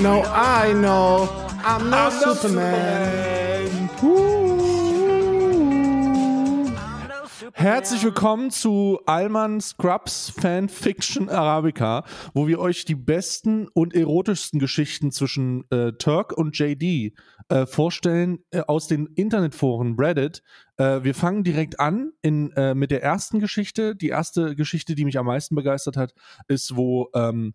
No, 0.00 0.22
I 0.22 0.72
know. 0.72 1.28
I'm 1.64 1.90
no 1.90 1.96
I'm 1.96 2.20
no 2.20 2.34
Superman. 2.34 3.88
Herzlich 7.58 8.04
willkommen 8.04 8.52
zu 8.52 9.00
Alman 9.06 9.60
Scrubs 9.60 10.30
Fanfiction 10.30 11.28
Arabica, 11.28 12.04
wo 12.32 12.46
wir 12.46 12.60
euch 12.60 12.84
die 12.84 12.94
besten 12.94 13.66
und 13.74 13.96
erotischsten 13.96 14.60
Geschichten 14.60 15.10
zwischen 15.10 15.68
äh, 15.72 15.90
Turk 15.94 16.32
und 16.38 16.56
JD 16.56 17.18
äh, 17.48 17.66
vorstellen 17.66 18.44
äh, 18.52 18.60
aus 18.60 18.86
den 18.86 19.06
Internetforen 19.06 19.96
Reddit. 19.98 20.44
Äh, 20.76 21.02
wir 21.02 21.16
fangen 21.16 21.42
direkt 21.42 21.80
an 21.80 22.12
in, 22.22 22.52
äh, 22.52 22.76
mit 22.76 22.92
der 22.92 23.02
ersten 23.02 23.40
Geschichte. 23.40 23.96
Die 23.96 24.10
erste 24.10 24.54
Geschichte, 24.54 24.94
die 24.94 25.04
mich 25.04 25.18
am 25.18 25.26
meisten 25.26 25.56
begeistert 25.56 25.96
hat, 25.96 26.14
ist, 26.46 26.76
wo 26.76 27.10
ähm, 27.16 27.54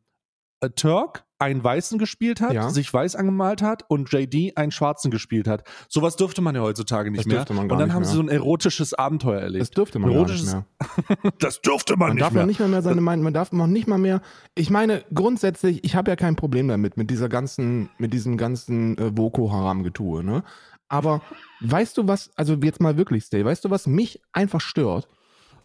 äh, 0.60 0.70
Turk 0.72 1.26
einen 1.44 1.64
Weißen 1.64 2.00
gespielt 2.00 2.42
hat, 2.42 2.54
Ja. 2.54 2.70
sich 2.70 2.92
weiß 2.94 3.16
angemalt 3.16 3.62
hat 3.62 3.84
und 3.90 4.12
JD 4.12 4.58
einen 4.58 4.72
Schwarzen 4.72 5.12
gespielt 5.12 5.48
hat. 5.48 5.64
Sowas 5.90 6.16
dürfte 6.16 6.42
man 6.42 6.56
ja 6.56 6.62
heutzutage 6.62 7.12
nicht 7.12 7.28
mehr. 7.28 7.46
man 7.50 7.60
und 7.60 7.70
dann 7.70 7.78
nicht 7.88 7.94
haben 7.94 8.02
mehr. 8.02 8.10
sie 8.10 8.16
so 8.16 8.22
ein 8.22 8.30
erotisches 8.30 8.94
Abenteuer 8.94 9.40
erlebt. 9.42 9.62
Das 9.62 9.70
dürfte 9.72 10.00
man 10.00 10.12
gar 10.14 10.26
nicht 10.26 10.32
Erotisches- 10.32 10.52
mehr. 10.54 10.66
Das 11.40 11.62
dürfte 11.62 11.98
man, 11.98 12.10
Man 12.10 12.18
darf 12.18 12.34
ja 12.34 12.46
nicht 12.46 12.60
mehr, 12.60 12.68
mehr 12.70 12.82
seine 12.82 13.02
Meinung, 13.02 13.24
man 13.24 13.34
darf 13.34 13.52
noch 13.52 13.68
nicht 13.68 13.88
mal 13.88 13.98
mehr. 13.98 14.22
Ich 14.56 14.70
meine, 14.70 15.04
grundsätzlich, 15.14 15.84
ich 15.84 15.96
habe 15.96 16.10
ja 16.12 16.16
kein 16.16 16.36
Problem 16.36 16.68
damit, 16.68 16.98
mit 16.98 17.10
dieser 17.10 17.30
ganzen, 17.30 17.90
mit 17.98 18.14
diesem 18.14 18.38
ganzen 18.38 18.98
äh, 18.98 19.12
Boko 19.12 19.52
Haram-Getue, 19.52 20.24
ne? 20.24 20.44
Aber 20.90 21.22
weißt 21.62 21.98
du 21.98 22.08
was, 22.08 22.32
also 22.36 22.54
jetzt 22.56 22.82
mal 22.82 22.98
wirklich, 22.98 23.24
Stay, 23.26 23.44
weißt 23.44 23.66
du, 23.66 23.70
was 23.70 23.88
mich 23.88 24.22
einfach 24.32 24.62
stört? 24.62 25.08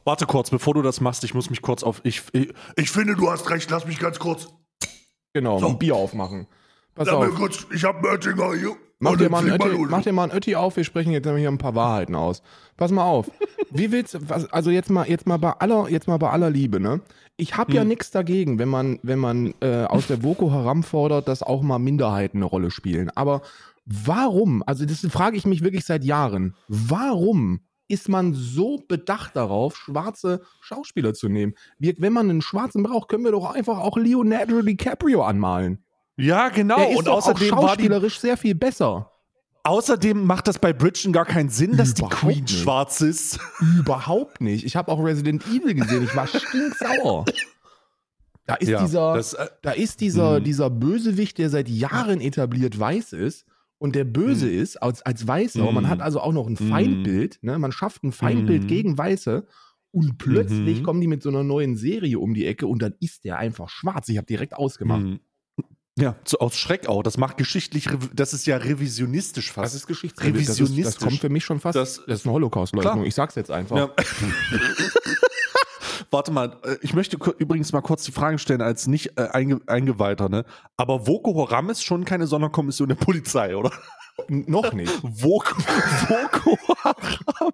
Warte 0.05 0.25
kurz, 0.27 0.49
bevor 0.51 0.73
du 0.75 0.81
das 0.83 1.01
machst, 1.03 1.23
ich 1.25 1.35
muss 1.35 1.51
mich 1.51 1.61
kurz 1.61 1.83
auf. 1.83 2.01
Ich, 2.03 2.23
ich, 2.33 2.53
Ich 2.77 2.91
finde, 2.91 3.15
du 3.15 3.31
hast 3.31 3.51
recht. 3.51 3.71
Lass 3.71 3.87
mich 3.87 3.99
ganz 3.99 4.19
kurz. 4.19 4.49
Genau, 5.39 5.59
So. 5.59 5.69
ein 5.69 5.79
Bier 5.79 5.95
aufmachen. 5.97 6.47
Pass 6.95 7.09
auf. 7.09 7.35
kurz. 7.37 7.67
Ich 7.73 7.85
habe 7.85 7.99
einen 7.99 8.07
Oettinger 8.17 8.55
hier. 8.55 8.77
Mach 9.01 9.17
dir, 9.17 9.31
mal 9.31 9.39
einen 9.47 9.53
Ötti, 9.53 9.79
mach 9.89 10.03
dir 10.03 10.13
mal 10.13 10.25
einen 10.25 10.33
Ötti 10.33 10.57
auf, 10.57 10.77
wir 10.77 10.83
sprechen 10.83 11.13
jetzt 11.13 11.25
nämlich 11.25 11.43
hier 11.43 11.51
ein 11.53 11.59
paar 11.59 11.77
Wahrheiten 11.77 12.17
aus. 12.17 12.43
Pass 12.77 12.91
mal 12.91 13.05
auf. 13.05 13.31
Wie 13.71 13.93
willst 13.93 14.15
du, 14.15 14.29
was- 14.29 14.53
also 14.53 14.71
jetzt 14.73 14.91
mal, 14.91 15.09
jetzt 15.09 15.25
mal 15.25 15.37
bei 15.37 15.53
aller, 15.53 15.89
jetzt 15.89 16.09
mal 16.09 16.17
bei 16.17 16.29
aller 16.31 16.51
Liebe, 16.51 16.81
ne? 16.81 17.01
Ich 17.37 17.57
habe 17.57 17.69
Hm. 17.71 17.77
ja 17.77 17.85
nichts 17.85 18.11
dagegen, 18.11 18.59
wenn 18.59 18.69
man, 18.69 18.99
wenn 19.05 19.21
man 19.21 19.55
äh, 19.61 19.85
aus 19.85 20.09
der 20.09 20.17
Boko 20.17 20.51
Haram 20.51 20.83
fordert, 20.83 21.29
dass 21.29 21.45
auch 21.45 21.63
mal 21.63 21.79
Minderheiten 21.79 22.39
eine 22.39 22.47
Rolle 22.47 22.73
spielen. 22.73 23.09
Aber 23.15 23.43
warum, 23.87 24.65
also 24.67 24.85
das 24.85 25.07
frage 25.09 25.37
ich 25.37 25.47
mich 25.47 25.63
wirklich 25.63 25.85
seit 25.85 26.03
Jahren, 26.03 26.57
warum 26.67 27.61
ist 27.89 28.09
man 28.09 28.35
so 28.35 28.79
bedacht 28.87 29.35
darauf, 29.37 29.77
schwarze 29.77 30.43
Schauspieler 30.61 31.15
zu 31.15 31.29
nehmen? 31.29 31.55
Wir, 31.79 31.95
wenn 31.99 32.13
man 32.13 32.29
einen 32.31 32.43
Schwarzen 32.43 32.83
braucht, 32.83 33.09
können 33.09 33.25
wir 33.25 33.33
doch 33.33 33.55
einfach 33.55 33.79
auch 33.79 33.97
Leonardo 33.97 34.63
DiCaprio 34.63 35.23
anmalen. 35.25 35.83
ja, 36.17 36.49
genau. 36.51 36.77
Der 36.77 36.91
ist 36.91 36.99
und 36.99 37.09
außerdem, 37.09 37.55
auch 37.55 37.63
war 37.63 37.77
die, 37.77 37.83
schauspielerisch 37.85 38.21
sehr 38.21 38.37
viel 38.37 38.55
besser. 38.55 39.11
außerdem 39.65 40.25
macht 40.25 40.49
das 40.49 40.59
bei 40.59 40.73
Bridgen 40.73 41.13
gar 41.13 41.25
keinen 41.27 41.49
Sinn, 41.49 41.77
dass 41.77 41.95
die 41.95 42.03
Überhaupt 42.03 42.21
Queen 42.21 42.45
nicht. 42.45 42.59
schwarz 42.61 43.01
ist. 43.01 43.39
Überhaupt 43.79 44.41
nicht. 44.41 44.65
Ich 44.65 44.77
habe 44.77 44.91
auch 44.93 45.03
Resident 45.03 45.47
Evil 45.47 45.75
gesehen. 45.75 46.05
Ich 46.05 46.15
war 46.17 46.27
stinksauer. 46.27 47.25
Da 48.47 48.55
ist 48.55 48.69
Ja, 48.69 48.81
dieser, 48.81 49.15
das, 49.15 49.35
äh, 49.35 49.47
da 49.63 49.73
ist 49.73 50.01
dieser, 50.01 50.41
Mhm. 50.41 50.45
dieser 50.45 50.71
Bösewicht, 50.71 51.37
der 51.39 51.51
seit 51.51 51.69
Jahren 51.69 52.21
etabliert 52.21 52.79
weiß 52.79 53.13
ist 53.13 53.45
und 53.79 53.95
der 53.95 54.05
böse 54.05 54.47
Mhm. 54.47 54.59
ist 54.63 54.77
als, 54.83 55.03
als 55.03 55.27
Weißer. 55.27 55.71
Man 55.73 55.85
Mhm. 55.85 55.89
hat 55.89 56.01
also 56.01 56.21
auch 56.21 56.33
noch 56.33 56.47
ein 56.47 56.57
Mhm. 56.59 56.69
Feindbild. 56.69 57.39
Ne? 57.43 57.59
Man 57.59 57.73
schafft 57.73 58.03
ein 58.05 58.13
Feindbild 58.13 58.65
Mhm. 58.65 58.67
gegen 58.69 58.99
Weiße. 58.99 59.47
Und 59.91 60.19
plötzlich 60.19 60.81
Mhm. 60.81 60.83
kommen 60.83 61.01
die 61.01 61.07
mit 61.07 61.23
so 61.23 61.31
einer 61.31 61.43
neuen 61.45 61.77
Serie 61.77 62.19
um 62.19 62.35
die 62.35 62.45
Ecke 62.47 62.67
und 62.67 62.83
dann 62.83 62.95
ist 63.01 63.25
der 63.25 63.39
einfach 63.39 63.71
schwarz. 63.71 64.09
Ich 64.11 64.19
habe 64.19 64.27
direkt 64.27 64.55
ausgemacht. 64.55 65.19
Ja, 65.99 66.15
so 66.25 66.39
aus 66.39 66.57
Schreck 66.57 66.87
auch. 66.89 67.03
Das 67.03 67.17
macht 67.19 67.39
geschichtlich, 67.39 67.89
das 68.15 68.33
ist 68.33 68.47
ja 68.47 68.57
revisionistisch 68.59 69.51
fast. 69.51 69.65
Das 69.65 69.75
ist 69.75 69.87
Geschichtsrevision. 69.89 70.69
Das, 70.69 70.77
ist, 70.79 70.85
das 70.85 70.99
kommt 70.99 71.19
für 71.21 71.29
mich 71.31 71.45
schon 71.45 71.59
fast. 71.59 71.75
Das- 71.75 72.03
Das, 72.07 72.21
ist 72.21 72.27
eine 72.27 72.35
Holocaust-Leugnung. 72.35 73.05
Ich 73.07 73.15
sag's 73.17 73.35
jetzt 73.35 73.51
einfach. 73.51 73.77
Ja. 73.77 73.91
Warte 76.11 76.33
mal, 76.33 76.57
äh, 76.65 76.77
ich 76.81 76.95
möchte 76.95 77.19
übrigens 77.39 77.73
mal 77.73 77.83
kurz 77.83 78.05
die 78.05 78.13
Frage 78.13 78.39
stellen 78.39 78.63
als 78.63 78.87
nicht 78.87 79.19
äh, 79.19 79.29
einge 79.33 79.61
Eingeweihter, 79.67 80.29
ne? 80.29 80.45
Aber 80.77 81.01
Boko 81.01 81.49
Haram 81.49 81.71
ist 81.71 81.85
schon 81.85 82.05
keine 82.05 82.27
Sonderkommission 82.27 82.89
der 82.89 82.95
Polizei, 82.97 83.57
oder? 83.57 83.71
Noch 84.29 84.73
nicht. 84.73 85.01
Boko, 85.23 85.55
Boko 86.09 86.59
Haram, 86.83 87.53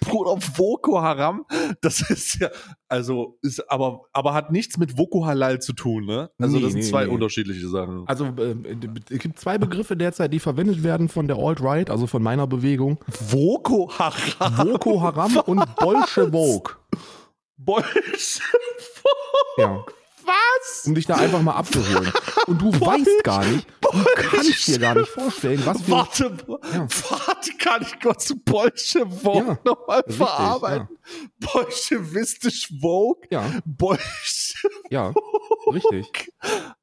Bruder, 0.00 0.36
Boko 0.56 1.00
Haram, 1.00 1.44
das 1.80 2.10
ist 2.10 2.40
ja, 2.40 2.50
also, 2.88 3.38
ist 3.40 3.70
aber, 3.70 4.02
aber 4.12 4.34
hat 4.34 4.52
nichts 4.52 4.76
mit 4.76 4.96
Boko 4.96 5.24
Halal 5.24 5.60
zu 5.60 5.72
tun, 5.72 6.04
ne? 6.04 6.30
Also, 6.38 6.56
Nee, 6.56 6.62
das 6.62 6.72
sind 6.72 6.82
nee, 6.82 6.88
zwei 6.88 7.06
nee. 7.06 7.12
unterschiedliche 7.12 7.68
Sachen. 7.68 8.04
Also 8.06 8.26
äh, 8.26 8.56
es 9.10 9.18
gibt 9.20 9.38
zwei 9.38 9.58
Begriffe 9.58 9.96
derzeit, 9.96 10.32
die 10.32 10.40
verwendet 10.40 10.82
werden 10.82 11.08
von 11.08 11.28
der 11.28 11.38
Alt-Right, 11.38 11.88
also 11.88 12.06
von 12.06 12.22
meiner 12.22 12.46
Bewegung. 12.46 12.98
Boko 13.30 13.90
Haram. 13.98 14.68
Boko 14.68 15.00
Haram 15.00 15.36
und 15.36 15.62
Bolschewok. 15.76 16.78
Bolschewik. 17.64 18.42
Ja. 19.58 19.84
Was? 20.24 20.84
Um 20.86 20.94
dich 20.94 21.06
da 21.06 21.16
einfach 21.16 21.42
mal 21.42 21.54
abzuholen. 21.56 22.12
Und 22.46 22.62
du 22.62 22.72
weißt 22.72 23.24
gar 23.24 23.44
nicht, 23.44 23.66
du 23.80 24.04
kannst 24.14 24.68
dir 24.68 24.78
gar 24.78 24.94
nicht 24.94 25.08
vorstellen, 25.08 25.60
was 25.66 25.82
für... 25.82 25.90
Warte, 25.90 26.36
Ja. 26.72 26.86
warte, 27.10 27.52
kann 27.58 27.82
ich 27.82 28.00
kurz 28.00 28.26
zu 28.26 28.36
Bolschewok 28.38 29.34
Ja, 29.46 29.58
nochmal 29.64 30.04
verarbeiten? 30.08 30.88
Bolschewistisch 31.40 32.72
Vogue? 32.80 33.22
Ja, 33.30 33.44
Bolschewok. 33.64 34.72
ja, 34.90 35.12
richtig. 35.72 36.32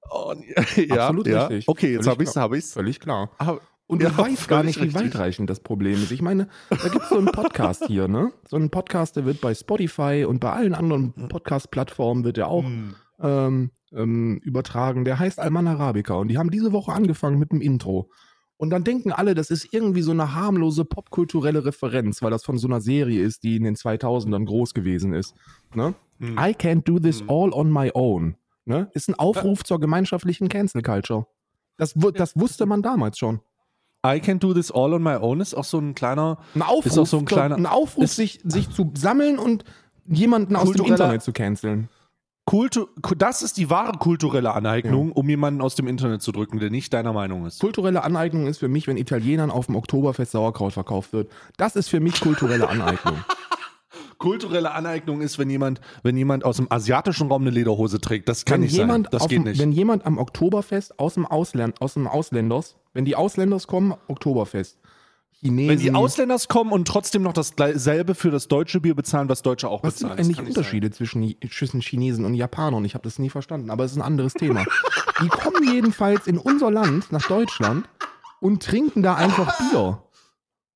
Oh, 0.10 0.34
ja, 0.76 1.06
Absolut 1.08 1.28
ja. 1.28 1.46
richtig. 1.48 1.68
Okay, 1.70 1.94
jetzt 1.94 2.08
habe 2.08 2.24
ich's, 2.24 2.34
klar. 2.34 2.44
habe 2.44 2.58
ich's. 2.58 2.74
Völlig 2.74 3.00
klar. 3.00 3.32
Aber- 3.38 3.62
Und 3.90 4.04
Ja, 4.04 4.16
weißt 4.16 4.48
gar 4.48 4.60
völlig 4.60 4.78
nicht, 4.78 4.94
wie 4.94 4.96
richtig. 4.98 5.14
weitreichend 5.16 5.50
das 5.50 5.62
Problem 5.62 5.96
ist. 5.96 6.12
Ich 6.12 6.22
meine, 6.22 6.48
da 6.70 6.90
gibt 6.90 7.04
es 7.06 7.10
so 7.10 7.18
einen 7.18 7.26
Podcast 7.32 7.86
hier, 7.88 8.08
ne? 8.08 8.32
So 8.48 8.56
einen 8.56 8.70
Podcast, 8.70 9.16
der 9.16 9.26
wird 9.26 9.42
bei 9.42 9.56
Spotify 9.56 10.26
und 10.30 10.40
bei 10.40 10.52
allen 10.54 10.76
anderen 10.76 11.12
Podcast-Plattformen 11.28 12.24
wird 12.24 12.38
der 12.38 12.50
auch 12.50 12.64
Hm. 12.64 12.94
ähm, 13.20 13.72
ähm, 13.92 14.38
übertragen. 14.44 15.06
Der 15.06 15.18
heißt 15.18 15.40
Alman 15.40 15.68
Arabica 15.68 16.14
und 16.14 16.28
die 16.28 16.38
haben 16.38 16.52
diese 16.52 16.72
Woche 16.72 16.94
angefangen 16.94 17.40
mit 17.40 17.52
dem 17.52 17.62
Intro. 17.62 18.12
Und 18.58 18.70
dann 18.70 18.84
denken 18.84 19.12
alle, 19.12 19.34
das 19.34 19.50
ist 19.50 19.74
irgendwie 19.74 20.04
so 20.04 20.12
eine 20.12 20.36
harmlose 20.36 20.86
popkulturelle 20.86 21.66
Referenz, 21.66 22.22
weil 22.22 22.30
das 22.30 22.44
von 22.44 22.60
so 22.60 22.68
einer 22.68 22.82
Serie 22.82 23.24
ist, 23.24 23.42
die 23.42 23.56
in 23.56 23.64
den 23.64 23.76
2000ern 23.76 24.46
groß 24.46 24.76
gewesen 24.76 25.14
ist. 25.14 25.34
Ne? 25.74 25.96
Hm. 26.20 26.34
I 26.38 26.52
can't 26.54 26.84
do 26.84 27.00
this 27.00 27.24
all 27.28 27.52
on 27.54 27.72
my 27.72 27.90
own. 27.96 28.36
Ne? 28.66 28.92
Ist 28.94 29.10
ein 29.10 29.16
Aufruf 29.16 29.64
zur 29.64 29.80
gemeinschaftlichen 29.80 30.48
Cancel 30.48 30.84
Culture. 30.84 31.26
Das, 31.78 31.96
das 32.14 32.38
wusste 32.38 32.68
man 32.68 32.84
damals 32.84 33.18
schon. 33.18 33.40
I 34.06 34.20
can 34.20 34.40
do 34.40 34.54
this 34.54 34.72
all 34.72 34.94
on 34.94 35.04
my 35.04 35.16
own 35.16 35.42
ist 35.42 35.54
auch 35.54 35.64
so 35.66 35.78
ein 35.80 35.94
kleiner. 35.94 36.38
Ein 36.56 36.62
Aufruf, 36.62 36.86
Ist 36.86 36.98
auch 36.98 37.06
so 37.08 37.18
ein 37.18 37.26
kleiner- 37.26 37.56
ein 37.56 37.66
Aufruf 37.66 38.04
ist- 38.06 38.16
sich, 38.16 38.40
sich 38.46 38.70
zu 38.70 38.92
sammeln 38.96 39.38
und 39.40 39.64
jemanden 40.06 40.56
aus 40.56 40.72
dem 40.72 40.86
Internet 40.86 41.22
zu 41.22 41.34
canceln. 41.34 41.90
Kultu 42.46 42.88
das 43.18 43.44
ist 43.44 43.58
die 43.58 43.70
wahre 43.70 43.92
kulturelle 44.00 44.56
Aneignung, 44.56 45.12
um 45.12 45.30
jemanden 45.30 45.62
aus 45.62 45.76
dem 45.76 45.88
Internet 45.88 46.24
zu 46.24 46.32
drücken, 46.32 46.60
der 46.60 46.72
nicht 46.72 46.92
deiner 46.94 47.14
Meinung 47.14 47.46
ist. 47.46 47.60
Kulturelle 47.60 48.04
Aneignung 48.04 48.48
ist 48.48 48.58
für 48.58 48.68
mich, 48.70 48.88
wenn 48.88 48.98
Italienern 48.98 49.52
auf 49.52 49.68
dem 49.68 49.76
Oktoberfest 49.76 50.32
Sauerkraut 50.32 50.74
verkauft 50.74 51.14
wird. 51.14 51.30
Das 51.58 51.76
ist 51.76 51.90
für 51.90 52.00
mich 52.00 52.20
kulturelle 52.22 52.68
Aneignung. 52.70 53.18
Kulturelle 54.20 54.72
Aneignung 54.72 55.22
ist, 55.22 55.40
wenn 55.40 55.50
jemand, 55.50 55.82
wenn 56.04 56.16
jemand 56.16 56.46
aus 56.46 56.58
dem 56.58 56.72
asiatischen 56.72 57.30
Raum 57.30 57.42
eine 57.42 57.52
Lederhose 57.52 58.00
trägt. 58.00 58.30
Das 58.30 58.46
kann 58.46 58.56
wenn 58.56 58.62
nicht 58.68 58.76
sein. 58.76 59.08
Das 59.10 59.24
geht 59.28 59.40
dem, 59.40 59.44
nicht. 59.44 59.60
Wenn 59.60 59.72
jemand 59.72 60.06
am 60.06 60.18
Oktoberfest 60.18 61.00
aus 61.00 61.16
dem 61.16 61.26
Ausland, 61.26 61.82
aus 61.82 61.96
dem 61.96 62.06
Ausländers, 62.06 62.76
wenn 62.94 63.06
die 63.06 63.16
Ausländers 63.16 63.66
kommen, 63.66 63.96
Oktoberfest. 64.08 64.78
Chinesen. 65.42 65.70
Wenn 65.70 65.80
die 65.80 65.94
Ausländers 65.94 66.50
kommen 66.50 66.74
und 66.74 66.86
trotzdem 66.86 67.22
noch 67.22 67.32
dasselbe 67.32 68.14
für 68.14 68.30
das 68.30 68.50
deutsche 68.50 68.82
Bier 68.82 68.94
bezahlen, 68.94 69.30
was 69.30 69.42
Deutsche 69.42 69.70
auch 69.70 69.84
was 69.84 70.00
sind 70.00 70.10
bezahlen. 70.10 70.18
Das 70.18 70.26
eigentlich 70.26 70.36
kann 70.36 70.46
nicht 70.46 70.58
Unterschiede 70.58 70.92
zwischen, 70.92 71.36
zwischen 71.50 71.80
Chinesen 71.80 72.26
und 72.26 72.34
Japanern? 72.34 72.84
Ich 72.84 72.94
habe 72.94 73.06
das 73.06 73.20
nie 73.20 73.30
verstanden, 73.30 73.70
aber 73.70 73.86
es 73.86 73.92
ist 73.92 73.98
ein 73.98 74.04
anderes 74.04 74.34
Thema. 74.34 74.66
Die 75.24 75.30
kommen 75.30 75.64
jedenfalls 75.74 76.28
in 76.28 76.38
unser 76.38 76.70
Land, 76.70 77.14
nach 77.14 77.26
Deutschland, 77.26 77.88
und 78.42 78.64
trinken 78.64 79.02
da 79.02 79.16
einfach 79.16 79.58
Bier. 79.58 80.02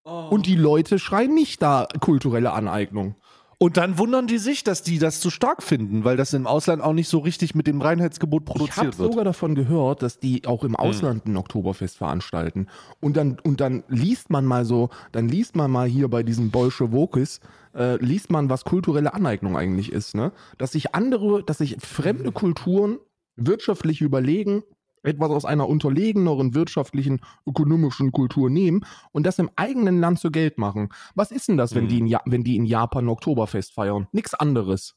sein. 0.05 0.29
Und 0.29 0.47
die 0.47 0.55
Leute 0.55 0.99
schreien 0.99 1.33
nicht 1.33 1.61
da 1.61 1.87
kulturelle 1.99 2.51
Aneignung. 2.51 3.15
Und 3.63 3.77
dann 3.77 3.97
wundern 3.97 4.27
die 4.27 4.39
sich, 4.39 4.65
dass 4.65 4.83
die 4.83 4.99
das 4.99 5.21
zu 5.21 5.29
stark 5.29 5.63
finden, 5.63 6.03
weil 6.03 6.17
das 6.17 6.33
im 6.33 6.47
Ausland 6.47 6.83
auch 6.83 6.91
nicht 6.91 7.07
so 7.07 7.19
richtig 7.19 7.55
mit 7.55 7.65
dem 7.65 7.79
Reinheitsgebot 7.79 8.43
Ich 8.43 8.49
habe 8.49 8.59
produziert 8.59 8.97
wird. 8.99 9.09
sogar 9.09 9.23
davon 9.23 9.55
gehört, 9.55 10.01
dass 10.01 10.19
die 10.19 10.45
auch 10.45 10.65
im 10.65 10.75
Ausland 10.75 11.25
ein 11.27 11.37
Oktoberfest 11.37 11.95
veranstalten. 11.95 12.67
Und 12.99 13.15
dann, 13.15 13.37
und 13.41 13.61
dann 13.61 13.85
liest 13.87 14.29
man 14.29 14.43
mal 14.43 14.65
so, 14.65 14.89
dann 15.13 15.29
liest 15.29 15.55
man 15.55 15.71
mal 15.71 15.87
hier 15.87 16.09
bei 16.09 16.23
diesen 16.23 16.51
Bolschewokis, 16.51 17.39
äh, 17.73 17.95
liest 18.03 18.31
man, 18.31 18.49
was 18.49 18.65
kulturelle 18.65 19.13
Aneignung 19.13 19.55
eigentlich 19.55 19.93
ist, 19.93 20.13
ne? 20.13 20.33
Dass 20.57 20.73
sich 20.73 20.93
andere, 20.93 21.41
dass 21.41 21.59
sich 21.59 21.77
fremde 21.79 22.33
Kulturen 22.33 22.97
wirtschaftlich 23.37 24.01
überlegen, 24.01 24.63
etwas 25.03 25.29
aus 25.31 25.45
einer 25.45 25.67
unterlegeneren 25.69 26.53
wirtschaftlichen, 26.55 27.21
ökonomischen 27.45 28.11
Kultur 28.11 28.49
nehmen 28.49 28.81
und 29.11 29.25
das 29.25 29.39
im 29.39 29.49
eigenen 29.55 29.99
Land 29.99 30.19
zu 30.19 30.31
Geld 30.31 30.57
machen. 30.57 30.89
Was 31.15 31.31
ist 31.31 31.47
denn 31.47 31.57
das, 31.57 31.75
wenn, 31.75 31.85
Mhm. 31.85 31.89
die, 31.89 31.97
in 31.99 32.07
ja 32.07 32.21
wenn 32.25 32.43
die 32.43 32.55
in 32.55 32.65
Japan 32.65 33.07
Oktoberfest 33.09 33.73
feiern? 33.73 34.07
Nix 34.11 34.33
anderes. 34.33 34.95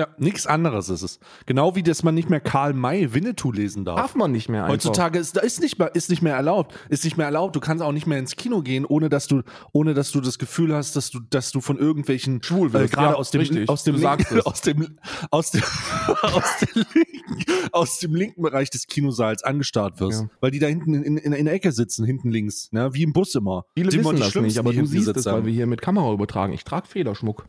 Ja, 0.00 0.08
nichts 0.16 0.46
anderes 0.46 0.88
ist 0.88 1.02
es. 1.02 1.20
Genau 1.44 1.76
wie 1.76 1.82
dass 1.82 2.02
man 2.02 2.14
nicht 2.14 2.30
mehr 2.30 2.40
Karl 2.40 2.72
May 2.72 3.12
Winnetou 3.12 3.52
lesen 3.52 3.84
darf. 3.84 3.96
Darf 4.00 4.14
man 4.14 4.32
nicht 4.32 4.48
mehr 4.48 4.62
einfach. 4.64 4.72
Heutzutage 4.72 5.18
ist, 5.18 5.36
ist 5.36 5.60
nicht 5.60 5.78
mehr, 5.78 5.94
ist 5.94 6.08
nicht 6.08 6.22
mehr 6.22 6.34
erlaubt. 6.34 6.74
Ist 6.88 7.04
nicht 7.04 7.18
mehr 7.18 7.26
erlaubt. 7.26 7.54
Du 7.54 7.60
kannst 7.60 7.84
auch 7.84 7.92
nicht 7.92 8.06
mehr 8.06 8.18
ins 8.18 8.34
Kino 8.36 8.62
gehen, 8.62 8.86
ohne 8.86 9.10
dass 9.10 9.26
du, 9.26 9.42
ohne 9.72 9.92
dass 9.92 10.10
du 10.10 10.22
das 10.22 10.38
Gefühl 10.38 10.74
hast, 10.74 10.96
dass 10.96 11.10
du, 11.10 11.20
dass 11.28 11.52
du 11.52 11.60
von 11.60 11.76
irgendwelchen 11.78 12.42
Schwul 12.42 12.72
wirst. 12.72 12.94
gerade 12.94 13.08
Ja, 13.12 13.14
aus 13.14 13.30
dem, 13.30 13.40
richtig. 13.42 13.68
aus 13.68 13.84
dem, 13.84 13.96
es. 13.96 14.04
aus 14.46 14.60
dem, 14.62 14.96
aus 15.30 15.50
dem, 15.50 15.62
aus 16.22 16.56
dem, 16.60 16.84
linken, 16.94 17.44
aus 17.72 17.98
dem 17.98 18.14
linken 18.14 18.40
Bereich 18.40 18.70
des 18.70 18.86
Kinosaals 18.86 19.42
angestarrt 19.42 20.00
wirst, 20.00 20.22
Ja. 20.22 20.28
weil 20.40 20.50
die 20.50 20.60
da 20.60 20.66
hinten 20.66 20.94
in, 20.94 21.18
in, 21.18 21.34
in 21.34 21.44
der 21.44 21.52
Ecke 21.52 21.72
sitzen, 21.72 22.06
hinten 22.06 22.30
links, 22.30 22.72
ne? 22.72 22.94
wie 22.94 23.02
im 23.02 23.12
Bus 23.12 23.34
immer. 23.34 23.66
Viele 23.74 23.90
immer 23.90 24.12
wissen 24.12 24.16
die 24.16 24.22
das 24.22 24.34
nicht, 24.36 24.58
aber 24.58 24.72
die 24.72 24.78
du 24.78 24.86
siehst 24.86 25.08
es, 25.08 25.26
weil 25.26 25.44
wir 25.44 25.52
hier 25.52 25.66
mit 25.66 25.82
Kamera 25.82 26.10
übertragen. 26.10 26.54
Ich 26.54 26.64
trage 26.64 26.86
Federschmuck. 26.88 27.44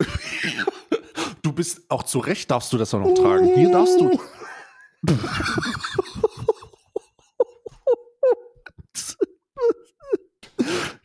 Bist 1.56 1.90
auch 1.90 2.02
zu 2.02 2.18
Recht 2.18 2.50
darfst 2.50 2.72
du 2.72 2.78
das 2.78 2.94
auch 2.94 3.00
noch 3.00 3.14
tragen. 3.14 3.54
Hier 3.54 3.70
darfst 3.72 3.98
du. 3.98 4.20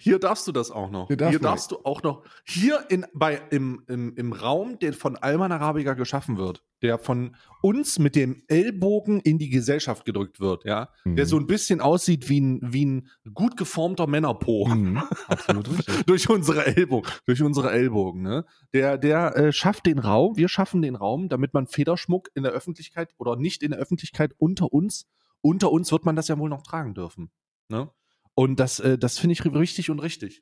Hier 0.01 0.17
darfst 0.19 0.47
du 0.47 0.51
das 0.51 0.71
auch 0.71 0.89
noch. 0.89 1.07
Hier 1.07 1.15
Hier, 1.17 1.17
darf 1.17 1.33
man. 1.33 1.41
darfst 1.43 1.71
du 1.71 1.77
auch 1.83 2.01
noch. 2.03 2.23
Hier 2.45 2.83
in, 2.89 3.05
bei, 3.13 3.39
im, 3.51 3.83
im, 3.87 4.15
im 4.15 4.33
Raum, 4.33 4.79
der 4.79 4.93
von 4.93 5.15
Alman 5.15 5.51
Arabica 5.51 5.93
geschaffen 5.93 6.37
wird, 6.37 6.63
der 6.81 6.97
von 6.97 7.35
uns 7.61 7.99
mit 7.99 8.15
dem 8.15 8.41
Ellbogen 8.47 9.19
in 9.19 9.37
die 9.37 9.49
Gesellschaft 9.49 10.03
gedrückt 10.05 10.39
wird, 10.39 10.65
ja, 10.65 10.89
der 11.05 11.25
Mhm. 11.25 11.29
so 11.29 11.37
ein 11.37 11.45
bisschen 11.45 11.81
aussieht 11.81 12.29
wie 12.29 12.41
ein, 12.41 12.59
wie 12.73 12.85
ein 12.85 13.07
gut 13.33 13.57
geformter 13.57 14.07
Männerpo 14.07 14.67
Mhm, 14.67 15.01
durch 16.07 16.29
unsere 16.29 16.65
Ellbogen, 16.65 17.09
durch 17.25 17.41
unsere 17.41 17.71
Ellbogen, 17.71 18.21
ne? 18.23 18.45
Der, 18.73 18.97
der 18.97 19.35
äh, 19.37 19.51
schafft 19.53 19.85
den 19.85 19.99
Raum, 19.99 20.35
wir 20.37 20.47
schaffen 20.49 20.81
den 20.81 20.95
Raum, 20.95 21.29
damit 21.29 21.53
man 21.53 21.67
Federschmuck 21.67 22.29
in 22.33 22.43
der 22.43 22.51
Öffentlichkeit 22.51 23.13
oder 23.17 23.35
nicht 23.35 23.63
in 23.63 23.71
der 23.71 23.79
Öffentlichkeit 23.79 24.33
unter 24.37 24.73
uns, 24.73 25.05
unter 25.41 25.71
uns 25.71 25.91
wird 25.91 26.05
man 26.05 26.15
das 26.15 26.27
ja 26.27 26.37
wohl 26.39 26.49
noch 26.49 26.63
tragen 26.63 26.93
dürfen, 26.93 27.31
ne? 27.69 27.89
Und 28.35 28.59
das, 28.59 28.79
äh, 28.79 28.97
das 28.97 29.17
finde 29.19 29.33
ich 29.33 29.45
richtig 29.45 29.89
und 29.89 29.99
richtig. 29.99 30.41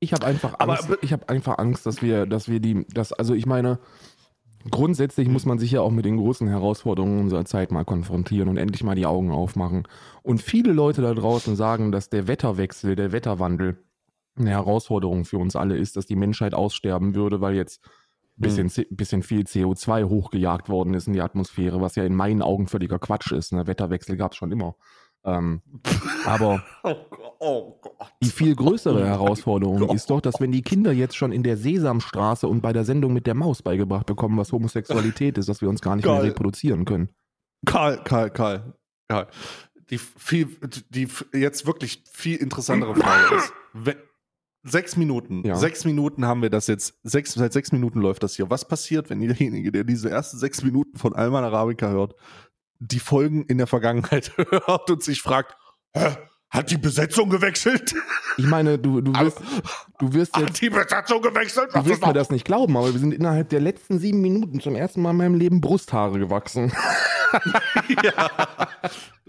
Ich 0.00 0.12
habe 0.12 0.26
einfach 0.26 0.54
Aber- 0.58 0.74
Angst, 0.78 0.98
ich 1.02 1.12
habe 1.12 1.28
einfach 1.28 1.58
Angst, 1.58 1.86
dass 1.86 2.02
wir, 2.02 2.26
dass 2.26 2.48
wir 2.48 2.60
die, 2.60 2.86
dass, 2.88 3.12
also 3.12 3.34
ich 3.34 3.46
meine, 3.46 3.78
grundsätzlich 4.70 5.28
muss 5.28 5.46
man 5.46 5.58
sich 5.58 5.70
ja 5.72 5.80
auch 5.80 5.90
mit 5.90 6.04
den 6.04 6.16
großen 6.16 6.48
Herausforderungen 6.48 7.20
unserer 7.20 7.44
Zeit 7.44 7.70
mal 7.70 7.84
konfrontieren 7.84 8.48
und 8.48 8.56
endlich 8.56 8.82
mal 8.82 8.94
die 8.96 9.06
Augen 9.06 9.30
aufmachen. 9.30 9.86
Und 10.22 10.42
viele 10.42 10.72
Leute 10.72 11.02
da 11.02 11.14
draußen 11.14 11.56
sagen, 11.56 11.92
dass 11.92 12.08
der 12.10 12.26
Wetterwechsel, 12.28 12.96
der 12.96 13.12
Wetterwandel 13.12 13.78
eine 14.38 14.50
Herausforderung 14.50 15.24
für 15.24 15.38
uns 15.38 15.56
alle 15.56 15.76
ist, 15.76 15.96
dass 15.96 16.06
die 16.06 16.16
Menschheit 16.16 16.52
aussterben 16.52 17.14
würde, 17.14 17.40
weil 17.40 17.54
jetzt 17.54 17.82
ein 18.38 18.42
bisschen, 18.42 18.68
C- 18.68 18.86
bisschen 18.90 19.22
viel 19.22 19.42
CO2 19.44 20.04
hochgejagt 20.08 20.68
worden 20.68 20.92
ist 20.92 21.06
in 21.06 21.14
die 21.14 21.22
Atmosphäre, 21.22 21.80
was 21.80 21.94
ja 21.96 22.04
in 22.04 22.14
meinen 22.14 22.42
Augen 22.42 22.66
völliger 22.66 22.98
Quatsch 22.98 23.32
ist. 23.32 23.52
Ne? 23.52 23.66
Wetterwechsel 23.66 24.16
gab 24.18 24.32
es 24.32 24.36
schon 24.38 24.52
immer. 24.52 24.74
Ähm, 25.26 25.60
aber 26.24 26.62
Oh. 26.82 26.94
Oh 27.38 27.74
die 28.22 28.30
viel 28.30 28.54
größere 28.56 29.06
Herausforderung 29.06 29.90
ist 29.90 30.08
doch, 30.08 30.22
dass 30.22 30.40
wenn 30.40 30.52
die 30.52 30.62
Kinder 30.62 30.92
jetzt 30.92 31.16
schon 31.16 31.32
in 31.32 31.42
der 31.42 31.58
Sesamstraße 31.58 32.48
und 32.48 32.62
bei 32.62 32.72
der 32.72 32.84
Sendung 32.84 33.12
mit 33.12 33.26
der 33.26 33.34
Maus 33.34 33.60
beigebracht 33.60 34.06
bekommen, 34.06 34.38
was 34.38 34.52
Homosexualität 34.52 35.36
ist, 35.36 35.48
dass 35.50 35.60
wir 35.60 35.68
uns 35.68 35.82
gar 35.82 35.96
nicht 35.96 36.06
mehr 36.06 36.14
Geil. 36.16 36.24
reproduzieren 36.28 36.86
können. 36.86 37.10
Karl, 37.66 37.98
Karl, 38.04 38.30
Karl, 38.30 38.72
Karl. 39.08 39.26
Die 39.90 39.98
viel, 39.98 40.48
die 40.88 41.08
jetzt 41.34 41.66
wirklich 41.66 42.02
viel 42.10 42.36
interessantere 42.36 42.94
Frage 42.94 43.34
ist. 43.36 43.52
We- 43.74 43.96
Sechs 44.68 44.96
Minuten, 44.96 45.44
Ja. 45.46 45.54
sechs 45.54 45.84
Minuten 45.84 46.24
haben 46.24 46.42
wir 46.42 46.50
das 46.50 46.66
jetzt, 46.66 46.98
sechs, 47.04 47.34
seit 47.34 47.52
sechs 47.52 47.70
Minuten 47.70 48.00
läuft 48.00 48.24
das 48.24 48.34
hier. 48.34 48.50
Was 48.50 48.66
passiert, 48.66 49.10
wenn 49.10 49.20
derjenige, 49.20 49.70
der 49.70 49.84
diese 49.84 50.10
ersten 50.10 50.38
sechs 50.38 50.64
Minuten 50.64 50.98
von 50.98 51.14
Alman 51.14 51.44
Arabica 51.44 51.88
hört, 51.88 52.16
die 52.78 53.00
Folgen 53.00 53.44
in 53.46 53.58
der 53.58 53.66
Vergangenheit 53.66 54.32
hört 54.36 54.90
und 54.90 55.02
sich 55.02 55.22
fragt, 55.22 55.56
Hä? 55.94 56.16
Hat 56.48 56.70
die 56.70 56.78
Besetzung 56.78 57.28
gewechselt? 57.28 57.94
Ich 58.38 58.46
meine, 58.46 58.78
du, 58.78 59.00
du 59.00 59.12
wirst, 59.12 59.38
du 59.98 60.12
wirst 60.12 60.36
jetzt, 60.36 60.48
Hat 60.48 60.60
die 60.60 60.70
Besetzung 60.70 61.20
gewechselt? 61.20 61.70
du 61.74 61.84
wirst 61.84 62.06
mir 62.06 62.12
das 62.12 62.30
nicht 62.30 62.44
glauben, 62.44 62.76
aber 62.76 62.92
wir 62.92 63.00
sind 63.00 63.12
innerhalb 63.12 63.48
der 63.48 63.60
letzten 63.60 63.98
sieben 63.98 64.20
Minuten 64.20 64.60
zum 64.60 64.76
ersten 64.76 65.02
Mal 65.02 65.10
in 65.10 65.16
meinem 65.16 65.34
Leben 65.34 65.60
Brusthaare 65.60 66.18
gewachsen. 66.18 66.72
ja. 68.04 68.30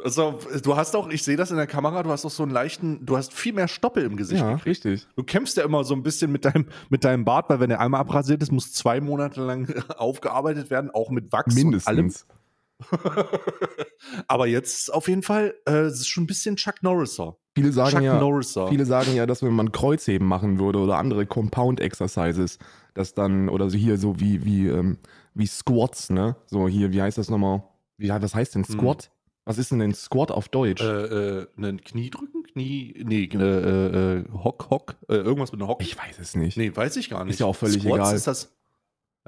Also, 0.04 0.40
du 0.64 0.78
hast 0.78 0.96
auch, 0.96 1.10
ich 1.10 1.24
sehe 1.24 1.36
das 1.36 1.50
in 1.50 1.58
der 1.58 1.66
Kamera, 1.66 2.04
du 2.04 2.12
hast 2.12 2.24
auch 2.24 2.32
so 2.32 2.44
einen 2.44 2.52
leichten, 2.52 3.04
du 3.04 3.18
hast 3.18 3.34
viel 3.34 3.54
mehr 3.54 3.68
Stoppel 3.68 4.04
im 4.06 4.16
Gesicht. 4.16 4.42
Ja, 4.42 4.52
gekriegt. 4.54 4.86
richtig. 4.86 5.08
Du 5.16 5.24
kämpfst 5.24 5.58
ja 5.58 5.64
immer 5.64 5.84
so 5.84 5.96
ein 5.96 6.04
bisschen 6.04 6.32
mit 6.32 6.46
deinem, 6.46 6.68
mit 6.90 7.04
deinem 7.04 7.26
Bart, 7.26 7.50
weil 7.50 7.60
wenn 7.60 7.70
der 7.70 7.80
einmal 7.80 8.02
abrasiert 8.02 8.44
ist, 8.44 8.52
muss 8.52 8.74
zwei 8.74 9.02
Monate 9.02 9.42
lang 9.42 9.74
aufgearbeitet 9.98 10.70
werden, 10.70 10.92
auch 10.92 11.10
mit 11.10 11.32
Wachs 11.32 11.62
und 11.62 11.88
allem. 11.88 12.14
Aber 14.27 14.47
jetzt 14.47 14.94
auf 14.94 15.07
jeden 15.07 15.24
Fall, 15.24 15.56
äh, 15.65 15.81
es 15.81 16.01
ist 16.01 16.07
schon 16.07 16.24
ein 16.24 16.27
bisschen 16.27 16.56
Chuck 16.56 16.83
Norriser. 16.83 17.38
Viele 17.56 17.71
sagen 17.71 17.91
Chuck 17.91 18.01
ja, 18.03 18.19
Norriser. 18.19 18.68
Viele 18.68 18.85
sagen 18.85 19.15
ja, 19.15 19.25
dass 19.25 19.41
wenn 19.41 19.53
man 19.53 19.71
Kreuzheben 19.71 20.27
machen 20.27 20.59
würde 20.59 20.79
oder 20.79 20.97
andere 20.97 21.25
Compound 21.25 21.79
Exercises, 21.79 22.59
dass 22.94 23.13
dann, 23.13 23.50
oder 23.50 23.69
so 23.69 23.77
hier 23.77 23.97
so 23.97 24.19
wie, 24.19 24.45
wie, 24.45 24.68
ähm, 24.68 24.97
wie 25.33 25.47
Squats, 25.47 26.09
ne? 26.09 26.35
So 26.45 26.68
hier, 26.68 26.91
wie 26.91 27.01
heißt 27.01 27.18
das 27.18 27.29
nochmal? 27.29 27.63
Wie, 27.97 28.09
was 28.09 28.35
heißt 28.35 28.56
denn 28.56 28.63
Squat? 28.63 29.09
Was 29.45 29.57
ist 29.57 29.71
denn 29.71 29.81
ein 29.81 29.94
Squat 29.94 30.29
auf 30.29 30.50
Deutsch? 30.50 30.81
Äh, 30.81 30.85
äh, 30.85 31.47
einen 31.57 31.81
Kniedrücken? 31.81 32.44
Knie, 32.44 33.01
nee, 33.06 33.25
äh, 33.25 34.18
äh, 34.18 34.25
Hock, 34.33 34.68
Hock, 34.69 34.95
äh, 35.09 35.15
irgendwas 35.15 35.51
mit 35.51 35.62
einem 35.62 35.69
Hock. 35.69 35.81
ich 35.81 35.97
weiß 35.97 36.19
es 36.19 36.35
nicht. 36.35 36.57
nee, 36.57 36.75
weiß 36.75 36.97
ich 36.97 37.09
gar 37.09 37.24
nicht. 37.24 37.35
Ist 37.35 37.39
ja 37.39 37.45
auch 37.45 37.56
völlig 37.56 37.81
Squats 37.81 37.95
egal. 37.95 38.15
Ist 38.15 38.27
das. 38.27 38.56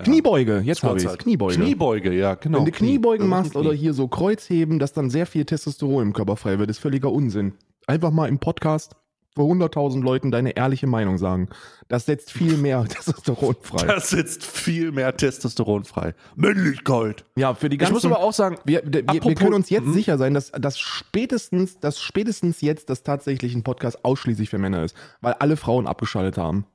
Kniebeuge, 0.03 0.59
jetzt 0.63 0.83
habe 0.83 0.97
ich 0.99 1.05
halt. 1.07 1.19
Kniebeuge. 1.19 1.55
Kniebeuge, 1.55 2.13
ja, 2.13 2.35
genau. 2.35 2.59
Wenn 2.59 2.65
du 2.65 2.71
Kniebeugen 2.71 3.25
Knie. 3.27 3.29
machst 3.29 3.55
oder 3.55 3.73
hier 3.73 3.93
so 3.93 4.07
Kreuzheben, 4.07 4.79
dass 4.79 4.93
dann 4.93 5.09
sehr 5.09 5.25
viel 5.25 5.45
Testosteron 5.45 6.03
im 6.03 6.13
Körper 6.13 6.35
frei 6.37 6.59
wird, 6.59 6.69
ist 6.69 6.79
völliger 6.79 7.11
Unsinn. 7.11 7.53
Einfach 7.87 8.11
mal 8.11 8.27
im 8.29 8.39
Podcast 8.39 8.95
vor 9.35 9.45
100.000 9.51 10.01
Leuten 10.03 10.31
deine 10.31 10.57
ehrliche 10.57 10.87
Meinung 10.87 11.17
sagen. 11.17 11.49
Das 11.87 12.05
setzt 12.07 12.31
viel 12.31 12.57
mehr 12.57 12.83
Testosteron 12.89 13.55
frei. 13.61 13.85
Das 13.85 14.09
setzt 14.09 14.43
viel 14.43 14.91
mehr 14.91 15.15
Testosteron 15.15 15.85
frei. 15.85 16.13
Männlichkeit. 16.35 17.25
Ja, 17.35 17.53
für 17.53 17.69
die 17.69 17.75
Ich 17.75 17.79
ganzen... 17.79 17.93
muss 17.93 18.05
aber 18.05 18.19
auch 18.19 18.33
sagen, 18.33 18.57
Wir, 18.65 18.81
wir, 18.85 19.03
wir 19.07 19.35
können 19.35 19.53
uns 19.53 19.69
jetzt 19.69 19.85
Mhm. 19.85 19.93
sicher 19.93 20.17
sein, 20.17 20.33
dass, 20.33 20.51
dass 20.51 20.77
spätestens, 20.79 21.79
dass 21.79 21.99
spätestens 22.01 22.61
jetzt 22.61 22.89
das 22.89 23.03
tatsächlich 23.03 23.55
ein 23.55 23.63
Podcast 23.63 24.03
ausschließlich 24.03 24.49
für 24.49 24.57
Männer 24.57 24.83
ist, 24.83 24.95
weil 25.21 25.33
alle 25.33 25.57
Frauen 25.57 25.87
abgeschaltet 25.87 26.37
haben. 26.37 26.65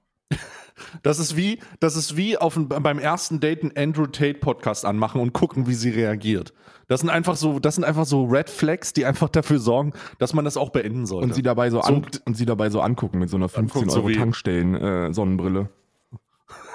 Das 1.02 1.18
ist 1.18 1.36
wie, 1.36 1.60
das 1.78 1.94
ist 1.96 2.16
wie 2.16 2.36
auf 2.36 2.56
ein, 2.56 2.68
beim 2.68 2.98
ersten 2.98 3.38
Date 3.40 3.62
einen 3.62 3.76
Andrew 3.76 4.06
Tate 4.06 4.40
Podcast 4.40 4.84
anmachen 4.84 5.20
und 5.20 5.32
gucken, 5.32 5.66
wie 5.68 5.74
sie 5.74 5.90
reagiert. 5.90 6.52
Das 6.88 7.00
sind 7.00 7.10
einfach 7.10 7.36
so, 7.36 7.60
das 7.60 7.76
sind 7.76 7.84
einfach 7.84 8.04
so 8.06 8.24
Red 8.24 8.50
Flags, 8.50 8.92
die 8.92 9.06
einfach 9.06 9.28
dafür 9.28 9.58
sorgen, 9.58 9.92
dass 10.18 10.34
man 10.34 10.44
das 10.44 10.56
auch 10.56 10.70
beenden 10.70 11.06
sollte. 11.06 11.28
Und 11.28 11.34
sie 11.34 11.42
dabei 11.42 11.70
so, 11.70 11.80
So- 11.80 12.02
und 12.24 12.36
sie 12.36 12.44
dabei 12.44 12.70
so 12.70 12.80
angucken 12.80 13.20
mit 13.20 13.30
so 13.30 13.36
einer 13.36 13.48
15 13.48 13.78
Anguckt 13.82 13.92
so 13.92 14.00
Euro 14.00 14.08
wie- 14.08 14.16
Tankstellen 14.16 14.74
äh, 14.74 15.12
Sonnenbrille. 15.14 15.70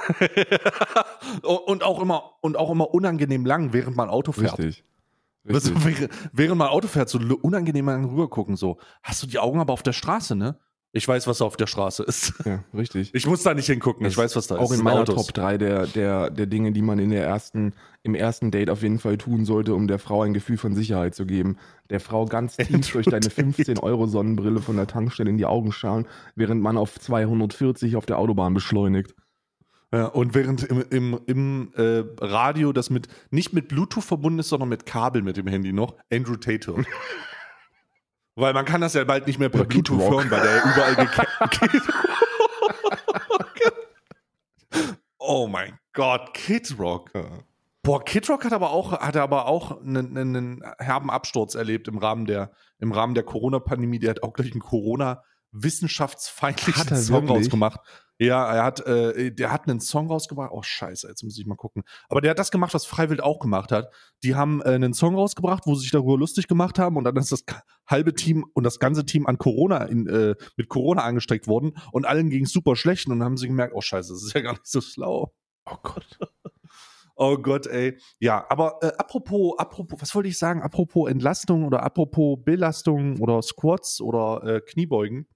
und 1.43 1.83
auch 1.83 2.01
immer 2.01 2.31
und 2.41 2.57
auch 2.57 2.71
immer 2.71 2.93
unangenehm 2.93 3.45
lang, 3.45 3.73
während 3.73 3.95
man 3.95 4.09
Auto 4.09 4.31
fährt. 4.31 4.57
Richtig. 4.57 4.83
Richtig. 5.47 5.73
während, 5.85 6.09
während 6.33 6.57
man 6.57 6.67
Auto 6.69 6.87
fährt, 6.87 7.09
so 7.09 7.19
unangenehm 7.41 7.85
lang 7.85 8.05
rübergucken, 8.05 8.55
so. 8.55 8.77
Hast 9.03 9.21
du 9.23 9.27
die 9.27 9.39
Augen 9.39 9.59
aber 9.59 9.73
auf 9.73 9.83
der 9.83 9.93
Straße, 9.93 10.35
ne? 10.35 10.57
Ich 10.91 11.07
weiß, 11.07 11.27
was 11.27 11.41
auf 11.41 11.55
der 11.55 11.67
Straße 11.67 12.01
ist. 12.01 12.33
Ja, 12.45 12.63
richtig. 12.73 13.13
Ich 13.13 13.27
muss 13.27 13.43
da 13.43 13.53
nicht 13.53 13.67
hingucken, 13.67 14.07
ich 14.07 14.17
weiß, 14.17 14.35
was 14.35 14.47
da 14.47 14.55
ist. 14.55 14.61
Auch 14.61 14.71
in 14.71 14.83
meiner 14.83 15.01
Autos. 15.01 15.27
Top 15.27 15.35
3 15.35 15.59
der, 15.59 15.85
der, 15.85 16.31
der 16.31 16.47
Dinge, 16.47 16.71
die 16.71 16.81
man 16.81 16.97
in 16.97 17.11
der 17.11 17.23
ersten, 17.23 17.73
im 18.01 18.15
ersten 18.15 18.49
Date 18.49 18.71
auf 18.71 18.81
jeden 18.81 18.97
Fall 18.97 19.19
tun 19.19 19.45
sollte, 19.45 19.75
um 19.75 19.87
der 19.87 19.99
Frau 19.99 20.23
ein 20.23 20.33
Gefühl 20.33 20.57
von 20.57 20.73
Sicherheit 20.73 21.13
zu 21.13 21.27
geben. 21.27 21.57
Der 21.91 21.99
Frau 21.99 22.25
ganz 22.25 22.57
tief 22.57 22.91
durch 22.91 23.05
deine 23.05 23.29
15 23.29 23.77
Euro 23.77 24.07
Sonnenbrille 24.07 24.61
von 24.61 24.77
der 24.77 24.87
Tankstelle 24.87 25.29
in 25.29 25.37
die 25.37 25.45
Augen 25.45 25.71
schauen, 25.71 26.07
während 26.35 26.63
man 26.63 26.75
auf 26.75 26.99
240 26.99 27.95
auf 27.95 28.07
der 28.07 28.17
Autobahn 28.17 28.55
beschleunigt. 28.55 29.13
Ja, 29.93 30.05
und 30.05 30.33
während 30.33 30.63
im, 30.63 30.83
im, 30.89 31.19
im 31.27 31.71
äh, 31.75 32.03
Radio 32.19 32.73
das 32.73 32.89
mit 32.89 33.07
nicht 33.29 33.53
mit 33.53 33.67
Bluetooth 33.67 34.03
verbunden 34.03 34.39
ist, 34.39 34.49
sondern 34.49 34.69
mit 34.69 34.85
Kabel 34.87 35.21
mit 35.21 35.37
dem 35.37 35.47
Handy 35.47 35.71
noch, 35.71 35.95
Andrew 36.11 36.35
Tate 36.35 36.75
hört. 36.75 36.87
Weil 38.39 38.53
man 38.53 38.65
kann 38.65 38.81
das 38.81 38.93
ja 38.93 39.03
bald 39.03 39.27
nicht 39.27 39.37
mehr 39.37 39.49
per 39.49 39.65
Bluetooth 39.65 39.99
hören, 39.99 40.31
weil 40.31 40.41
der 40.41 40.55
ja 40.55 40.71
überall 40.71 40.95
gekippt 40.95 41.29
Oh 45.17 45.47
mein 45.47 45.77
Gott, 45.93 46.33
Kid 46.33 46.79
Rock. 46.79 47.11
Boah, 47.83 48.03
Kid 48.03 48.27
Rock 48.29 48.45
hat 48.45 48.53
aber 48.53 48.71
auch, 48.71 48.93
hat 48.93 49.15
aber 49.17 49.45
auch 49.47 49.81
einen, 49.81 50.17
einen 50.17 50.63
herben 50.79 51.11
Absturz 51.11 51.55
erlebt 51.55 51.89
im 51.89 51.97
Rahmen 51.97 52.25
der, 52.25 52.51
im 52.79 52.93
Rahmen 52.93 53.13
der 53.13 53.23
Corona-Pandemie. 53.23 53.99
Der 53.99 54.11
hat 54.11 54.23
auch 54.23 54.31
gleich 54.33 54.53
einen 54.53 54.61
Corona-wissenschaftsfeindlichen 54.61 56.81
Hat 56.81 56.91
er 56.91 56.97
Song 56.97 57.27
wirklich? 57.27 57.45
rausgemacht. 57.45 57.81
Ja, 58.21 58.53
er 58.53 58.63
hat, 58.65 58.85
äh, 58.85 59.31
der 59.31 59.51
hat 59.51 59.69
einen 59.69 59.79
Song 59.79 60.07
rausgebracht. 60.07 60.51
Oh, 60.51 60.61
scheiße, 60.61 61.07
jetzt 61.07 61.23
muss 61.23 61.37
ich 61.39 61.45
mal 61.45 61.55
gucken. 61.55 61.83
Aber 62.09 62.19
der 62.19 62.31
hat 62.31 62.39
das 62.39 62.51
gemacht, 62.51 62.73
was 62.73 62.85
Freiwild 62.85 63.23
auch 63.23 63.39
gemacht 63.39 63.71
hat. 63.71 63.93
Die 64.23 64.35
haben 64.35 64.61
äh, 64.61 64.71
einen 64.71 64.93
Song 64.93 65.15
rausgebracht, 65.15 65.65
wo 65.65 65.75
sie 65.75 65.83
sich 65.83 65.91
darüber 65.91 66.17
lustig 66.17 66.49
gemacht 66.49 66.79
haben 66.79 66.97
und 66.97 67.05
dann 67.05 67.15
ist 67.15 67.31
das 67.31 67.45
halbe 67.87 68.13
Team 68.13 68.45
und 68.53 68.65
das 68.65 68.79
ganze 68.79 69.05
Team 69.05 69.25
an 69.25 69.37
Corona 69.37 69.85
in, 69.85 70.05
äh, 70.07 70.35
mit 70.57 70.67
Corona 70.67 71.03
angesteckt 71.03 71.47
worden 71.47 71.77
und 71.93 72.05
allen 72.05 72.29
ging 72.29 72.43
es 72.43 72.51
super 72.51 72.75
schlecht 72.75 73.07
und 73.07 73.17
dann 73.17 73.23
haben 73.23 73.37
sie 73.37 73.47
gemerkt, 73.47 73.73
oh 73.73 73.81
scheiße, 73.81 74.11
das 74.11 74.23
ist 74.23 74.33
ja 74.33 74.41
gar 74.41 74.51
nicht 74.51 74.67
so 74.67 74.81
schlau. 74.81 75.33
Oh 75.65 75.77
Gott. 75.81 76.19
Oh 77.21 77.37
Gott, 77.37 77.67
ey. 77.67 77.99
Ja, 78.21 78.45
aber 78.47 78.77
äh, 78.81 78.93
apropos, 78.97 79.59
apropos, 79.59 80.01
was 80.01 80.15
wollte 80.15 80.29
ich 80.29 80.37
sagen? 80.37 80.61
Apropos 80.61 81.09
Entlastung 81.09 81.65
oder 81.65 81.83
apropos 81.83 82.37
Belastung 82.45 83.19
oder 83.19 83.41
Squats 83.41 83.99
oder 83.99 84.41
äh, 84.45 84.61
Kniebeugen. 84.61 85.27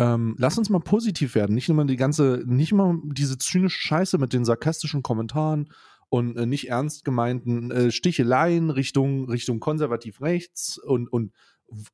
Ähm, 0.00 0.34
lass 0.38 0.56
uns 0.56 0.70
mal 0.70 0.80
positiv 0.80 1.34
werden. 1.34 1.54
Nicht 1.54 1.68
immer 1.68 1.84
die 1.84 1.96
ganze, 1.96 2.42
nicht 2.46 2.72
immer 2.72 2.98
diese 3.04 3.36
zynische 3.36 3.82
Scheiße 3.82 4.16
mit 4.16 4.32
den 4.32 4.46
sarkastischen 4.46 5.02
Kommentaren 5.02 5.70
und 6.08 6.38
äh, 6.38 6.46
nicht 6.46 6.70
ernst 6.70 7.04
gemeinten 7.04 7.70
äh, 7.70 7.90
Sticheleien 7.90 8.70
Richtung, 8.70 9.28
Richtung 9.28 9.60
konservativ 9.60 10.22
rechts 10.22 10.78
und, 10.78 11.06
und 11.08 11.32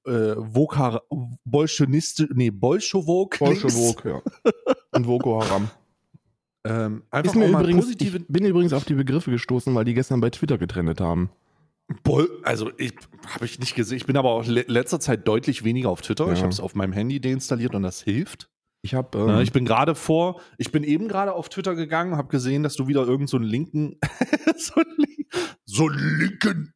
äh, 0.05 0.37
Vokar, 0.37 1.03
Bolschoniste, 1.45 2.29
nee, 2.33 2.51
Bolschowok. 2.51 3.41
links. 3.41 3.63
Bolschewok, 3.63 4.05
ja. 4.05 4.23
Und 4.93 5.07
Boko 5.07 5.43
Haram. 5.43 5.69
Ähm, 6.65 7.03
einfach 7.11 7.33
Ist 7.33 7.39
mir 7.39 7.49
mal 7.49 7.63
übrigens, 7.63 7.87
positive 7.87 8.19
ich 8.19 8.27
bin 8.29 8.45
übrigens 8.45 8.73
auf 8.73 8.85
die 8.85 8.95
Begriffe 8.95 9.33
gestoßen, 9.33 9.75
weil 9.75 9.85
die 9.85 9.95
gestern 9.95 10.21
bei 10.21 10.31
Twitter 10.31 10.59
getrennt 10.59 11.01
haben. 11.01 11.31
Bol 12.03 12.29
also 12.43 12.71
ich 12.79 12.95
habe 13.29 13.45
ich 13.45 13.59
nicht 13.61 13.75
gesehen. 13.77 13.97
Ich 13.97 14.07
bin 14.07 14.17
aber 14.17 14.31
auch 14.31 14.45
le 14.47 14.65
letzter 14.67 14.99
Zeit 14.99 15.27
deutlich 15.29 15.63
weniger 15.65 15.89
auf 15.91 16.01
Twitter. 16.03 16.27
Ich 16.33 16.39
Ja. 16.39 16.43
habe 16.45 16.53
es 16.53 16.59
auf 16.61 16.75
meinem 16.75 16.93
Handy 16.93 17.21
deinstalliert 17.21 17.75
und 17.75 17.83
das 17.85 18.03
hilft. 18.03 18.49
Ich 18.83 18.95
habe 18.95 19.19
Ja, 19.19 19.37
ähm, 19.37 19.41
ich 19.43 19.53
bin 19.53 19.65
gerade 19.65 19.95
vor, 19.95 20.41
ich 20.59 20.73
bin 20.73 20.83
eben 20.85 21.07
gerade 21.09 21.33
auf 21.33 21.49
Twitter 21.49 21.75
gegangen, 21.75 22.17
habe 22.17 22.29
gesehen, 22.29 22.63
dass 22.65 22.75
du 22.75 22.89
wieder 22.89 23.07
irgend 23.07 23.29
so 23.29 23.37
einen 23.37 23.47
linken, 23.47 23.99
so 24.57 24.75
einen, 24.75 24.97
Link- 24.97 25.27
so 25.65 25.89
linken 25.89 26.73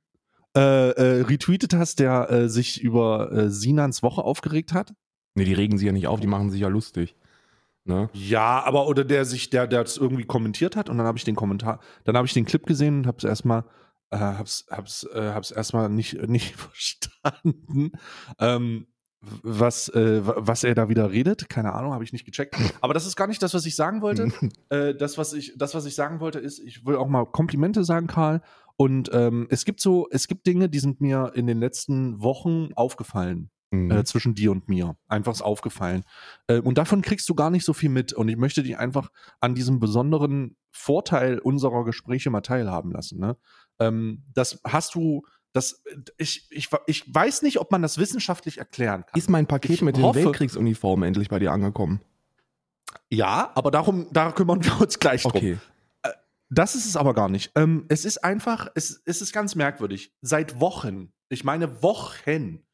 äh, 0.57 0.91
äh, 0.91 1.23
retweetet 1.23 1.75
hast, 1.75 1.99
der 2.01 2.31
äh, 2.31 2.49
sich 2.49 2.81
über 2.81 3.31
äh, 3.33 3.51
Sinans 3.51 4.03
Woche 4.03 4.23
aufgeregt 4.23 4.73
hat. 4.73 4.95
nee, 5.35 5.45
die 5.45 5.53
regen 5.55 5.77
sich 5.79 5.87
ja 5.87 5.93
nicht 5.93 6.07
auf, 6.09 6.21
die 6.21 6.27
machen 6.27 6.51
sich 6.51 6.61
ja 6.61 6.69
lustig. 6.69 7.15
Ne? 7.85 8.11
Ja, 8.13 8.63
aber 8.65 8.87
oder 8.89 9.05
der 9.05 9.25
sich, 9.25 9.51
der, 9.51 9.67
der 9.67 9.83
es 9.83 9.97
irgendwie 9.97 10.25
kommentiert 10.25 10.77
hat 10.77 10.89
und 10.89 10.99
dann 10.99 11.07
habe 11.07 11.19
ich 11.19 11.25
den 11.25 11.35
Kommentar, 11.37 11.81
dann 12.05 12.17
habe 12.17 12.27
ich 12.27 12.35
den 12.35 12.45
Clip 12.45 12.65
gesehen 12.67 12.99
und 12.99 13.07
habe 13.07 13.19
es 13.19 13.25
erstmal, 13.25 13.65
äh, 14.11 14.17
hab's, 14.19 14.67
hab's, 14.71 15.05
äh, 15.15 15.33
hab's 15.33 15.51
erstmal 15.51 15.89
nicht, 15.89 16.21
nicht 16.29 16.55
verstanden. 17.21 17.93
Ähm, 18.39 18.87
was, 19.43 19.89
äh, 19.91 20.27
wa- 20.27 20.37
was 20.39 20.65
er 20.65 20.75
da 20.75 20.89
wieder 20.89 21.11
redet, 21.11 21.49
keine 21.51 21.75
Ahnung, 21.75 21.93
habe 21.93 22.05
ich 22.05 22.13
nicht 22.13 22.25
gecheckt. 22.25 22.57
Aber 22.81 22.95
das 22.95 23.07
ist 23.07 23.17
gar 23.17 23.27
nicht 23.27 23.43
das, 23.43 23.53
was 23.53 23.67
ich 23.67 23.77
sagen 23.77 24.01
wollte. 24.01 24.33
äh, 24.71 24.95
das, 24.95 25.19
was 25.19 25.35
ich, 25.35 25.53
das, 25.59 25.75
was 25.75 25.85
ich 25.85 25.95
sagen 25.95 26.21
wollte, 26.21 26.39
ist, 26.39 26.59
ich 26.59 26.87
will 26.87 26.97
auch 26.97 27.09
mal 27.09 27.27
Komplimente 27.27 27.85
sagen, 27.85 28.07
Karl. 28.07 28.41
Und 28.77 29.11
ähm, 29.13 29.47
es 29.51 29.67
gibt 29.67 29.81
so, 29.81 30.09
es 30.11 30.27
gibt 30.27 30.47
Dinge, 30.47 30.71
die 30.71 30.79
sind 30.79 31.03
mir 31.03 31.33
in 31.35 31.47
den 31.47 31.59
letzten 31.61 32.23
Wochen 32.23 32.71
aufgefallen 32.75 33.51
Mhm. 33.73 33.89
äh, 33.93 34.03
zwischen 34.05 34.35
dir 34.35 34.51
und 34.51 34.69
mir. 34.69 34.97
Einfach 35.07 35.41
aufgefallen. 35.41 36.03
Äh, 36.49 36.59
und 36.59 36.77
davon 36.77 37.03
kriegst 37.03 37.29
du 37.29 37.37
gar 37.37 37.51
nicht 37.51 37.65
so 37.65 37.73
viel 37.73 37.89
mit. 37.91 38.13
Und 38.13 38.27
ich 38.29 38.37
möchte 38.37 38.65
dich 38.65 38.77
einfach 38.79 39.11
an 39.39 39.55
diesem 39.55 39.79
besonderen 39.79 40.57
Vorteil 40.73 41.39
unserer 41.39 41.85
Gespräche 41.85 42.31
mal 42.31 42.41
teilhaben 42.41 42.91
lassen. 42.91 43.21
Ne? 43.21 43.37
Ähm, 43.81 44.23
das 44.35 44.61
hast 44.65 44.95
du, 44.95 45.27
das, 45.53 45.83
ich, 46.17 46.47
ich, 46.51 46.69
ich 46.87 47.13
weiß 47.15 47.43
nicht, 47.43 47.59
ob 47.59 47.73
man 47.73 47.83
das 47.83 47.99
wissenschaftlich 47.99 48.59
erklären 48.59 49.05
kann. 49.07 49.19
Ist 49.19 49.29
mein 49.31 49.47
Paket 49.47 49.71
Ich 49.73 49.83
mit 49.83 49.97
den 49.97 50.15
Weltkriegsuniformen 50.15 51.07
endlich 51.09 51.29
bei 51.29 51.39
dir 51.39 51.53
angekommen? 51.53 52.01
ja, 53.09 53.51
aber 53.55 53.71
darum, 53.71 54.07
da 54.13 54.33
kümmern 54.33 54.63
wir 54.65 54.81
uns 54.81 54.99
gleich 54.99 55.23
drum. 55.23 55.33
Okay. 55.35 55.59
Das 56.53 56.75
ist 56.75 56.85
es 56.87 56.97
aber 56.97 57.15
gar 57.15 57.29
nicht. 57.29 57.53
Ähm, 57.55 57.85
es 57.89 58.05
ist 58.05 58.25
einfach, 58.25 58.69
es, 58.75 59.01
es 59.05 59.23
ist 59.23 59.33
ganz 59.33 59.55
merkwürdig. 59.55 60.13
Seit 60.21 60.59
Wochen, 60.61 61.13
ich 61.29 61.45
meine 61.45 61.81
Wochen, 61.83 62.65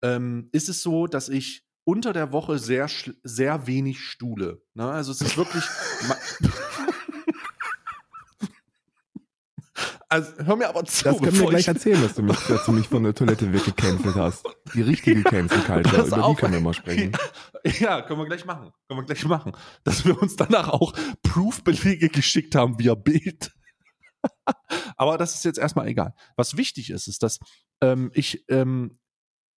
ähm, 0.00 0.48
ist 0.52 0.70
es 0.70 0.82
so, 0.82 1.06
dass 1.06 1.28
ich 1.28 1.66
unter 1.84 2.14
der 2.14 2.32
Woche 2.32 2.58
sehr, 2.58 2.88
sehr 3.22 3.66
wenig 3.66 4.00
stuhle. 4.00 4.62
Ne? 4.72 4.90
Also 4.90 5.12
es 5.12 5.20
ist 5.20 5.36
wirklich. 5.36 5.62
ma- 6.08 6.16
also 10.12 10.32
hör 10.44 10.56
mir 10.56 10.68
aber 10.68 10.84
zu. 10.84 11.04
Das 11.04 11.18
können 11.18 11.38
wir 11.40 11.46
gleich 11.48 11.62
ich- 11.62 11.68
erzählen, 11.68 12.02
dass 12.02 12.14
du 12.14 12.22
mich, 12.22 12.36
dass 12.46 12.64
du 12.66 12.72
mich 12.72 12.86
von 12.88 13.02
der 13.02 13.14
Toilette 13.14 13.52
weggecancelt 13.52 14.14
hast. 14.14 14.44
Die 14.74 14.82
richtige 14.82 15.22
Cancel 15.22 15.58
Culture, 15.60 16.06
über 16.06 16.16
die 16.16 16.22
auf. 16.22 16.36
können 16.38 16.52
wir 16.54 16.60
mal 16.60 16.74
sprechen. 16.74 17.12
Ja, 17.78 18.02
können 18.02 18.20
wir 18.20 18.26
gleich 18.26 18.44
machen. 18.44 18.70
Können 18.88 19.00
wir 19.00 19.04
gleich 19.06 19.24
machen. 19.24 19.52
Dass 19.84 20.04
wir 20.04 20.20
uns 20.20 20.36
danach 20.36 20.68
auch 20.68 20.92
Proof-Belege 21.22 22.08
geschickt 22.08 22.54
haben 22.54 22.78
via 22.78 22.94
Bild. 22.94 23.52
Aber 24.96 25.18
das 25.18 25.34
ist 25.34 25.44
jetzt 25.44 25.58
erstmal 25.58 25.88
egal. 25.88 26.14
Was 26.36 26.56
wichtig 26.56 26.90
ist, 26.90 27.08
ist, 27.08 27.22
dass 27.22 27.38
ähm, 27.80 28.10
ich, 28.14 28.44
ähm, 28.48 28.98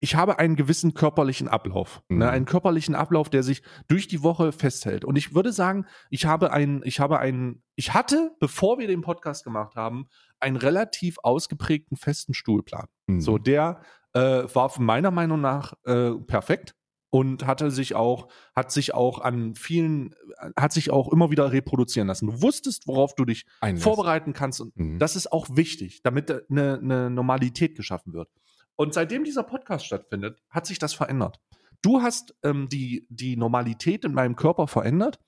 ich 0.04 0.16
habe 0.16 0.38
einen 0.38 0.54
gewissen 0.54 0.92
körperlichen 0.92 1.48
Ablauf. 1.48 2.02
Mhm. 2.10 2.18
Ne? 2.18 2.28
Einen 2.28 2.44
körperlichen 2.44 2.94
Ablauf, 2.94 3.30
der 3.30 3.42
sich 3.42 3.62
durch 3.88 4.06
die 4.06 4.22
Woche 4.22 4.52
festhält. 4.52 5.02
Und 5.02 5.16
ich 5.16 5.34
würde 5.34 5.50
sagen, 5.50 5.86
ich 6.10 6.26
habe 6.26 6.52
einen, 6.52 6.82
ich 6.84 7.00
habe 7.00 7.18
einen, 7.20 7.62
ich 7.74 7.94
hatte, 7.94 8.36
bevor 8.38 8.78
wir 8.78 8.86
den 8.86 9.00
Podcast 9.00 9.44
gemacht 9.44 9.76
haben, 9.76 10.08
einen 10.40 10.56
relativ 10.56 11.16
ausgeprägten 11.22 11.96
festen 11.96 12.34
Stuhlplan. 12.34 12.86
Mhm. 13.06 13.22
So, 13.22 13.38
der 13.38 13.80
äh, 14.12 14.20
war 14.20 14.70
meiner 14.78 15.10
Meinung 15.10 15.40
nach 15.40 15.72
äh, 15.86 16.10
perfekt 16.26 16.74
und 17.08 17.46
hatte 17.46 17.70
sich 17.70 17.94
auch, 17.94 18.28
hat 18.54 18.72
sich 18.72 18.92
auch 18.92 19.20
an 19.20 19.54
vielen, 19.54 20.14
hat 20.54 20.74
sich 20.74 20.90
auch 20.90 21.10
immer 21.12 21.30
wieder 21.30 21.50
reproduzieren 21.50 22.08
lassen. 22.08 22.26
Du 22.26 22.42
wusstest, 22.42 22.86
worauf 22.86 23.14
du 23.14 23.24
dich 23.24 23.46
Einlässt. 23.62 23.84
vorbereiten 23.84 24.34
kannst 24.34 24.60
und 24.60 24.76
Mhm. 24.76 24.98
das 24.98 25.16
ist 25.16 25.32
auch 25.32 25.46
wichtig, 25.56 26.02
damit 26.02 26.30
eine, 26.50 26.78
eine 26.82 27.08
Normalität 27.08 27.74
geschaffen 27.74 28.12
wird. 28.12 28.28
Und 28.76 28.94
seitdem 28.94 29.24
dieser 29.24 29.42
Podcast 29.44 29.86
stattfindet, 29.86 30.40
hat 30.50 30.66
sich 30.66 30.78
das 30.78 30.94
verändert. 30.94 31.40
Du 31.82 32.02
hast 32.02 32.34
ähm, 32.42 32.68
die, 32.68 33.06
die 33.10 33.36
Normalität 33.36 34.04
in 34.04 34.14
meinem 34.14 34.36
Körper 34.36 34.66
verändert 34.66 35.20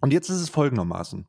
und 0.00 0.12
jetzt 0.12 0.28
ist 0.28 0.40
es 0.40 0.48
folgendermaßen. 0.48 1.26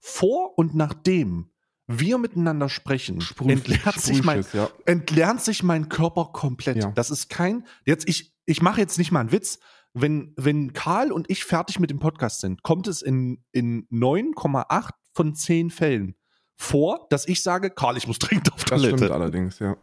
Vor 0.00 0.58
und 0.58 0.74
nachdem 0.74 1.52
wir 1.86 2.18
miteinander 2.18 2.68
sprechen, 2.68 3.20
Sprüh- 3.20 3.50
entleert 3.52 4.00
sich 4.00 4.22
mein, 4.22 4.44
ja. 4.52 4.68
entlernt 4.86 5.42
sich 5.42 5.62
mein 5.62 5.88
Körper 5.88 6.26
komplett. 6.32 6.76
Ja. 6.76 6.90
Das 6.92 7.10
ist 7.10 7.28
kein, 7.28 7.66
jetzt 7.84 8.08
ich, 8.08 8.34
ich 8.46 8.62
mache 8.62 8.80
jetzt 8.80 8.98
nicht 8.98 9.10
mal 9.12 9.20
einen 9.20 9.32
Witz. 9.32 9.58
Wenn, 9.92 10.34
wenn 10.36 10.72
Karl 10.72 11.10
und 11.10 11.28
ich 11.30 11.44
fertig 11.44 11.80
mit 11.80 11.90
dem 11.90 11.98
Podcast 11.98 12.40
sind, 12.40 12.62
kommt 12.62 12.86
es 12.86 13.02
in, 13.02 13.42
in 13.50 13.88
9,8 13.88 14.90
von 15.14 15.34
10 15.34 15.70
Fällen 15.70 16.14
vor, 16.56 17.06
dass 17.10 17.26
ich 17.26 17.42
sage, 17.42 17.70
Karl, 17.70 17.96
ich 17.96 18.06
muss 18.06 18.18
dringend 18.20 18.52
auf 18.52 18.64
Das 18.64 18.80
Toilette. 18.80 18.98
stimmt 18.98 19.10
allerdings, 19.10 19.58
ja. 19.58 19.76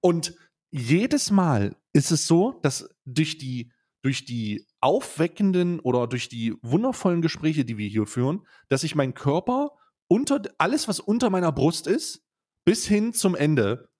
Und 0.00 0.34
jedes 0.70 1.30
Mal 1.30 1.76
ist 1.92 2.10
es 2.10 2.26
so, 2.26 2.52
dass 2.62 2.88
durch 3.04 3.38
die, 3.38 3.72
durch 4.02 4.24
die 4.24 4.66
aufweckenden 4.80 5.80
oder 5.80 6.06
durch 6.06 6.28
die 6.28 6.54
wundervollen 6.62 7.22
Gespräche, 7.22 7.64
die 7.64 7.76
wir 7.76 7.88
hier 7.88 8.06
führen, 8.06 8.46
dass 8.68 8.82
sich 8.82 8.94
mein 8.94 9.14
Körper 9.14 9.72
unter 10.08 10.42
alles, 10.58 10.88
was 10.88 11.00
unter 11.00 11.30
meiner 11.30 11.52
Brust 11.52 11.86
ist, 11.86 12.24
bis 12.64 12.86
hin 12.86 13.12
zum 13.12 13.34
Ende 13.34 13.90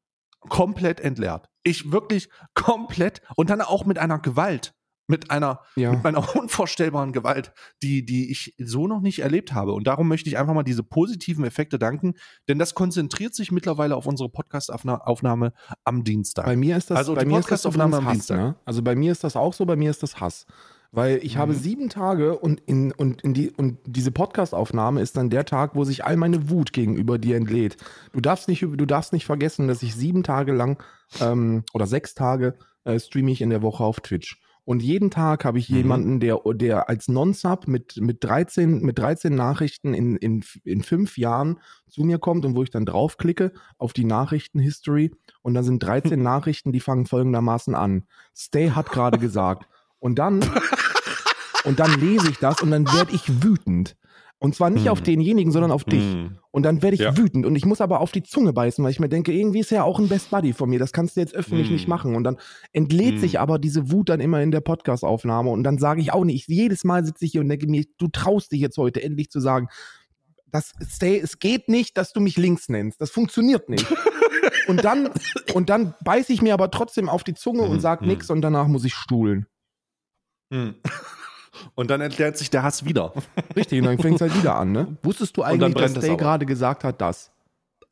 komplett 0.40 1.00
entleert. 1.00 1.48
Ich 1.62 1.92
wirklich 1.92 2.30
komplett 2.54 3.20
und 3.36 3.50
dann 3.50 3.60
auch 3.60 3.84
mit 3.84 3.98
einer 3.98 4.18
Gewalt, 4.18 4.74
mit 5.10 5.30
einer, 5.30 5.60
Ja. 5.76 5.90
mit 5.92 6.02
meiner 6.04 6.18
unvorstellbaren 6.36 7.12
Gewalt, 7.12 7.52
die, 7.82 8.04
die 8.06 8.30
ich 8.30 8.54
so 8.58 8.86
noch 8.86 9.00
nicht 9.00 9.18
erlebt 9.18 9.52
habe. 9.52 9.72
Und 9.72 9.86
darum 9.86 10.08
möchte 10.08 10.30
ich 10.30 10.38
einfach 10.38 10.54
mal 10.54 10.62
diese 10.62 10.82
positiven 10.82 11.44
Effekte 11.44 11.78
danken, 11.78 12.14
denn 12.48 12.58
das 12.58 12.74
konzentriert 12.74 13.34
sich 13.34 13.52
mittlerweile 13.52 13.96
auf 13.96 14.06
unsere 14.06 14.28
Podcast-Aufnahme 14.30 15.52
am 15.84 16.04
Dienstag. 16.04 16.46
Bei 16.46 16.56
mir 16.56 16.76
ist 16.76 16.90
das, 16.90 16.98
Also 16.98 17.14
bei 17.14 17.24
mir 17.24 17.38
ist 17.38 17.50
das 17.50 17.66
am 17.66 18.04
Hass, 18.04 18.12
Dienstag. 18.12 18.36
ne? 18.38 18.54
Also 18.64 18.82
bei 18.82 18.94
mir 18.94 19.12
ist 19.12 19.24
das 19.24 19.36
auch 19.36 19.52
so, 19.52 19.66
bei 19.66 19.76
mir 19.76 19.90
ist 19.90 20.02
das 20.02 20.20
Hass. 20.20 20.46
Weil 20.92 21.20
ich 21.22 21.36
habe 21.36 21.52
Mhm. 21.52 21.56
sieben 21.58 21.88
Tage 21.88 22.36
und, 22.36 22.60
in, 22.66 22.90
und, 22.90 23.22
in 23.22 23.32
die, 23.32 23.50
und 23.52 23.78
diese 23.86 24.10
Podcast-Aufnahme 24.10 25.00
ist 25.00 25.16
dann 25.16 25.30
der 25.30 25.44
Tag, 25.44 25.76
wo 25.76 25.84
sich 25.84 26.04
all 26.04 26.16
meine 26.16 26.50
Wut 26.50 26.72
gegenüber 26.72 27.16
dir 27.16 27.36
entlädt. 27.36 27.76
Du 28.12 28.20
darfst 28.20 28.48
nicht, 28.48 28.62
du 28.62 28.86
darfst 28.86 29.12
nicht 29.12 29.24
vergessen, 29.24 29.68
dass 29.68 29.84
ich 29.84 29.94
sieben 29.94 30.24
Tage 30.24 30.52
lang 30.52 30.82
ähm, 31.20 31.62
oder 31.74 31.86
sechs 31.86 32.14
Tage 32.14 32.56
äh, 32.84 32.98
streame 32.98 33.30
ich 33.30 33.40
in 33.40 33.50
der 33.50 33.62
Woche 33.62 33.84
auf 33.84 34.00
Twitch. 34.00 34.40
Und 34.64 34.82
jeden 34.82 35.10
Tag 35.10 35.44
habe 35.44 35.58
ich 35.58 35.68
Mhm. 35.68 35.76
jemanden, 35.76 36.20
der, 36.20 36.40
der 36.54 36.88
als 36.88 37.08
Non-Sub 37.08 37.66
mit, 37.66 37.96
mit, 37.96 38.22
13, 38.22 38.80
mit 38.82 38.98
13 38.98 39.34
Nachrichten 39.34 39.94
in, 39.94 40.16
in, 40.16 40.44
in 40.64 40.82
fünf 40.82 41.18
Jahren 41.18 41.58
zu 41.88 42.02
mir 42.02 42.18
kommt 42.18 42.44
und 42.44 42.54
wo 42.54 42.62
ich 42.62 42.70
dann 42.70 42.86
draufklicke 42.86 43.52
auf 43.78 43.92
die 43.92 44.04
Nachrichten-History 44.04 45.12
und 45.42 45.54
dann 45.54 45.64
sind 45.64 45.82
13 45.82 46.22
Nachrichten, 46.22 46.72
die 46.72 46.80
fangen 46.80 47.06
folgendermaßen 47.06 47.74
an. 47.74 48.04
Stay 48.36 48.70
hat 48.70 48.90
gerade 48.90 49.18
gesagt. 49.18 49.66
Und 49.98 50.18
dann, 50.18 50.40
und 51.64 51.80
dann 51.80 51.98
lese 52.00 52.30
ich 52.30 52.38
das 52.38 52.62
und 52.62 52.70
dann 52.70 52.86
werde 52.86 53.12
ich 53.12 53.42
wütend. 53.42 53.96
Und 54.42 54.54
zwar 54.54 54.70
nicht 54.70 54.86
Hm. 54.86 54.92
auf 54.92 55.02
denjenigen, 55.02 55.52
sondern 55.52 55.70
auf 55.70 55.84
dich. 55.84 56.02
Mm. 56.02 56.38
Und 56.50 56.62
dann 56.62 56.80
werde 56.82 56.94
ich 56.94 57.02
Ja. 57.02 57.14
wütend 57.16 57.44
und 57.44 57.54
ich 57.56 57.66
muss 57.66 57.82
aber 57.82 58.00
auf 58.00 58.10
die 58.10 58.22
Zunge 58.22 58.54
beißen, 58.54 58.82
weil 58.82 58.90
ich 58.90 58.98
mir 58.98 59.10
denke, 59.10 59.32
irgendwie 59.32 59.60
ist 59.60 59.70
er 59.70 59.76
ja 59.76 59.84
auch 59.84 59.98
ein 59.98 60.08
Best 60.08 60.30
Buddy 60.30 60.54
von 60.54 60.70
mir. 60.70 60.78
Das 60.78 60.92
kannst 60.94 61.14
du 61.16 61.20
jetzt 61.20 61.34
öffentlich 61.34 61.68
Mm. 61.68 61.72
nicht 61.74 61.88
machen. 61.88 62.14
Und 62.16 62.24
dann 62.24 62.38
entlädt 62.72 63.20
sich 63.20 63.38
aber 63.38 63.58
diese 63.58 63.92
Wut 63.92 64.08
dann 64.08 64.18
immer 64.18 64.40
in 64.40 64.50
der 64.50 64.62
Podcast-Aufnahme. 64.62 65.50
Und 65.50 65.62
dann 65.62 65.76
sage 65.76 66.00
ich 66.00 66.12
auch 66.14 66.24
nicht, 66.24 66.48
jedes 66.48 66.84
Mal 66.84 67.04
sitze 67.04 67.26
ich 67.26 67.32
hier 67.32 67.42
und 67.42 67.50
denke 67.50 67.66
mir, 67.68 67.84
du 67.98 68.08
traust 68.08 68.50
dich 68.52 68.60
jetzt 68.60 68.78
heute 68.78 69.02
endlich 69.02 69.28
zu 69.30 69.40
sagen, 69.40 69.68
das, 70.46 70.72
stay, 70.88 71.18
es 71.18 71.38
geht 71.38 71.68
nicht, 71.68 71.96
dass 71.98 72.12
du 72.14 72.20
mich 72.20 72.36
links 72.38 72.68
nennst. 72.70 72.98
Das 73.00 73.10
funktioniert 73.10 73.68
nicht. 73.68 73.86
und 74.68 74.82
dann, 74.84 75.10
und 75.54 75.68
dann 75.68 75.94
beiße 76.02 76.32
ich 76.32 76.40
mir 76.40 76.54
aber 76.54 76.70
trotzdem 76.70 77.10
auf 77.10 77.24
die 77.24 77.34
Zunge 77.34 77.62
und 77.62 77.76
Mm, 77.76 77.80
sag 77.80 78.00
mm. 78.00 78.06
nix 78.06 78.30
und 78.30 78.40
danach 78.40 78.66
muss 78.68 78.84
ich 78.86 78.94
stuhlen. 78.94 79.46
Und 81.74 81.90
dann 81.90 82.00
erklärt 82.00 82.36
sich 82.36 82.50
der 82.50 82.62
Hass 82.62 82.84
wieder. 82.84 83.12
Richtig, 83.56 83.80
und 83.80 83.86
dann 83.86 83.98
fängt 83.98 84.16
es 84.16 84.20
halt 84.20 84.36
wieder 84.36 84.56
an, 84.56 84.72
ne? 84.72 84.96
Wusstest 85.02 85.36
du 85.36 85.42
eigentlich, 85.42 85.74
dass 85.74 85.94
Day 85.94 86.16
gerade 86.16 86.46
gesagt 86.46 86.84
hat, 86.84 87.00
das? 87.00 87.30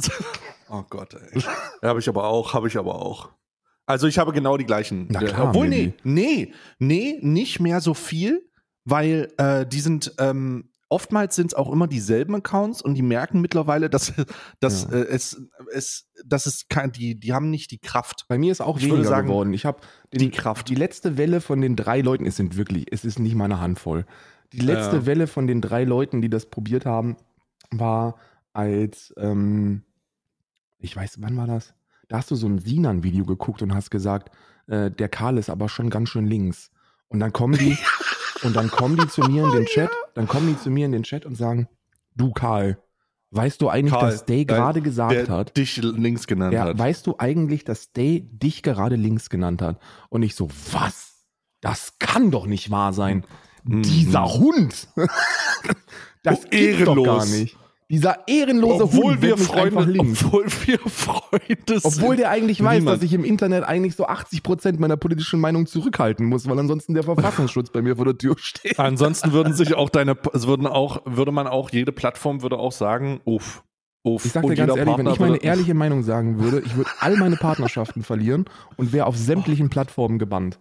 Oh 0.71 0.85
Gott, 0.91 1.15
ey. 1.15 1.41
habe 1.83 1.99
ich 1.99 2.09
aber 2.11 2.25
auch, 2.25 2.53
habe 2.53 2.69
ich 2.69 2.77
aber 2.77 2.95
auch. 2.95 3.31
Also 3.87 4.07
ich 4.07 4.19
habe 4.19 4.33
genau 4.33 4.59
die 4.59 4.67
gleichen. 4.67 5.07
Na 5.09 5.23
äh, 5.23 5.25
klar, 5.25 5.49
Obwohl, 5.49 5.67
nee, 5.67 5.95
nee, 6.05 6.53
nee, 6.79 7.19
nicht 7.23 7.59
mehr 7.59 7.81
so 7.81 7.95
viel, 7.95 8.47
weil 8.85 9.33
äh, 9.39 9.65
die 9.65 9.81
sind, 9.81 10.13
ähm, 10.19 10.69
oftmals 10.89 11.37
sind 11.37 11.49
es 11.49 11.55
auch 11.55 11.71
immer 11.73 11.87
dieselben 11.87 12.35
Accounts 12.37 12.81
und 12.83 12.95
die 12.95 13.03
merken 13.03 13.41
mittlerweile, 13.41 13.91
dass, 13.91 14.13
dass 14.61 14.85
Ja. 14.85 14.97
äh, 14.99 15.03
es, 15.09 15.41
es, 15.73 16.09
dass 16.25 16.47
es 16.47 16.69
kein, 16.69 16.93
die, 16.93 17.19
die 17.19 17.33
haben 17.33 17.51
nicht 17.51 17.71
die 17.71 17.79
Kraft. 17.79 18.25
Bei 18.29 18.39
mir 18.39 18.53
ist 18.53 18.61
auch 18.61 18.79
Ich 18.79 18.85
weniger 18.85 19.05
sagen, 19.05 19.29
geworden. 19.29 19.53
Ich 19.53 19.67
habe 19.67 19.81
die 20.13 20.31
Kraft. 20.31 20.69
Die 20.69 20.75
letzte 20.75 21.17
Welle 21.19 21.41
von 21.41 21.61
den 21.61 21.77
drei 21.77 22.01
Leuten, 22.01 22.27
es 22.27 22.37
sind 22.37 22.57
wirklich, 22.57 22.87
es 22.91 23.05
ist 23.05 23.19
nicht 23.19 23.35
meine 23.35 23.61
Handvoll. 23.61 24.07
Die 24.53 24.61
letzte 24.61 24.97
Ja. 24.97 25.07
Welle 25.07 25.27
von 25.27 25.47
den 25.47 25.61
drei 25.61 25.85
Leuten, 25.85 26.23
die 26.23 26.31
das 26.31 26.47
probiert 26.47 26.87
haben, 26.87 27.17
war 27.71 28.17
als, 28.55 29.13
ähm, 29.19 29.83
ich 30.79 30.97
weiß, 30.97 31.17
wann 31.21 31.37
war 31.37 31.47
das? 31.47 31.75
Da 32.09 32.17
hast 32.17 32.31
du 32.31 32.35
so 32.35 32.47
ein 32.47 32.59
Sinan-Video 32.59 33.27
geguckt 33.27 33.61
und 33.61 33.75
hast 33.75 33.91
gesagt, 33.91 34.35
äh, 34.69 34.91
der 34.91 35.11
Karl 35.11 35.37
ist 35.37 35.51
aber 35.51 35.69
schon 35.69 35.91
ganz 35.91 36.09
schön 36.09 36.27
links. 36.27 36.71
Und 37.09 37.21
dann 37.21 37.33
kommen 37.35 37.59
die, 37.59 37.77
und 38.43 38.57
dann 38.57 38.71
kommen 38.71 38.97
die 38.97 39.09
zu 39.09 39.23
mir 39.23 39.45
in 39.45 39.53
den 39.53 39.67
Chat, 39.67 39.91
dann 40.15 40.27
kommen 40.29 40.49
die 40.49 40.59
zu 40.59 40.71
mir 40.71 40.87
in 40.87 40.93
den 40.93 41.03
Chat 41.03 41.25
und 41.27 41.35
sagen, 41.37 41.69
du 42.17 42.33
Karl, 42.33 42.79
weißt 43.31 43.61
du 43.61 43.69
eigentlich, 43.69 43.93
Karl, 43.93 44.11
dass 44.11 44.25
Day 44.25 44.45
gerade 44.45 44.81
gesagt 44.81 45.13
der 45.13 45.29
hat, 45.29 45.57
dich 45.57 45.77
links 45.77 46.27
genannt 46.27 46.55
ja, 46.55 46.65
hat. 46.65 46.79
weißt 46.79 47.07
du 47.07 47.17
eigentlich, 47.19 47.65
dass 47.65 47.93
Day 47.93 48.29
dich 48.33 48.63
gerade 48.63 48.97
links 48.97 49.29
genannt 49.31 49.63
hat? 49.63 49.79
Und 50.09 50.23
ich 50.23 50.35
so, 50.35 50.49
was? 50.73 51.15
Das 51.61 51.99
kann 51.99 52.31
doch 52.31 52.47
nicht 52.47 52.71
wahr 52.71 52.93
sein. 52.93 53.25
Mhm. 53.65 53.83
Dieser 53.83 54.25
Hund. 54.35 54.89
das 56.23 56.45
Oh, 56.45 56.49
gibt's 56.51 56.85
doch 56.85 56.95
gar 57.03 57.25
ehrenlos. 57.25 57.31
nicht. 57.31 57.57
Dieser 57.91 58.29
ehrenlose 58.29 58.85
obwohl 58.85 59.13
Hund 59.13 59.23
wir 59.23 59.31
wird 59.31 59.39
mich 59.39 59.51
einfach 59.51 59.85
Freunde, 59.85 59.93
links. 59.93 60.23
obwohl 60.25 60.45
wir 60.67 60.79
Freunde 60.79 61.81
sind. 61.81 61.85
Obwohl 61.85 62.17
der 62.17 62.31
eigentlich 62.31 62.63
weiß, 62.63 62.81
Niemand. 62.81 62.99
dass 62.99 63.03
ich 63.03 63.15
im 63.15 63.25
Internet 63.25 63.65
eigentlich 63.65 63.97
so 63.97 64.07
80% 64.07 64.79
meiner 64.79 64.99
politischen 64.99 65.41
Meinung 65.41 65.67
zurückhalten 65.67 66.27
muss, 66.27 66.47
weil 66.47 66.59
ansonsten 66.59 66.93
der 66.93 67.05
Verfassungsschutz 67.05 67.71
bei 67.71 67.81
mir 67.81 67.97
vor 67.97 68.05
der 68.05 68.19
Tür 68.19 68.37
steht. 68.39 68.79
Ansonsten 68.79 69.33
würden 69.33 69.55
sich 69.55 69.75
auch 69.75 69.89
deine, 69.89 70.19
es 70.35 70.47
würden 70.47 70.67
auch, 70.67 71.01
würde 71.07 71.33
man 71.33 71.47
auch, 71.47 71.71
jede 71.71 71.93
Plattform 71.93 72.43
würde 72.43 72.59
auch 72.59 72.73
sagen, 72.73 73.21
uff, 73.25 73.63
uff. 74.03 74.23
Ich 74.27 74.33
sag 74.33 74.47
dir 74.47 74.55
ganz 74.55 74.77
ehrlich, 74.77 74.99
wenn 74.99 75.07
ich 75.07 75.19
meine 75.19 75.39
ehrliche 75.39 75.73
Meinung 75.73 76.03
sagen 76.03 76.39
würde, 76.41 76.61
ich 76.61 76.77
würde 76.77 76.91
all 77.01 77.17
meine 77.17 77.37
Partnerschaften 77.37 78.03
verlieren 78.03 78.45
und 78.77 78.93
wäre 78.93 79.07
auf 79.07 79.17
sämtlichen 79.17 79.71
Plattformen 79.71 80.19
gebannt. 80.19 80.59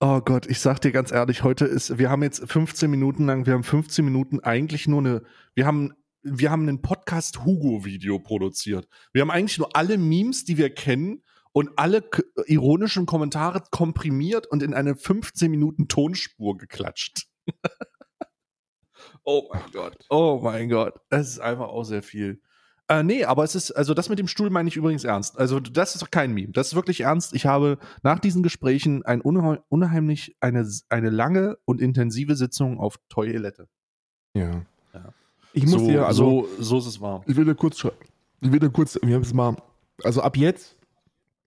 Oh 0.00 0.20
Gott, 0.20 0.46
ich 0.46 0.60
sag 0.60 0.80
dir 0.80 0.92
ganz 0.92 1.10
ehrlich, 1.10 1.42
heute 1.42 1.64
ist, 1.64 1.98
wir 1.98 2.10
haben 2.10 2.22
jetzt 2.22 2.50
15 2.50 2.90
Minuten 2.90 3.26
lang, 3.26 3.46
wir 3.46 3.54
haben 3.54 3.62
15 3.62 4.04
Minuten 4.04 4.40
eigentlich 4.40 4.88
nur 4.88 5.00
eine, 5.00 5.22
wir 5.54 5.66
haben, 5.66 5.94
wir 6.28 6.50
haben 6.50 6.68
ein 6.68 6.82
Podcast 6.82 7.44
Hugo 7.44 7.84
Video 7.84 8.18
produziert. 8.18 8.88
Wir 9.12 9.22
haben 9.22 9.30
eigentlich 9.30 9.58
nur 9.58 9.74
alle 9.76 9.96
Memes, 9.98 10.44
die 10.44 10.56
wir 10.58 10.70
kennen 10.74 11.22
und 11.52 11.70
alle 11.76 12.02
k- 12.02 12.22
ironischen 12.46 13.06
Kommentare 13.06 13.62
komprimiert 13.70 14.46
und 14.46 14.62
in 14.62 14.74
eine 14.74 14.96
15 14.96 15.50
Minuten 15.50 15.88
Tonspur 15.88 16.56
geklatscht. 16.58 17.26
oh 19.24 19.48
mein 19.52 19.70
Gott. 19.72 19.96
Oh 20.10 20.40
mein 20.42 20.68
Gott. 20.68 20.94
Das 21.08 21.28
ist 21.28 21.38
einfach 21.38 21.68
auch 21.68 21.84
sehr 21.84 22.02
viel. 22.02 22.40
Äh, 22.88 23.02
nee, 23.02 23.24
aber 23.24 23.42
es 23.42 23.54
ist, 23.56 23.72
also 23.72 23.94
das 23.94 24.08
mit 24.08 24.18
dem 24.20 24.28
Stuhl 24.28 24.48
meine 24.50 24.68
ich 24.68 24.76
übrigens 24.76 25.02
ernst. 25.04 25.38
Also 25.38 25.58
das 25.58 25.94
ist 25.96 26.02
doch 26.02 26.10
kein 26.10 26.32
Meme. 26.32 26.52
Das 26.52 26.68
ist 26.68 26.74
wirklich 26.76 27.00
ernst. 27.00 27.34
Ich 27.34 27.44
habe 27.46 27.78
nach 28.02 28.20
diesen 28.20 28.42
Gesprächen 28.44 29.04
ein 29.04 29.20
unheim- 29.22 29.60
unheimlich, 29.68 30.36
eine, 30.40 30.68
eine 30.88 31.10
lange 31.10 31.58
und 31.64 31.80
intensive 31.80 32.36
Sitzung 32.36 32.78
auf 32.78 32.96
Toilette. 33.08 33.68
Ja. 34.34 34.64
Ich 35.56 35.64
muss 35.64 35.80
so, 35.80 35.88
dir, 35.88 36.06
also, 36.06 36.46
so, 36.58 36.62
so 36.62 36.78
ist 36.78 36.86
es 36.86 37.00
wahr. 37.00 37.24
ich 37.26 37.34
will 37.34 37.46
dir 37.46 37.54
kurz, 37.54 37.82
ich 37.82 38.52
will 38.52 38.60
dir 38.60 38.68
kurz, 38.68 38.98
wir 39.02 39.14
haben 39.14 39.22
es 39.22 39.32
mal, 39.32 39.56
also 40.04 40.20
ab 40.20 40.36
jetzt, 40.36 40.76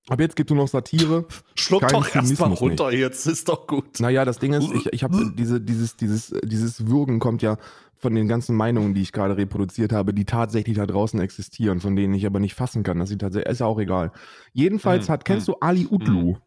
ab 0.07 0.19
jetzt 0.19 0.35
gibt 0.35 0.49
es 0.49 0.55
nur 0.55 0.63
noch 0.63 0.67
Satire. 0.67 1.25
Schluck 1.53 1.81
Kein 1.81 1.91
doch 1.91 2.15
erstmal 2.15 2.53
runter 2.53 2.91
jetzt, 2.91 3.27
ist 3.27 3.47
doch 3.47 3.67
gut. 3.67 3.99
Naja, 3.99 4.25
das 4.25 4.39
Ding 4.39 4.53
ist, 4.53 4.71
ich, 4.73 4.87
ich 4.87 5.03
habe 5.03 5.31
diese, 5.37 5.61
dieses, 5.61 5.95
dieses, 5.95 6.33
dieses 6.43 6.87
Würgen 6.87 7.19
kommt 7.19 7.43
ja 7.43 7.57
von 7.97 8.15
den 8.15 8.27
ganzen 8.27 8.55
Meinungen, 8.55 8.95
die 8.95 9.03
ich 9.03 9.11
gerade 9.11 9.37
reproduziert 9.37 9.91
habe, 9.91 10.11
die 10.11 10.25
tatsächlich 10.25 10.77
da 10.77 10.87
draußen 10.87 11.19
existieren, 11.19 11.79
von 11.79 11.95
denen 11.95 12.15
ich 12.15 12.25
aber 12.25 12.39
nicht 12.39 12.55
fassen 12.55 12.81
kann. 12.81 12.97
Das 12.97 13.11
ist 13.11 13.19
tatsächlich, 13.19 13.51
ist 13.51 13.59
ja 13.59 13.67
auch 13.67 13.79
egal. 13.79 14.11
Jedenfalls 14.53 15.07
Hm, 15.07 15.13
hat, 15.13 15.25
kennst 15.25 15.47
du 15.47 15.55
Ali 15.59 15.85
Utlu? 15.85 16.37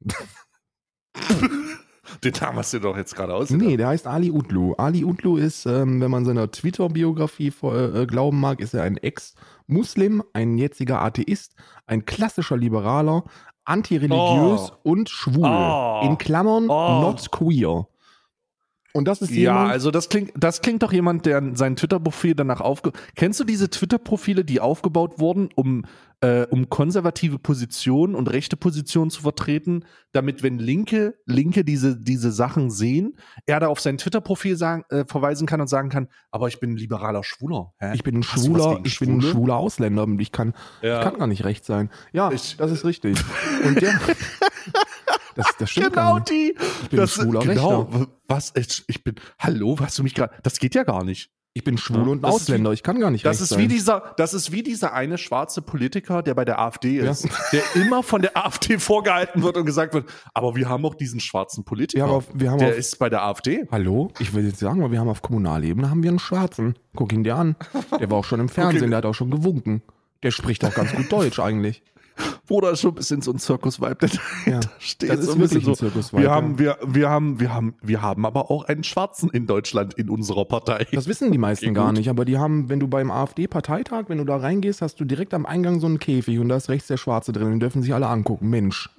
Den 2.24 2.32
Namen 2.40 2.58
hast 2.58 2.72
du 2.72 2.78
doch 2.80 2.96
jetzt 2.96 3.14
gerade 3.16 3.34
ausgedacht. 3.34 3.66
Nee, 3.66 3.76
der 3.76 3.88
heißt 3.88 4.06
Ali 4.06 4.30
Utlu. 4.30 4.74
Ali 4.74 5.04
Utlu 5.04 5.36
ist, 5.36 5.66
ähm, 5.66 6.00
wenn 6.00 6.10
man 6.10 6.24
seiner 6.24 6.50
Twitter-Biografie 6.50 7.52
äh, 7.62 8.06
glauben 8.06 8.40
mag, 8.40 8.60
ist 8.60 8.74
er 8.74 8.82
ein 8.84 8.96
Ex-Muslim, 8.96 10.22
ein 10.32 10.58
jetziger 10.58 11.02
Atheist, 11.02 11.54
ein 11.86 12.04
klassischer 12.04 12.56
Liberaler, 12.56 13.24
antireligiös 13.64 14.72
Oh. 14.72 14.90
und 14.90 15.08
schwul. 15.08 15.44
Oh. 15.48 16.00
In 16.04 16.18
Klammern 16.18 16.68
Oh. 16.68 17.00
not 17.02 17.30
queer. 17.30 17.86
Und 18.94 19.08
das 19.08 19.22
ist 19.22 19.30
Ja, 19.30 19.36
jemand, 19.36 19.70
also 19.72 19.90
das 19.90 20.08
klingt, 20.10 20.32
das 20.36 20.60
klingt 20.60 20.82
doch 20.82 20.92
jemand, 20.92 21.24
der 21.24 21.42
sein 21.54 21.76
Twitter-Profil 21.76 22.34
danach 22.34 22.60
aufge. 22.60 22.92
Kennst 23.16 23.40
du 23.40 23.44
diese 23.44 23.70
Twitter-Profile, 23.70 24.44
die 24.44 24.60
aufgebaut 24.60 25.18
wurden, 25.18 25.48
um, 25.54 25.86
äh, 26.20 26.42
um 26.50 26.68
konservative 26.68 27.38
Positionen 27.38 28.14
und 28.14 28.30
rechte 28.30 28.56
Positionen 28.58 29.10
zu 29.10 29.22
vertreten, 29.22 29.86
damit, 30.12 30.42
wenn 30.42 30.58
Linke, 30.58 31.14
Linke 31.24 31.64
diese, 31.64 31.96
diese 31.98 32.30
Sachen 32.32 32.70
sehen, 32.70 33.16
er 33.46 33.60
da 33.60 33.68
auf 33.68 33.80
sein 33.80 33.96
Twitter-Profil 33.96 34.56
sagen, 34.56 34.84
äh, 34.90 35.06
verweisen 35.06 35.46
kann 35.46 35.62
und 35.62 35.68
sagen 35.68 35.88
kann, 35.88 36.08
aber 36.30 36.48
ich 36.48 36.60
bin 36.60 36.72
ein 36.72 36.76
liberaler 36.76 37.24
Schwuler. 37.24 37.72
Hä? 37.78 37.94
ich 37.94 38.02
bin 38.04 38.16
ein 38.18 38.22
schwuler, 38.22 38.78
ich 38.84 38.98
bin 38.98 39.16
ein 39.16 39.20
Schwule? 39.22 39.32
schwuler 39.32 39.56
Ausländer 39.56 40.02
und 40.02 40.20
ich 40.20 40.32
kann, 40.32 40.52
Ja. 40.82 40.98
ich 40.98 41.04
kann 41.04 41.18
gar 41.18 41.26
nicht 41.28 41.44
recht 41.44 41.64
sein. 41.64 41.88
Ja, 42.12 42.30
Ich- 42.30 42.58
das 42.58 42.70
ist 42.70 42.84
richtig. 42.84 43.16
Und 43.64 43.80
der, 43.80 43.94
das, 45.34 45.46
das 45.58 45.70
stimmt 45.70 45.92
Genau 45.94 46.18
die. 46.18 46.54
Ich 46.84 46.88
bin 46.90 47.00
ein 47.00 47.08
schwuler 47.08 47.40
genau. 47.40 47.82
Rechter. 47.82 48.06
Was? 48.28 48.52
Ich, 48.86 49.04
bin. 49.04 49.14
Hallo, 49.38 49.76
hast 49.80 49.98
du 49.98 50.02
mich 50.02 50.14
gerade? 50.14 50.34
Das 50.42 50.58
geht 50.58 50.74
ja 50.74 50.84
gar 50.84 51.04
nicht. 51.04 51.30
Ich 51.54 51.64
bin 51.64 51.76
schwul 51.76 51.98
Ja, 52.06 52.12
und 52.12 52.22
das 52.22 52.30
ist 52.30 52.40
wie- 52.40 52.42
Ausländer. 52.52 52.72
ich 52.72 52.82
kann 52.82 52.98
gar 52.98 53.10
nicht 53.10 53.26
Das 53.26 53.42
ist 53.42 53.50
sein. 53.50 53.58
wie 53.58 53.68
dieser, 53.68 54.14
das 54.16 54.32
ist 54.32 54.52
wie 54.52 54.62
dieser 54.62 54.94
eine 54.94 55.18
schwarze 55.18 55.60
Politiker, 55.60 56.22
der 56.22 56.32
bei 56.32 56.46
der 56.46 56.58
AfD 56.58 56.96
Ja. 57.02 57.10
ist, 57.10 57.28
der 57.52 57.62
immer 57.74 58.02
von 58.02 58.22
der 58.22 58.38
AfD 58.38 58.78
vorgehalten 58.78 59.42
wird 59.42 59.58
und 59.58 59.66
gesagt 59.66 59.92
wird, 59.92 60.08
aber 60.32 60.56
wir 60.56 60.70
haben 60.70 60.82
auch 60.86 60.94
diesen 60.94 61.20
schwarzen 61.20 61.62
Politiker. 61.64 62.04
Wir 62.04 62.08
haben 62.08 62.16
auf- 62.16 62.28
wir 62.32 62.50
haben 62.50 62.58
der 62.58 62.68
auf- 62.70 62.78
ist 62.78 62.98
bei 62.98 63.10
der 63.10 63.22
AfD. 63.22 63.66
Hallo? 63.70 64.10
Ich 64.18 64.32
will 64.32 64.46
jetzt 64.46 64.60
sagen, 64.60 64.90
wir 64.90 64.98
haben 64.98 65.10
auf 65.10 65.20
Kommunalebene 65.20 65.90
haben 65.90 66.02
wir 66.02 66.08
einen 66.08 66.18
Schwarzen. 66.20 66.74
Guck 66.96 67.12
ihn 67.12 67.22
dir 67.22 67.36
an. 67.36 67.56
Der 68.00 68.10
war 68.10 68.16
auch 68.16 68.24
schon 68.24 68.40
im 68.40 68.48
Fernsehen, 68.48 68.84
ihn- 68.84 68.90
der 68.90 68.98
hat 68.98 69.04
auch 69.04 69.14
schon 69.14 69.30
gewunken. 69.30 69.82
Der 70.22 70.30
spricht 70.30 70.64
auch 70.64 70.72
ganz 70.72 70.94
gut 70.94 71.12
Deutsch 71.12 71.38
eigentlich. 71.38 71.82
Bruder 72.46 72.70
ist 72.72 72.80
schon 72.80 72.90
ein 72.92 72.96
bisschen 72.96 73.22
so 73.22 73.32
ein 73.32 73.38
Zirkusvibe, 73.38 74.06
Ja, 74.46 74.60
da 74.60 74.68
steht. 74.78 75.10
das 75.10 75.20
ist 75.20 75.26
so 75.26 75.32
ein 75.32 75.38
bisschen 75.38 75.54
wirklich 75.62 75.68
ein 75.68 75.74
so. 75.74 75.74
Zirkusvibe, 75.74 76.22
Wir 76.22 76.30
haben, 76.30 76.58
wir, 76.58 76.76
wir 76.84 77.08
haben, 77.08 77.40
wir 77.40 77.54
haben, 77.54 77.74
wir 77.80 78.02
haben 78.02 78.26
aber 78.26 78.50
auch 78.50 78.64
einen 78.64 78.84
Schwarzen 78.84 79.30
in 79.30 79.46
Deutschland 79.46 79.94
in 79.94 80.10
unserer 80.10 80.44
Partei. 80.44 80.86
Das 80.92 81.06
wissen 81.06 81.32
die 81.32 81.38
meisten 81.38 81.66
Okay, 81.66 81.74
gar 81.74 81.86
gut. 81.88 81.96
nicht, 81.98 82.10
aber 82.10 82.24
die 82.24 82.36
haben, 82.38 82.68
wenn 82.68 82.80
du 82.80 82.88
beim 82.88 83.10
AfD-Parteitag, 83.10 84.04
wenn 84.08 84.18
du 84.18 84.24
da 84.24 84.36
reingehst, 84.36 84.82
hast 84.82 85.00
du 85.00 85.04
direkt 85.04 85.32
am 85.34 85.46
Eingang 85.46 85.80
so 85.80 85.86
einen 85.86 85.98
Käfig 85.98 86.38
und 86.38 86.48
da 86.48 86.56
ist 86.56 86.68
rechts 86.68 86.88
der 86.88 86.96
Schwarze 86.98 87.32
drin, 87.32 87.48
den 87.50 87.60
dürfen 87.60 87.82
sich 87.82 87.94
alle 87.94 88.08
angucken. 88.08 88.50
Mensch. 88.50 88.90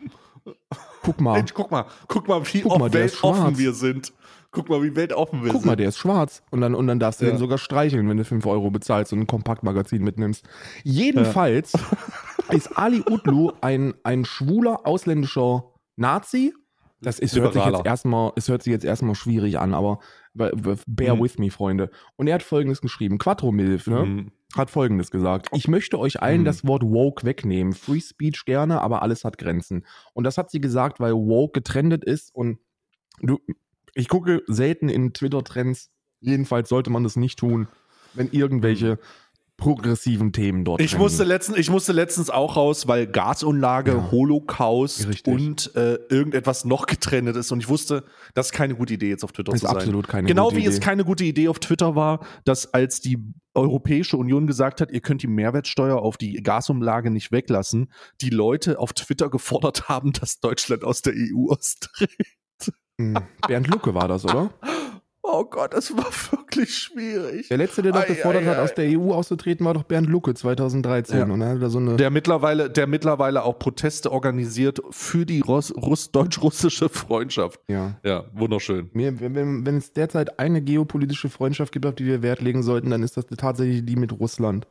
Guck 1.04 1.21
mal, 1.21 1.34
Mensch, 1.34 1.54
guck 1.54 1.69
mal, 1.71 1.86
guck 2.08 2.28
mal, 2.28 2.41
wie 2.54 2.62
Guck 2.62 2.80
mal, 2.80 3.10
schwarz. 3.10 3.58
wir 3.58 3.73
sind. 3.73 4.13
Guck 4.54 4.70
mal, 4.70 4.82
wie 4.84 4.96
weltoffen 4.96 5.44
wir 5.44 5.52
guck 5.52 5.62
sind. 5.63 5.68
mal, 5.70 5.76
der 5.76 5.89
ist 5.89 5.98
schwarz. 5.98 6.42
Und 6.52 6.62
dann, 6.62 6.76
und 6.76 6.88
dann 6.88 7.00
darfst 7.00 7.20
du 7.22 7.26
Ja. 7.26 7.32
den 7.32 7.38
sogar 7.39 7.58
streicheln, 7.58 8.08
wenn 8.08 8.18
du 8.18 8.24
5 8.24 8.46
Euro 8.46 8.72
bezahlst 8.72 9.12
und 9.12 9.20
ein 9.20 9.28
Kompaktmagazin 9.28 10.04
mitnimmst. 10.04 10.46
Jedenfalls 10.84 11.74
ist 12.52 12.78
Ali 12.78 13.04
Utlu 13.10 13.52
ein, 13.62 13.94
ein 14.04 14.26
schwuler 14.26 14.86
ausländischer 14.88 15.66
Nazi. 15.96 16.54
Das 17.02 17.20
ist, 17.20 17.36
hört 17.36 17.54
sich 17.54 17.66
jetzt 17.66 17.86
erstmal, 17.86 18.32
es 18.38 18.48
hört 18.48 18.63
sich 18.63 18.72
jetzt 18.72 18.86
erstmal 18.86 19.16
schwierig 19.16 19.60
an, 19.60 19.74
aber 19.74 20.00
bear 20.34 21.16
Mhm. 21.18 21.22
with 21.22 21.38
me, 21.38 21.50
Freunde. 21.52 21.89
Und 22.16 22.28
er 22.28 22.36
hat 22.36 22.44
folgendes 22.44 22.80
geschrieben: 22.80 23.18
Quattro 23.18 23.52
Milf, 23.52 23.88
ne? 23.88 24.06
Mhm. 24.06 24.32
hat 24.56 24.70
folgendes 24.70 25.10
gesagt. 25.12 25.50
Ich 25.52 25.68
möchte 25.68 25.98
euch 26.00 26.22
allen 26.22 26.42
Mhm. 26.42 26.46
das 26.46 26.66
Wort 26.66 26.84
woke 26.84 27.26
wegnehmen. 27.26 27.74
Free 27.74 28.00
Speech 28.00 28.46
gerne, 28.46 28.82
aber 28.82 29.02
alles 29.02 29.26
hat 29.26 29.38
Grenzen. 29.39 29.84
Und 30.13 30.24
das 30.26 30.38
hat 30.38 30.50
sie 30.52 30.62
gesagt, 30.62 31.00
weil 31.00 31.13
woke 31.13 31.54
getrendet 31.60 32.06
ist 32.06 32.34
und 32.36 32.60
du, 33.20 33.39
ich 33.95 34.08
gucke 34.08 34.41
selten 34.47 34.89
in 34.89 35.13
Twitter-Trends. 35.13 35.89
Jedenfalls 36.19 36.69
sollte 36.69 36.89
man 36.89 37.03
das 37.03 37.15
nicht 37.15 37.39
tun, 37.39 37.67
wenn 38.13 38.29
irgendwelche 38.32 38.97
progressiven 39.56 40.34
Themen 40.34 40.65
dort 40.65 40.82
Ich 40.82 40.91
trennen. 40.91 41.03
musste, 41.03 41.23
letztens, 41.23 41.58
ich 41.60 41.69
musste 41.69 41.91
letztens 41.93 42.29
auch 42.32 42.56
raus, 42.58 42.88
weil 42.88 43.06
Gasunlage, 43.08 43.91
Ja. 43.91 44.12
Holocaust 44.12 45.08
Richtig. 45.08 45.32
und 45.34 45.75
äh, 45.75 45.99
irgendetwas 46.10 46.65
noch 46.65 46.88
getrennt 46.88 47.29
ist. 47.38 47.51
Und 47.51 47.60
ich 47.60 47.69
wusste, 47.69 48.03
das 48.34 48.47
ist 48.47 48.51
keine 48.53 48.75
gute 48.75 48.95
Idee, 48.95 49.10
jetzt 49.10 49.23
auf 49.23 49.32
Twitter 49.32 49.51
Das 49.51 49.62
zu 49.62 49.65
ist 49.67 49.69
sein. 49.71 49.77
absolut 49.77 50.08
keine 50.08 50.27
genau 50.27 50.45
gute 50.49 50.58
wie 50.58 50.65
es 50.65 50.77
Idee. 50.77 50.86
keine 50.86 51.06
gute 51.06 51.23
Idee 51.23 51.47
auf 51.49 51.60
Twitter 51.60 51.95
war, 51.95 52.25
dass 52.45 52.73
als 52.73 52.99
die 52.99 53.19
Europäische 53.53 54.17
Union 54.17 54.47
gesagt 54.47 54.82
hat, 54.82 54.91
ihr 54.91 55.01
könnt 55.01 55.21
die 55.21 55.27
Mehrwertsteuer 55.27 56.01
auf 56.01 56.17
die 56.17 56.34
Gasumlage 56.41 57.12
nicht 57.12 57.32
weglassen, 57.32 57.91
die 58.21 58.32
Leute 58.32 58.79
auf 58.79 58.93
Twitter 58.93 59.29
gefordert 59.29 59.88
haben, 59.88 60.13
dass 60.13 60.39
Deutschland 60.39 60.84
aus 60.84 61.03
der 61.03 61.13
EU 61.15 61.51
austritt. 61.51 62.10
Hm, 62.99 63.17
Bernd 63.47 63.67
Lucke 63.67 63.93
war 63.93 64.08
das, 64.08 64.23
oder? 64.25 64.51
Oh 65.25 65.45
Gott, 65.45 65.73
das 65.73 65.95
war 65.95 66.06
wirklich 66.32 66.75
schwierig. 66.75 67.47
Der 67.47 67.58
letzte, 67.58 67.82
der 67.82 67.93
das 67.93 68.06
gefordert 68.08 68.45
hat, 68.45 68.60
aus 68.60 68.75
der 68.75 68.86
EU 68.99 69.13
auszutreten, 69.13 69.65
war 69.65 69.73
doch 69.73 69.84
Bernd 69.84 70.08
Lucke 70.08 70.34
2013. 70.34 71.17
Ja. 71.17 71.23
Und 71.23 71.41
er 71.41 71.49
hat 71.49 71.62
da 71.62 71.69
so 71.69 71.79
eine. 71.79 71.95
Der 71.95 72.10
mittlerweile, 72.12 72.69
der 72.69 72.88
mittlerweile 72.88 73.43
auch 73.43 73.58
Proteste 73.58 74.12
organisiert 74.12 74.82
für 74.91 75.25
die 75.25 75.39
Russ, 75.39 75.73
Russ, 75.75 76.12
deutsch-russische 76.12 76.89
Freundschaft. 76.89 77.60
ja. 77.69 77.95
Ja, 78.03 78.25
wunderschön. 78.34 78.89
Mir, 78.93 79.19
wenn, 79.21 79.34
wenn, 79.34 79.65
wenn 79.65 79.77
es 79.77 79.93
derzeit 79.93 80.39
eine 80.39 80.62
geopolitische 80.62 81.29
Freundschaft 81.29 81.71
gibt, 81.71 81.86
auf 81.86 81.95
die 81.95 82.06
wir 82.06 82.21
Wert 82.21 82.41
legen 82.41 82.62
sollten, 82.62 82.89
dann 82.89 83.01
ist 83.01 83.15
das 83.15 83.25
tatsächlich 83.25 83.86
die 83.86 83.95
mit 83.95 84.12
Russland. 84.12 84.67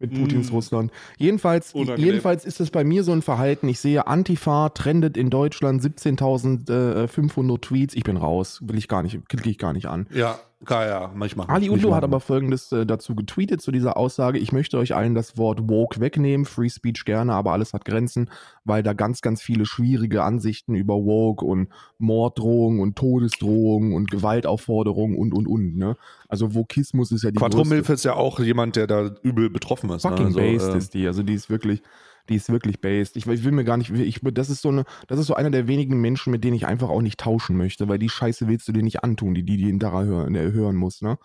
Mit 0.00 0.14
Putins 0.14 0.50
Mm. 0.50 0.54
Russland. 0.54 0.92
Jedenfalls, 1.16 1.74
Unangenehm. 1.74 2.04
jedenfalls 2.04 2.44
ist 2.44 2.60
es 2.60 2.70
bei 2.70 2.84
mir 2.84 3.02
so 3.02 3.10
ein 3.12 3.20
Verhalten. 3.22 3.68
Ich 3.68 3.80
sehe, 3.80 4.06
Antifa 4.06 4.68
trendet 4.68 5.16
in 5.16 5.28
Deutschland 5.28 5.82
17.500 5.82 7.60
Tweets. 7.60 7.94
Ich 7.94 8.04
bin 8.04 8.16
raus. 8.16 8.60
Will 8.62 8.78
ich 8.78 8.88
gar 8.88 9.02
nicht, 9.02 9.28
klicke 9.28 9.50
ich 9.50 9.58
gar 9.58 9.72
nicht 9.72 9.86
an. 9.86 10.06
Ja, 10.14 10.38
ja, 10.68 10.86
ja, 10.86 11.12
manchmal. 11.14 11.46
Ali 11.46 11.70
Udlu 11.70 11.94
hat 11.94 12.02
aber 12.02 12.20
folgendes 12.20 12.72
äh, 12.72 12.84
dazu 12.84 13.14
getweetet, 13.14 13.62
zu 13.62 13.70
dieser 13.70 13.96
Aussage. 13.96 14.38
Ich 14.38 14.50
möchte 14.50 14.78
euch 14.78 14.94
allen 14.94 15.14
das 15.14 15.36
Wort 15.36 15.68
woke 15.68 16.00
wegnehmen, 16.00 16.46
Free 16.46 16.68
Speech 16.68 17.04
gerne, 17.04 17.32
aber 17.32 17.52
alles 17.52 17.72
hat 17.74 17.84
Grenzen, 17.84 18.28
weil 18.64 18.82
da 18.82 18.92
ganz, 18.92 19.20
ganz 19.20 19.40
viele 19.40 19.66
schwierige 19.66 20.24
Ansichten 20.24 20.74
über 20.74 20.94
woke 20.94 21.44
und 21.44 21.68
Morddrohungen 21.98 22.80
und 22.80 22.96
Todesdrohungen 22.96 23.94
und 23.94 24.10
Gewaltaufforderungen 24.10 25.16
und, 25.16 25.32
und, 25.32 25.46
und. 25.46 25.76
Ne? 25.76 25.96
Also 26.28 26.54
Vokismus 26.54 27.12
ist 27.12 27.22
ja 27.22 27.30
die 27.30 27.38
Quattro 27.38 27.62
größte- 27.62 27.68
Milf 27.68 27.88
ist 27.90 28.04
ja 28.04 28.14
auch 28.14 28.40
jemand, 28.40 28.76
der 28.76 28.86
da 28.86 29.10
übel 29.22 29.50
betroffen 29.50 29.90
ist. 29.90 30.02
fucking 30.02 30.18
ne? 30.18 30.26
Also, 30.26 30.38
based 30.40 30.74
äh, 30.74 30.78
ist 30.78 30.94
die. 30.94 31.06
Also 31.06 31.22
die 31.22 31.34
ist 31.34 31.50
wirklich, 31.50 31.82
die 32.28 32.36
ist 32.36 32.50
wirklich 32.50 32.80
based. 32.80 33.16
Ich, 33.16 33.26
ich 33.26 33.44
will 33.44 33.52
mir 33.52 33.64
gar 33.64 33.76
nicht, 33.76 33.90
ich, 33.90 34.20
das 34.22 34.50
ist 34.50 34.62
so 34.62 34.68
eine, 34.68 34.84
das 35.06 35.18
ist 35.18 35.26
so 35.26 35.34
einer 35.34 35.50
der 35.50 35.68
wenigen 35.68 36.00
Menschen, 36.00 36.30
mit 36.30 36.44
denen 36.44 36.56
ich 36.56 36.66
einfach 36.66 36.88
auch 36.88 37.02
nicht 37.02 37.18
tauschen 37.18 37.56
möchte, 37.56 37.88
weil 37.88 37.98
die 37.98 38.08
Scheiße 38.08 38.48
willst 38.48 38.68
du 38.68 38.72
dir 38.72 38.82
nicht 38.82 39.02
antun, 39.04 39.34
die 39.34 39.44
die, 39.44 39.56
die 39.56 39.68
ihn 39.68 39.78
da 39.78 40.02
hören, 40.02 40.34
der 40.34 40.52
hören 40.52 40.76
muss, 40.76 41.02
ne? 41.02 41.18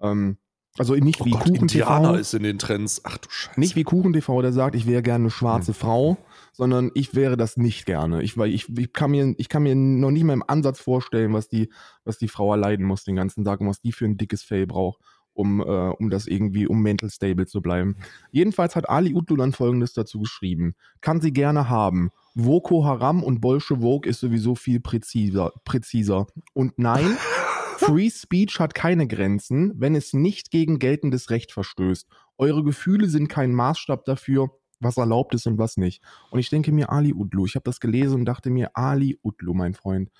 Ähm, 0.00 0.38
also 0.78 0.94
nicht 0.94 1.20
Oh 1.20 1.24
wie 1.24 1.30
Gott, 1.30 1.42
Kuchen 1.42 1.62
Indianer 1.62 2.12
TV, 2.12 2.20
ist 2.20 2.34
in 2.34 2.42
den 2.42 2.58
Trends. 2.58 3.00
Ach 3.04 3.18
du 3.18 3.28
Scheiße. 3.28 3.58
nicht 3.58 3.76
wie 3.76 3.82
Kuchen 3.82 4.12
TV, 4.12 4.40
der 4.40 4.52
sagt, 4.52 4.76
ich 4.76 4.86
wäre 4.86 5.02
gerne 5.02 5.24
eine 5.24 5.30
schwarze 5.30 5.74
Frau, 5.74 6.16
sondern 6.52 6.90
ich 6.94 7.14
wäre 7.14 7.36
das 7.36 7.56
nicht 7.56 7.86
gerne. 7.86 8.22
Ich, 8.22 8.38
weil 8.38 8.50
ich, 8.50 8.68
ich 8.78 8.92
kann 8.92 9.10
mir, 9.10 9.34
ich 9.36 9.48
kann 9.48 9.64
mir 9.64 9.74
noch 9.74 10.12
nicht 10.12 10.24
mal 10.24 10.32
im 10.32 10.44
Ansatz 10.46 10.80
vorstellen, 10.80 11.32
was 11.32 11.48
die, 11.48 11.72
was 12.04 12.18
die 12.18 12.28
Frau 12.28 12.52
erleiden 12.52 12.86
muss 12.86 13.04
den 13.04 13.16
ganzen 13.16 13.44
Tag 13.44 13.60
und 13.60 13.68
was 13.68 13.80
die 13.80 13.92
für 13.92 14.04
ein 14.04 14.16
dickes 14.16 14.42
Fell 14.42 14.66
braucht, 14.66 15.00
um, 15.32 15.60
äh, 15.60 15.64
um 15.64 16.10
das 16.10 16.26
irgendwie, 16.26 16.66
um 16.66 16.82
mental 16.82 17.10
stable 17.10 17.46
zu 17.46 17.62
bleiben. 17.62 17.96
Jedenfalls 18.30 18.76
hat 18.76 18.88
Ali 18.88 19.14
Utlu 19.14 19.36
dann 19.36 19.52
folgendes 19.52 19.92
dazu 19.92 20.20
geschrieben. 20.20 20.74
Kann 21.00 21.20
sie 21.20 21.32
gerne 21.32 21.68
haben. 21.68 22.10
Voko 22.34 22.84
Haram 22.84 23.22
und 23.22 23.40
Bolschewok 23.40 24.06
ist 24.06 24.20
sowieso 24.20 24.54
viel 24.54 24.80
präziser, 24.80 25.52
präziser. 25.64 26.26
Und 26.54 26.78
nein, 26.78 27.16
Free 27.78 28.10
Speech 28.10 28.60
hat 28.60 28.74
keine 28.74 29.06
Grenzen, 29.06 29.72
wenn 29.76 29.94
es 29.94 30.12
nicht 30.12 30.50
gegen 30.50 30.78
geltendes 30.78 31.30
Recht 31.30 31.52
verstößt. 31.52 32.06
Eure 32.36 32.62
Gefühle 32.62 33.08
sind 33.08 33.28
kein 33.28 33.54
Maßstab 33.54 34.04
dafür, 34.04 34.50
was 34.80 34.96
erlaubt 34.96 35.34
ist 35.34 35.46
und 35.46 35.58
was 35.58 35.76
nicht. 35.76 36.02
Und 36.30 36.40
ich 36.40 36.50
denke 36.50 36.72
mir, 36.72 36.90
Ali 36.90 37.14
Utlu, 37.14 37.46
ich 37.46 37.54
habe 37.54 37.64
das 37.64 37.80
gelesen 37.80 38.20
und 38.20 38.24
dachte 38.26 38.50
mir, 38.50 38.70
Ali 38.74 39.18
Utlu, 39.22 39.54
mein 39.54 39.74
Freund. 39.74 40.10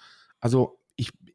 Also 0.40 0.79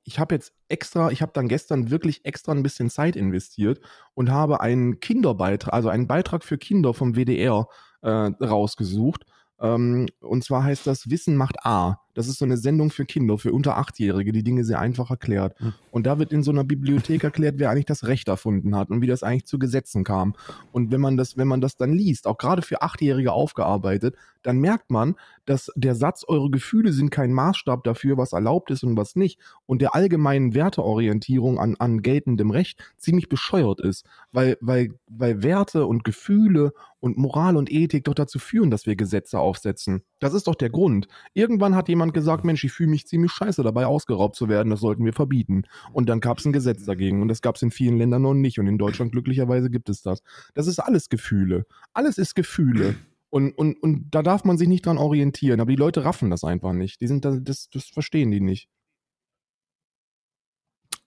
ich, 0.05 0.19
habe 0.19 0.35
jetzt 0.35 0.53
extra, 0.69 1.11
ich 1.11 1.21
habe 1.21 1.31
dann 1.33 1.47
gestern 1.47 1.89
wirklich 1.89 2.25
extra 2.25 2.51
ein 2.51 2.63
bisschen 2.63 2.89
Zeit 2.89 3.15
investiert 3.15 3.81
und 4.13 4.31
habe 4.31 4.61
einen 4.61 4.99
Kinderbeitrag, 4.99 5.73
also 5.73 5.89
einen 5.89 6.07
Beitrag 6.07 6.43
für 6.43 6.57
Kinder 6.57 6.93
vom 6.93 7.15
WDR 7.15 7.67
äh, 8.01 8.09
rausgesucht. 8.09 9.25
Ähm, 9.59 10.07
und 10.21 10.43
zwar 10.43 10.63
heißt 10.63 10.85
das 10.87 11.09
Wissen 11.09 11.35
macht 11.35 11.65
A. 11.65 11.99
Das 12.15 12.27
ist 12.27 12.39
so 12.39 12.45
eine 12.45 12.57
Sendung 12.57 12.89
für 12.89 13.05
Kinder, 13.05 13.37
für 13.37 13.53
unter 13.53 13.77
Achtjährige, 13.77 14.31
die 14.31 14.41
Dinge 14.41 14.63
sehr 14.63 14.79
einfach 14.79 15.11
erklärt. 15.11 15.59
Hm. 15.59 15.73
Und 15.91 16.07
da 16.07 16.17
wird 16.17 16.33
in 16.33 16.41
so 16.41 16.51
einer 16.51 16.63
Bibliothek 16.63 17.23
erklärt, 17.23 17.55
wer 17.59 17.69
eigentlich 17.69 17.85
das 17.85 18.05
Recht 18.05 18.27
erfunden 18.27 18.75
hat 18.75 18.89
und 18.89 19.01
wie 19.01 19.07
das 19.07 19.21
eigentlich 19.21 19.45
zu 19.45 19.59
Gesetzen 19.59 20.03
kam. 20.03 20.33
Und 20.71 20.91
wenn 20.91 21.01
man 21.01 21.17
das, 21.17 21.37
wenn 21.37 21.47
man 21.47 21.61
das 21.61 21.77
dann 21.77 21.93
liest, 21.93 22.25
auch 22.25 22.37
gerade 22.37 22.63
für 22.63 22.81
Achtjährige 22.81 23.31
aufgearbeitet, 23.31 24.15
dann 24.45 24.59
merkt 24.59 24.91
man, 24.91 25.15
dass 25.45 25.71
der 25.75 25.95
Satz, 25.95 26.23
eure 26.27 26.49
Gefühle 26.49 26.93
sind 26.93 27.09
kein 27.09 27.33
Maßstab 27.33 27.83
dafür, 27.83 28.17
was 28.17 28.33
erlaubt 28.33 28.71
ist 28.71 28.83
und 28.83 28.95
was 28.97 29.15
nicht, 29.15 29.39
und 29.65 29.81
der 29.81 29.95
allgemeinen 29.95 30.53
Werteorientierung 30.53 31.59
an, 31.59 31.75
an 31.79 32.01
geltendem 32.01 32.51
Recht 32.51 32.79
ziemlich 32.97 33.27
bescheuert 33.27 33.81
ist. 33.81 34.05
Weil, 34.31 34.57
weil, 34.61 34.89
weil 35.07 35.43
Werte 35.43 35.85
und 35.85 36.03
Gefühle 36.03 36.73
und 36.99 37.17
Moral 37.17 37.57
und 37.57 37.71
Ethik 37.71 38.03
doch 38.05 38.15
dazu 38.15 38.39
führen, 38.39 38.71
dass 38.71 38.85
wir 38.85 38.95
Gesetze 38.95 39.39
aufsetzen. 39.39 40.01
Das 40.19 40.33
ist 40.33 40.47
doch 40.47 40.55
der 40.55 40.69
Grund. 40.69 41.07
Irgendwann 41.33 41.75
hat 41.75 41.87
jemand 41.87 42.04
gesagt, 42.13 42.43
Mensch, 42.43 42.63
ich 42.63 42.71
fühle 42.71 42.89
mich 42.89 43.07
ziemlich 43.07 43.31
scheiße 43.31 43.63
dabei, 43.63 43.85
ausgeraubt 43.85 44.35
zu 44.35 44.49
werden, 44.49 44.69
das 44.69 44.79
sollten 44.79 45.05
wir 45.05 45.13
verbieten. 45.13 45.63
Und 45.93 46.07
dann 46.07 46.19
gab 46.19 46.39
es 46.39 46.45
ein 46.45 46.53
Gesetz 46.53 46.85
dagegen. 46.85 47.21
Und 47.21 47.27
das 47.27 47.41
gab 47.41 47.55
es 47.55 47.61
in 47.61 47.71
vielen 47.71 47.97
Ländern 47.97 48.21
noch 48.21 48.33
nicht. 48.33 48.59
Und 48.59 48.67
in 48.67 48.77
Deutschland 48.77 49.11
glücklicherweise 49.11 49.69
gibt 49.69 49.89
es 49.89 50.01
das. 50.01 50.21
Das 50.53 50.67
ist 50.67 50.79
alles 50.79 51.09
Gefühle. 51.09 51.65
Alles 51.93 52.17
ist 52.17 52.35
Gefühle. 52.35 52.95
Und, 53.29 53.51
und, 53.57 53.81
und 53.81 54.07
da 54.11 54.23
darf 54.23 54.45
man 54.45 54.57
sich 54.57 54.67
nicht 54.67 54.85
dran 54.85 54.97
orientieren. 54.97 55.59
Aber 55.59 55.69
die 55.69 55.75
Leute 55.75 56.05
raffen 56.05 56.29
das 56.29 56.43
einfach 56.43 56.73
nicht. 56.73 57.01
Die 57.01 57.07
sind 57.07 57.25
da, 57.25 57.31
das, 57.31 57.69
das 57.69 57.85
verstehen 57.85 58.31
die 58.31 58.39
nicht. 58.39 58.69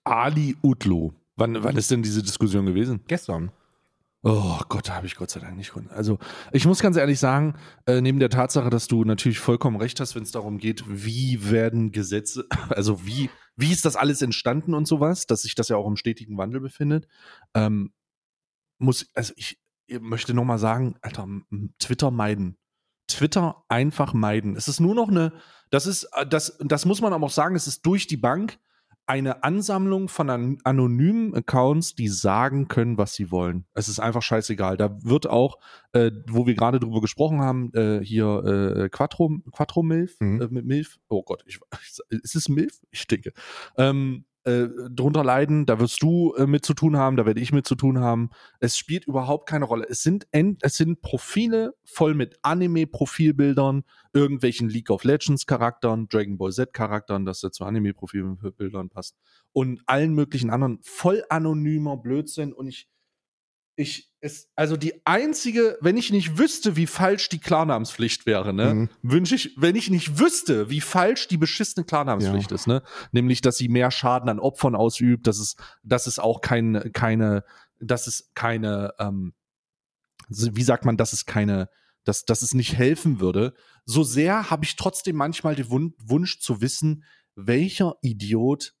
Ali 0.03 0.55
Utlu. 0.63 1.11
Wann, 1.35 1.63
wann 1.63 1.77
ist 1.77 1.89
denn 1.91 2.03
diese 2.03 2.21
Diskussion 2.21 2.65
gewesen? 2.65 3.01
Gestern. 3.07 3.51
Oh 4.21 4.59
Gott, 4.67 4.89
da 4.89 4.95
habe 4.95 5.05
ich 5.07 5.15
Gott 5.15 5.29
sei 5.29 5.39
Dank 5.39 5.55
nicht 5.55 5.71
grund. 5.71 5.89
Also, 5.91 6.19
ich 6.51 6.65
muss 6.65 6.81
ganz 6.81 6.97
ehrlich 6.97 7.19
sagen, 7.19 7.55
äh, 7.85 8.01
neben 8.01 8.19
der 8.19 8.29
Tatsache, 8.29 8.69
dass 8.69 8.87
du 8.87 9.05
natürlich 9.05 9.39
vollkommen 9.39 9.77
recht 9.77 10.01
hast, 10.01 10.13
wenn 10.13 10.23
es 10.23 10.31
darum 10.31 10.57
geht, 10.57 10.83
wie 10.87 11.49
werden 11.49 11.93
Gesetze, 11.93 12.45
also 12.69 13.05
wie, 13.05 13.29
wie 13.55 13.71
ist 13.71 13.85
das 13.85 13.95
alles 13.95 14.21
entstanden 14.21 14.73
und 14.73 14.87
sowas, 14.87 15.25
dass 15.25 15.43
sich 15.43 15.55
das 15.55 15.69
ja 15.69 15.77
auch 15.77 15.87
im 15.87 15.95
stetigen 15.95 16.37
Wandel 16.37 16.59
befindet, 16.59 17.07
ähm, 17.53 17.93
muss, 18.77 19.09
also 19.13 19.33
ich 19.37 19.61
möchte 19.89 20.33
nochmal 20.33 20.59
sagen, 20.59 20.95
Alter, 21.01 21.27
Twitter 21.79 22.11
meiden. 22.11 22.57
Twitter 23.07 23.63
einfach 23.69 24.13
meiden. 24.13 24.55
Es 24.55 24.67
ist 24.67 24.79
nur 24.79 24.95
noch 24.95 25.09
eine, 25.09 25.31
das 25.69 25.87
ist, 25.87 26.03
äh, 26.15 26.27
das, 26.27 26.57
das 26.59 26.85
muss 26.85 26.99
man 26.99 27.13
aber 27.13 27.27
auch 27.27 27.31
sagen, 27.31 27.55
es 27.55 27.67
ist 27.67 27.85
durch 27.85 28.05
die 28.05 28.17
Bank 28.17 28.59
eine 29.09 29.43
Ansammlung 29.43 30.07
von 30.07 30.29
an 30.29 30.57
anonymen 30.63 31.33
Accounts, 31.33 31.95
die 31.95 32.07
sagen 32.07 32.67
können, 32.67 32.97
was 32.99 33.15
sie 33.15 33.31
wollen. 33.31 33.65
Es 33.73 33.87
ist 33.87 33.99
einfach 33.99 34.21
scheißegal. 34.21 34.77
Da 34.77 34.97
wird 35.03 35.27
auch, 35.27 35.57
äh, 35.93 36.11
wo 36.27 36.45
wir 36.45 36.53
gerade 36.53 36.79
drüber 36.79 37.01
gesprochen 37.01 37.41
haben, 37.41 37.71
äh, 37.73 37.99
hier 38.03 38.43
äh, 38.85 38.89
Quattro, 38.89 39.39
Quattro 39.51 39.81
Milf, 39.81 40.15
Mhm. 40.19 40.41
äh, 40.41 40.47
mit 40.49 40.65
Milf. 40.65 40.99
Oh 41.09 41.23
Gott, 41.23 41.43
ich, 41.47 41.59
ist 42.09 42.35
es 42.35 42.49
Milf? 42.49 42.79
Ich 42.91 43.07
denke. 43.07 43.33
Ähm, 43.77 44.25
äh, 44.49 44.69
drunter 44.89 45.23
leiden, 45.23 45.65
da 45.65 45.79
wirst 45.79 46.01
du 46.01 46.33
äh, 46.33 46.47
mit 46.47 46.65
zu 46.65 46.73
tun 46.73 46.97
haben, 46.97 47.17
da 47.17 47.25
werde 47.25 47.39
ich 47.39 47.51
mit 47.51 47.67
zu 47.67 47.75
tun 47.75 47.99
haben. 47.99 48.29
Es 48.59 48.77
spielt 48.77 49.05
überhaupt 49.05 49.47
keine 49.47 49.65
Rolle. 49.65 49.85
Es 49.87 50.01
sind, 50.01 50.27
end, 50.31 50.63
es 50.63 50.75
sind 50.75 51.01
Profile 51.01 51.75
voll 51.83 52.13
mit 52.15 52.37
Anime-Profilbildern, 52.41 53.83
irgendwelchen 54.13 54.69
League 54.69 54.89
of 54.89 55.03
Legends-Charakteren, 55.03 56.07
Dragon 56.07 56.37
Ball 56.37 56.51
Z-Charakteren, 56.51 57.25
das 57.25 57.41
ja 57.41 57.51
zu 57.51 57.63
Anime-Profilbildern 57.63 58.89
passt 58.89 59.15
und 59.53 59.81
allen 59.85 60.13
möglichen 60.13 60.49
anderen 60.49 60.79
voll 60.81 61.23
anonymer 61.29 61.97
Blödsinn 61.97 62.53
und 62.53 62.67
ich 62.67 62.87
ich 63.79 64.09
es 64.21 64.49
also 64.55 64.75
die 64.75 65.01
einzige, 65.05 65.77
wenn 65.81 65.95
ich 65.95 66.11
nicht 66.11 66.37
wüsste, 66.37 66.75
wie 66.75 66.87
falsch 66.87 67.29
die 67.29 67.39
Klarnamenspflicht 67.39 68.25
wäre, 68.25 68.53
ne, 68.53 68.73
Mhm. 68.73 68.89
wünsche 69.01 69.35
ich, 69.35 69.53
wenn 69.57 69.75
ich 69.77 69.89
nicht 69.89 70.19
wüsste, 70.19 70.69
wie 70.69 70.81
falsch 70.81 71.27
die 71.29 71.37
beschissene 71.37 71.85
Klarnamenspflicht 71.85 72.51
Ja. 72.51 72.55
ist, 72.55 72.67
ne, 72.67 72.83
nämlich, 73.11 73.39
dass 73.41 73.57
sie 73.57 73.69
mehr 73.69 73.91
Schaden 73.91 74.27
an 74.29 74.39
Opfern 74.39 74.75
ausübt, 74.75 75.25
dass 75.27 75.39
es, 75.39 75.55
dass 75.83 76.05
es 76.07 76.19
auch 76.19 76.41
keine, 76.41 76.91
keine, 76.91 77.45
dass 77.79 78.07
es 78.07 78.29
keine, 78.35 78.93
ähm, 78.99 79.33
wie 80.27 80.63
sagt 80.63 80.85
man, 80.85 80.97
dass 80.97 81.13
es 81.13 81.25
keine, 81.25 81.69
dass, 82.03 82.25
dass 82.25 82.41
es 82.41 82.53
nicht 82.53 82.75
helfen 82.77 83.19
würde. 83.19 83.53
So 83.85 84.03
sehr 84.03 84.49
habe 84.49 84.65
ich 84.65 84.75
trotzdem 84.75 85.15
manchmal 85.15 85.55
den 85.55 85.69
Wun 85.69 85.93
Wunsch 85.97 86.39
zu 86.39 86.61
wissen, 86.61 87.03
welcher 87.35 87.95
Idiot 88.01 88.73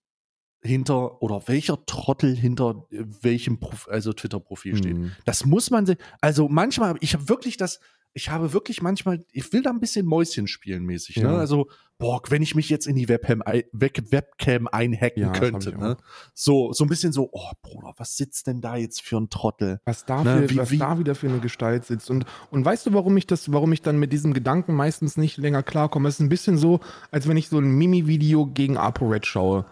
hinter 0.61 1.21
oder 1.21 1.43
welcher 1.47 1.85
Trottel 1.85 2.35
hinter 2.35 2.85
äh, 2.91 3.03
welchem 3.21 3.59
Prof 3.59 3.87
also 3.89 4.13
Twitter-Profil 4.13 4.77
steht. 4.77 4.95
Mhm. 4.97 5.11
Das 5.25 5.45
muss 5.45 5.69
man, 5.71 5.95
also 6.21 6.49
manchmal, 6.49 6.95
ich 6.99 7.13
habe 7.13 7.29
wirklich 7.29 7.57
das, 7.57 7.79
ich 8.13 8.29
habe 8.31 8.51
wirklich 8.53 8.81
manchmal, 8.81 9.23
ich 9.31 9.53
will 9.53 9.61
da 9.61 9.69
ein 9.69 9.79
bisschen 9.79 10.05
Mäuschen 10.05 10.47
spielen 10.47 10.83
mäßig, 10.83 11.17
ne? 11.17 11.23
Ja. 11.23 11.37
Also, 11.37 11.69
boah, 11.99 12.19
wenn 12.29 12.41
ich 12.41 12.55
mich 12.55 12.67
jetzt 12.69 12.87
in 12.87 12.95
die 12.95 13.07
Webcam, 13.07 13.41
Webcam 13.71 14.67
einhacken 14.67 15.21
Ja, 15.21 15.31
könnte, 15.31 15.77
ne? 15.77 15.95
So, 16.33 16.73
so 16.73 16.83
ein 16.83 16.87
bisschen 16.89 17.13
so, 17.13 17.29
oh 17.31 17.51
Bruder, 17.61 17.93
was 17.97 18.17
sitzt 18.17 18.47
denn 18.47 18.61
da 18.61 18.75
jetzt 18.77 19.01
für 19.03 19.17
ein 19.17 19.29
Trottel? 19.29 19.79
Was 19.85 20.05
da, 20.05 20.23
Ne, 20.23 20.41
für, 20.41 20.49
wie- 20.49 20.57
was 20.57 20.71
wie- 20.71 20.77
da 20.79 20.97
wieder 20.97 21.13
für 21.15 21.27
eine 21.29 21.39
Gestalt 21.39 21.85
sitzt. 21.85 22.09
Und, 22.09 22.25
und 22.51 22.65
weißt 22.65 22.87
du, 22.87 22.93
warum 22.93 23.15
ich 23.15 23.27
das, 23.27 23.51
warum 23.53 23.71
ich 23.73 23.81
dann 23.83 23.99
mit 23.99 24.11
diesem 24.11 24.33
Gedanken 24.33 24.73
meistens 24.73 25.15
nicht 25.15 25.37
länger 25.37 25.61
klarkomme? 25.63 26.09
Es 26.09 26.15
ist 26.15 26.21
ein 26.21 26.29
bisschen 26.29 26.57
so, 26.57 26.79
als 27.11 27.27
wenn 27.27 27.37
ich 27.37 27.47
so 27.47 27.59
ein 27.59 27.69
Mimi-Video 27.69 28.47
gegen 28.47 28.77
ApoRed 28.77 29.25
schaue. 29.27 29.65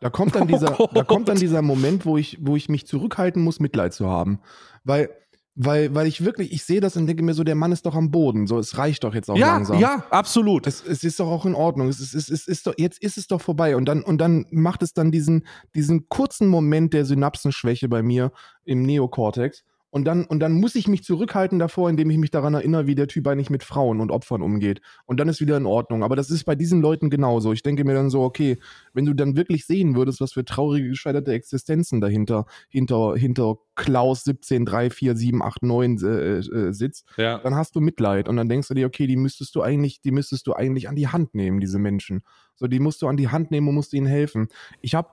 Da 0.00 0.10
kommt 0.10 0.34
dann 0.34 0.46
dieser, 0.48 0.78
Oh 0.80 0.88
da 0.92 1.04
kommt 1.04 1.28
dann 1.28 1.38
dieser 1.38 1.62
Moment, 1.62 2.04
wo 2.06 2.16
ich, 2.16 2.38
wo 2.40 2.56
ich 2.56 2.68
mich 2.68 2.86
zurückhalten 2.86 3.42
muss, 3.42 3.60
Mitleid 3.60 3.92
zu 3.94 4.08
haben. 4.08 4.40
Weil 4.84 5.10
Weil, 5.56 5.94
weil 5.94 6.08
ich 6.08 6.24
wirklich, 6.24 6.50
ich 6.52 6.64
sehe 6.64 6.80
das 6.80 6.96
und 6.96 7.06
denke 7.06 7.22
mir 7.22 7.32
so, 7.32 7.44
der 7.44 7.54
Mann 7.54 7.70
ist 7.70 7.86
doch 7.86 7.94
am 7.94 8.10
Boden. 8.10 8.48
So, 8.48 8.58
es 8.58 8.76
reicht 8.76 9.04
doch 9.04 9.14
jetzt 9.14 9.30
auch 9.30 9.36
Ja, 9.36 9.52
langsam. 9.54 9.78
ja, 9.78 10.04
absolut. 10.10 10.66
Es, 10.66 10.84
es 10.84 11.04
ist 11.04 11.20
doch 11.20 11.28
auch 11.28 11.46
in 11.46 11.54
Ordnung. 11.54 11.86
Es 11.88 12.00
ist, 12.00 12.12
es 12.12 12.28
ist, 12.28 12.40
es 12.42 12.48
ist 12.48 12.66
doch, 12.66 12.74
jetzt 12.76 13.00
ist 13.00 13.16
es 13.18 13.28
doch 13.28 13.40
vorbei. 13.40 13.76
Und 13.76 13.84
dann, 13.86 14.02
und 14.02 14.18
dann 14.18 14.46
macht 14.50 14.82
es 14.82 14.94
dann 14.94 15.12
diesen, 15.12 15.46
diesen 15.76 16.08
kurzen 16.08 16.48
Moment 16.48 16.92
der 16.92 17.04
Synapsenschwäche 17.04 17.88
bei 17.88 18.02
mir 18.02 18.32
im 18.64 18.82
Neokortex. 18.82 19.62
Und 19.94 20.06
dann, 20.06 20.24
und 20.24 20.40
dann 20.40 20.54
muss 20.54 20.74
ich 20.74 20.88
mich 20.88 21.04
zurückhalten 21.04 21.60
davor, 21.60 21.88
indem 21.88 22.10
ich 22.10 22.18
mich 22.18 22.32
daran 22.32 22.52
erinnere, 22.54 22.88
wie 22.88 22.96
der 22.96 23.06
Typ 23.06 23.28
eigentlich 23.28 23.48
mit 23.48 23.62
Frauen 23.62 24.00
und 24.00 24.10
Opfern 24.10 24.42
umgeht. 24.42 24.80
Und 25.06 25.20
dann 25.20 25.28
ist 25.28 25.40
wieder 25.40 25.56
in 25.56 25.66
Ordnung. 25.66 26.02
Aber 26.02 26.16
das 26.16 26.30
ist 26.30 26.42
bei 26.42 26.56
diesen 26.56 26.80
Leuten 26.82 27.10
genauso. 27.10 27.52
Ich 27.52 27.62
denke 27.62 27.84
mir 27.84 27.94
dann 27.94 28.10
so, 28.10 28.24
okay, 28.24 28.58
wenn 28.92 29.04
du 29.04 29.14
dann 29.14 29.36
wirklich 29.36 29.66
sehen 29.66 29.94
würdest, 29.94 30.20
was 30.20 30.32
für 30.32 30.44
traurige, 30.44 30.88
gescheiterte 30.88 31.32
Existenzen 31.32 32.00
dahinter, 32.00 32.46
hinter, 32.68 33.14
hinter 33.14 33.58
Klaus 33.76 34.26
17347889 34.26 36.04
äh, 36.04 36.38
äh, 36.38 36.72
sitzt, 36.72 37.06
Ja. 37.16 37.38
dann 37.38 37.54
hast 37.54 37.76
du 37.76 37.80
Mitleid 37.80 38.28
und 38.28 38.36
dann 38.36 38.48
denkst 38.48 38.66
du 38.66 38.74
dir, 38.74 38.88
okay, 38.88 39.06
die 39.06 39.14
müsstest 39.16 39.54
du 39.54 39.62
eigentlich, 39.62 40.00
die 40.00 40.10
müsstest 40.10 40.48
du 40.48 40.54
eigentlich 40.54 40.88
an 40.88 40.96
die 40.96 41.06
Hand 41.06 41.36
nehmen, 41.36 41.60
diese 41.60 41.78
Menschen. 41.78 42.24
So, 42.56 42.66
die 42.66 42.80
musst 42.80 43.00
du 43.00 43.06
an 43.06 43.16
die 43.16 43.28
Hand 43.28 43.52
nehmen 43.52 43.68
und 43.68 43.76
musst 43.76 43.94
ihnen 43.94 44.08
helfen. 44.08 44.48
Ich 44.80 44.96
habe 44.96 45.10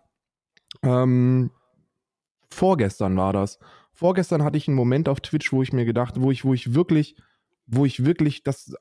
ähm, 0.81 1.51
vorgestern 2.49 3.15
war 3.15 3.31
das. 3.33 3.59
Vorgestern 3.93 4.43
hatte 4.43 4.57
ich 4.57 4.67
einen 4.67 4.77
Moment 4.77 5.09
auf 5.09 5.19
Twitch, 5.21 5.51
wo 5.51 5.61
ich 5.61 5.73
mir 5.73 5.85
gedacht, 5.85 6.15
wo 6.19 6.31
ich, 6.31 6.43
wo 6.45 6.53
ich 6.53 6.73
wirklich, 6.73 7.15
wo 7.67 7.85
ich 7.85 8.05
wirklich 8.05 8.43
das, 8.43 8.73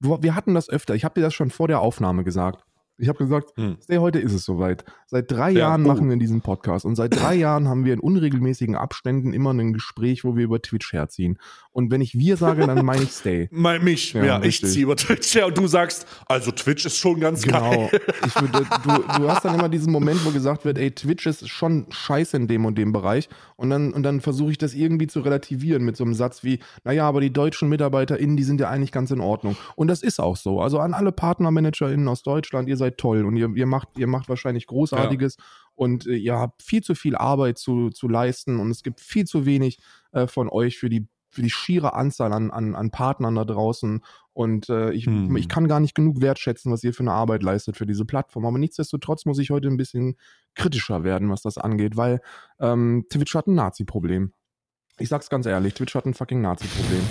wir 0.00 0.34
hatten 0.34 0.54
das 0.54 0.68
öfter. 0.68 0.94
Ich 0.94 1.04
habe 1.04 1.14
dir 1.14 1.22
das 1.22 1.34
schon 1.34 1.50
vor 1.50 1.68
der 1.68 1.80
Aufnahme 1.80 2.24
gesagt. 2.24 2.64
Ich 2.96 3.08
habe 3.08 3.18
gesagt, 3.18 3.56
Hm. 3.56 3.76
Stay, 3.82 3.98
heute 3.98 4.20
ist 4.20 4.32
es 4.32 4.44
soweit. 4.44 4.84
Seit 5.06 5.30
drei 5.30 5.50
Ja, 5.50 5.60
Jahren 5.60 5.84
oh. 5.84 5.88
machen 5.88 6.08
wir 6.08 6.16
diesen 6.16 6.42
Podcast 6.42 6.84
und 6.84 6.94
seit 6.94 7.16
drei 7.16 7.34
Jahren 7.34 7.68
haben 7.68 7.84
wir 7.84 7.92
in 7.92 8.00
unregelmäßigen 8.00 8.76
Abständen 8.76 9.32
immer 9.32 9.52
ein 9.52 9.72
Gespräch, 9.72 10.24
wo 10.24 10.36
wir 10.36 10.44
über 10.44 10.62
Twitch 10.62 10.92
herziehen. 10.92 11.38
Und 11.74 11.90
wenn 11.90 12.00
ich 12.00 12.16
wir 12.16 12.36
sage, 12.36 12.68
dann 12.68 12.84
meine 12.84 13.02
ich 13.02 13.10
Stay. 13.10 13.48
Mein, 13.52 13.82
mich, 13.82 14.12
Ja, 14.12 14.24
ja, 14.24 14.42
ich 14.44 14.64
ziehe 14.64 14.84
über 14.84 14.94
Twitch 14.94 15.34
her 15.34 15.48
und 15.48 15.58
du 15.58 15.66
sagst, 15.66 16.06
also 16.26 16.52
Twitch 16.52 16.86
ist 16.86 16.96
schon 16.96 17.18
ganz 17.18 17.42
Genau. 17.42 17.88
geil. 17.88 18.00
Ich 18.24 18.40
würde, 18.40 18.64
du, 18.84 18.90
du 19.18 19.28
hast 19.28 19.44
dann 19.44 19.56
immer 19.58 19.68
diesen 19.68 19.92
Moment, 19.92 20.24
wo 20.24 20.30
gesagt 20.30 20.64
wird, 20.64 20.78
ey, 20.78 20.92
Twitch 20.92 21.26
ist 21.26 21.48
schon 21.48 21.86
scheiße 21.90 22.36
in 22.36 22.46
dem 22.46 22.64
und 22.64 22.78
dem 22.78 22.92
Bereich. 22.92 23.28
Und 23.56 23.70
dann, 23.70 23.92
und 23.92 24.04
dann 24.04 24.20
versuche 24.20 24.52
ich 24.52 24.58
das 24.58 24.72
irgendwie 24.72 25.08
zu 25.08 25.18
relativieren 25.18 25.84
mit 25.84 25.96
so 25.96 26.04
einem 26.04 26.14
Satz 26.14 26.44
wie, 26.44 26.60
naja, 26.84 27.08
aber 27.08 27.20
die 27.20 27.32
deutschen 27.32 27.68
MitarbeiterInnen, 27.70 28.36
die 28.36 28.44
sind 28.44 28.60
ja 28.60 28.70
eigentlich 28.70 28.92
ganz 28.92 29.10
in 29.10 29.20
Ordnung. 29.20 29.56
Und 29.74 29.88
das 29.88 30.04
ist 30.04 30.20
auch 30.20 30.36
so. 30.36 30.60
Also 30.60 30.78
an 30.78 30.94
alle 30.94 31.10
PartnermanagerInnen 31.10 32.06
aus 32.06 32.22
Deutschland, 32.22 32.68
ihr 32.68 32.76
seid 32.76 32.98
toll 32.98 33.24
und 33.24 33.36
ihr, 33.36 33.50
ihr, 33.52 33.66
macht, 33.66 33.88
ihr 33.98 34.06
macht 34.06 34.28
wahrscheinlich 34.28 34.68
Großartiges 34.68 35.38
und 35.74 36.06
äh, 36.06 36.14
ihr 36.14 36.36
habt 36.38 36.62
viel 36.62 36.82
zu 36.84 36.94
viel 36.94 37.16
Arbeit 37.16 37.58
zu, 37.58 37.90
zu 37.90 38.06
leisten 38.06 38.60
und 38.60 38.70
es 38.70 38.84
gibt 38.84 39.00
viel 39.00 39.24
zu 39.24 39.44
wenig 39.44 39.80
äh, 40.12 40.28
von 40.28 40.48
euch 40.48 40.78
für 40.78 40.88
die 40.88 41.08
für 41.34 41.42
die 41.42 41.50
schiere 41.50 41.94
Anzahl 41.94 42.32
an, 42.32 42.50
an, 42.50 42.74
an 42.74 42.90
Partnern 42.90 43.34
da 43.34 43.44
draußen. 43.44 44.02
Und 44.32 44.68
äh, 44.68 44.92
ich, 44.92 45.06
Hm. 45.06 45.36
ich 45.36 45.48
kann 45.48 45.68
gar 45.68 45.80
nicht 45.80 45.94
genug 45.94 46.20
wertschätzen, 46.20 46.72
was 46.72 46.82
ihr 46.82 46.92
für 46.94 47.02
eine 47.02 47.12
Arbeit 47.12 47.42
leistet 47.42 47.76
für 47.76 47.86
diese 47.86 48.04
Plattform. 48.04 48.46
Aber 48.46 48.58
nichtsdestotrotz 48.58 49.26
muss 49.26 49.38
ich 49.38 49.50
heute 49.50 49.68
ein 49.68 49.76
bisschen 49.76 50.16
kritischer 50.54 51.04
werden, 51.04 51.30
was 51.30 51.42
das 51.42 51.58
angeht, 51.58 51.96
weil 51.96 52.20
ähm, 52.60 53.06
Twitch 53.10 53.34
hat 53.34 53.46
ein 53.46 53.54
Nazi-Problem. 53.54 54.32
Ich 54.98 55.08
sag's 55.08 55.28
ganz 55.28 55.46
ehrlich, 55.46 55.74
Twitch 55.74 55.94
hat 55.96 56.06
ein 56.06 56.14
fucking 56.14 56.40
Nazi-Problem. 56.40 57.02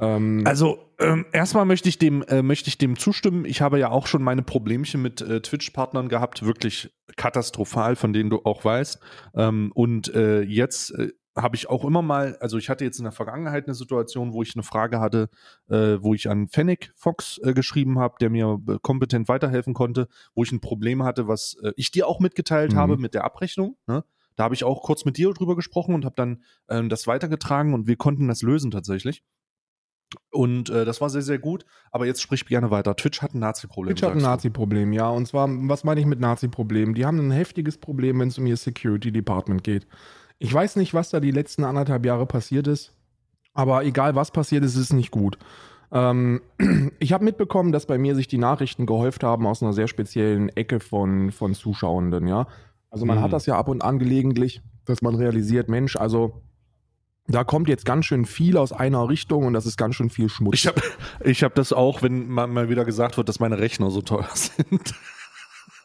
Ähm, 0.00 0.42
Also 0.44 0.78
ähm, 0.98 1.26
erstmal 1.32 1.64
möchte 1.64 1.88
ich 1.88 1.98
dem 1.98 2.22
äh, 2.22 2.42
möchte 2.42 2.68
ich 2.68 2.78
dem 2.78 2.96
zustimmen. 2.98 3.44
Ich 3.44 3.60
habe 3.60 3.78
ja 3.78 3.90
auch 3.90 4.06
schon 4.08 4.22
meine 4.22 4.42
Problemchen 4.42 5.00
mit 5.02 5.20
äh, 5.20 5.40
Twitch-Partnern 5.40 6.08
gehabt, 6.08 6.44
wirklich 6.44 6.92
katastrophal, 7.16 7.94
von 7.96 8.12
denen 8.12 8.30
du 8.30 8.40
auch 8.44 8.64
weißt. 8.64 8.98
Ähm, 9.34 9.70
und 9.74 10.12
äh, 10.14 10.40
jetzt 10.42 10.90
äh, 10.92 11.10
habe 11.42 11.56
ich 11.56 11.68
auch 11.68 11.84
immer 11.84 12.02
mal, 12.02 12.36
also 12.40 12.58
ich 12.58 12.68
hatte 12.68 12.84
jetzt 12.84 12.98
in 12.98 13.04
der 13.04 13.12
Vergangenheit 13.12 13.66
eine 13.66 13.74
Situation, 13.74 14.32
wo 14.32 14.42
ich 14.42 14.54
eine 14.54 14.62
Frage 14.62 15.00
hatte, 15.00 15.28
äh, 15.68 15.98
wo 16.00 16.14
ich 16.14 16.28
an 16.28 16.48
Fennec 16.48 16.92
Fox 16.96 17.38
äh, 17.42 17.52
geschrieben 17.52 17.98
habe, 17.98 18.14
der 18.20 18.30
mir 18.30 18.60
äh, 18.68 18.78
kompetent 18.82 19.28
weiterhelfen 19.28 19.74
konnte, 19.74 20.08
wo 20.34 20.42
ich 20.42 20.52
ein 20.52 20.60
Problem 20.60 21.02
hatte, 21.02 21.28
was 21.28 21.56
äh, 21.62 21.72
ich 21.76 21.90
dir 21.90 22.06
auch 22.06 22.20
mitgeteilt 22.20 22.72
Mhm. 22.72 22.76
habe 22.76 22.96
mit 22.96 23.14
der 23.14 23.24
Abrechnung. 23.24 23.76
Ne? 23.86 24.04
Da 24.36 24.44
habe 24.44 24.54
ich 24.54 24.64
auch 24.64 24.82
kurz 24.82 25.04
mit 25.04 25.16
dir 25.16 25.32
drüber 25.32 25.56
gesprochen 25.56 25.94
und 25.94 26.04
habe 26.04 26.14
dann 26.16 26.42
ähm, 26.68 26.88
das 26.88 27.06
weitergetragen 27.06 27.74
und 27.74 27.86
wir 27.86 27.96
konnten 27.96 28.28
das 28.28 28.42
lösen 28.42 28.70
tatsächlich. 28.70 29.22
Und 30.30 30.70
äh, 30.70 30.84
das 30.84 31.00
war 31.00 31.08
sehr, 31.10 31.22
sehr 31.22 31.38
gut. 31.38 31.64
Aber 31.92 32.06
jetzt 32.06 32.20
sprich 32.20 32.44
gerne 32.46 32.70
weiter. 32.70 32.96
Twitch 32.96 33.22
hat 33.22 33.34
ein 33.34 33.38
Nazi-Problem. 33.38 33.94
Twitch 33.94 34.02
hat 34.06 34.16
ein. 34.16 34.22
Nazi-Problem, 34.22 34.92
ja. 34.92 35.08
Und 35.08 35.26
zwar, 35.26 35.48
was 35.48 35.84
meine 35.84 36.00
ich 36.00 36.06
mit 36.06 36.20
Nazi-Problem? 36.20 36.94
Die 36.94 37.06
haben 37.06 37.18
ein 37.18 37.30
heftiges 37.30 37.78
Problem, 37.78 38.18
wenn 38.18 38.28
es 38.28 38.38
um 38.38 38.46
ihr 38.46 38.56
Security-Department 38.56 39.62
geht. 39.62 39.86
Ich 40.40 40.52
weiß 40.52 40.76
nicht, 40.76 40.94
was 40.94 41.10
da 41.10 41.20
die 41.20 41.30
letzten 41.30 41.64
anderthalb 41.64 42.04
Jahre 42.06 42.24
passiert 42.26 42.66
ist, 42.66 42.92
aber 43.52 43.84
egal 43.84 44.14
was 44.14 44.30
passiert 44.30 44.64
ist, 44.64 44.74
ist 44.74 44.80
es 44.80 44.92
nicht 44.92 45.10
gut. 45.10 45.38
Ähm, 45.92 46.40
ich 46.98 47.12
habe 47.12 47.24
mitbekommen, 47.24 47.72
dass 47.72 47.84
bei 47.86 47.98
mir 47.98 48.14
sich 48.14 48.26
die 48.26 48.38
Nachrichten 48.38 48.86
gehäuft 48.86 49.22
haben 49.22 49.46
aus 49.46 49.62
einer 49.62 49.74
sehr 49.74 49.86
speziellen 49.86 50.48
Ecke 50.48 50.80
von, 50.80 51.30
von 51.30 51.54
Zuschauenden, 51.54 52.26
ja. 52.26 52.48
Also 52.90 53.04
man 53.06 53.18
Mhm. 53.18 53.22
hat 53.22 53.32
das 53.34 53.46
ja 53.46 53.56
ab 53.56 53.68
und 53.68 53.82
an 53.84 53.98
gelegentlich, 53.98 54.62
dass 54.86 55.02
man 55.02 55.14
realisiert, 55.14 55.68
Mensch, 55.68 55.94
also 55.96 56.42
da 57.28 57.44
kommt 57.44 57.68
jetzt 57.68 57.84
ganz 57.84 58.06
schön 58.06 58.24
viel 58.24 58.56
aus 58.56 58.72
einer 58.72 59.08
Richtung 59.08 59.44
und 59.44 59.52
das 59.52 59.66
ist 59.66 59.76
ganz 59.76 59.94
schön 59.94 60.10
viel 60.10 60.28
Schmutz. 60.28 60.54
Ich 60.54 60.66
habe 60.66 60.80
ich 61.22 61.44
hab 61.44 61.54
das 61.54 61.72
auch, 61.74 62.02
wenn 62.02 62.28
mal, 62.28 62.46
mal 62.46 62.68
wieder 62.70 62.84
gesagt 62.86 63.18
wird, 63.18 63.28
dass 63.28 63.38
meine 63.40 63.58
Rechner 63.58 63.90
so 63.90 64.00
teuer 64.00 64.28
sind. 64.34 64.94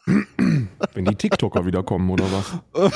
Wenn 0.06 1.04
die 1.04 1.14
TikToker 1.14 1.66
wieder 1.66 1.82
kommen 1.82 2.08
oder 2.10 2.24
was? 2.32 2.92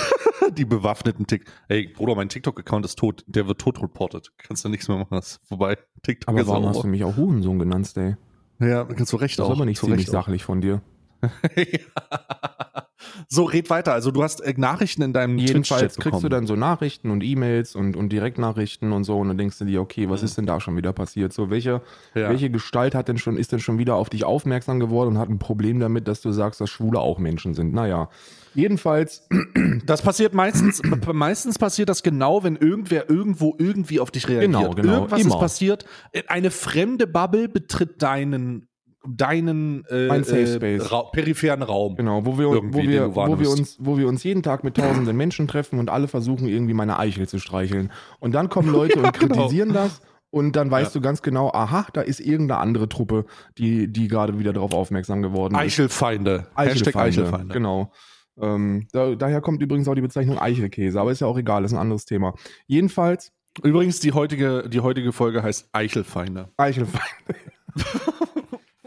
die 0.56 0.64
bewaffneten 0.64 1.26
Tick. 1.26 1.44
Ey, 1.68 1.88
Bruder, 1.88 2.14
mein 2.14 2.28
TikTok-Account 2.28 2.84
ist 2.84 2.98
tot. 2.98 3.24
Der 3.26 3.46
wird 3.46 3.60
tot 3.60 3.82
reported. 3.82 4.30
Kannst 4.38 4.64
du 4.64 4.68
nichts 4.68 4.88
mehr 4.88 4.98
machen. 4.98 5.08
Das 5.10 5.32
ist 5.32 5.40
vorbei. 5.46 5.76
TikTok 6.02 6.28
Aber 6.28 6.46
warum 6.46 6.68
hast 6.68 6.82
du 6.82 6.86
mich 6.86 7.04
auch 7.04 7.16
Hurensohn 7.16 7.58
genannt, 7.58 7.88
Stay? 7.88 8.16
Ja, 8.60 8.84
kannst 8.84 9.12
du 9.12 9.16
recht 9.16 9.38
Das 9.38 9.46
auch. 9.46 9.50
ist 9.50 9.56
aber 9.56 9.64
nicht 9.66 9.80
ziemlich 9.80 10.06
sachlich 10.06 10.44
von 10.44 10.60
dir. 10.60 10.82
so, 13.32 13.44
red 13.44 13.70
weiter. 13.70 13.92
Also 13.92 14.10
du 14.10 14.24
hast 14.24 14.40
äh, 14.40 14.52
Nachrichten 14.56 15.02
in 15.02 15.12
deinem 15.12 15.38
Jedenfalls 15.38 15.68
Twitch-Chat 15.68 16.02
kriegst 16.02 16.04
bekommen. 16.04 16.22
du 16.22 16.28
dann 16.28 16.46
so 16.48 16.56
Nachrichten 16.56 17.10
und 17.10 17.22
E-Mails 17.22 17.76
und, 17.76 17.94
und 17.96 18.10
Direktnachrichten 18.10 18.90
und 18.90 19.04
so 19.04 19.18
und 19.20 19.28
dann 19.28 19.38
denkst 19.38 19.58
du 19.58 19.64
dir, 19.64 19.80
okay, 19.80 20.10
was 20.10 20.24
ist 20.24 20.36
denn 20.36 20.46
da 20.46 20.60
schon 20.60 20.76
wieder 20.76 20.92
passiert? 20.92 21.32
So, 21.32 21.48
welche, 21.48 21.80
Ja. 22.14 22.28
welche 22.28 22.50
Gestalt 22.50 22.94
hat 22.96 23.06
denn 23.06 23.18
schon, 23.18 23.36
ist 23.36 23.52
denn 23.52 23.60
schon 23.60 23.78
wieder 23.78 23.94
auf 23.94 24.10
dich 24.10 24.24
aufmerksam 24.24 24.80
geworden 24.80 25.10
und 25.10 25.18
hat 25.18 25.28
ein 25.28 25.38
Problem 25.38 25.78
damit, 25.78 26.08
dass 26.08 26.20
du 26.20 26.32
sagst, 26.32 26.60
dass 26.60 26.68
Schwule 26.70 26.98
auch 26.98 27.18
Menschen 27.20 27.54
sind? 27.54 27.72
Naja. 27.72 28.08
Jedenfalls, 28.54 29.28
Das 29.86 30.02
passiert 30.02 30.34
meistens, 30.34 30.82
meistens 31.12 31.56
passiert 31.56 31.88
das 31.88 32.02
genau, 32.02 32.42
wenn 32.42 32.56
irgendwer 32.56 33.08
irgendwo 33.08 33.54
irgendwie 33.58 34.00
auf 34.00 34.10
dich 34.10 34.28
reagiert. 34.28 34.52
Genau, 34.52 34.70
genau, 34.74 34.94
Irgendwas 34.94 35.20
immer. 35.20 35.34
ist 35.36 35.40
passiert. 35.40 35.84
Eine 36.26 36.50
fremde 36.50 37.06
Bubble 37.06 37.48
betritt 37.48 38.02
deinen, 38.02 38.66
deinen 39.06 39.84
äh, 39.86 40.08
Mein 40.08 40.24
Safe 40.24 40.42
äh, 40.42 40.46
Space. 40.56 40.92
Ra 40.92 41.04
peripheren 41.04 41.62
Raum. 41.62 41.96
genau, 41.96 42.24
wo 42.26 42.38
wir, 42.38 42.48
wo, 42.48 42.82
wir, 42.82 43.14
wo, 43.14 43.38
wir 43.38 43.50
uns, 43.50 43.76
wo 43.80 43.96
wir 43.96 44.06
uns 44.06 44.22
jeden 44.24 44.42
Tag 44.42 44.62
mit 44.64 44.76
tausenden 44.76 45.16
Menschen 45.16 45.48
treffen 45.48 45.78
und 45.78 45.90
alle 45.90 46.08
versuchen 46.08 46.48
irgendwie 46.48 46.74
meine 46.74 46.98
Eichel 46.98 47.26
zu 47.28 47.38
streicheln. 47.38 47.90
Und 48.18 48.32
dann 48.32 48.48
kommen 48.48 48.68
Leute 48.72 49.00
und 49.00 49.18
genau. 49.18 49.34
kritisieren 49.34 49.72
das. 49.72 50.00
Und 50.32 50.54
dann 50.54 50.70
weißt 50.70 50.94
Ja. 50.94 51.00
du 51.00 51.04
ganz 51.04 51.22
genau, 51.22 51.50
aha, 51.52 51.86
da 51.92 52.02
ist 52.02 52.20
irgendeine 52.20 52.60
andere 52.60 52.88
Truppe, 52.88 53.24
die, 53.58 53.88
die 53.92 54.06
gerade 54.06 54.38
wieder 54.38 54.52
darauf 54.52 54.72
aufmerksam 54.74 55.22
geworden 55.22 55.54
ist. 55.54 55.60
Eichelfeinde. 55.60 56.46
Eichelfeinde. 56.54 56.98
Eichelfeinde. 57.00 57.52
Genau. 57.52 57.92
Ähm, 58.40 58.86
da, 58.92 59.16
daher 59.16 59.40
kommt 59.40 59.60
übrigens 59.60 59.88
auch 59.88 59.96
die 59.96 60.00
Bezeichnung 60.02 60.38
Eichelkäse, 60.38 61.00
aber 61.00 61.10
ist 61.10 61.20
ja 61.20 61.26
auch 61.26 61.36
egal, 61.36 61.64
ist 61.64 61.72
ein 61.72 61.78
anderes 61.78 62.04
Thema. 62.04 62.34
Jedenfalls 62.66 63.32
Übrigens, 63.62 64.00
die 64.00 64.12
heutige, 64.12 64.68
die 64.68 64.80
heutige 64.80 65.12
Folge 65.12 65.42
heißt 65.42 65.68
Eichelfeinde. 65.72 66.50
Eichelfeinde. 66.56 67.04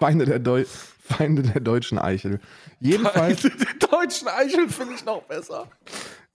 Feinde, 0.06 0.26
der 0.26 0.40
Deu 0.40 0.66
Feinde 0.66 1.42
der 1.44 1.62
deutschen 1.62 1.98
Eichel. 2.00 2.40
Jedenfalls, 2.80 3.42
Den 3.42 3.52
deutschen 3.92 4.28
Eichel 4.28 4.70
finde 4.70 4.94
ich 4.96 5.06
noch 5.06 5.24
besser. 5.24 5.68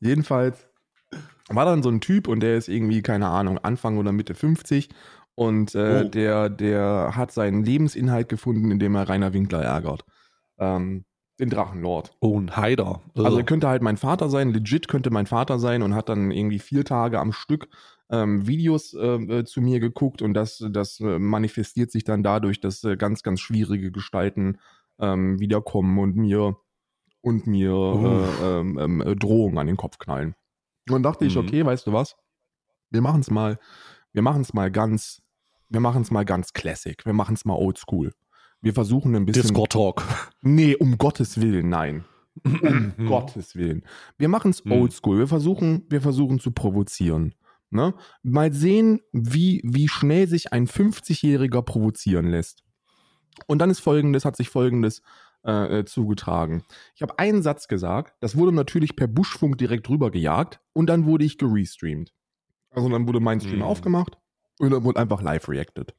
jedenfalls 0.00 0.59
war 1.48 1.64
dann 1.64 1.83
so 1.83 1.88
ein 1.88 2.00
Typ 2.02 2.28
und 2.28 2.40
der 2.40 2.57
ist 2.59 2.68
irgendwie, 2.68 3.00
keine 3.02 3.28
Ahnung, 3.28 3.59
Anfang 3.59 3.96
oder 3.98 4.12
Mitte 4.12 4.35
50 4.35 4.90
und 5.35 5.74
äh, 5.74 6.02
Oh. 6.04 6.09
der, 6.09 6.50
der 6.50 7.12
hat 7.14 7.33
seinen 7.33 7.64
Lebensinhalt 7.64 8.28
gefunden, 8.28 8.70
indem 8.70 8.94
er 8.96 9.09
Rainer 9.09 9.33
Winkler 9.33 9.62
ärgert. 9.62 10.04
Ähm, 10.59 11.04
den 11.40 11.48
Drachenlord. 11.50 12.11
Oh, 12.20 12.38
ein 12.38 12.57
Haider. 12.57 13.00
Also 13.16 13.38
er 13.38 13.44
könnte 13.44 13.68
halt 13.68 13.81
mein 13.81 13.96
Vater 13.96 14.28
sein, 14.28 14.50
legit 14.52 14.88
könnte 14.88 15.11
mein 15.11 15.26
Vater 15.26 15.59
sein 15.59 15.83
und 15.83 15.94
hat 15.94 16.09
dann 16.09 16.31
irgendwie 16.33 16.59
vier 16.59 16.85
Tage 16.85 17.18
am 17.20 17.33
Stück 17.33 17.68
ähm, 18.10 18.46
Videos 18.46 18.94
äh, 18.94 19.06
äh, 19.38 19.44
zu 19.44 19.60
mir 19.60 19.80
geguckt 19.80 20.22
und 20.22 20.34
das, 20.34 20.64
das 20.70 21.00
äh, 21.00 21.18
manifestiert 21.18 21.90
sich 21.90 22.04
dann 22.04 22.22
dadurch, 22.22 22.60
dass 22.60 22.82
äh, 22.84 22.96
ganz, 22.96 23.22
ganz 23.22 23.40
schwierige 23.40 23.90
Gestalten 23.92 24.58
ähm, 24.98 25.38
wiederkommen 25.40 25.98
und 25.98 26.16
mir 26.16 26.56
und 27.20 27.46
mir 27.46 27.70
äh, 27.72 28.44
ähm, 28.60 28.78
ähm, 28.78 29.00
äh, 29.02 29.14
Drohungen 29.16 29.58
an 29.58 29.66
den 29.66 29.76
Kopf 29.76 29.98
knallen. 29.98 30.34
Und 30.88 30.92
dann 30.94 31.02
dachte 31.02 31.26
ich, 31.26 31.34
Mhm. 31.34 31.40
okay, 31.42 31.64
weißt 31.66 31.86
du 31.86 31.92
was? 31.92 32.16
Wir 32.90 33.02
machen 33.02 33.20
es 33.20 33.30
mal, 33.30 33.58
wir 34.12 34.22
machen 34.22 34.40
es 34.42 34.54
mal 34.54 34.70
ganz, 34.70 35.20
wir 35.68 35.80
machen 35.80 36.02
es 36.02 36.10
mal 36.10 36.24
ganz 36.24 36.52
classic, 36.54 37.04
wir 37.04 37.12
machen 37.12 37.34
es 37.34 37.44
mal 37.44 37.54
oldschool. 37.56 38.12
Wir 38.62 38.72
versuchen 38.72 39.14
ein 39.14 39.26
bisschen. 39.26 39.42
Discord 39.42 39.72
Talk. 39.72 40.02
Nee, 40.42 40.74
um 40.76 40.96
Gottes 40.96 41.40
Willen, 41.40 41.68
nein. 41.68 42.04
Um 42.62 42.92
Gottes 43.06 43.56
Willen. 43.56 43.84
Wir 44.16 44.28
machen 44.28 44.52
es 44.52 44.64
Hm. 44.64 44.72
oldschool. 44.72 45.18
Wir 45.18 45.26
versuchen, 45.28 45.84
wir 45.90 46.00
versuchen 46.00 46.38
zu 46.40 46.52
provozieren. 46.52 47.34
Ne? 47.70 47.94
Mal 48.22 48.52
sehen, 48.52 49.00
wie, 49.12 49.61
wie 49.64 49.88
schnell 49.88 50.26
sich 50.26 50.52
ein 50.52 50.66
50-Jähriger 50.66 51.62
provozieren 51.62 52.26
lässt. 52.31 52.62
Und 53.46 53.59
dann 53.59 53.70
ist 53.70 53.81
folgendes, 53.81 54.24
hat 54.24 54.37
sich 54.37 54.48
folgendes 54.48 55.02
äh, 55.44 55.81
äh, 55.81 55.85
zugetragen. 55.85 56.64
Ich 56.96 57.02
habe 57.02 57.18
einen 57.18 57.42
Satz 57.42 57.68
gesagt, 57.68 58.14
das 58.20 58.37
wurde 58.37 58.52
natürlich 58.52 58.96
per 58.96 59.07
Buschfunk 59.07 59.59
direkt 59.59 59.88
rübergejagt 59.88 60.61
und 60.72 60.87
dann 60.88 61.04
wurde 61.04 61.24
ich 61.24 61.38
gerestreamt. 61.38 62.12
Also 62.70 62.88
dann 62.88 63.07
wurde 63.07 63.20
mein 63.20 63.40
Stream 63.40 63.57
Mhm. 63.59 63.62
aufgemacht 63.62 64.18
und 64.59 64.70
dann 64.70 64.83
wurde 64.85 64.98
einfach 65.00 65.22
live 65.22 65.48
reacted. 65.48 65.94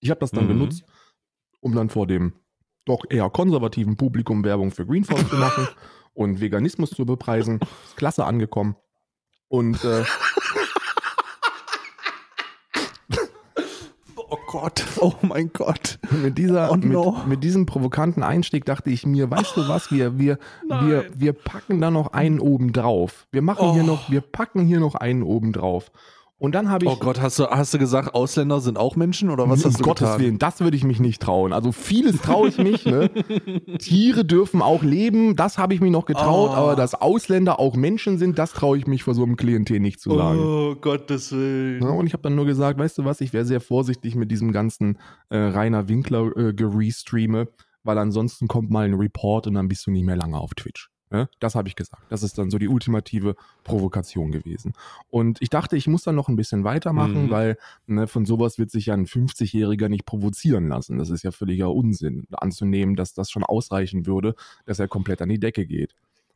Ich 0.00 0.10
habe 0.10 0.20
das 0.20 0.32
dann 0.32 0.44
Mhm. 0.44 0.48
benutzt, 0.48 0.84
um 1.60 1.74
dann 1.74 1.90
vor 1.90 2.06
dem 2.06 2.32
doch 2.86 3.04
eher 3.08 3.28
konservativen 3.30 3.96
Publikum 3.96 4.42
Werbung 4.42 4.70
für 4.70 4.86
Greenforce 4.86 5.28
zu 5.28 5.36
machen 5.36 5.68
und 6.14 6.40
Veganismus 6.40 6.90
zu 6.90 7.04
bepreisen. 7.06 7.60
Ist 7.84 7.96
klasse 7.96 8.24
angekommen. 8.24 8.74
Und 9.48 9.84
äh, 9.84 10.04
Gott, 14.50 14.84
oh 15.00 15.12
mein 15.22 15.52
Gott. 15.52 16.00
mit, 16.10 16.36
dieser, 16.36 16.72
Oh 16.72 16.76
no. 16.76 17.12
mit, 17.12 17.26
mit 17.28 17.44
diesem 17.44 17.66
provokanten 17.66 18.24
Einstieg 18.24 18.64
dachte 18.64 18.90
ich 18.90 19.06
mir, 19.06 19.30
weißt 19.30 19.56
du 19.56 19.68
was, 19.68 19.92
wir, 19.92 20.18
wir, 20.18 20.38
wir, 20.68 21.04
wir 21.14 21.32
packen 21.34 21.80
da 21.80 21.92
noch 21.92 22.12
einen 22.14 22.40
oben 22.40 22.72
drauf. 22.72 23.28
Wir 23.30 23.42
machen 23.42 23.72
hier 23.74 23.84
Oh. 23.84 23.86
noch, 23.86 24.10
wir 24.10 24.20
packen 24.22 24.62
hier 24.66 24.80
noch 24.80 24.96
einen 24.96 25.22
oben 25.22 25.52
drauf. 25.52 25.92
Und 26.40 26.54
dann 26.54 26.70
habe 26.70 26.86
ich. 26.86 26.90
Oh 26.90 26.96
Gott, 26.96 27.20
hast 27.20 27.38
du, 27.38 27.46
hast 27.48 27.74
du 27.74 27.78
gesagt, 27.78 28.14
Ausländer 28.14 28.60
sind 28.60 28.78
auch 28.78 28.96
Menschen 28.96 29.28
oder 29.28 29.48
was 29.50 29.62
um 29.62 29.70
hast 29.70 29.78
du 29.80 29.84
Gottes 29.84 30.06
getan? 30.06 30.20
Willen, 30.20 30.38
das 30.38 30.60
würde 30.60 30.74
ich 30.74 30.84
mich 30.84 30.98
nicht 30.98 31.20
trauen. 31.20 31.52
Also 31.52 31.70
vieles 31.70 32.20
traue 32.22 32.48
ich 32.48 32.56
mich. 32.56 32.86
Ne? 32.86 33.10
Tiere 33.78 34.24
dürfen 34.24 34.62
auch 34.62 34.82
leben, 34.82 35.36
das 35.36 35.58
habe 35.58 35.74
ich 35.74 35.82
mich 35.82 35.90
noch 35.92 36.06
getraut, 36.06 36.50
Oh. 36.50 36.54
aber 36.54 36.76
dass 36.76 36.94
Ausländer 36.94 37.60
auch 37.60 37.76
Menschen 37.76 38.16
sind, 38.16 38.38
das 38.38 38.52
traue 38.52 38.78
ich 38.78 38.86
mich 38.86 39.02
vor 39.02 39.12
so 39.14 39.22
einem 39.22 39.36
Klientel 39.36 39.80
nicht 39.80 40.00
zu 40.00 40.16
sagen. 40.16 40.38
Oh 40.40 40.74
Gottes 40.80 41.30
Willen. 41.32 41.82
Ja, 41.82 41.90
und 41.90 42.06
ich 42.06 42.14
habe 42.14 42.22
dann 42.22 42.36
nur 42.36 42.46
gesagt, 42.46 42.78
weißt 42.78 42.96
du 42.96 43.04
was, 43.04 43.20
ich 43.20 43.34
wäre 43.34 43.44
sehr 43.44 43.60
vorsichtig 43.60 44.14
mit 44.14 44.30
diesem 44.30 44.50
ganzen 44.50 44.98
äh, 45.28 45.36
Rainer 45.36 45.88
Winkler 45.88 46.34
äh, 46.38 46.54
gerestreame, 46.54 47.48
weil 47.84 47.98
ansonsten 47.98 48.48
kommt 48.48 48.70
mal 48.70 48.86
ein 48.86 48.94
Report 48.94 49.46
und 49.46 49.54
dann 49.54 49.68
bist 49.68 49.86
du 49.86 49.90
nicht 49.90 50.06
mehr 50.06 50.16
lange 50.16 50.38
auf 50.38 50.54
Twitch. 50.54 50.88
Ne? 51.12 51.28
Das 51.40 51.54
habe 51.56 51.66
ich 51.68 51.74
gesagt. 51.76 52.02
Das 52.08 52.22
ist 52.22 52.38
dann 52.38 52.50
so 52.50 52.58
die 52.58 52.68
ultimative 52.68 53.34
Provokation 53.64 54.30
gewesen. 54.30 54.72
Und 55.10 55.38
ich 55.42 55.50
dachte, 55.50 55.76
ich 55.76 55.86
muss 55.88 56.04
dann 56.04 56.14
noch 56.14 56.28
ein 56.28 56.36
bisschen 56.36 56.62
weitermachen, 56.64 57.24
Mhm. 57.26 57.30
weil 57.30 57.58
ne, 57.86 58.06
von 58.06 58.24
sowas 58.26 58.58
wird 58.58 58.70
sich 58.70 58.86
ja 58.86 58.94
ein 58.94 59.06
50-Jähriger 59.06 59.88
nicht 59.88 60.06
provozieren 60.06 60.68
lassen. 60.68 60.98
Das 60.98 61.10
ist 61.10 61.22
ja 61.24 61.32
völliger 61.32 61.72
Unsinn, 61.72 62.26
anzunehmen, 62.32 62.94
dass 62.96 63.12
das 63.12 63.30
schon 63.30 63.42
ausreichen 63.44 64.06
würde, 64.06 64.34
dass 64.66 64.78
er 64.78 64.86
komplett 64.88 65.20
an 65.20 65.28
die 65.28 65.40
Decke 65.40 65.66
geht. 65.66 65.94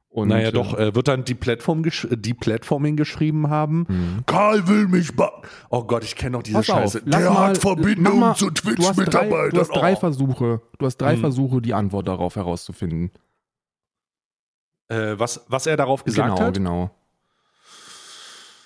Und, 0.09 0.29
naja, 0.29 0.53
doch, 0.53 0.79
äh, 0.79 0.95
wird 0.95 1.09
dann 1.09 1.25
die 1.25 1.35
Plattform 1.35 1.83
gesch 1.83 2.07
die 2.11 2.35
Platforming 2.35 2.95
geschrieben 2.97 3.51
haben. 3.51 3.85
Mhm. 3.89 4.27
Karl 4.27 4.69
will 4.69 4.87
mich 4.87 5.15
ba 5.17 5.43
Oh 5.71 5.83
Gott, 5.85 6.05
ich 6.05 6.15
kenne 6.15 6.37
doch 6.37 6.43
diese 6.45 6.59
auf, 6.61 6.65
Scheiße. 6.67 7.03
Der 7.03 7.31
mal, 7.33 7.49
hat 7.49 7.59
Verbindung 7.59 8.21
mal, 8.21 8.35
zu 8.37 8.49
du 8.51 8.55
hast 8.55 8.65
drei, 8.65 8.75
Twitch-Mitarbeitern. 8.93 9.51
du 9.51 9.59
hast 9.61 9.71
drei 9.75 9.93
Oh. 9.95 9.97
Versuche, 9.97 10.63
du 10.79 10.87
hast 10.87 10.97
drei 10.99 11.17
Mhm. 11.17 11.21
Versuche, 11.21 11.61
die 11.63 11.75
Antwort 11.75 12.07
darauf 12.07 12.37
herauszufinden. 12.37 13.11
Äh, 14.89 15.19
was, 15.19 15.45
was 15.49 15.67
er 15.67 15.77
darauf 15.77 16.05
gesagt 16.05 16.37
genau, 16.37 16.47
hat? 16.47 16.55
genau. 16.55 16.91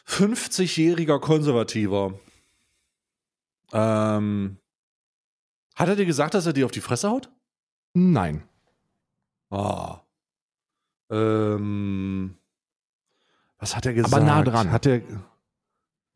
50-jähriger 0.07 1.20
Konservativer. 1.20 2.14
Ähm, 3.72 4.57
hat 5.74 5.88
er 5.88 5.96
dir 5.96 6.07
gesagt, 6.07 6.35
dass 6.35 6.46
er 6.46 6.52
dir 6.52 6.64
auf 6.64 6.72
die 6.72 6.81
Fresse 6.81 7.11
haut? 7.11 7.31
Nein. 7.94 8.42
Ah. 9.50 10.00
Ähm, 11.11 12.37
was 13.59 13.76
hat 13.76 13.87
er 13.87 13.94
gesagt? 13.94 14.14
Aber 14.14 14.24
nah 14.24 14.42
dran. 14.42 14.72
Hat 14.72 14.87
er 14.87 15.02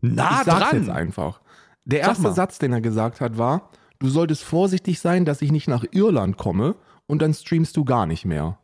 nah 0.01 0.41
ich 0.41 0.47
dran? 0.47 0.77
jetzt 0.77 0.91
einfach. 0.91 1.41
Der 1.85 2.01
erste. 2.01 2.33
Satz, 2.33 2.59
den 2.59 2.73
er 2.73 2.81
gesagt 2.81 3.21
hat, 3.21 3.38
war, 3.38 3.69
du 3.99 4.09
solltest 4.09 4.45
vorsichtig 4.45 5.01
sein, 5.01 5.25
dass 5.25 5.43
ich 5.43 5.53
nicht 5.53 5.69
nach 5.69 5.85
Irland 5.91 6.37
komme 6.37 6.77
und 7.07 7.21
dann 7.21 7.35
streamst 7.35 7.77
du 7.77 7.85
gar 7.85 8.07
nicht 8.07 8.25
mehr. 8.25 8.59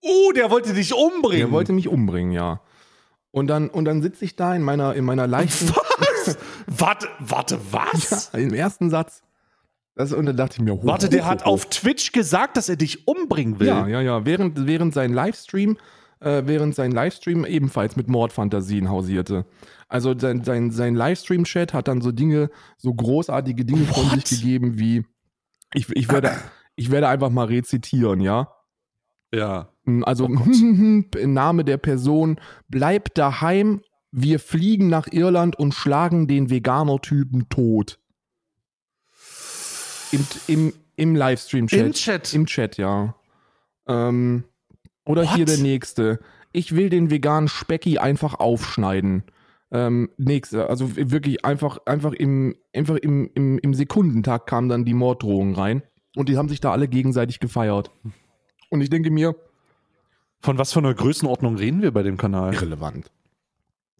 Oh, 0.00 0.32
der 0.34 0.50
wollte 0.50 0.74
dich 0.74 0.94
umbringen. 0.94 1.48
Er 1.48 1.50
wollte 1.50 1.72
mich 1.72 1.88
umbringen, 1.88 2.32
ja. 2.32 2.60
Und 3.30 3.48
dann, 3.48 3.68
und 3.68 3.84
dann 3.84 4.02
sitze 4.02 4.24
ich 4.24 4.36
da 4.36 4.54
in 4.54 4.62
meiner, 4.62 4.94
in 4.94 5.04
meiner 5.04 5.26
leichten, 5.26 5.68
Was? 6.26 6.38
warte, 6.66 7.08
warte, 7.18 7.60
was? 7.70 8.30
im 8.34 8.54
ersten 8.54 8.90
Satz. 8.90 9.22
Das, 9.94 10.12
und 10.12 10.26
dann 10.26 10.36
dachte 10.36 10.56
ich 10.58 10.62
mir, 10.62 10.74
hoch, 10.74 10.84
Warte, 10.84 11.08
der 11.08 11.24
hoch, 11.24 11.28
hat 11.28 11.44
hoch, 11.44 11.52
auf 11.52 11.66
Twitch 11.66 12.12
gesagt, 12.12 12.56
dass 12.56 12.68
er 12.68 12.76
dich 12.76 13.08
umbringen 13.08 13.58
will. 13.58 13.66
Ja, 13.66 13.86
ja, 13.88 14.00
ja. 14.00 14.24
Während, 14.24 14.66
während 14.66 14.94
sein 14.94 15.12
Livestream, 15.12 15.76
äh, 16.20 16.42
während 16.46 16.74
sein 16.74 16.92
Livestream 16.92 17.44
ebenfalls 17.44 17.96
mit 17.96 18.08
Mordfantasien 18.08 18.88
hausierte. 18.90 19.44
Also 19.88 20.16
sein, 20.16 20.44
sein, 20.44 20.70
sein 20.70 20.94
Livestream-Chat 20.94 21.74
hat 21.74 21.88
dann 21.88 22.00
so 22.00 22.12
Dinge, 22.12 22.50
so 22.76 22.94
großartige 22.94 23.64
Dinge 23.64 23.86
von 23.86 24.04
What? 24.04 24.26
sich 24.26 24.40
gegeben 24.40 24.78
wie, 24.78 25.04
ich, 25.74 25.88
ich, 25.96 26.10
werde, 26.10 26.32
ich 26.76 26.90
werde 26.90 27.08
einfach 27.08 27.30
mal 27.30 27.46
rezitieren, 27.46 28.20
ja. 28.20 28.52
ja. 29.34 29.72
Also 30.04 30.26
im 30.26 31.32
Name 31.32 31.64
der 31.64 31.78
Person, 31.78 32.40
bleibt 32.68 33.18
daheim, 33.18 33.80
wir 34.10 34.38
fliegen 34.38 34.88
nach 34.88 35.08
Irland 35.10 35.58
und 35.58 35.74
schlagen 35.74 36.26
den 36.26 36.50
Veganer-Typen 36.50 37.48
tot. 37.48 37.98
Im, 40.12 40.26
im, 40.46 40.72
im 40.96 41.14
Livestream-Chat. 41.14 41.86
Im 41.86 41.92
Chat. 41.92 42.34
Im 42.34 42.46
Chat, 42.46 42.78
ja. 42.78 43.14
Ähm, 43.86 44.44
oder 45.04 45.24
What? 45.24 45.36
hier 45.36 45.44
der 45.44 45.58
nächste. 45.58 46.20
Ich 46.52 46.74
will 46.74 46.88
den 46.88 47.10
veganen 47.10 47.48
Specki 47.48 47.98
einfach 47.98 48.34
aufschneiden. 48.34 49.24
Ähm, 49.70 50.10
nächste, 50.16 50.70
also 50.70 50.96
wirklich 50.96 51.44
einfach, 51.44 51.78
einfach 51.84 52.12
im, 52.12 52.56
einfach 52.72 52.96
im, 52.96 53.30
im, 53.34 53.58
im 53.58 53.74
Sekundentag 53.74 54.46
kamen 54.46 54.70
dann 54.70 54.86
die 54.86 54.94
Morddrohungen 54.94 55.54
rein 55.54 55.82
und 56.16 56.30
die 56.30 56.38
haben 56.38 56.48
sich 56.48 56.60
da 56.60 56.72
alle 56.72 56.88
gegenseitig 56.88 57.38
gefeiert. 57.38 57.90
Und 58.70 58.80
ich 58.80 58.88
denke 58.88 59.10
mir, 59.10 59.36
Von 60.40 60.58
was 60.58 60.72
für 60.72 60.78
einer 60.78 60.94
Größenordnung 60.94 61.56
reden 61.56 61.82
wir 61.82 61.92
bei 61.92 62.02
dem 62.02 62.16
Kanal? 62.16 62.54
irrelevant. 62.54 63.10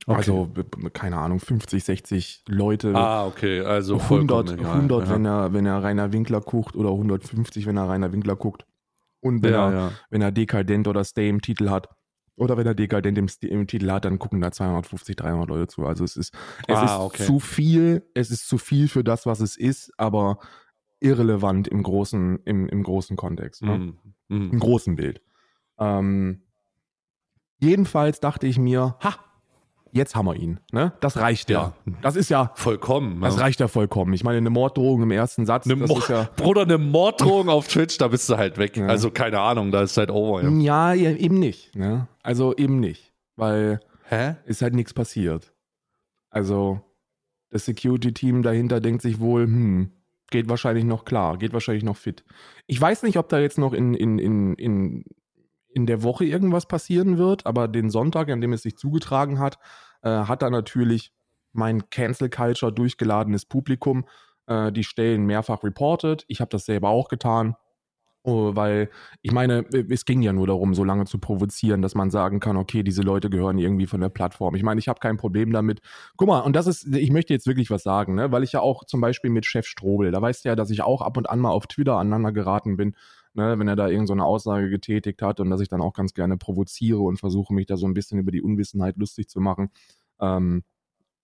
Okay. 0.07 0.17
Also, 0.17 0.49
keine 0.95 1.19
Ahnung, 1.19 1.39
50, 1.39 1.85
60 1.85 2.45
Leute. 2.49 2.95
Ah, 2.95 3.27
okay, 3.27 3.61
also 3.61 3.99
100, 4.01 4.49
vollkommen 4.49 4.59
egal. 4.61 4.77
100 4.77 5.05
ja. 5.07 5.15
wenn, 5.15 5.25
er, 5.27 5.53
wenn 5.53 5.67
er 5.67 5.83
Rainer 5.83 6.13
Winkler 6.13 6.41
guckt 6.41 6.77
oder 6.77 6.91
150, 6.91 7.67
wenn 7.67 7.77
er 7.77 7.89
Rainer 7.91 8.11
Winkler 8.13 8.37
guckt. 8.37 8.65
Und 9.21 9.43
wenn, 9.43 9.53
ja, 9.53 9.69
er, 9.71 9.75
ja. 9.75 9.93
wenn 10.11 10.23
er 10.23 10.33
Dekadent 10.33 10.89
oder 10.89 11.05
Stay 11.05 11.29
im 11.29 11.43
Titel 11.43 11.69
hat. 11.69 11.89
Oder 12.37 12.57
wenn 12.57 12.67
er 12.67 12.75
Dekadent 12.75 13.19
im, 13.19 13.29
im 13.43 13.67
Titel 13.67 13.91
hat, 13.91 14.05
dann 14.05 14.19
gucken 14.21 14.41
da 14.41 14.53
250, 14.53 15.17
300 15.17 15.49
Leute 15.49 15.67
zu. 15.67 15.85
Also 15.85 16.05
es 16.05 16.17
ist, 16.17 16.33
es 16.69 16.77
Ah, 16.77 16.85
ist 16.85 16.93
okay. 16.93 17.25
zu 17.25 17.41
viel, 17.41 18.07
es 18.15 18.31
ist 18.31 18.49
zu 18.49 18.59
viel 18.59 18.87
für 18.89 19.03
das, 19.03 19.27
was 19.27 19.41
es 19.41 19.57
ist, 19.57 19.93
aber 19.99 20.39
irrelevant 21.01 21.69
im 21.69 21.83
großen, 21.83 22.39
im, 22.45 22.69
im 22.69 22.83
großen 22.83 23.17
Kontext. 23.17 23.63
Ne? 23.63 23.79
Mhm. 23.79 23.99
Mhm. 24.29 24.51
Im 24.53 24.59
großen 24.61 24.95
Bild. 24.95 25.21
Ähm, 25.79 26.43
jedenfalls 27.61 28.21
dachte 28.21 28.47
ich 28.47 28.59
mir, 28.59 28.97
ha, 29.03 29.15
jetzt 29.93 30.15
haben 30.17 30.27
wir 30.27 30.37
ihn. 30.37 30.61
Ne? 30.73 30.93
Das 31.01 31.17
reicht 31.17 31.51
ja. 31.51 31.75
Ja. 31.87 31.93
Das 32.03 32.17
ist 32.17 32.29
ja, 32.29 32.53
Vollkommen. 32.55 33.21
das 33.21 33.37
ja. 33.37 33.43
reicht 33.43 33.61
ja 33.61 33.69
vollkommen. 33.69 34.13
Ich 34.13 34.25
meine, 34.25 34.39
eine 34.39 34.51
Morddrohung 34.51 35.03
im 35.03 35.11
ersten 35.11 35.47
Satz, 35.47 35.67
Eine 35.67 35.77
das 35.81 35.89
Mo- 35.89 35.99
ist 35.99 36.09
ja. 36.09 36.29
Bruder, 36.37 36.63
eine 36.63 36.79
Morddrohung 36.79 37.49
auf 37.49 37.69
Twitch, 37.69 37.99
da 37.99 38.09
bist 38.09 38.29
du 38.29 38.37
halt 38.37 38.59
weg. 38.59 38.77
Ja. 38.77 38.87
Also 38.87 39.11
keine 39.11 39.41
Ahnung, 39.41 39.71
da 39.73 39.83
ist 39.83 39.97
halt 39.97 40.11
over. 40.11 40.43
Ja. 40.43 40.51
Ja, 40.51 40.93
ja, 40.93 41.11
eben 41.17 41.39
nicht. 41.39 41.75
Ne? 41.75 42.07
Also 42.23 42.55
eben 42.57 42.81
nicht. 42.81 43.13
Weil 43.37 43.81
Hä? 44.09 44.35
ist 44.47 44.63
halt 44.63 44.75
nichts 44.75 44.93
passiert. 44.95 45.53
Also 46.31 46.81
das 47.51 47.65
Security-Team 47.65 48.43
dahinter 48.43 48.81
denkt 48.81 49.01
sich 49.03 49.21
wohl, 49.21 49.45
hm, 49.45 49.93
geht 50.31 50.49
wahrscheinlich 50.51 50.85
noch 50.85 51.07
klar, 51.07 51.39
geht 51.39 51.55
wahrscheinlich 51.55 51.85
noch 51.85 51.97
fit. 51.97 52.25
Ich 52.67 52.79
weiß 52.79 53.03
nicht, 53.05 53.17
ob 53.17 53.29
da 53.31 53.39
jetzt 53.39 53.57
noch 53.57 53.73
in, 53.73 53.95
in, 53.95 54.19
in, 54.19 54.55
in, 54.57 55.05
in 55.71 55.87
der 55.87 56.03
Woche 56.03 56.25
irgendwas 56.25 56.67
passieren 56.67 57.19
wird, 57.19 57.47
aber 57.47 57.69
den 57.69 57.91
Sonntag, 57.91 58.31
an 58.31 58.41
dem 58.41 58.53
es 58.53 58.63
sich 58.63 58.77
zugetragen 58.77 59.39
hat, 59.39 59.59
äh, 60.03 60.11
hat 60.11 60.43
da 60.43 60.51
natürlich 60.51 61.13
mein 61.53 61.91
Cancel 61.91 62.31
Culture 62.31 62.73
durchgeladenes 62.73 63.45
Publikum 63.47 64.07
äh, 64.47 64.73
die 64.73 64.85
Stellen 64.85 65.27
mehrfach 65.27 65.63
reported. 65.63 66.25
Ich 66.29 66.41
habe 66.41 66.51
das 66.51 66.65
selber 66.65 66.89
auch 66.89 67.09
getan. 67.09 67.57
Oh, 68.25 68.55
weil 68.55 68.91
ich 69.23 69.33
meine, 69.33 69.65
es 69.89 70.05
ging 70.05 70.21
ja 70.23 70.33
nur 70.33 70.49
darum, 70.49 70.75
so 70.75 70.85
lange 70.85 71.07
zu 71.07 71.19
provozieren, 71.19 71.81
dass 71.83 71.95
man 71.95 72.11
sagen 72.11 72.41
kann, 72.41 72.57
okay, 72.57 72.83
diese 72.83 73.01
Leute 73.03 73.31
gehören 73.31 73.59
irgendwie 73.59 73.87
von 73.87 74.01
der 74.01 74.09
Plattform. 74.09 74.55
Ich 74.55 74.63
meine, 74.63 74.81
ich 74.81 74.89
habe 74.89 75.01
kein 75.01 75.17
Problem 75.17 75.53
damit. 75.53 75.81
Guck 76.17 76.29
mal, 76.29 76.41
und 76.41 76.55
das 76.55 76.67
ist, 76.67 76.95
ich 76.95 77.11
möchte 77.11 77.33
jetzt 77.33 77.47
wirklich 77.47 77.71
was 77.71 77.85
sagen, 77.85 78.17
ne? 78.17 78.31
weil 78.33 78.43
ich 78.43 78.53
ja 78.53 78.61
auch 78.61 78.85
zum 78.85 79.01
Beispiel 79.01 79.31
mit 79.31 79.47
Chef 79.47 79.67
Strobel, 79.67 80.11
da 80.11 80.21
weißt 80.21 80.45
du 80.45 80.51
ja, 80.51 80.57
dass 80.57 80.69
ich 80.71 80.83
auch 80.83 81.01
ab 81.01 81.17
und 81.17 81.31
an 81.31 81.39
mal 81.39 81.53
auf 81.53 81.69
Twitter 81.69 81.97
aneinander 81.97 82.33
geraten 82.33 82.77
bin, 82.77 82.97
ne? 83.35 83.59
wenn 83.59 83.69
er 83.69 83.77
da 83.77 83.89
irgend 83.89 84.09
so 84.09 84.15
Aussage 84.15 84.71
getätigt 84.71 85.23
hat 85.23 85.41
und 85.41 85.51
dass 85.51 85.61
ich 85.61 85.69
dann 85.69 85.81
auch 85.81 85.93
ganz 85.93 86.15
gerne 86.15 86.37
provoziere 86.37 87.01
und 87.01 87.19
versuche, 87.19 87.55
mich 87.55 87.67
da 87.67 87.77
so 87.77 87.87
ein 87.87 87.95
bisschen 87.95 88.19
über 88.19 88.31
die 88.31 88.43
Unwissenheit 88.43 88.97
lustig 88.97 89.29
zu 89.29 89.41
machen. 89.41 89.71
Ähm, 90.21 90.65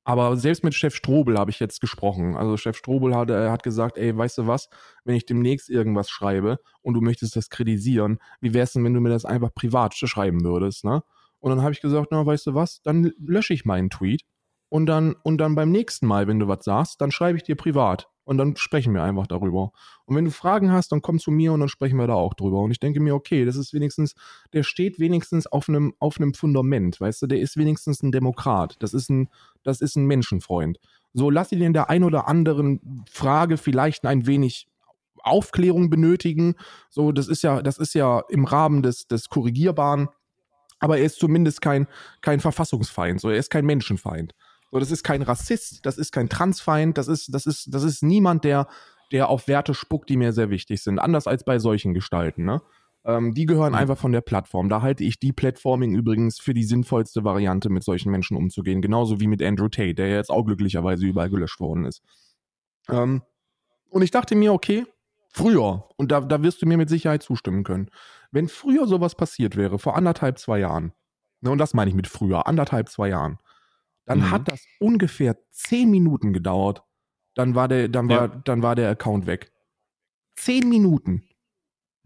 aber 0.04 0.36
selbst 0.36 0.62
mit 0.62 0.74
Chef 0.74 0.94
Strobel 0.94 1.38
habe 1.38 1.50
ich 1.50 1.58
jetzt 1.58 1.80
gesprochen. 1.80 2.36
Also 2.36 2.58
Chef 2.58 2.76
Strobel 2.76 3.16
hat, 3.16 3.30
er 3.30 3.50
hat 3.50 3.62
gesagt, 3.62 3.96
ey, 3.96 4.14
weißt 4.16 4.38
du 4.38 4.46
was, 4.46 4.68
wenn 5.04 5.16
ich 5.16 5.24
demnächst 5.24 5.70
irgendwas 5.70 6.10
schreibe 6.10 6.58
und 6.82 6.92
du 6.94 7.00
möchtest 7.00 7.36
das 7.36 7.48
kritisieren, 7.48 8.18
wie 8.40 8.52
wär's 8.52 8.74
denn, 8.74 8.84
wenn 8.84 8.92
du 8.92 9.00
mir 9.00 9.08
das 9.08 9.24
einfach 9.24 9.54
privat 9.54 9.94
schreiben 9.94 10.44
würdest, 10.44 10.84
ne? 10.84 11.02
Und 11.38 11.50
dann 11.50 11.62
habe 11.62 11.72
ich 11.72 11.80
gesagt, 11.80 12.08
na, 12.10 12.24
weißt 12.24 12.46
du 12.46 12.54
was, 12.54 12.80
dann 12.82 13.12
lösche 13.18 13.52
ich 13.54 13.64
meinen 13.64 13.90
Tweet 13.90 14.22
und 14.70 14.86
dann, 14.86 15.14
und 15.24 15.38
dann 15.38 15.54
beim 15.54 15.70
nächsten 15.70 16.06
Mal, 16.06 16.26
wenn 16.26 16.38
du 16.38 16.48
was 16.48 16.64
sagst, 16.64 17.00
dann 17.00 17.10
schreibe 17.10 17.36
ich 17.36 17.44
dir 17.44 17.56
privat 17.56 18.08
und 18.24 18.38
dann 18.38 18.56
sprechen 18.56 18.94
wir 18.94 19.02
einfach 19.02 19.26
darüber. 19.26 19.72
Und 20.06 20.16
wenn 20.16 20.24
du 20.24 20.30
Fragen 20.30 20.72
hast, 20.72 20.92
dann 20.92 21.02
komm 21.02 21.18
zu 21.18 21.30
mir 21.30 21.52
und 21.52 21.60
dann 21.60 21.68
sprechen 21.68 21.98
wir 21.98 22.06
da 22.06 22.14
auch 22.14 22.34
drüber. 22.34 22.60
Und 22.60 22.70
ich 22.70 22.80
denke 22.80 23.00
mir, 23.00 23.14
okay, 23.14 23.44
das 23.44 23.56
ist 23.56 23.72
wenigstens, 23.72 24.14
der 24.52 24.62
steht 24.62 24.98
wenigstens 24.98 25.46
auf 25.46 25.68
einem, 25.68 25.94
auf 25.98 26.18
einem 26.18 26.34
Fundament, 26.34 27.00
weißt 27.00 27.22
du, 27.22 27.26
der 27.26 27.40
ist 27.40 27.56
wenigstens 27.56 28.02
ein 28.02 28.12
Demokrat. 28.12 28.76
Das 28.80 28.94
ist 28.94 29.10
ein, 29.10 29.28
das 29.62 29.80
ist 29.80 29.96
ein 29.96 30.06
Menschenfreund. 30.06 30.78
So, 31.12 31.30
lass 31.30 31.52
ihn 31.52 31.62
in 31.62 31.72
der 31.72 31.90
ein 31.90 32.02
oder 32.02 32.26
anderen 32.26 33.04
Frage 33.10 33.56
vielleicht 33.56 34.04
ein 34.04 34.26
wenig 34.26 34.66
Aufklärung 35.22 35.90
benötigen. 35.90 36.54
So, 36.90 37.12
das 37.12 37.28
ist 37.28 37.42
ja, 37.42 37.62
das 37.62 37.78
ist 37.78 37.94
ja 37.94 38.22
im 38.28 38.44
Rahmen 38.44 38.82
des, 38.82 39.06
des 39.06 39.28
Korrigierbaren. 39.28 40.08
Aber 40.80 40.98
er 40.98 41.04
ist 41.04 41.18
zumindest 41.18 41.62
kein, 41.62 41.86
kein 42.20 42.40
Verfassungsfeind. 42.40 43.20
So, 43.20 43.30
er 43.30 43.38
ist 43.38 43.50
kein 43.50 43.64
Menschenfeind. 43.64 44.34
So, 44.74 44.80
das 44.80 44.90
ist 44.90 45.04
kein 45.04 45.22
Rassist, 45.22 45.86
das 45.86 45.98
ist 45.98 46.10
kein 46.10 46.28
Transfeind, 46.28 46.98
das 46.98 47.06
ist, 47.06 47.32
das 47.32 47.46
ist, 47.46 47.72
das 47.72 47.84
ist 47.84 48.02
niemand, 48.02 48.42
der, 48.42 48.66
der 49.12 49.28
auf 49.28 49.46
Werte 49.46 49.72
spuckt, 49.72 50.08
die 50.08 50.16
mir 50.16 50.32
sehr 50.32 50.50
wichtig 50.50 50.82
sind. 50.82 50.98
Anders 50.98 51.28
als 51.28 51.44
bei 51.44 51.60
solchen 51.60 51.94
Gestalten, 51.94 52.44
ne? 52.44 52.60
Ähm, 53.04 53.34
die 53.34 53.46
gehören 53.46 53.76
einfach 53.76 53.96
von 53.96 54.10
der 54.10 54.20
Plattform. 54.20 54.68
Da 54.68 54.82
halte 54.82 55.04
ich 55.04 55.20
die 55.20 55.32
Platforming 55.32 55.94
übrigens 55.94 56.40
für 56.40 56.54
die 56.54 56.64
sinnvollste 56.64 57.22
Variante, 57.22 57.70
mit 57.70 57.84
solchen 57.84 58.10
Menschen 58.10 58.36
umzugehen. 58.36 58.82
Genauso 58.82 59.20
wie 59.20 59.28
mit 59.28 59.40
Andrew 59.44 59.68
Tate, 59.68 59.94
der 59.94 60.08
jetzt 60.08 60.30
auch 60.30 60.42
glücklicherweise 60.42 61.06
überall 61.06 61.30
gelöscht 61.30 61.60
worden 61.60 61.84
ist. 61.84 62.02
Ähm, 62.88 63.22
und 63.90 64.02
ich 64.02 64.10
dachte 64.10 64.34
mir, 64.34 64.52
okay, 64.52 64.86
früher, 65.28 65.88
und 65.98 66.10
da, 66.10 66.20
da 66.20 66.42
wirst 66.42 66.62
du 66.62 66.66
mir 66.66 66.78
mit 66.78 66.88
Sicherheit 66.88 67.22
zustimmen 67.22 67.62
können, 67.62 67.90
wenn 68.32 68.48
früher 68.48 68.88
sowas 68.88 69.14
passiert 69.14 69.54
wäre, 69.54 69.78
vor 69.78 69.96
anderthalb, 69.96 70.40
zwei 70.40 70.58
Jahren, 70.58 70.92
ne, 71.42 71.52
und 71.52 71.58
das 71.58 71.74
meine 71.74 71.90
ich 71.90 71.94
mit 71.94 72.08
früher, 72.08 72.48
anderthalb, 72.48 72.88
zwei 72.88 73.10
Jahren, 73.10 73.38
dann 74.06 74.18
Mhm. 74.18 74.30
hat 74.30 74.48
das 74.48 74.64
ungefähr 74.80 75.36
zehn 75.50 75.90
Minuten 75.90 76.32
gedauert, 76.32 76.82
dann 77.34 77.54
war 77.54 77.68
der, 77.68 77.88
dann 77.88 78.08
war, 78.08 78.28
Ja. 78.28 78.42
dann 78.44 78.62
war 78.62 78.74
der 78.74 78.90
Account 78.90 79.26
weg. 79.26 79.50
Zehn 80.36 80.68
Minuten. 80.68 81.22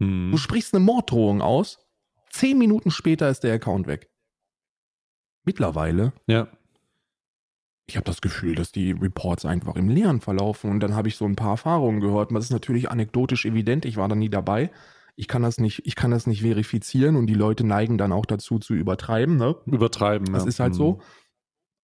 Hm. 0.01 0.29
Du 0.31 0.37
sprichst 0.37 0.73
eine 0.73 0.83
Morddrohung 0.83 1.41
aus, 1.41 1.79
zehn 2.29 2.57
Minuten 2.57 2.91
später 2.91 3.29
ist 3.29 3.41
der 3.43 3.53
Account 3.55 3.87
weg. 3.87 4.09
Mittlerweile, 5.45 6.13
Ja. 6.27 6.47
ich 7.87 7.95
habe 7.95 8.05
das 8.05 8.21
Gefühl, 8.21 8.55
dass 8.55 8.71
die 8.71 8.91
Reports 8.91 9.45
einfach 9.45 9.75
im 9.75 9.89
Leeren 9.89 10.21
verlaufen 10.21 10.69
und 10.69 10.79
dann 10.79 10.95
habe 10.95 11.07
ich 11.07 11.15
so 11.15 11.25
ein 11.25 11.35
paar 11.35 11.51
Erfahrungen 11.51 12.01
gehört. 12.01 12.31
Das 12.31 12.45
ist 12.45 12.51
natürlich 12.51 12.91
anekdotisch 12.91 13.45
evident, 13.45 13.85
ich 13.85 13.97
war 13.97 14.07
da 14.07 14.15
nie 14.15 14.29
dabei. 14.29 14.69
Ich 15.15 15.27
kann 15.27 15.41
das 15.41 15.57
nicht, 15.59 15.85
ich 15.85 15.95
kann 15.95 16.11
das 16.11 16.27
nicht 16.27 16.41
verifizieren 16.43 17.15
und 17.17 17.27
die 17.27 17.33
Leute 17.33 17.65
neigen 17.65 17.97
dann 17.97 18.13
auch 18.13 18.25
dazu 18.25 18.57
zu 18.59 18.73
übertreiben, 18.73 19.35
ne? 19.37 19.57
Übertreiben. 19.65 20.31
Das 20.31 20.43
ja. 20.43 20.49
ist 20.49 20.59
halt 20.61 20.71
Hm. 20.73 20.77
so. 20.77 21.01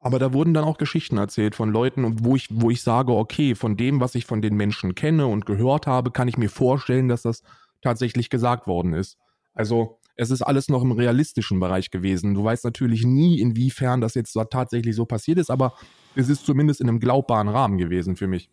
Aber 0.05 0.19
da 0.19 0.33
wurden 0.33 0.53
dann 0.53 0.65
auch 0.65 0.77
Geschichten 0.77 1.17
erzählt 1.17 1.55
von 1.55 1.71
Leuten, 1.71 2.23
wo 2.23 2.35
ich, 2.35 2.47
wo 2.51 2.69
ich 2.69 2.83
sage, 2.83 3.11
okay, 3.11 3.55
von 3.55 3.75
dem, 3.75 3.99
was 3.99 4.13
ich 4.13 4.27
von 4.27 4.39
den 4.39 4.55
Menschen 4.55 4.93
kenne 4.93 5.25
und 5.25 5.47
gehört 5.47 5.87
habe, 5.87 6.11
kann 6.11 6.27
ich 6.27 6.37
mir 6.37 6.51
vorstellen, 6.51 7.07
dass 7.07 7.23
das 7.23 7.41
tatsächlich 7.81 8.29
gesagt 8.29 8.67
worden 8.67 8.93
ist. 8.93 9.17
Also 9.55 9.97
es 10.15 10.29
ist 10.29 10.43
alles 10.43 10.69
noch 10.69 10.83
im 10.83 10.91
realistischen 10.91 11.59
Bereich 11.59 11.89
gewesen. 11.89 12.35
Du 12.35 12.43
weißt 12.43 12.65
natürlich 12.65 13.03
nie, 13.03 13.39
inwiefern 13.39 13.99
das 13.99 14.13
jetzt 14.13 14.37
tatsächlich 14.51 14.95
so 14.95 15.07
passiert 15.07 15.39
ist, 15.39 15.49
aber 15.49 15.73
es 16.13 16.29
ist 16.29 16.45
zumindest 16.45 16.81
in 16.81 16.87
einem 16.87 16.99
glaubbaren 16.99 17.47
Rahmen 17.49 17.79
gewesen 17.79 18.15
für 18.15 18.27
mich. 18.27 18.51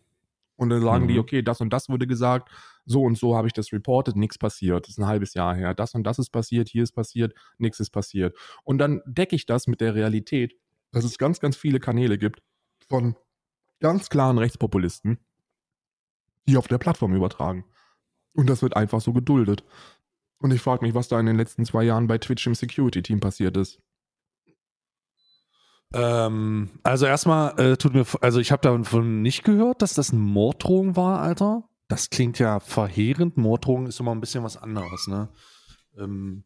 Und 0.55 0.69
dann 0.69 0.81
sagen 0.81 1.05
Mhm. 1.05 1.09
die, 1.09 1.19
okay, 1.19 1.43
das 1.43 1.61
und 1.61 1.71
das 1.71 1.87
wurde 1.87 2.07
gesagt, 2.07 2.49
so 2.87 3.03
und 3.03 3.15
so 3.15 3.35
habe 3.37 3.45
ich 3.45 3.53
das 3.53 3.71
reportet, 3.71 4.15
nichts 4.15 4.39
passiert. 4.39 4.85
Das 4.85 4.93
ist 4.93 4.97
ein 4.97 5.05
halbes 5.05 5.35
Jahr 5.35 5.53
her. 5.55 5.75
Das 5.75 5.93
und 5.93 6.03
das 6.03 6.17
ist 6.17 6.31
passiert, 6.31 6.67
hier 6.67 6.81
ist 6.81 6.93
passiert, 6.93 7.35
nichts 7.59 7.79
ist 7.79 7.91
passiert. 7.91 8.35
Und 8.63 8.79
dann 8.79 9.01
decke 9.05 9.35
ich 9.35 9.45
das 9.45 9.67
mit 9.67 9.81
der 9.81 9.93
Realität, 9.93 10.55
dass 10.93 11.03
es 11.03 11.17
ganz, 11.17 11.41
ganz 11.41 11.57
viele 11.57 11.79
Kanäle 11.79 12.17
gibt 12.17 12.41
von 12.87 13.15
ganz 13.81 14.09
klaren 14.09 14.37
Rechtspopulisten, 14.37 15.17
die 16.47 16.55
auf 16.55 16.67
der 16.67 16.77
Plattform 16.77 17.13
übertragen. 17.13 17.65
Und 18.33 18.49
das 18.49 18.61
wird 18.61 18.77
einfach 18.77 19.01
so 19.01 19.11
geduldet. 19.11 19.65
Und 20.37 20.51
ich 20.51 20.61
frage 20.61 20.85
mich, 20.85 20.93
was 20.93 21.07
da 21.07 21.19
in 21.19 21.25
den 21.25 21.35
letzten 21.35 21.65
zwei 21.65 21.83
Jahren 21.83 22.07
bei 22.07 22.17
Twitch 22.17 22.47
im 22.47 22.55
Security-Team 22.55 23.19
passiert 23.19 23.57
ist. 23.57 23.81
Ähm, 25.93 26.79
also 26.83 27.05
erstmal 27.05 27.59
äh, 27.59 27.77
tut 27.77 27.93
mir, 27.93 28.05
also 28.21 28.39
ich 28.39 28.51
habe 28.51 28.61
davon 28.61 29.21
nicht 29.21 29.43
gehört, 29.43 29.81
dass 29.81 29.93
das 29.93 30.11
eine 30.11 30.19
Morddrohung 30.19 30.95
war, 30.95 31.21
Alter. 31.21 31.63
Das 31.87 32.09
klingt 32.09 32.39
ja 32.39 32.59
verheerend. 32.59 33.37
Morddrohung 33.37 33.87
ist 33.87 33.99
immer 33.99 34.11
ein 34.11 34.21
bisschen 34.21 34.43
was 34.43 34.57
anderes, 34.57 35.07
ne? 35.07 35.29
Ähm, 35.97 36.45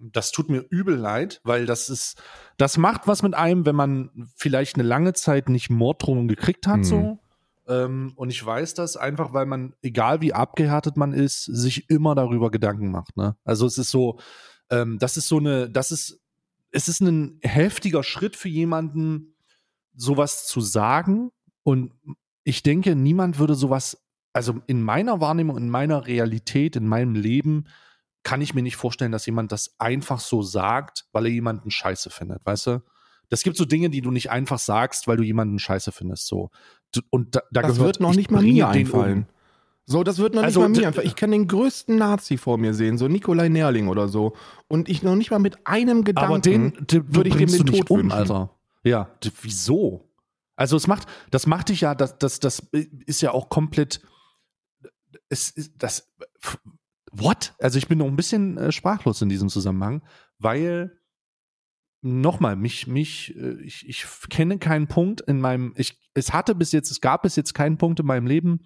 das 0.00 0.30
tut 0.32 0.48
mir 0.48 0.64
übel 0.70 0.96
leid, 0.96 1.40
weil 1.44 1.66
das 1.66 1.88
ist, 1.88 2.20
das 2.56 2.78
macht 2.78 3.06
was 3.06 3.22
mit 3.22 3.34
einem, 3.34 3.66
wenn 3.66 3.76
man 3.76 4.28
vielleicht 4.36 4.76
eine 4.76 4.84
lange 4.84 5.12
Zeit 5.14 5.48
nicht 5.48 5.70
Morddrohungen 5.70 6.28
gekriegt 6.28 6.66
hat, 6.66 6.78
Mhm. 6.78 6.84
so. 6.84 7.18
Ähm, 7.66 8.12
und 8.16 8.30
ich 8.30 8.44
weiß 8.44 8.74
das 8.74 8.96
einfach, 8.96 9.32
weil 9.32 9.44
man, 9.46 9.74
egal 9.82 10.20
wie 10.20 10.32
abgehärtet 10.32 10.96
man 10.96 11.12
ist, 11.12 11.44
sich 11.44 11.90
immer 11.90 12.14
darüber 12.14 12.50
Gedanken 12.50 12.90
macht, 12.90 13.16
ne? 13.16 13.36
Also 13.44 13.66
es 13.66 13.76
ist 13.76 13.90
so, 13.90 14.18
ähm, 14.70 14.98
das 14.98 15.16
ist 15.16 15.28
so 15.28 15.38
eine, 15.38 15.68
das 15.68 15.90
ist, 15.90 16.20
es 16.70 16.88
ist 16.88 17.00
ein 17.00 17.38
heftiger 17.42 18.02
Schritt 18.02 18.36
für 18.36 18.48
jemanden, 18.48 19.34
sowas 19.94 20.46
zu 20.46 20.60
sagen. 20.60 21.30
Und 21.62 21.92
ich 22.44 22.62
denke, 22.62 22.94
niemand 22.96 23.38
würde 23.38 23.54
sowas, 23.54 24.02
also 24.32 24.60
in 24.66 24.82
meiner 24.82 25.20
Wahrnehmung, 25.20 25.56
in 25.58 25.68
meiner 25.68 26.06
Realität, 26.06 26.76
in 26.76 26.86
meinem 26.86 27.14
Leben, 27.14 27.66
kann 28.28 28.42
ich 28.42 28.52
mir 28.52 28.62
nicht 28.62 28.76
vorstellen, 28.76 29.10
dass 29.10 29.24
jemand 29.24 29.52
das 29.52 29.74
einfach 29.78 30.20
so 30.20 30.42
sagt, 30.42 31.06
weil 31.12 31.24
er 31.24 31.32
jemanden 31.32 31.70
scheiße 31.70 32.10
findet, 32.10 32.44
weißt 32.44 32.66
du? 32.66 32.82
Das 33.30 33.42
gibt 33.42 33.56
so 33.56 33.64
Dinge, 33.64 33.88
die 33.88 34.02
du 34.02 34.10
nicht 34.10 34.30
einfach 34.30 34.58
sagst, 34.58 35.08
weil 35.08 35.16
du 35.16 35.22
jemanden 35.22 35.58
scheiße 35.58 35.92
findest, 35.92 36.26
so. 36.26 36.50
Und 37.08 37.36
da, 37.36 37.40
da 37.50 37.62
Das 37.62 37.76
gehört, 37.76 37.86
wird 37.86 38.00
noch 38.00 38.10
ich 38.10 38.16
nicht 38.18 38.30
mal 38.30 38.42
mir 38.42 38.52
den 38.52 38.64
um. 38.64 38.70
einfallen. 38.70 39.26
So, 39.86 40.04
das 40.04 40.18
wird 40.18 40.34
noch 40.34 40.42
Also, 40.42 40.60
nicht 40.60 40.74
mal 40.74 40.80
mir 40.80 40.86
einfallen. 40.88 41.06
Ich 41.06 41.16
kann 41.16 41.30
den 41.30 41.48
größten 41.48 41.96
Nazi 41.96 42.36
vor 42.36 42.58
mir 42.58 42.74
sehen, 42.74 42.98
so 42.98 43.08
Nikolai 43.08 43.48
Nerling 43.48 43.88
oder 43.88 44.08
so. 44.08 44.36
Und 44.68 44.90
ich 44.90 45.02
noch 45.02 45.16
nicht 45.16 45.30
mal 45.30 45.38
mit 45.38 45.66
einem 45.66 46.04
Gedanken 46.04 46.30
Aber 46.30 46.38
den, 46.40 46.74
den 46.86 47.14
würde 47.14 47.30
ich 47.30 47.36
dem 47.36 47.48
den 47.48 47.64
Tod 47.64 47.90
um, 47.90 47.98
wünschen. 48.00 48.12
Alter. 48.12 48.50
Ja, 48.84 49.08
wieso? 49.40 50.04
Also 50.54 50.76
es 50.76 50.86
macht, 50.86 51.06
das 51.30 51.46
macht 51.46 51.70
dich 51.70 51.80
ja, 51.80 51.94
das, 51.94 52.18
das, 52.18 52.40
das 52.40 52.60
ist 53.06 53.22
ja 53.22 53.30
auch 53.30 53.48
komplett, 53.48 54.02
es 55.30 55.50
ist 55.50 55.72
das, 55.78 56.12
what? 57.12 57.54
Also 57.58 57.78
ich 57.78 57.88
bin 57.88 57.98
noch 57.98 58.06
ein 58.06 58.16
bisschen 58.16 58.56
äh, 58.58 58.72
sprachlos 58.72 59.22
in 59.22 59.28
diesem 59.28 59.48
Zusammenhang, 59.48 60.02
weil 60.38 60.98
nochmal, 62.00 62.56
mich, 62.56 62.86
mich, 62.86 63.34
äh, 63.36 63.60
ich, 63.62 63.88
ich 63.88 64.06
kenne 64.30 64.58
keinen 64.58 64.86
Punkt 64.86 65.20
in 65.22 65.40
meinem, 65.40 65.74
ich, 65.76 65.98
es 66.14 66.32
hatte 66.32 66.54
bis 66.54 66.72
jetzt, 66.72 66.90
es 66.90 67.00
gab 67.00 67.22
bis 67.22 67.36
jetzt 67.36 67.54
keinen 67.54 67.78
Punkt 67.78 68.00
in 68.00 68.06
meinem 68.06 68.26
Leben, 68.26 68.60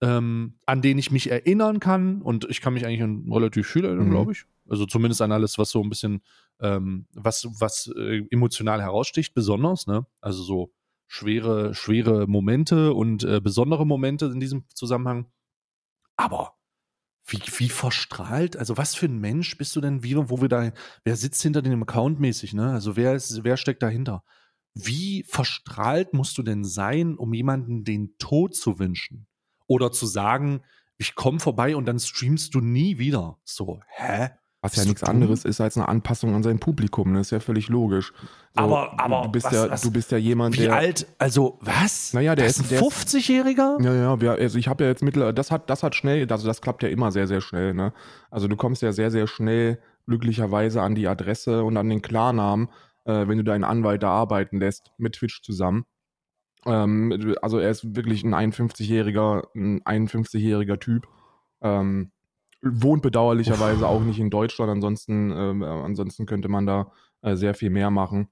ähm, 0.00 0.58
an 0.66 0.82
den 0.82 0.98
ich 0.98 1.10
mich 1.10 1.30
erinnern 1.30 1.80
kann 1.80 2.22
und 2.22 2.46
ich 2.50 2.60
kann 2.60 2.74
mich 2.74 2.86
eigentlich 2.86 3.02
an 3.02 3.26
relativ 3.30 3.68
viel 3.68 3.84
erinnern, 3.84 4.06
Mhm. 4.06 4.10
glaube 4.12 4.32
ich. 4.32 4.44
Also 4.68 4.86
zumindest 4.86 5.20
an 5.22 5.32
alles, 5.32 5.58
was 5.58 5.70
so 5.70 5.82
ein 5.82 5.88
bisschen, 5.88 6.22
ähm, 6.60 7.06
was, 7.14 7.46
was 7.58 7.92
äh, 7.96 8.22
emotional 8.30 8.80
heraussticht, 8.80 9.34
besonders, 9.34 9.86
ne? 9.86 10.06
Also 10.20 10.42
so 10.42 10.72
schwere, 11.08 11.74
schwere 11.74 12.26
Momente 12.26 12.94
und 12.94 13.24
äh, 13.24 13.40
besondere 13.40 13.84
Momente 13.86 14.26
in 14.26 14.40
diesem 14.40 14.64
Zusammenhang. 14.74 15.26
Aber 16.16 16.54
wie, 17.26 17.40
wie 17.58 17.68
verstrahlt, 17.68 18.56
also 18.56 18.76
was 18.76 18.94
für 18.94 19.06
ein 19.06 19.18
Mensch 19.18 19.56
bist 19.56 19.74
du 19.76 19.80
denn, 19.80 20.02
wie, 20.02 20.16
wo 20.16 20.40
wir 20.40 20.48
da, 20.48 20.72
wer 21.04 21.16
sitzt 21.16 21.42
hinter 21.42 21.62
dem 21.62 21.82
Account 21.82 22.20
mäßig, 22.20 22.52
ne? 22.54 22.72
Also 22.72 22.96
wer 22.96 23.14
ist, 23.14 23.44
wer 23.44 23.56
steckt 23.56 23.82
dahinter? 23.82 24.24
Wie 24.74 25.24
verstrahlt 25.24 26.14
musst 26.14 26.38
du 26.38 26.42
denn 26.42 26.64
sein, 26.64 27.16
um 27.16 27.32
jemanden 27.34 27.84
den 27.84 28.16
Tod 28.18 28.56
zu 28.56 28.78
wünschen? 28.78 29.26
Oder 29.66 29.92
zu 29.92 30.06
sagen, 30.06 30.62
ich 30.98 31.14
komme 31.14 31.40
vorbei 31.40 31.76
und 31.76 31.86
dann 31.86 31.98
streamst 31.98 32.54
du 32.54 32.60
nie 32.60 32.98
wieder. 32.98 33.38
So, 33.44 33.80
hä? 33.88 34.30
Was 34.62 34.76
ja 34.76 34.84
nichts 34.84 35.02
anderes 35.02 35.44
ist 35.44 35.60
als 35.60 35.76
eine 35.76 35.88
Anpassung 35.88 36.34
an 36.36 36.42
sein 36.44 36.60
Publikum. 36.60 37.12
Das 37.14 37.26
ist 37.26 37.30
ja 37.32 37.40
völlig 37.40 37.68
logisch. 37.68 38.12
So, 38.54 38.62
Aber- 38.62 38.98
aber 39.00 39.22
du 39.22 39.32
bist 39.32 39.46
was- 39.46 39.52
ja, 39.52 39.68
was- 39.70 39.82
du 39.82 39.90
bist 39.90 40.12
ja 40.12 40.18
jemand, 40.18 40.56
Wie 40.56 40.62
der. 40.62 40.74
alt? 40.76 41.06
Also, 41.18 41.58
was? 41.62 42.12
Naja, 42.14 42.36
der 42.36 42.46
das 42.46 42.58
ist- 42.58 42.62
ein 42.64 42.68
der 42.68 42.78
ist- 42.78 42.84
50-Jähriger? 42.84 43.82
Ja, 43.82 44.16
ja, 44.16 44.32
also 44.34 44.58
ich 44.58 44.68
habe 44.68 44.84
ja 44.84 44.90
jetzt 44.90 45.02
mittlerweile, 45.02 45.34
das 45.34 45.50
hat, 45.50 45.68
das 45.68 45.82
hat 45.82 45.96
schnell, 45.96 46.30
also 46.30 46.46
das 46.46 46.60
klappt 46.60 46.82
ja 46.84 46.88
immer 46.88 47.10
sehr, 47.10 47.26
sehr 47.26 47.40
schnell, 47.40 47.74
ne? 47.74 47.92
Also 48.30 48.46
du 48.46 48.54
kommst 48.56 48.82
ja 48.82 48.92
sehr, 48.92 49.10
sehr 49.10 49.26
schnell 49.26 49.80
glücklicherweise 50.06 50.80
an 50.80 50.94
die 50.94 51.08
Adresse 51.08 51.64
und 51.64 51.76
an 51.76 51.88
den 51.88 52.00
Klarnamen, 52.00 52.68
äh, 53.04 53.26
wenn 53.26 53.38
du 53.38 53.44
deinen 53.44 53.64
Anwalt 53.64 54.02
da 54.04 54.10
arbeiten 54.10 54.60
lässt, 54.60 54.92
mit 54.96 55.14
Twitch 55.14 55.42
zusammen. 55.42 55.86
Ähm, 56.66 57.34
also 57.42 57.58
er 57.58 57.70
ist 57.70 57.96
wirklich 57.96 58.22
ein 58.22 58.32
51-jähriger, 58.34 59.42
ein 59.56 59.80
51-jähriger 59.84 60.78
Typ. 60.78 61.08
Ähm, 61.62 62.12
wohnt 62.62 63.02
bedauerlicherweise 63.02 63.86
auch 63.88 64.02
nicht 64.02 64.18
in 64.20 64.30
Deutschland, 64.30 64.70
ansonsten, 64.70 65.30
äh, 65.32 65.64
ansonsten 65.66 66.26
könnte 66.26 66.48
man 66.48 66.66
da 66.66 66.92
äh, 67.22 67.36
sehr 67.36 67.54
viel 67.54 67.70
mehr 67.70 67.90
machen. 67.90 68.28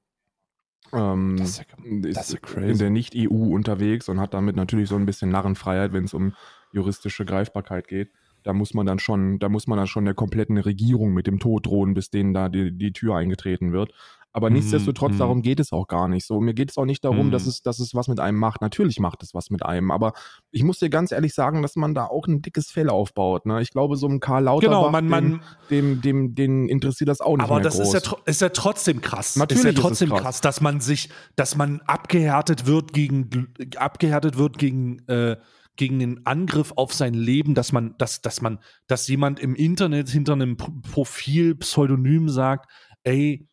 Ähm, 0.92 1.36
Das 1.38 1.50
ist 1.50 1.58
ja- 1.58 2.00
das 2.12 2.30
ist 2.30 2.42
crazy. 2.42 2.70
in 2.72 2.78
der 2.78 2.90
Nicht-EU 2.90 3.54
unterwegs 3.54 4.08
und 4.08 4.18
hat 4.20 4.34
damit 4.34 4.56
natürlich 4.56 4.88
so 4.88 4.96
ein 4.96 5.06
bisschen 5.06 5.30
Narrenfreiheit, 5.30 5.92
wenn 5.92 6.04
es 6.04 6.14
um 6.14 6.34
juristische 6.72 7.24
Greifbarkeit 7.24 7.86
geht. 7.88 8.10
Da 8.42 8.52
muss 8.54 8.72
man 8.72 8.86
dann 8.86 8.98
schon, 8.98 9.38
da 9.38 9.48
muss 9.48 9.66
man 9.66 9.76
dann 9.76 9.86
schon 9.86 10.06
der 10.06 10.14
kompletten 10.14 10.56
Regierung 10.58 11.12
mit 11.12 11.26
dem 11.26 11.38
Tod 11.38 11.66
drohen, 11.66 11.92
bis 11.94 12.10
denen 12.10 12.32
da 12.32 12.48
die, 12.48 12.72
die 12.76 12.92
Tür 12.92 13.16
eingetreten 13.16 13.72
wird. 13.72 13.92
Aber 14.32 14.48
Mhm, 14.48 14.56
nichtsdestotrotz, 14.56 15.14
mhm. 15.14 15.18
darum 15.18 15.42
geht 15.42 15.58
es 15.60 15.72
auch 15.72 15.88
gar 15.88 16.06
nicht. 16.08 16.24
So, 16.26 16.40
mir 16.40 16.54
geht 16.54 16.70
es 16.70 16.78
auch 16.78 16.84
nicht 16.84 17.04
darum, 17.04 17.26
Mhm. 17.26 17.30
dass, 17.32 17.46
es, 17.46 17.62
dass 17.62 17.80
es 17.80 17.94
was 17.94 18.06
mit 18.08 18.20
einem 18.20 18.38
macht. 18.38 18.60
Natürlich 18.60 19.00
macht 19.00 19.22
es 19.22 19.34
was 19.34 19.50
mit 19.50 19.64
einem, 19.64 19.90
aber 19.90 20.12
ich 20.52 20.62
muss 20.62 20.78
dir 20.78 20.88
ganz 20.90 21.10
ehrlich 21.12 21.34
sagen, 21.34 21.62
dass 21.62 21.74
man 21.76 21.94
da 21.94 22.06
auch 22.06 22.26
ein 22.28 22.40
dickes 22.42 22.70
Fell 22.70 22.90
aufbaut. 22.90 23.46
Ne? 23.46 23.60
Ich 23.60 23.70
glaube, 23.70 23.96
so 23.96 24.06
ein 24.06 24.20
Karl 24.20 24.44
Lauterbach, 24.44 24.76
Genau, 24.78 24.90
man, 24.90 25.08
man, 25.08 25.40
dem, 25.70 26.00
dem, 26.00 26.34
dem 26.34 26.68
interessiert 26.68 27.08
das 27.08 27.20
auch 27.20 27.36
nicht 27.36 27.44
aber 27.44 27.56
mehr 27.56 27.64
das 27.64 27.76
groß. 27.76 27.94
ist 27.94 28.06
ja, 28.06 28.16
ist 28.26 28.40
ja 28.40 28.48
trotzdem 28.50 29.00
krass. 29.00 29.36
Natürlich 29.36 29.64
ist 29.64 29.68
ist 29.70 29.74
ja 29.74 29.78
es 29.78 29.82
trotzdem 29.86 30.08
krass. 30.10 30.20
krass. 30.22 30.40
dass 30.40 30.60
man 30.60 30.80
sich, 30.80 31.08
dass 31.36 31.56
man 31.56 31.80
abgehärtet 31.86 32.66
wird 32.66 32.92
gegen, 32.92 33.48
abgehärtet 33.76 34.36
wird 34.38 34.58
gegen, 34.58 34.98
äh, 35.08 35.36
gegen 35.76 35.98
den 35.98 36.26
Angriff 36.26 36.72
auf 36.76 36.92
sein 36.92 37.14
Leben, 37.14 37.54
dass 37.54 37.72
man, 37.72 37.94
dass, 37.98 38.20
dass 38.20 38.42
man, 38.42 38.58
dass 38.86 39.08
jemand 39.08 39.40
im 39.40 39.54
Internet 39.54 40.08
hinter 40.10 40.34
einem 40.34 40.56
Profil 40.56 41.54
Pseudonym 41.56 42.28
sagt, 42.28 42.70
ey, 43.02 43.48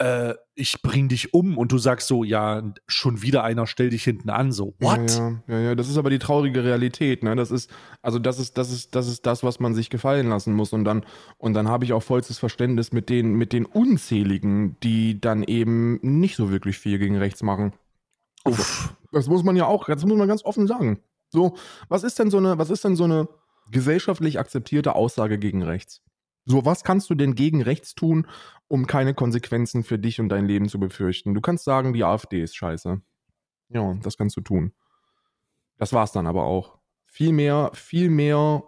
äh, 0.00 0.34
ich 0.54 0.80
bring 0.80 1.08
dich 1.08 1.34
um 1.34 1.58
und 1.58 1.72
du 1.72 1.78
sagst 1.78 2.08
so, 2.08 2.24
ja, 2.24 2.72
schon 2.86 3.20
wieder 3.20 3.44
einer, 3.44 3.66
stell 3.66 3.90
dich 3.90 4.02
hinten 4.02 4.30
an, 4.30 4.50
so, 4.50 4.74
what? 4.80 5.10
Ja, 5.10 5.42
ja, 5.46 5.58
ja, 5.60 5.74
das 5.74 5.90
ist 5.90 5.98
aber 5.98 6.08
die 6.08 6.18
traurige 6.18 6.64
Realität, 6.64 7.22
ne? 7.22 7.36
Das 7.36 7.50
ist, 7.50 7.70
also 8.00 8.18
das 8.18 8.38
ist, 8.38 8.56
das 8.56 8.72
ist, 8.72 8.94
das 8.94 9.08
ist 9.08 9.26
das, 9.26 9.42
was 9.42 9.60
man 9.60 9.74
sich 9.74 9.90
gefallen 9.90 10.30
lassen 10.30 10.54
muss. 10.54 10.72
Und 10.72 10.84
dann, 10.84 11.04
und 11.36 11.52
dann 11.52 11.68
habe 11.68 11.84
ich 11.84 11.92
auch 11.92 12.02
vollstes 12.02 12.38
Verständnis 12.38 12.92
mit 12.92 13.10
den, 13.10 13.34
mit 13.34 13.52
den 13.52 13.66
Unzähligen, 13.66 14.78
die 14.82 15.20
dann 15.20 15.42
eben 15.42 15.98
nicht 16.02 16.36
so 16.36 16.50
wirklich 16.50 16.78
viel 16.78 16.98
gegen 16.98 17.18
rechts 17.18 17.42
machen. 17.42 17.74
Uff. 18.46 18.96
Das 19.12 19.26
muss 19.26 19.44
man 19.44 19.56
ja 19.56 19.66
auch, 19.66 19.84
das 19.84 20.04
muss 20.06 20.16
man 20.16 20.28
ganz 20.28 20.44
offen 20.44 20.66
sagen. 20.66 21.00
So, 21.28 21.56
was 21.88 22.04
ist 22.04 22.18
denn 22.18 22.30
so 22.30 22.38
eine, 22.38 22.56
was 22.56 22.70
ist 22.70 22.84
denn 22.84 22.96
so 22.96 23.04
eine 23.04 23.28
gesellschaftlich 23.70 24.38
akzeptierte 24.38 24.94
Aussage 24.94 25.38
gegen 25.38 25.62
rechts? 25.62 26.00
So, 26.50 26.64
was 26.64 26.82
kannst 26.84 27.08
du 27.10 27.14
denn 27.14 27.34
gegen 27.36 27.62
rechts 27.62 27.94
tun, 27.94 28.26
um 28.68 28.86
keine 28.86 29.14
Konsequenzen 29.14 29.84
für 29.84 29.98
dich 29.98 30.20
und 30.20 30.28
dein 30.30 30.46
Leben 30.46 30.68
zu 30.68 30.80
befürchten? 30.80 31.32
Du 31.34 31.40
kannst 31.40 31.64
sagen, 31.64 31.92
die 31.92 32.02
AfD 32.04 32.42
ist 32.42 32.56
scheiße. 32.56 33.00
Ja, 33.68 33.94
das 34.02 34.16
kannst 34.16 34.36
du 34.36 34.40
tun. 34.42 34.72
Das 35.78 35.92
war's 35.92 36.12
dann 36.12 36.26
aber 36.26 36.44
auch. 36.44 36.78
Viel 37.06 37.32
mehr, 37.32 37.70
viel 37.74 38.08
mehr, 38.10 38.62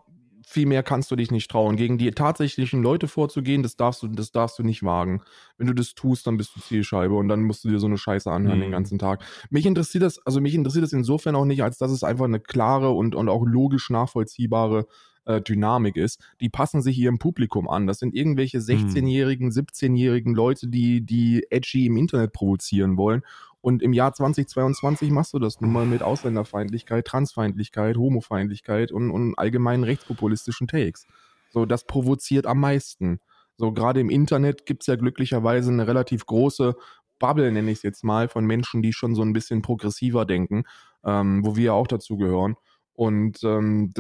viel 0.45 0.67
mehr 0.67 0.83
kannst 0.83 1.11
du 1.11 1.17
dich 1.17 1.31
nicht 1.31 1.51
trauen. 1.51 1.77
Gegen 1.77 1.97
die 1.99 2.11
tatsächlichen 2.11 2.83
Leute 2.83 3.07
vorzugehen, 3.09 3.63
das 3.63 3.77
darfst 3.77 4.03
du, 4.03 4.09
das 4.09 4.33
darfst 4.33 4.59
du 4.59 4.63
nicht 4.65 4.83
wagen. 4.83 5.23
Wenn 5.57 5.69
du 5.69 5.75
das 5.75 5.95
tust, 5.95 6.27
dann 6.27 6.37
bist 6.37 6.57
du 6.57 6.61
Zielscheibe 6.61 7.15
und 7.15 7.29
dann 7.29 7.43
musst 7.43 7.65
du 7.65 7.69
dir 7.69 7.79
so 7.79 7.87
eine 7.87 7.99
Scheiße 7.99 8.31
anhören 8.31 8.59
Mhm. 8.59 8.61
den 8.61 8.71
ganzen 8.71 8.99
Tag. 8.99 9.23
Mich 9.51 9.67
interessiert 9.67 10.03
das, 10.03 10.19
also 10.27 10.41
mich 10.41 10.55
interessiert 10.55 10.85
das 10.85 10.93
insofern 10.93 11.37
auch 11.37 11.45
nicht, 11.45 11.63
als 11.63 11.79
dass 11.79 11.93
es 11.93 12.03
einfach 12.03 12.25
eine 12.25 12.41
klare 12.41 12.91
und, 12.91 13.15
und 13.15 13.29
auch 13.29 13.45
logisch 13.47 13.89
nachvollziehbare 13.91 14.87
äh, 15.25 15.41
Dynamik 15.41 15.97
ist. 15.97 16.21
Die 16.41 16.49
passen 16.49 16.83
sich 16.83 16.99
ihrem 16.99 17.19
Publikum 17.19 17.69
an. 17.69 17.87
Das 17.87 17.99
sind 17.99 18.15
irgendwelche 18.15 18.59
16-jährigen, 18.59 19.51
17-jährigen 19.51 20.35
Leute, 20.35 20.69
die, 20.69 21.01
die 21.05 21.47
edgy 21.51 21.87
im 21.87 21.97
Internet 21.97 22.33
provozieren 22.33 22.97
wollen. 22.97 23.23
Und 23.61 23.81
im 23.81 23.93
Jahr 23.93 24.13
2022 24.13 25.11
machst 25.11 25.33
du 25.35 25.39
das 25.39 25.61
nun 25.61 25.73
mal 25.73 25.87
mit 25.87 26.03
Ausländerfeindlichkeit, 26.03 27.07
Transfeindlichkeit, 27.07 27.97
Homofeindlichkeit 27.97 28.91
und, 28.91 29.11
und 29.13 29.39
allgemeinen 29.39 29.85
rechtspopulistischen 29.85 30.67
Takes. 30.67 31.07
So, 31.51 31.65
das 31.65 31.87
provoziert 31.87 32.47
am 32.47 32.59
meisten. 32.59 33.21
So, 33.57 33.73
gerade 33.73 34.01
im 34.01 34.11
Internet 34.11 34.67
gibt's 34.67 34.87
ja 34.87 34.97
glücklicherweise 34.97 35.71
eine 35.71 35.87
relativ 35.87 36.27
große 36.27 36.75
Bubble, 37.21 37.53
nenne 37.53 37.71
ich 37.71 37.79
es 37.79 37.83
jetzt 37.85 38.03
mal, 38.03 38.29
von 38.29 38.45
Menschen, 38.45 38.83
die 38.83 38.93
schon 38.93 39.15
so 39.15 39.23
ein 39.23 39.33
bisschen 39.33 39.63
progressiver 39.63 40.27
denken, 40.27 40.65
ähm, 41.05 41.45
wo 41.45 41.55
wir 41.55 41.65
ja 41.67 41.73
auch 41.73 41.87
dazu 41.87 42.17
gehören. 42.17 42.57
Und 42.95 43.43
ähm, 43.43 43.93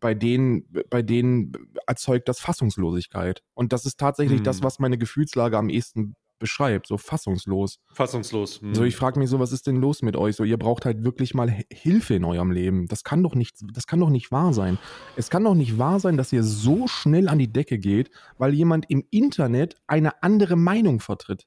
bei 0.00 0.14
denen, 0.14 0.66
bei 0.88 1.02
denen 1.02 1.52
erzeugt 1.86 2.28
das 2.28 2.40
Fassungslosigkeit. 2.40 3.42
Und 3.54 3.72
das 3.72 3.84
ist 3.84 3.98
tatsächlich 3.98 4.38
Hm. 4.38 4.44
das, 4.44 4.62
was 4.62 4.78
meine 4.78 4.98
Gefühlslage 4.98 5.58
am 5.58 5.68
ehesten 5.68 6.14
beschreibt, 6.38 6.86
so 6.86 6.96
fassungslos. 6.96 7.78
Fassungslos. 7.92 8.62
Hm. 8.62 8.74
So, 8.74 8.84
ich 8.84 8.96
frage 8.96 9.18
mich 9.18 9.28
so, 9.28 9.38
was 9.38 9.52
ist 9.52 9.66
denn 9.66 9.76
los 9.76 10.00
mit 10.00 10.16
euch? 10.16 10.36
So, 10.36 10.44
ihr 10.44 10.56
braucht 10.56 10.86
halt 10.86 11.04
wirklich 11.04 11.34
mal 11.34 11.54
Hilfe 11.70 12.14
in 12.14 12.24
eurem 12.24 12.50
Leben. 12.50 12.86
Das 12.88 13.04
kann 13.04 13.22
doch 13.22 13.34
nicht, 13.34 13.56
das 13.74 13.86
kann 13.86 14.00
doch 14.00 14.08
nicht 14.08 14.32
wahr 14.32 14.54
sein. 14.54 14.78
Es 15.16 15.28
kann 15.28 15.44
doch 15.44 15.54
nicht 15.54 15.78
wahr 15.78 16.00
sein, 16.00 16.16
dass 16.16 16.32
ihr 16.32 16.42
so 16.42 16.88
schnell 16.88 17.28
an 17.28 17.38
die 17.38 17.52
Decke 17.52 17.78
geht, 17.78 18.10
weil 18.38 18.54
jemand 18.54 18.90
im 18.90 19.04
Internet 19.10 19.76
eine 19.86 20.22
andere 20.22 20.56
Meinung 20.56 21.00
vertritt. 21.00 21.46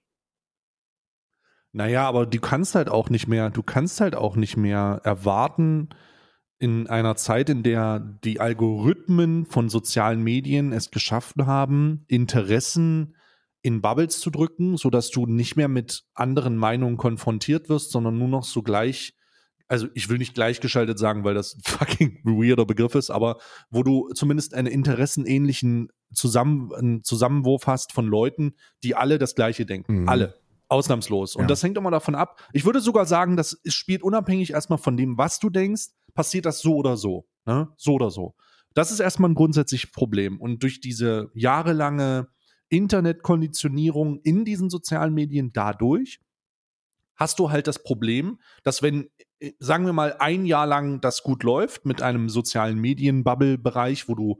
Naja, 1.72 2.08
aber 2.08 2.28
du 2.28 2.39
kannst 2.39 2.76
halt 2.76 2.88
auch 2.88 3.10
nicht 3.10 3.28
mehr, 3.28 3.50
du 3.50 3.64
kannst 3.64 4.00
halt 4.00 4.14
auch 4.14 4.36
nicht 4.36 4.58
mehr 4.58 5.02
erwarten, 5.04 5.89
in 6.64 6.88
einer 6.88 7.18
Zeit, 7.18 7.49
in 7.49 7.61
der 7.61 7.99
die 7.99 8.39
Algorithmen 8.39 9.45
von 9.45 9.68
sozialen 9.68 10.24
Medien 10.24 10.72
es 10.72 10.91
geschafft 10.91 11.36
haben, 11.39 12.05
Interessen 12.07 13.18
in 13.61 13.82
Bubbles 13.82 14.22
zu 14.22 14.30
drücken, 14.30 14.78
sodass 14.78 15.11
du 15.11 15.26
nicht 15.26 15.57
mehr 15.57 15.68
mit 15.68 16.05
anderen 16.14 16.55
Meinungen 16.55 16.95
konfrontiert 16.95 17.68
wirst, 17.68 17.91
sondern 17.91 18.18
nur 18.18 18.30
noch 18.30 18.45
so 18.45 18.61
gleich, 18.61 19.14
also 19.68 19.88
ich 19.93 20.07
will 20.07 20.20
nicht 20.20 20.36
gleichgeschaltet 20.36 20.97
sagen, 20.97 21.26
weil 21.26 21.34
das 21.34 21.53
ein 21.53 21.61
fucking 21.66 22.22
weirder 22.24 22.66
Begriff 22.66 22.95
ist, 22.95 23.09
aber 23.09 23.39
wo 23.70 23.84
du 23.84 24.07
zumindest 24.14 24.53
einen 24.53 24.68
interessenähnlichen 24.68 25.89
Zusammen, 26.14 26.74
einen 26.74 27.03
Zusammenwurf 27.03 27.68
hast 27.68 27.91
von 27.91 28.07
Leuten, 28.07 28.53
die 28.84 28.95
alle 28.95 29.18
das 29.20 29.36
Gleiche 29.36 29.66
denken. 29.66 30.03
Mhm. 30.03 30.09
Alle. 30.09 30.36
Ausnahmslos. 30.70 31.36
Und 31.36 31.41
Ja. 31.43 31.47
das 31.47 31.61
hängt 31.61 31.78
immer 31.78 31.91
davon 31.91 32.16
ab. 32.16 32.39
Ich 32.53 32.64
würde 32.64 32.80
sogar 32.80 33.05
sagen, 33.05 33.36
das 33.36 33.59
spielt 33.66 34.01
unabhängig 34.01 34.51
erstmal 34.51 34.80
von 34.80 34.95
dem, 34.95 35.18
was 35.18 35.39
du 35.39 35.49
denkst, 35.49 35.88
passiert 36.14 36.45
das 36.45 36.59
so 36.59 36.76
oder 36.76 36.97
so. 36.97 37.28
Ne? 37.45 37.70
So 37.78 37.93
oder 37.93 38.11
so. 38.11 38.36
Das 38.74 38.91
ist 38.91 38.99
erstmal 38.99 39.30
ein 39.32 39.36
grundsätzliches 39.36 39.91
Problem. 39.91 40.39
Und 40.39 40.64
durch 40.64 40.82
diese 40.82 41.30
jahrelange 41.34 42.28
Internetkonditionierung 42.70 44.20
in 44.24 44.45
diesen 44.45 44.70
sozialen 44.70 45.14
Medien 45.14 45.51
dadurch 45.53 46.20
hast 47.16 47.38
du 47.38 47.51
halt 47.51 47.68
das 47.68 47.84
Problem, 47.84 48.39
dass 48.64 48.82
wenn, 48.82 49.09
äh, 49.39 49.51
sagen 49.59 49.86
wir 49.86 49.93
mal, 49.93 50.16
ein 50.20 50.45
Jahr 50.45 50.66
lang 50.66 50.99
das 51.01 51.22
gut 51.22 51.43
läuft 51.43 51.86
mit 51.86 52.01
einem 52.01 52.30
sozialen 52.30 52.80
Medien-Bubble-Bereich, 52.80 54.09
wo 54.09 54.16
du 54.16 54.39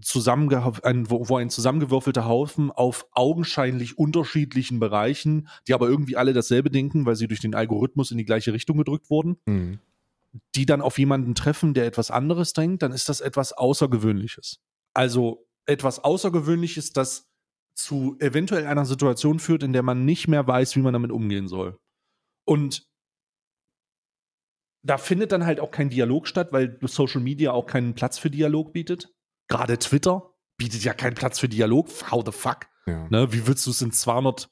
zusammenge 0.00 0.72
ein, 0.84 1.10
wo, 1.10 1.28
wo 1.28 1.36
ein 1.36 1.50
zusammengewürfelter 1.50 2.26
Haufen 2.26 2.70
auf 2.70 3.06
augenscheinlich 3.12 3.98
unterschiedlichen 3.98 4.80
Bereichen, 4.80 5.48
die 5.68 5.74
aber 5.74 5.88
irgendwie 5.88 6.16
alle 6.16 6.32
dasselbe 6.32 6.70
denken, 6.70 7.04
weil 7.04 7.16
sie 7.16 7.28
durch 7.28 7.40
den 7.40 7.54
Algorithmus 7.54 8.10
in 8.10 8.18
die 8.18 8.24
gleiche 8.24 8.52
Richtung 8.52 8.78
gedrückt 8.78 9.10
wurden, 9.10 9.36
die 10.54 10.66
dann 10.66 10.80
auf 10.80 10.98
jemanden 10.98 11.34
treffen, 11.34 11.74
der 11.74 11.86
etwas 11.86 12.10
anderes 12.10 12.52
denkt, 12.52 12.82
dann 12.82 12.92
ist 12.92 13.08
das 13.08 13.20
etwas 13.20 13.52
Außergewöhnliches. 13.52 14.60
Also 14.94 15.46
etwas 15.66 16.02
Außergewöhnliches, 16.02 16.92
das 16.92 17.30
zu 17.74 18.16
eventuell 18.18 18.66
einer 18.66 18.84
Situation 18.84 19.38
führt, 19.38 19.62
in 19.62 19.72
der 19.72 19.82
man 19.82 20.04
nicht 20.04 20.28
mehr 20.28 20.46
weiß, 20.46 20.76
wie 20.76 20.80
man 20.80 20.92
damit 20.92 21.10
umgehen 21.10 21.48
soll. 21.48 21.78
Und 22.44 22.86
da 24.82 24.98
findet 24.98 25.32
dann 25.32 25.46
halt 25.46 25.60
auch 25.60 25.70
kein 25.70 25.90
Dialog 25.90 26.26
statt, 26.26 26.52
weil 26.52 26.78
Social 26.82 27.20
Media 27.20 27.52
auch 27.52 27.66
keinen 27.66 27.94
Platz 27.94 28.18
für 28.18 28.30
Dialog 28.30 28.72
bietet. 28.72 29.14
Gerade 29.48 29.78
Twitter 29.78 30.34
bietet 30.56 30.82
ja 30.82 30.92
keinen 30.92 31.14
Platz 31.14 31.38
für 31.38 31.48
Dialog. 31.48 31.88
How 32.10 32.22
the 32.24 32.32
fuck? 32.32 32.66
Ja. 32.86 33.06
Ne, 33.08 33.32
wie 33.32 33.46
willst 33.46 33.66
du 33.66 33.70
es 33.70 33.80
in 33.80 33.92
280, 33.92 34.48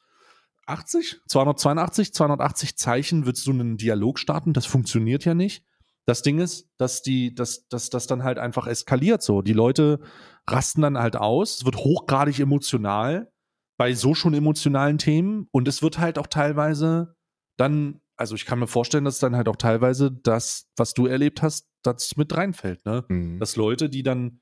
282, 1.26 2.14
280 2.14 2.76
Zeichen 2.76 3.26
willst 3.26 3.46
du 3.46 3.50
einen 3.50 3.76
Dialog 3.76 4.18
starten? 4.18 4.52
Das 4.52 4.66
funktioniert 4.66 5.24
ja 5.24 5.34
nicht. 5.34 5.64
Das 6.10 6.22
Ding 6.22 6.40
ist, 6.40 6.68
dass 6.76 7.02
die, 7.02 7.36
dass, 7.36 7.68
dass 7.68 7.88
das 7.88 8.08
dann 8.08 8.24
halt 8.24 8.36
einfach 8.36 8.66
eskaliert 8.66 9.22
so. 9.22 9.42
Die 9.42 9.52
Leute 9.52 10.00
rasten 10.44 10.82
dann 10.82 10.98
halt 10.98 11.14
aus. 11.14 11.58
Es 11.58 11.64
wird 11.64 11.76
hochgradig 11.76 12.40
emotional 12.40 13.30
bei 13.76 13.94
so 13.94 14.12
schon 14.12 14.34
emotionalen 14.34 14.98
Themen 14.98 15.46
und 15.52 15.68
es 15.68 15.82
wird 15.82 16.00
halt 16.00 16.18
auch 16.18 16.26
teilweise 16.26 17.14
dann, 17.56 18.00
also 18.16 18.34
ich 18.34 18.44
kann 18.44 18.58
mir 18.58 18.66
vorstellen, 18.66 19.04
dass 19.04 19.20
dann 19.20 19.36
halt 19.36 19.46
auch 19.46 19.54
teilweise 19.54 20.10
das, 20.10 20.68
was 20.76 20.94
du 20.94 21.06
erlebt 21.06 21.42
hast, 21.42 21.68
das 21.82 22.16
mit 22.16 22.36
reinfällt, 22.36 22.84
ne? 22.84 23.04
Mhm. 23.06 23.38
dass 23.38 23.54
Leute, 23.54 23.88
die 23.88 24.02
dann 24.02 24.40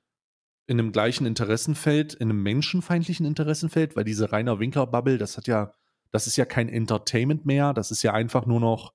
in 0.66 0.80
einem 0.80 0.90
gleichen 0.90 1.26
Interessenfeld, 1.26 2.14
in 2.14 2.30
einem 2.30 2.42
menschenfeindlichen 2.42 3.26
Interessenfeld, 3.26 3.94
weil 3.94 4.04
diese 4.04 4.32
Rainer 4.32 4.58
Winker-Bubble, 4.58 5.18
das 5.18 5.36
hat 5.36 5.46
ja, 5.46 5.74
das 6.12 6.26
ist 6.28 6.36
ja 6.38 6.46
kein 6.46 6.70
Entertainment 6.70 7.44
mehr, 7.44 7.74
das 7.74 7.90
ist 7.90 8.02
ja 8.02 8.14
einfach 8.14 8.46
nur 8.46 8.58
noch, 8.58 8.94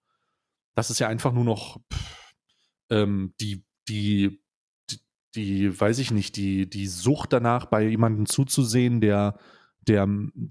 das 0.73 0.89
ist 0.89 0.97
ja 0.97 1.07
einfach 1.07 1.33
nur 1.33 1.45
noch 1.45 1.79
pff, 1.93 2.22
ähm, 2.89 3.33
die, 3.39 3.65
die, 3.87 4.41
die, 4.89 4.99
die, 5.35 5.79
weiß 5.79 5.99
ich 5.99 6.11
nicht, 6.11 6.35
die, 6.35 6.69
die 6.69 6.87
Sucht 6.87 7.33
danach, 7.33 7.65
bei 7.65 7.87
jemandem 7.87 8.25
zuzusehen, 8.25 9.01
der, 9.01 9.37
der 9.87 10.07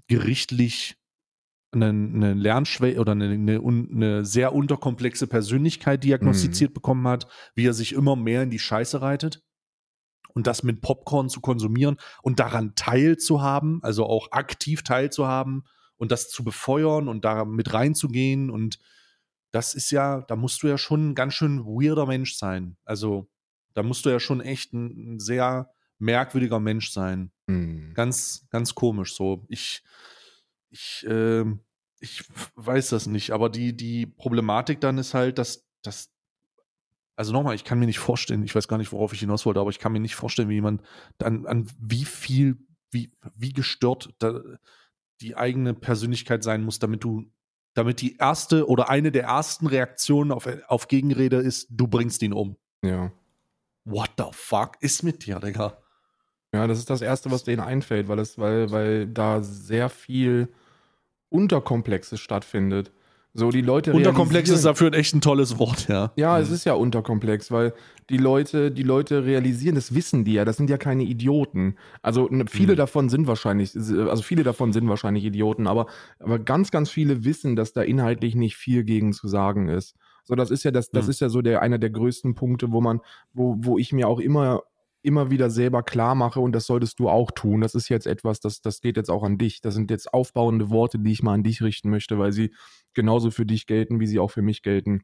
gerichtlich 0.09 0.97
eine, 1.72 1.89
eine 1.89 2.35
Lernschwäche 2.35 3.01
oder 3.01 3.12
eine, 3.12 3.30
eine, 3.30 3.61
eine 3.61 4.24
sehr 4.24 4.55
unterkomplexe 4.55 5.26
Persönlichkeit 5.26 6.05
diagnostiziert 6.05 6.74
bekommen 6.74 7.09
hat, 7.09 7.26
wie 7.55 7.66
er 7.66 7.74
sich 7.74 7.95
immer 7.95 8.16
mehr 8.16 8.43
in 8.43 8.51
die 8.51 8.59
Scheiße 8.59 9.01
reitet 9.01 9.43
und 10.35 10.47
das 10.47 10.62
mit 10.62 10.80
Popcorn 10.80 11.28
zu 11.28 11.41
konsumieren 11.41 11.97
und 12.22 12.41
daran 12.41 12.74
teilzuhaben, 12.74 13.83
also 13.83 14.07
auch 14.07 14.33
aktiv 14.33 14.83
teilzuhaben 14.83 15.64
und 15.97 16.12
das 16.12 16.28
zu 16.28 16.45
befeuern 16.45 17.09
und 17.09 17.24
da 17.24 17.45
mit 17.45 17.72
reinzugehen 17.72 18.51
und 18.51 18.78
das 19.53 19.75
ist 19.75 19.91
ja, 19.91 20.23
da 20.23 20.35
musst 20.37 20.63
du 20.63 20.67
ja 20.67 20.77
schon 20.79 21.11
ein 21.11 21.15
ganz 21.15 21.35
schön 21.35 21.65
weirder 21.65 22.07
Mensch 22.07 22.35
sein. 22.37 22.77
Also 22.85 23.29
da 23.75 23.83
musst 23.83 24.05
du 24.05 24.11
ja 24.11 24.19
schon 24.19 24.41
echt 24.41 24.73
ein, 24.73 25.15
ein 25.15 25.21
sehr 25.21 25.71
merkwürdiger 25.99 26.59
Mensch 26.59 26.91
sein 26.91 27.31
Mhm. 27.53 27.93
ganz, 27.95 28.47
ganz 28.51 28.75
komisch 28.75 29.15
so. 29.15 29.45
Ich, 29.49 29.83
ich, 30.71 31.05
ähm, 31.09 31.61
ich 32.01 32.25
weiß 32.57 32.91
das 32.91 33.07
nicht, 33.07 33.31
aber 33.31 33.51
die, 33.51 33.77
die 33.77 34.07
Problematik 34.07 34.81
dann 34.81 34.99
ist 34.99 35.15
halt, 35.15 35.39
dass, 35.39 35.69
dass 35.83 36.11
also 37.15 37.33
nochmal, 37.33 37.55
ich 37.55 37.65
kann 37.65 37.79
mir 37.79 37.87
nicht 37.87 37.99
vorstellen, 37.99 38.43
ich 38.43 38.55
weiß 38.55 38.69
gar 38.69 38.79
nicht, 38.79 38.93
worauf 38.93 39.13
ich 39.13 39.21
hinaus 39.21 39.45
wollte, 39.45 39.61
aber 39.61 39.71
ich 39.71 39.79
kann 39.79 39.93
mir 39.93 40.01
nicht 40.01 40.15
vorstellen, 40.15 40.49
wie 40.49 40.55
jemand 40.55 40.83
dann 41.19 41.47
an 41.47 41.71
wie 41.79 42.05
viel, 42.05 42.57
wie, 42.91 43.13
wie 43.37 43.53
gestört 43.53 44.15
da 44.19 44.41
die 45.21 45.37
eigene 45.37 45.75
Persönlichkeit 45.75 46.43
sein 46.43 46.65
muss, 46.65 46.79
damit 46.79 47.05
du, 47.05 47.31
damit 47.75 48.01
die 48.01 48.16
erste 48.16 48.68
oder 48.68 48.89
eine 48.91 49.12
der 49.12 49.25
ersten 49.25 49.66
Reaktionen 49.66 50.33
auf, 50.33 50.49
auf 50.68 50.89
Gegenrede 50.89 51.37
ist, 51.37 51.68
du 51.70 51.87
bringst 51.87 52.23
ihn 52.23 52.33
um. 52.33 52.57
Ja. 52.85 53.12
What 53.85 54.11
the 54.18 54.27
fuck 54.33 54.77
ist 54.81 55.03
mit 55.03 55.27
dir, 55.27 55.41
Digga? 55.41 55.79
Ja, 56.55 56.66
das 56.66 56.79
ist 56.79 56.91
das 56.91 57.01
Erste, 57.01 57.31
was 57.31 57.45
denen 57.45 57.61
einfällt, 57.61 58.09
weil, 58.09 58.18
es, 58.18 58.39
weil, 58.39 58.70
weil 58.70 59.07
da 59.07 59.43
sehr 59.43 59.89
viel 59.89 60.53
Unterkomplexes 61.31 62.20
stattfindet. 62.20 62.93
So, 63.35 63.51
die 63.51 63.62
Leute 63.62 63.95
Unterkomplex 63.95 64.51
ist 64.51 64.64
dafür 64.66 64.89
ein 64.89 64.93
echt 64.93 65.14
ein 65.14 65.22
tolles 65.22 65.59
Wort, 65.59 65.89
ja. 65.89 66.12
Ja, 66.16 66.39
es 66.39 66.51
ist 66.51 66.64
ja 66.64 66.74
unterkomplex, 66.74 67.51
weil 67.51 67.72
die 68.11 68.18
Leute, 68.18 68.70
die 68.70 68.83
Leute 68.83 69.24
realisieren, 69.24 69.74
das 69.74 69.95
wissen 69.95 70.24
die 70.24 70.35
ja, 70.35 70.45
das 70.45 70.59
sind 70.59 70.68
ja 70.68 70.76
keine 70.76 71.05
Idioten. 71.05 71.76
Also 72.03 72.28
viele 72.49 72.74
Mhm. 72.74 72.76
davon 72.76 73.09
sind 73.09 73.26
wahrscheinlich, 73.26 73.74
also 73.74 74.22
viele 74.22 74.43
davon 74.43 74.72
sind 74.74 74.87
wahrscheinlich 74.89 75.24
Idioten, 75.24 75.66
aber, 75.66 75.87
aber 76.18 76.39
ganz, 76.39 76.70
ganz 76.70 76.91
viele 76.91 77.24
wissen, 77.24 77.57
dass 77.57 77.72
da 77.72 77.80
inhaltlich 77.83 78.35
nicht 78.35 78.57
viel 78.57 78.85
gegen 78.85 79.14
zu 79.14 79.28
sagen 79.28 79.68
ist. 79.68 79.97
So, 80.24 80.35
das 80.35 80.51
ist 80.51 80.62
ja 80.64 80.70
das, 80.70 80.91
das 80.91 81.07
Mhm. 81.07 81.11
ist 81.11 81.20
ja 81.20 81.28
so 81.30 81.41
der 81.41 81.62
einer 81.62 81.78
der 81.78 81.91
größten 81.91 82.35
Punkte, 82.35 82.70
wo 82.70 82.83
man, 82.83 83.01
wo, 83.33 83.57
wo 83.59 83.78
ich 83.78 83.93
mir 83.95 84.09
auch 84.09 84.20
immer 84.20 84.62
immer 85.03 85.31
wieder 85.31 85.51
selber 85.51 85.83
klar 85.83 86.15
mache 86.15 86.41
und 86.41 86.53
das 86.53 86.67
solltest 86.67 86.99
du 86.99 87.09
auch 87.09 87.31
tun. 87.31 87.61
Das 87.61 87.75
ist 87.75 87.89
jetzt 87.89 88.07
etwas, 88.07 88.41
das, 88.41 88.61
das 88.61 88.81
geht 88.81 88.97
jetzt 88.97 89.11
auch 89.11 89.23
an 89.23 89.39
dich. 89.39 89.61
Das 89.61 89.75
sind 89.75 89.91
jetzt 89.91 90.13
aufbauende 90.15 90.71
Worte, 90.71 90.99
die 90.99 91.13
ich 91.13 91.23
mal 91.23 91.35
an 91.35 91.43
dich 91.43 91.63
richten 91.63 91.91
möchte, 91.91 92.19
weil 92.19 92.33
sie 92.33 92.55
genauso 92.95 93.31
für 93.31 93.47
dich 93.47 93.67
gelten, 93.67 94.01
wie 94.01 94.07
sie 94.07 94.19
auch 94.19 94.31
für 94.31 94.43
mich 94.43 94.63
gelten. 94.63 95.03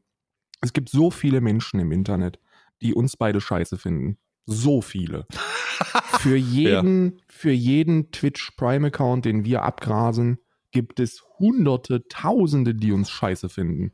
Es 0.61 0.73
gibt 0.73 0.89
so 0.89 1.11
viele 1.11 1.41
Menschen 1.41 1.79
im 1.79 1.91
Internet, 1.91 2.39
die 2.81 2.93
uns 2.93 3.17
beide 3.17 3.41
scheiße 3.41 3.77
finden. 3.77 4.17
So 4.45 4.81
viele. 4.81 5.25
für 6.19 6.35
jeden, 6.35 7.21
für 7.27 7.51
jeden 7.51 8.11
Twitch 8.11 8.51
Prime 8.57 8.87
Account, 8.87 9.25
den 9.25 9.45
wir 9.45 9.63
abgrasen, 9.63 10.39
gibt 10.71 10.99
es 10.99 11.23
hunderte, 11.39 12.07
tausende, 12.07 12.75
die 12.75 12.91
uns 12.91 13.09
scheiße 13.09 13.49
finden. 13.49 13.93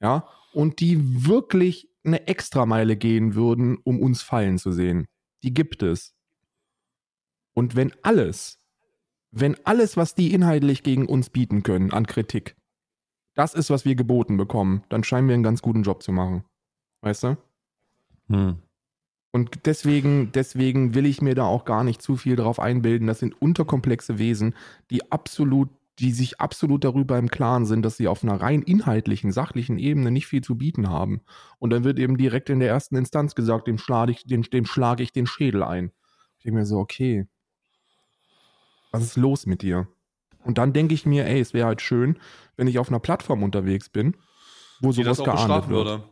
Ja, 0.00 0.28
und 0.52 0.80
die 0.80 1.26
wirklich 1.26 1.88
eine 2.04 2.26
Extrameile 2.26 2.96
gehen 2.96 3.34
würden, 3.34 3.78
um 3.82 4.00
uns 4.00 4.22
fallen 4.22 4.58
zu 4.58 4.72
sehen. 4.72 5.06
Die 5.42 5.54
gibt 5.54 5.82
es. 5.82 6.14
Und 7.54 7.76
wenn 7.76 7.92
alles, 8.02 8.58
wenn 9.30 9.56
alles, 9.64 9.96
was 9.96 10.14
die 10.14 10.32
inhaltlich 10.32 10.82
gegen 10.82 11.06
uns 11.06 11.30
bieten 11.30 11.62
können 11.62 11.92
an 11.92 12.06
Kritik, 12.06 12.56
das 13.34 13.54
ist, 13.54 13.70
was 13.70 13.84
wir 13.84 13.94
geboten 13.94 14.36
bekommen, 14.36 14.82
dann 14.88 15.04
scheinen 15.04 15.28
wir 15.28 15.34
einen 15.34 15.44
ganz 15.44 15.62
guten 15.62 15.82
Job 15.82 16.02
zu 16.02 16.12
machen. 16.12 16.44
Weißt 17.02 17.22
du? 17.22 17.36
Hm. 18.28 18.58
Und 19.30 19.66
deswegen, 19.66 20.32
deswegen 20.32 20.94
will 20.94 21.06
ich 21.06 21.20
mir 21.20 21.34
da 21.34 21.44
auch 21.44 21.64
gar 21.64 21.84
nicht 21.84 22.00
zu 22.02 22.16
viel 22.16 22.34
drauf 22.34 22.58
einbilden. 22.58 23.06
Das 23.06 23.20
sind 23.20 23.40
unterkomplexe 23.40 24.18
Wesen, 24.18 24.54
die 24.90 25.12
absolut, 25.12 25.68
die 25.98 26.12
sich 26.12 26.40
absolut 26.40 26.84
darüber 26.84 27.18
im 27.18 27.28
Klaren 27.28 27.66
sind, 27.66 27.82
dass 27.82 27.96
sie 27.96 28.08
auf 28.08 28.22
einer 28.22 28.40
rein 28.40 28.62
inhaltlichen, 28.62 29.32
sachlichen 29.32 29.78
Ebene 29.78 30.10
nicht 30.10 30.26
viel 30.26 30.42
zu 30.42 30.56
bieten 30.56 30.88
haben. 30.88 31.22
Und 31.58 31.70
dann 31.70 31.84
wird 31.84 31.98
eben 31.98 32.16
direkt 32.16 32.50
in 32.50 32.60
der 32.60 32.68
ersten 32.68 32.96
Instanz 32.96 33.34
gesagt, 33.34 33.66
dem 33.66 33.78
schlage 33.78 34.12
ich, 34.12 34.24
dem, 34.24 34.42
dem 34.42 34.64
schlage 34.64 35.02
ich 35.02 35.12
den 35.12 35.26
Schädel 35.26 35.62
ein. 35.62 35.92
Ich 36.38 36.44
denke 36.44 36.58
mir 36.58 36.66
so, 36.66 36.78
okay, 36.78 37.26
was 38.92 39.02
ist 39.02 39.16
los 39.16 39.46
mit 39.46 39.62
dir? 39.62 39.88
Und 40.44 40.58
dann 40.58 40.72
denke 40.72 40.94
ich 40.94 41.04
mir, 41.04 41.26
ey, 41.26 41.40
es 41.40 41.52
wäre 41.52 41.66
halt 41.66 41.82
schön, 41.82 42.18
wenn 42.56 42.68
ich 42.68 42.78
auf 42.78 42.88
einer 42.88 43.00
Plattform 43.00 43.42
unterwegs 43.42 43.88
bin, 43.88 44.16
wo 44.80 44.92
die 44.92 45.02
das 45.02 45.18
sowas 45.18 45.34
geahndet 45.34 45.68
wird. 45.68 45.86
würde. 45.86 46.04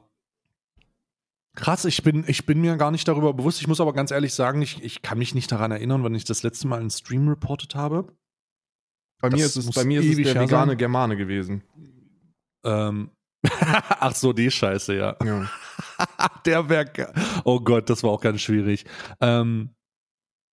Krass, 1.54 1.86
ich 1.86 2.02
bin, 2.02 2.24
ich 2.26 2.44
bin 2.44 2.60
mir 2.60 2.76
gar 2.76 2.90
nicht 2.90 3.08
darüber 3.08 3.32
bewusst. 3.32 3.60
Ich 3.60 3.68
muss 3.68 3.80
aber 3.80 3.94
ganz 3.94 4.10
ehrlich 4.10 4.34
sagen, 4.34 4.60
ich, 4.60 4.82
ich 4.82 5.00
kann 5.00 5.18
mich 5.18 5.34
nicht 5.34 5.50
daran 5.50 5.70
erinnern, 5.70 6.02
wann 6.02 6.14
ich 6.14 6.24
das 6.24 6.42
letzte 6.42 6.68
Mal 6.68 6.80
einen 6.80 6.90
Stream 6.90 7.28
reportet 7.28 7.74
habe. 7.74 8.12
Bei 9.20 9.30
mir 9.30 9.44
ist 9.44 9.56
es, 9.56 9.70
bei 9.70 9.84
mir 9.84 10.00
ist 10.00 10.18
es 10.18 10.32
der 10.32 10.42
vegane 10.42 10.72
sein. 10.72 10.78
Germane 10.78 11.16
gewesen. 11.16 11.62
Ähm, 12.64 13.10
Ach 13.50 14.14
so, 14.14 14.32
die 14.32 14.50
Scheiße, 14.50 14.94
ja. 14.94 15.16
Ja. 15.24 15.50
Der 16.46 16.68
wäre. 16.68 17.12
Oh 17.44 17.60
Gott, 17.60 17.90
das 17.90 18.02
war 18.02 18.10
auch 18.10 18.20
ganz 18.20 18.40
schwierig. 18.40 18.84
Ähm, 19.20 19.74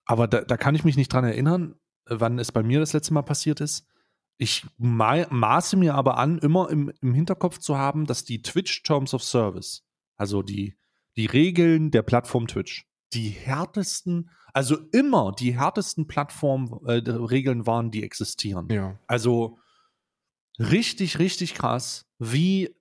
aber 0.06 0.28
da, 0.28 0.42
da 0.42 0.58
kann 0.58 0.76
ich 0.76 0.84
mich 0.84 0.98
nicht 0.98 1.12
dran 1.12 1.24
erinnern, 1.24 1.76
wann 2.06 2.40
es 2.40 2.52
bei 2.52 2.64
mir 2.64 2.80
das 2.80 2.94
letzte 2.94 3.14
Mal 3.14 3.22
passiert 3.22 3.62
ist. 3.62 3.88
Ich 4.38 4.66
ma 4.78 5.26
maße 5.30 5.78
mir 5.78 5.96
aber 5.96 6.18
an, 6.18 6.40
immer 6.40 6.70
im, 6.70 6.92
im 7.02 7.14
Hinterkopf 7.14 7.60
zu 7.60 7.78
haben, 7.78 8.06
dass 8.06 8.26
die 8.26 8.42
Twitch 8.42 8.84
Terms 8.84 9.14
of 9.14 9.24
Service, 9.24 9.86
also 10.18 10.42
die, 10.42 10.76
die 11.16 11.28
Regeln 11.28 11.92
der 11.92 12.02
Plattform 12.02 12.48
Twitch, 12.48 12.86
die 13.14 13.30
härtesten, 13.30 14.30
also 14.54 14.78
immer 14.92 15.34
die 15.38 15.58
härtesten 15.58 16.08
Plattformregeln 16.08 17.66
waren, 17.66 17.92
die 17.92 18.04
existieren. 18.04 18.68
ja. 18.70 19.00
Also 19.08 19.60
richtig, 20.60 21.20
richtig 21.20 21.54
krass, 21.54 22.06
wie, 22.20 22.76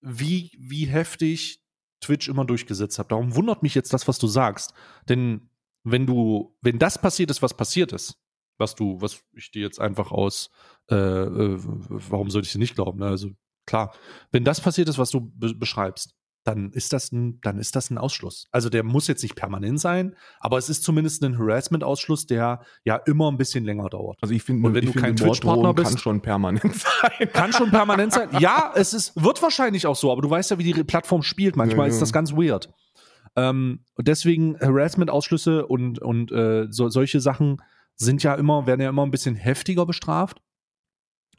wie, 0.00 0.52
wie 0.58 0.86
heftig 0.86 1.62
Twitch 2.00 2.28
immer 2.28 2.44
durchgesetzt 2.44 2.98
hat. 2.98 3.12
Darum 3.12 3.34
wundert 3.34 3.62
mich 3.62 3.74
jetzt 3.74 3.92
das, 3.92 4.08
was 4.08 4.18
du 4.18 4.26
sagst. 4.26 4.72
Denn 5.08 5.50
wenn 5.84 6.06
du, 6.06 6.56
wenn 6.60 6.78
das 6.78 7.00
passiert 7.00 7.30
ist, 7.30 7.42
was 7.42 7.54
passiert 7.54 7.92
ist, 7.92 8.18
was 8.58 8.74
du, 8.74 9.00
was 9.00 9.22
ich 9.32 9.50
dir 9.50 9.62
jetzt 9.62 9.80
einfach 9.80 10.10
aus, 10.10 10.50
äh, 10.90 10.94
äh, 10.94 11.56
warum 11.58 12.30
sollte 12.30 12.46
ich 12.46 12.52
dir 12.52 12.58
nicht 12.58 12.74
glauben? 12.74 12.98
Ne? 12.98 13.06
Also 13.06 13.30
klar, 13.66 13.94
wenn 14.30 14.44
das 14.44 14.60
passiert 14.60 14.88
ist, 14.88 14.98
was 14.98 15.10
du 15.10 15.30
be 15.34 15.54
beschreibst, 15.54 16.14
dann 16.44 16.70
ist 16.72 16.92
das 16.94 17.12
ein, 17.12 17.38
dann 17.42 17.58
ist 17.58 17.76
das 17.76 17.90
ein 17.90 17.98
Ausschluss. 17.98 18.46
Also 18.50 18.70
der 18.70 18.82
muss 18.82 19.06
jetzt 19.08 19.22
nicht 19.22 19.34
permanent 19.36 19.78
sein, 19.78 20.16
aber 20.40 20.56
es 20.56 20.68
ist 20.70 20.82
zumindest 20.82 21.22
ein 21.22 21.38
Harassment-Ausschluss, 21.38 22.26
der 22.26 22.62
ja 22.84 22.96
immer 22.96 23.30
ein 23.30 23.36
bisschen 23.36 23.64
länger 23.64 23.90
dauert. 23.90 24.18
Also 24.22 24.34
ich 24.34 24.42
finde, 24.42 24.66
Und 24.66 24.74
wenn 24.74 24.86
du 24.86 24.92
kein 24.92 25.16
Twitch-Partner 25.16 25.74
kann 25.74 25.84
bist- 25.84 26.00
schon 26.00 26.22
permanent 26.22 26.74
sein. 26.74 27.28
Kann 27.32 27.52
schon 27.52 27.70
permanent 27.70 28.12
sein. 28.14 28.30
Ja, 28.38 28.72
es 28.74 28.94
ist, 28.94 29.22
wird 29.22 29.42
wahrscheinlich 29.42 29.86
auch 29.86 29.96
so, 29.96 30.10
aber 30.10 30.22
du 30.22 30.30
weißt 30.30 30.50
ja, 30.52 30.58
wie 30.58 30.72
die 30.72 30.82
Plattform 30.84 31.22
spielt. 31.22 31.56
Manchmal 31.56 31.86
Ja, 31.86 31.90
ist 31.90 31.96
ja. 31.96 32.00
das 32.00 32.12
ganz 32.12 32.32
weird. 32.32 32.70
Ähm, 33.36 33.84
deswegen 33.98 34.58
Harassment-Ausschlüsse 34.60 35.66
und, 35.66 36.00
und 36.00 36.32
äh, 36.32 36.66
so, 36.70 36.88
solche 36.88 37.20
Sachen 37.20 37.58
sind 37.96 38.22
ja 38.22 38.34
immer, 38.34 38.66
werden 38.66 38.80
ja 38.80 38.88
immer 38.88 39.04
ein 39.04 39.10
bisschen 39.10 39.36
heftiger 39.36 39.84
bestraft. 39.84 40.40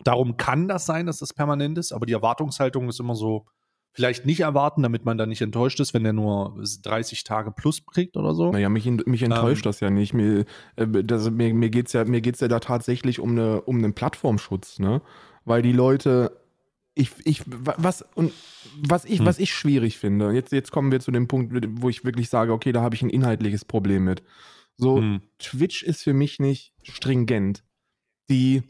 Darum 0.04 0.38
kann 0.38 0.68
das 0.68 0.86
sein, 0.86 1.06
dass 1.08 1.18
das 1.18 1.34
permanent 1.34 1.78
ist, 1.78 1.92
aber 1.92 2.06
die 2.06 2.14
Erwartungshaltung 2.14 2.88
ist 2.88 3.00
immer 3.00 3.16
so, 3.16 3.46
vielleicht 3.94 4.26
nicht 4.26 4.40
erwarten, 4.42 4.84
damit 4.84 5.04
man 5.06 5.18
da 5.18 5.26
nicht 5.26 5.42
enttäuscht 5.42 5.80
ist, 5.80 5.94
wenn 5.94 6.04
der 6.04 6.14
nur 6.14 6.62
30 6.84 7.24
Tage 7.24 7.52
plus 7.52 7.86
kriegt 7.86 8.16
oder 8.18 8.34
so. 8.34 8.52
Naja, 8.52 8.70
mich, 8.70 8.86
mich 8.86 9.24
enttäuscht 9.24 9.66
Ähm. 9.66 9.70
das 9.70 9.80
ja 9.82 9.90
nicht. 9.90 10.14
Mir, 10.14 10.46
äh, 10.78 10.88
das, 11.04 11.30
mir, 11.30 11.54
mir 11.54 11.70
geht 11.70 11.88
es 11.88 11.94
ja, 11.94 12.06
mir 12.06 12.22
geht's 12.22 12.40
ja 12.40 12.48
da 12.48 12.60
tatsächlich 12.60 13.20
um, 13.20 13.32
eine, 13.32 13.62
um 13.62 13.78
einen 13.78 13.94
Plattformschutz, 13.94 14.80
ne? 14.80 15.02
Weil 15.44 15.62
die 15.62 15.74
Leute, 15.74 16.40
ich, 16.94 17.12
ich, 17.26 17.44
wa- 17.48 17.76
was, 17.78 18.06
und 18.16 18.32
was 18.82 19.06
ich, 19.06 19.20
Hm. 19.20 19.26
was 19.26 19.40
ich 19.40 19.54
schwierig 19.54 19.98
finde, 19.98 20.32
jetzt, 20.32 20.52
jetzt 20.52 20.72
kommen 20.72 20.92
wir 20.92 21.00
zu 21.00 21.12
dem 21.12 21.28
Punkt, 21.28 21.54
wo 21.82 21.90
ich 21.90 22.06
wirklich 22.06 22.30
sage, 22.30 22.54
okay, 22.54 22.72
da 22.72 22.82
habe 22.82 22.96
ich 22.96 23.02
ein 23.02 23.10
inhaltliches 23.10 23.66
Problem 23.66 24.04
mit. 24.06 24.24
So, 24.78 24.98
Hm. 24.98 25.22
Twitch 25.40 25.84
ist 25.84 26.04
für 26.04 26.14
mich 26.14 26.40
nicht 26.40 26.74
stringent. 26.84 27.64
Die, 28.30 28.64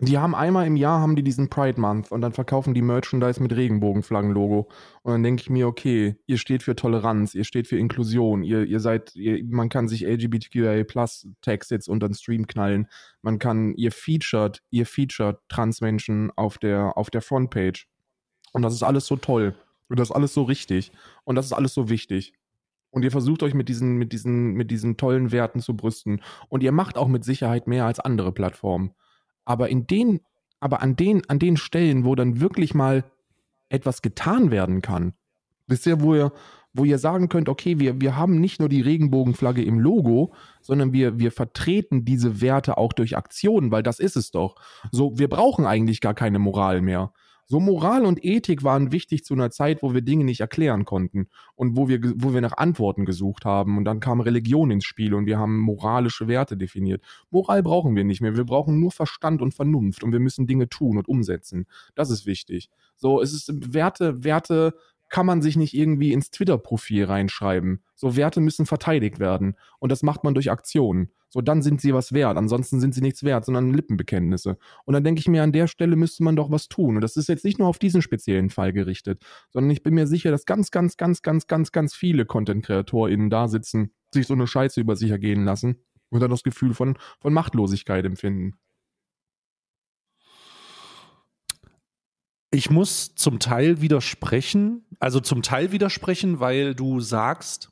die 0.00 0.16
haben 0.16 0.36
einmal 0.36 0.64
im 0.66 0.76
Jahr 0.76 1.00
haben 1.00 1.16
die 1.16 1.24
diesen 1.24 1.50
Pride 1.50 1.80
Month 1.80 2.12
und 2.12 2.20
dann 2.20 2.32
verkaufen 2.32 2.72
die 2.72 2.82
Merchandise 2.82 3.42
mit 3.42 3.54
Regenbogenflaggenlogo. 3.56 4.68
Und 5.02 5.12
dann 5.12 5.24
denke 5.24 5.42
ich 5.42 5.50
mir, 5.50 5.66
okay, 5.66 6.16
ihr 6.26 6.38
steht 6.38 6.62
für 6.62 6.76
Toleranz, 6.76 7.34
ihr 7.34 7.42
steht 7.42 7.66
für 7.66 7.76
Inklusion, 7.76 8.44
ihr, 8.44 8.64
ihr 8.64 8.78
seid, 8.78 9.16
ihr, 9.16 9.44
man 9.44 9.68
kann 9.68 9.88
sich 9.88 10.06
LGBTQIA 10.06 10.84
Plus 10.84 11.26
Tags 11.42 11.68
jetzt 11.70 11.88
unter 11.88 12.08
den 12.08 12.14
Stream 12.14 12.46
knallen. 12.46 12.86
Man 13.22 13.40
kann, 13.40 13.74
ihr 13.74 13.90
featured, 13.90 14.62
ihr 14.70 14.86
featured 14.86 15.38
Transmenschen 15.48 16.30
auf 16.36 16.58
der, 16.58 16.96
auf 16.96 17.10
der 17.10 17.20
Frontpage. 17.20 17.88
Und 18.52 18.62
das 18.62 18.74
ist 18.74 18.84
alles 18.84 19.04
so 19.06 19.16
toll. 19.16 19.56
Und 19.88 19.98
das 19.98 20.10
ist 20.10 20.14
alles 20.14 20.32
so 20.32 20.42
richtig. 20.42 20.92
Und 21.24 21.34
das 21.34 21.46
ist 21.46 21.52
alles 21.52 21.74
so 21.74 21.88
wichtig. 21.88 22.34
Und 22.90 23.02
ihr 23.02 23.10
versucht 23.10 23.42
euch 23.42 23.54
mit 23.54 23.68
diesen, 23.68 23.96
mit 23.96 24.12
diesen, 24.12 24.52
mit 24.52 24.70
diesen 24.70 24.96
tollen 24.96 25.32
Werten 25.32 25.60
zu 25.60 25.76
brüsten. 25.76 26.22
Und 26.48 26.62
ihr 26.62 26.72
macht 26.72 26.96
auch 26.96 27.08
mit 27.08 27.24
Sicherheit 27.24 27.66
mehr 27.66 27.84
als 27.84 27.98
andere 27.98 28.30
Plattformen. 28.30 28.92
Aber 29.48 29.70
in 29.70 29.86
den, 29.86 30.20
aber 30.60 30.82
an 30.82 30.94
den, 30.94 31.22
an 31.30 31.38
den 31.38 31.56
Stellen, 31.56 32.04
wo 32.04 32.14
dann 32.14 32.38
wirklich 32.38 32.74
mal 32.74 33.04
etwas 33.70 34.02
getan 34.02 34.50
werden 34.50 34.82
kann, 34.82 35.14
wisst 35.66 35.86
ihr, 35.86 36.02
wo 36.02 36.14
ihr, 36.14 36.32
wo 36.74 36.84
ihr 36.84 36.98
sagen 36.98 37.30
könnt, 37.30 37.48
okay, 37.48 37.78
wir, 37.78 37.98
wir 37.98 38.14
haben 38.14 38.40
nicht 38.42 38.60
nur 38.60 38.68
die 38.68 38.82
Regenbogenflagge 38.82 39.64
im 39.64 39.78
Logo, 39.78 40.34
sondern 40.60 40.92
wir, 40.92 41.18
wir 41.18 41.32
vertreten 41.32 42.04
diese 42.04 42.42
Werte 42.42 42.76
auch 42.76 42.92
durch 42.92 43.16
Aktionen, 43.16 43.70
weil 43.70 43.82
das 43.82 44.00
ist 44.00 44.16
es 44.16 44.32
doch. 44.32 44.56
So, 44.92 45.18
wir 45.18 45.30
brauchen 45.30 45.64
eigentlich 45.64 46.02
gar 46.02 46.14
keine 46.14 46.38
Moral 46.38 46.82
mehr. 46.82 47.14
So 47.50 47.60
Moral 47.60 48.04
und 48.04 48.22
Ethik 48.22 48.62
waren 48.62 48.92
wichtig 48.92 49.24
zu 49.24 49.32
einer 49.32 49.50
Zeit, 49.50 49.82
wo 49.82 49.94
wir 49.94 50.02
Dinge 50.02 50.24
nicht 50.24 50.40
erklären 50.40 50.84
konnten 50.84 51.28
und 51.54 51.78
wo 51.78 51.88
wir, 51.88 51.98
wo 52.16 52.34
wir 52.34 52.42
nach 52.42 52.58
Antworten 52.58 53.06
gesucht 53.06 53.46
haben. 53.46 53.78
Und 53.78 53.86
dann 53.86 54.00
kam 54.00 54.20
Religion 54.20 54.70
ins 54.70 54.84
Spiel 54.84 55.14
und 55.14 55.24
wir 55.24 55.38
haben 55.38 55.58
moralische 55.58 56.28
Werte 56.28 56.58
definiert. 56.58 57.02
Moral 57.30 57.62
brauchen 57.62 57.96
wir 57.96 58.04
nicht 58.04 58.20
mehr. 58.20 58.36
Wir 58.36 58.44
brauchen 58.44 58.78
nur 58.78 58.90
Verstand 58.90 59.40
und 59.40 59.54
Vernunft 59.54 60.04
und 60.04 60.12
wir 60.12 60.20
müssen 60.20 60.46
Dinge 60.46 60.68
tun 60.68 60.98
und 60.98 61.08
umsetzen. 61.08 61.66
Das 61.94 62.10
ist 62.10 62.26
wichtig. 62.26 62.68
So, 62.96 63.22
es 63.22 63.32
ist 63.32 63.50
Werte, 63.72 64.22
Werte 64.24 64.74
kann 65.08 65.26
man 65.26 65.42
sich 65.42 65.56
nicht 65.56 65.74
irgendwie 65.74 66.12
ins 66.12 66.30
Twitter-Profil 66.30 67.04
reinschreiben. 67.04 67.82
So 67.94 68.16
Werte 68.16 68.40
müssen 68.40 68.66
verteidigt 68.66 69.18
werden. 69.18 69.56
Und 69.78 69.90
das 69.90 70.02
macht 70.02 70.24
man 70.24 70.34
durch 70.34 70.50
Aktionen. 70.50 71.10
So, 71.30 71.42
dann 71.42 71.60
sind 71.60 71.80
sie 71.80 71.92
was 71.92 72.12
wert. 72.12 72.38
Ansonsten 72.38 72.80
sind 72.80 72.94
sie 72.94 73.02
nichts 73.02 73.22
wert, 73.22 73.44
sondern 73.44 73.74
Lippenbekenntnisse. 73.74 74.56
Und 74.84 74.94
dann 74.94 75.04
denke 75.04 75.20
ich 75.20 75.28
mir, 75.28 75.42
an 75.42 75.52
der 75.52 75.66
Stelle 75.66 75.96
müsste 75.96 76.22
man 76.22 76.36
doch 76.36 76.50
was 76.50 76.68
tun. 76.68 76.96
Und 76.96 77.02
das 77.02 77.16
ist 77.16 77.28
jetzt 77.28 77.44
nicht 77.44 77.58
nur 77.58 77.68
auf 77.68 77.78
diesen 77.78 78.00
speziellen 78.00 78.48
Fall 78.48 78.72
gerichtet, 78.72 79.22
sondern 79.50 79.70
ich 79.70 79.82
bin 79.82 79.94
mir 79.94 80.06
sicher, 80.06 80.30
dass 80.30 80.46
ganz, 80.46 80.70
ganz, 80.70 80.96
ganz, 80.96 81.22
ganz, 81.22 81.46
ganz, 81.46 81.72
ganz 81.72 81.94
viele 81.94 82.24
Content-KreatorInnen 82.24 83.28
da 83.28 83.48
sitzen, 83.48 83.92
sich 84.12 84.26
so 84.26 84.34
eine 84.34 84.46
Scheiße 84.46 84.80
über 84.80 84.96
sich 84.96 85.10
ergehen 85.10 85.44
lassen 85.44 85.82
und 86.10 86.20
dann 86.20 86.30
das 86.30 86.42
Gefühl 86.42 86.72
von, 86.72 86.96
von 87.20 87.34
Machtlosigkeit 87.34 88.06
empfinden. 88.06 88.54
Ich 92.50 92.70
muss 92.70 93.14
zum 93.14 93.40
Teil 93.40 93.80
widersprechen, 93.80 94.86
also 95.00 95.20
zum 95.20 95.42
Teil 95.42 95.70
widersprechen, 95.70 96.40
weil 96.40 96.74
du 96.74 97.00
sagst, 97.00 97.70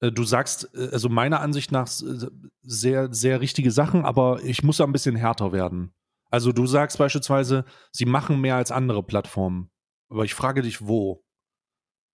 äh, 0.00 0.10
du 0.10 0.24
sagst, 0.24 0.70
äh, 0.74 0.88
also 0.92 1.08
meiner 1.08 1.40
Ansicht 1.40 1.70
nach 1.70 1.88
sehr, 2.62 3.12
sehr 3.12 3.40
richtige 3.40 3.70
Sachen, 3.70 4.04
aber 4.04 4.42
ich 4.42 4.62
muss 4.62 4.80
ein 4.80 4.92
bisschen 4.92 5.16
härter 5.16 5.52
werden. 5.52 5.92
Also 6.30 6.52
du 6.52 6.66
sagst 6.66 6.98
beispielsweise, 6.98 7.64
sie 7.92 8.04
machen 8.04 8.40
mehr 8.40 8.56
als 8.56 8.70
andere 8.70 9.02
Plattformen. 9.02 9.70
Aber 10.10 10.24
ich 10.24 10.34
frage 10.34 10.62
dich, 10.62 10.86
wo? 10.86 11.24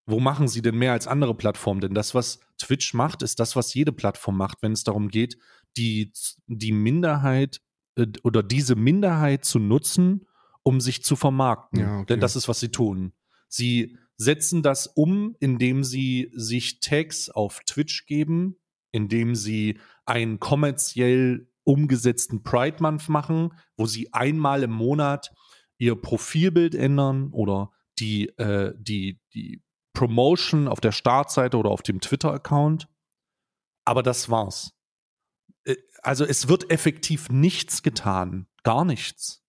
Wo 0.07 0.21
machen 0.21 0.49
sie 0.49 0.61
denn 0.61 0.77
mehr 0.77 0.93
als 0.93 1.07
andere 1.07 1.35
Plattformen? 1.35 1.81
Denn 1.81 1.95
das, 1.95 2.15
was 2.15 2.41
Twitch 2.59 2.93
macht, 2.95 3.23
ist 3.23 3.41
das, 3.41 3.57
was 3.57 3.73
jede 3.73 3.93
Plattform 3.93 4.37
macht, 4.37 4.63
wenn 4.63 4.73
es 4.73 4.85
darum 4.85 5.09
geht, 5.09 5.39
die, 5.77 6.13
die 6.47 6.73
Minderheit 6.73 7.61
äh, 7.97 8.07
oder 8.23 8.43
diese 8.43 8.77
Minderheit 8.77 9.45
zu 9.45 9.59
nutzen, 9.59 10.27
um 10.65 10.81
sich 10.81 11.05
zu 11.05 11.15
vermarkten. 11.15 11.79
Ja, 11.81 11.99
okay. 11.99 12.07
Denn 12.07 12.21
das 12.21 12.35
ist, 12.35 12.49
was 12.49 12.59
sie 12.59 12.71
tun. 12.71 13.13
Sie 13.49 13.97
setzen 14.17 14.63
das 14.63 14.89
um, 14.89 15.37
indem 15.39 15.85
sie 15.85 16.33
sich 16.35 16.81
Tags 16.81 17.31
auf 17.31 17.61
Twitch 17.61 18.07
geben, 18.07 18.57
indem 18.91 19.37
sie 19.37 19.79
einen 20.07 20.41
kommerziell 20.41 21.49
umgesetzten 21.65 22.43
Pride 22.43 22.79
Month 22.81 23.09
machen, 23.09 23.53
wo 23.77 23.87
sie 23.87 24.13
einmal 24.13 24.63
im 24.63 24.73
Monat 24.73 25.33
ihr 25.79 25.95
Profilbild 25.97 26.75
ändern 26.75 27.31
oder 27.33 27.73
die, 27.99 28.29
äh, 28.39 28.75
die, 28.77 29.21
die 29.35 29.63
Promotion 29.93 30.69
auf 30.69 30.81
der 30.81 30.93
Startseite 30.93 31.57
oder 31.57 31.71
auf 31.71 31.83
dem 31.83 32.01
Twitter-Account. 32.01 32.89
Aber 33.85 34.03
das 34.03 34.31
war's. 34.31 34.73
Äh, 35.65 35.77
Also 36.03 36.25
es 36.25 36.49
wird 36.49 36.71
effektiv 36.71 37.31
nichts 37.31 37.83
getan. 37.83 38.47
Gar 38.63 38.85
nichts. 38.85 39.44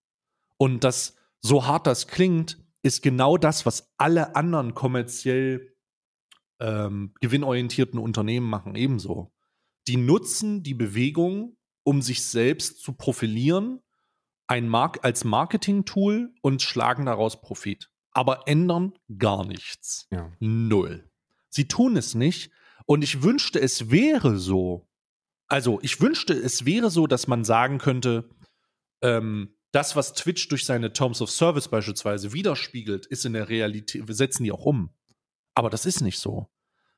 Und 0.58 0.84
das, 0.84 1.16
so 1.40 1.66
hart 1.66 1.86
das 1.86 2.08
klingt, 2.08 2.58
ist 2.82 3.02
genau 3.02 3.36
das, 3.36 3.66
was 3.66 3.92
alle 3.98 4.36
anderen 4.36 4.74
kommerziell 4.74 5.74
ähm, 6.60 7.14
gewinnorientierten 7.20 7.98
Unternehmen 7.98 8.48
machen, 8.48 8.74
ebenso. 8.74 9.32
Die 9.88 9.96
nutzen 9.96 10.62
die 10.62 10.74
Bewegung, 10.74 11.56
um 11.84 12.02
sich 12.02 12.24
selbst 12.24 12.82
zu 12.82 12.94
profilieren, 12.94 13.80
ein 14.48 14.68
Mark 14.68 15.04
als 15.04 15.24
Marketing-Tool 15.24 16.32
und 16.42 16.62
schlagen 16.62 17.06
daraus 17.06 17.40
Profit. 17.40 17.90
Aber 18.12 18.48
ändern 18.48 18.94
gar 19.18 19.44
nichts. 19.44 20.06
Ja. 20.10 20.32
Null. 20.40 21.10
Sie 21.50 21.68
tun 21.68 21.96
es 21.96 22.14
nicht. 22.14 22.50
Und 22.86 23.02
ich 23.02 23.22
wünschte, 23.22 23.60
es 23.60 23.90
wäre 23.90 24.38
so. 24.38 24.88
Also, 25.48 25.80
ich 25.82 26.00
wünschte, 26.00 26.32
es 26.32 26.64
wäre 26.64 26.90
so, 26.90 27.06
dass 27.06 27.26
man 27.26 27.44
sagen 27.44 27.78
könnte, 27.78 28.30
ähm, 29.02 29.55
das, 29.72 29.96
was 29.96 30.14
Twitch 30.14 30.48
durch 30.48 30.64
seine 30.64 30.92
Terms 30.92 31.20
of 31.20 31.30
Service 31.30 31.68
beispielsweise 31.68 32.32
widerspiegelt, 32.32 33.06
ist 33.06 33.24
in 33.26 33.32
der 33.34 33.48
Realität, 33.48 34.06
wir 34.06 34.14
setzen 34.14 34.44
die 34.44 34.52
auch 34.52 34.64
um. 34.64 34.90
Aber 35.54 35.70
das 35.70 35.86
ist 35.86 36.00
nicht 36.00 36.18
so. 36.18 36.48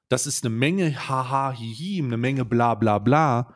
Das 0.09 0.27
ist 0.27 0.45
eine 0.45 0.55
Menge 0.55 1.09
haha, 1.09 1.53
hihi, 1.53 2.03
eine 2.03 2.17
Menge 2.17 2.45
bla 2.45 2.75
bla 2.75 2.99
bla. 2.99 3.55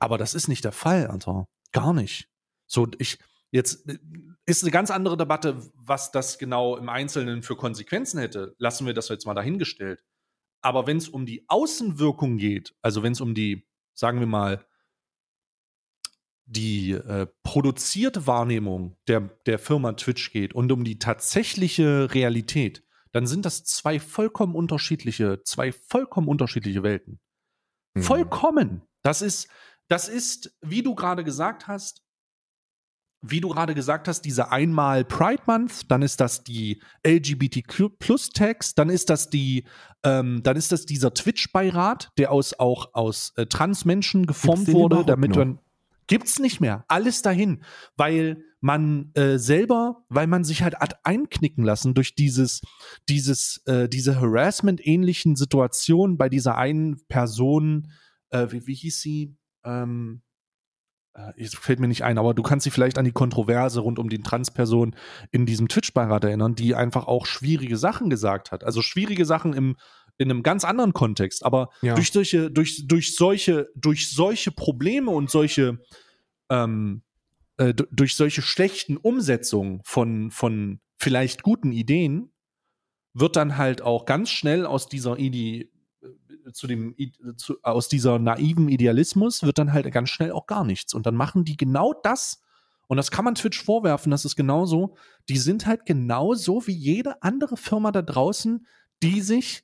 Aber 0.00 0.18
das 0.18 0.34
ist 0.34 0.48
nicht 0.48 0.64
der 0.64 0.72
Fall, 0.72 1.06
Alter. 1.06 1.46
Gar 1.72 1.92
nicht. 1.92 2.28
So, 2.66 2.88
ich, 2.98 3.18
jetzt 3.50 3.88
äh, 3.88 3.98
ist 4.46 4.62
eine 4.62 4.70
ganz 4.70 4.90
andere 4.90 5.16
Debatte, 5.16 5.62
was 5.74 6.10
das 6.10 6.38
genau 6.38 6.76
im 6.76 6.88
Einzelnen 6.88 7.42
für 7.42 7.56
Konsequenzen 7.56 8.18
hätte. 8.18 8.54
Lassen 8.58 8.86
wir 8.86 8.94
das 8.94 9.08
jetzt 9.08 9.26
mal 9.26 9.34
dahingestellt. 9.34 10.02
Aber 10.60 10.86
wenn 10.86 10.96
es 10.96 11.08
um 11.08 11.26
die 11.26 11.44
Außenwirkung 11.48 12.38
geht, 12.38 12.74
also 12.82 13.02
wenn 13.02 13.12
es 13.12 13.20
um 13.20 13.34
die, 13.34 13.68
sagen 13.94 14.20
wir 14.20 14.26
mal, 14.26 14.66
die 16.48 16.92
äh, 16.92 17.26
produzierte 17.42 18.26
Wahrnehmung 18.26 18.96
der, 19.06 19.20
der 19.46 19.58
Firma 19.58 19.92
Twitch 19.92 20.32
geht 20.32 20.54
und 20.54 20.72
um 20.72 20.82
die 20.82 20.98
tatsächliche 20.98 22.14
Realität, 22.14 22.82
dann 23.12 23.26
sind 23.26 23.44
das 23.44 23.64
zwei 23.64 24.00
vollkommen 24.00 24.54
unterschiedliche, 24.54 25.42
zwei 25.44 25.72
vollkommen 25.72 26.26
unterschiedliche 26.26 26.82
Welten. 26.82 27.20
Mhm. 27.94 28.02
Vollkommen. 28.02 28.82
Das 29.02 29.20
ist, 29.20 29.48
das 29.88 30.08
ist, 30.08 30.56
wie 30.62 30.82
du 30.82 30.94
gerade 30.94 31.22
gesagt 31.22 31.68
hast, 31.68 32.02
wie 33.20 33.40
du 33.40 33.48
gerade 33.48 33.74
gesagt 33.74 34.06
hast, 34.08 34.22
diese 34.22 34.52
einmal 34.52 35.04
Pride 35.04 35.42
Month, 35.46 35.90
dann 35.90 36.02
ist 36.02 36.20
das 36.20 36.44
die 36.44 36.80
LGBTQ 37.06 37.98
Plus 37.98 38.30
Tags, 38.30 38.74
dann 38.74 38.90
ist 38.90 39.10
das 39.10 39.28
die, 39.28 39.64
ähm, 40.04 40.42
dann 40.44 40.56
ist 40.56 40.70
das 40.70 40.86
dieser 40.86 41.12
Twitch-Beirat, 41.12 42.12
der 42.16 42.30
aus 42.30 42.58
auch 42.58 42.94
aus 42.94 43.32
äh, 43.36 43.46
Transmenschen 43.46 44.26
geformt 44.26 44.72
wurde, 44.72 45.04
damit 45.04 45.34
man 45.34 45.58
gibt's 46.08 46.38
nicht 46.38 46.60
mehr, 46.60 46.84
alles 46.88 47.22
dahin, 47.22 47.62
weil 47.96 48.42
man 48.60 49.12
äh, 49.14 49.38
selber, 49.38 50.04
weil 50.08 50.26
man 50.26 50.42
sich 50.42 50.62
halt 50.62 50.76
hat 50.80 51.04
einknicken 51.04 51.64
lassen 51.64 51.94
durch 51.94 52.14
dieses, 52.16 52.60
dieses, 53.08 53.62
äh, 53.66 53.88
diese 53.88 54.20
Harassment-ähnlichen 54.20 55.36
Situationen 55.36 56.18
bei 56.18 56.28
dieser 56.28 56.56
einen 56.56 57.06
Person, 57.06 57.92
äh, 58.30 58.48
wie, 58.50 58.66
wie 58.66 58.74
hieß 58.74 59.00
sie? 59.00 59.36
Ähm, 59.64 60.22
äh, 61.14 61.32
es 61.36 61.54
fällt 61.54 61.80
mir 61.80 61.88
nicht 61.88 62.02
ein, 62.02 62.18
aber 62.18 62.34
du 62.34 62.42
kannst 62.42 62.66
dich 62.66 62.72
vielleicht 62.72 62.98
an 62.98 63.04
die 63.04 63.12
Kontroverse 63.12 63.80
rund 63.80 63.98
um 63.98 64.08
die 64.08 64.22
Transperson 64.22 64.96
in 65.30 65.46
diesem 65.46 65.68
Twitch-Beirat 65.68 66.24
erinnern, 66.24 66.54
die 66.54 66.74
einfach 66.74 67.06
auch 67.06 67.26
schwierige 67.26 67.76
Sachen 67.76 68.10
gesagt 68.10 68.50
hat. 68.50 68.64
Also 68.64 68.82
schwierige 68.82 69.24
Sachen 69.24 69.52
im, 69.52 69.76
in 70.18 70.30
einem 70.30 70.42
ganz 70.42 70.64
anderen 70.64 70.92
Kontext, 70.92 71.44
aber 71.44 71.70
Ja. 71.80 71.94
durch 71.94 72.12
solche, 72.12 72.50
durch, 72.50 72.86
durch 72.86 73.14
solche, 73.14 73.68
durch 73.74 74.10
solche 74.10 74.50
Probleme 74.50 75.10
und 75.10 75.30
solche, 75.30 75.78
ähm, 76.50 77.02
äh, 77.56 77.72
durch 77.72 78.16
solche 78.16 78.42
schlechten 78.42 78.96
Umsetzungen 78.96 79.80
von, 79.84 80.30
von 80.30 80.80
vielleicht 80.96 81.42
guten 81.42 81.72
Ideen 81.72 82.32
wird 83.14 83.36
dann 83.36 83.56
halt 83.56 83.80
auch 83.82 84.04
ganz 84.04 84.30
schnell 84.30 84.66
aus 84.66 84.88
dieser 84.88 85.18
Idee 85.18 85.70
zu 86.52 86.66
dem 86.66 86.94
zu, 87.36 87.56
aus 87.62 87.88
dieser 87.88 88.18
naiven 88.18 88.68
Idealismus 88.68 89.42
wird 89.42 89.58
dann 89.58 89.72
halt 89.72 89.90
ganz 89.92 90.08
schnell 90.10 90.32
auch 90.32 90.46
gar 90.46 90.64
nichts 90.64 90.94
und 90.94 91.06
dann 91.06 91.14
machen 91.14 91.44
die 91.44 91.56
genau 91.56 91.92
das 92.02 92.40
und 92.86 92.96
das 92.96 93.10
kann 93.10 93.24
man 93.24 93.34
Twitch 93.34 93.62
vorwerfen, 93.62 94.10
das 94.10 94.24
ist 94.24 94.34
genauso, 94.34 94.96
die 95.28 95.36
sind 95.36 95.66
halt 95.66 95.84
genauso 95.84 96.66
wie 96.66 96.72
jede 96.72 97.22
andere 97.22 97.56
Firma 97.58 97.92
da 97.92 98.00
draußen, 98.00 98.66
die 99.02 99.20
sich 99.20 99.62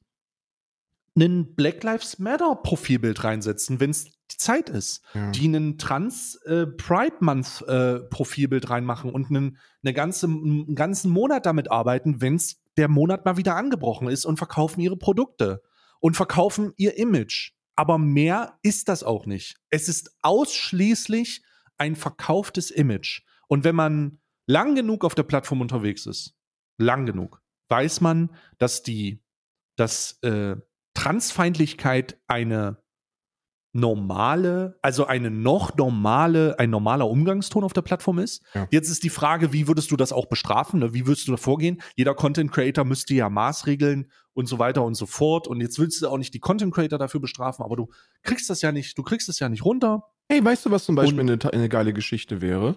einen 1.16 1.54
Black 1.54 1.82
Lives 1.82 2.18
Matter 2.18 2.56
Profilbild 2.56 3.22
reinsetzen, 3.22 3.78
wenn 3.80 3.90
es 3.90 4.04
die 4.30 4.36
Zeit 4.36 4.68
ist 4.70 5.02
Ja. 5.14 5.30
die 5.30 5.44
einen 5.46 5.78
Trans 5.78 6.36
äh, 6.46 6.66
Pride 6.66 7.16
Month 7.20 7.62
äh, 7.68 8.00
Profilbild 8.00 8.68
reinmachen 8.70 9.10
und 9.10 9.28
einen, 9.30 9.58
eine 9.84 9.92
ganze, 9.92 10.26
einen 10.26 10.74
ganzen 10.74 11.10
Monat 11.10 11.46
damit 11.46 11.70
arbeiten, 11.70 12.20
wenn 12.20 12.36
es 12.36 12.60
der 12.76 12.88
Monat 12.88 13.24
mal 13.24 13.36
wieder 13.36 13.54
angebrochen 13.54 14.08
ist 14.08 14.24
und 14.24 14.38
verkaufen 14.38 14.80
ihre 14.80 14.96
Produkte 14.96 15.62
und 16.00 16.16
verkaufen 16.16 16.72
ihr 16.76 16.98
Image. 16.98 17.52
Aber 17.76 17.98
mehr 17.98 18.58
ist 18.62 18.88
das 18.88 19.04
auch 19.04 19.26
nicht. 19.26 19.56
Es 19.70 19.88
ist 19.88 20.16
ausschließlich 20.22 21.42
ein 21.76 21.94
verkauftes 21.96 22.70
Image. 22.70 23.22
Und 23.48 23.64
wenn 23.64 23.74
man 23.76 24.20
lang 24.46 24.74
genug 24.74 25.04
auf 25.04 25.14
der 25.14 25.22
Plattform 25.24 25.60
unterwegs 25.60 26.06
ist, 26.06 26.34
lang 26.78 27.06
genug, 27.06 27.42
weiß 27.68 28.00
man, 28.00 28.30
dass 28.58 28.82
die, 28.82 29.22
dass 29.76 30.18
äh, 30.22 30.56
Transfeindlichkeit 31.04 32.16
eine 32.28 32.78
normale, 33.74 34.78
also 34.80 35.06
eine 35.06 35.30
noch 35.30 35.76
normale, 35.76 36.58
ein 36.58 36.70
normaler 36.70 37.10
Umgangston 37.10 37.62
auf 37.62 37.74
der 37.74 37.82
Plattform 37.82 38.20
ist. 38.20 38.42
Ja. 38.54 38.66
Jetzt 38.70 38.88
ist 38.88 39.02
die 39.02 39.10
Frage, 39.10 39.52
wie 39.52 39.68
würdest 39.68 39.90
du 39.90 39.96
das 39.96 40.14
auch 40.14 40.26
bestrafen? 40.26 40.80
Ne? 40.80 40.94
Wie 40.94 41.06
würdest 41.06 41.28
du 41.28 41.32
da 41.32 41.36
vorgehen? 41.36 41.82
Jeder 41.94 42.14
Content 42.14 42.52
Creator 42.52 42.84
müsste 42.86 43.12
ja 43.12 43.28
Maßregeln 43.28 44.10
und 44.32 44.46
so 44.46 44.58
weiter 44.58 44.82
und 44.82 44.94
so 44.94 45.04
fort. 45.04 45.46
Und 45.46 45.60
jetzt 45.60 45.78
willst 45.78 46.00
du 46.00 46.08
auch 46.08 46.16
nicht 46.16 46.32
die 46.32 46.40
Content 46.40 46.72
Creator 46.72 46.98
dafür 46.98 47.20
bestrafen, 47.20 47.64
aber 47.64 47.76
du 47.76 47.90
kriegst 48.22 48.48
das 48.48 48.62
ja 48.62 48.72
nicht, 48.72 48.96
du 48.96 49.02
kriegst 49.02 49.28
das 49.28 49.40
ja 49.40 49.50
nicht 49.50 49.64
runter. 49.64 50.04
Hey, 50.30 50.42
weißt 50.42 50.64
du, 50.64 50.70
was 50.70 50.86
zum 50.86 50.94
Beispiel 50.94 51.20
eine, 51.20 51.38
eine 51.52 51.68
geile 51.68 51.92
Geschichte 51.92 52.40
wäre? 52.40 52.76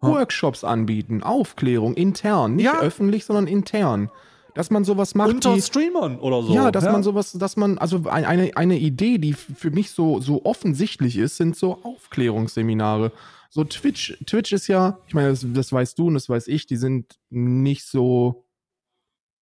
Workshops 0.00 0.64
anbieten, 0.64 1.22
Aufklärung, 1.22 1.94
intern, 1.94 2.56
nicht 2.56 2.64
Ja. 2.64 2.80
öffentlich, 2.80 3.26
sondern 3.26 3.46
intern. 3.46 4.10
Dass 4.54 4.70
man 4.70 4.84
sowas 4.84 5.14
macht 5.14 5.30
Unter 5.30 5.58
Streamern 5.60 6.18
oder 6.18 6.42
so. 6.42 6.52
ja, 6.52 6.70
dass 6.70 6.84
man 6.92 7.02
sowas, 7.02 7.32
dass 7.32 7.56
man, 7.56 7.78
also 7.78 8.02
ein- 8.08 8.24
eine, 8.26 8.56
eine 8.56 8.78
Idee, 8.78 9.16
die 9.18 9.32
für 9.32 9.70
mich 9.70 9.90
so, 9.92 10.20
so 10.20 10.44
offensichtlich 10.44 11.16
ist, 11.16 11.36
sind 11.38 11.56
so 11.56 11.78
Aufklärungsseminare. 11.82 13.12
So 13.50 13.64
Twitch, 13.64 14.16
Twitch 14.26 14.52
ist 14.52 14.66
ja, 14.66 14.98
ich 15.06 15.14
meine, 15.14 15.28
das, 15.30 15.44
das 15.46 15.72
weißt 15.72 15.98
du 15.98 16.06
und 16.08 16.14
das 16.14 16.28
weiß 16.28 16.48
ich, 16.48 16.66
die 16.66 16.76
sind 16.76 17.18
nicht 17.30 17.84
so, 17.84 18.44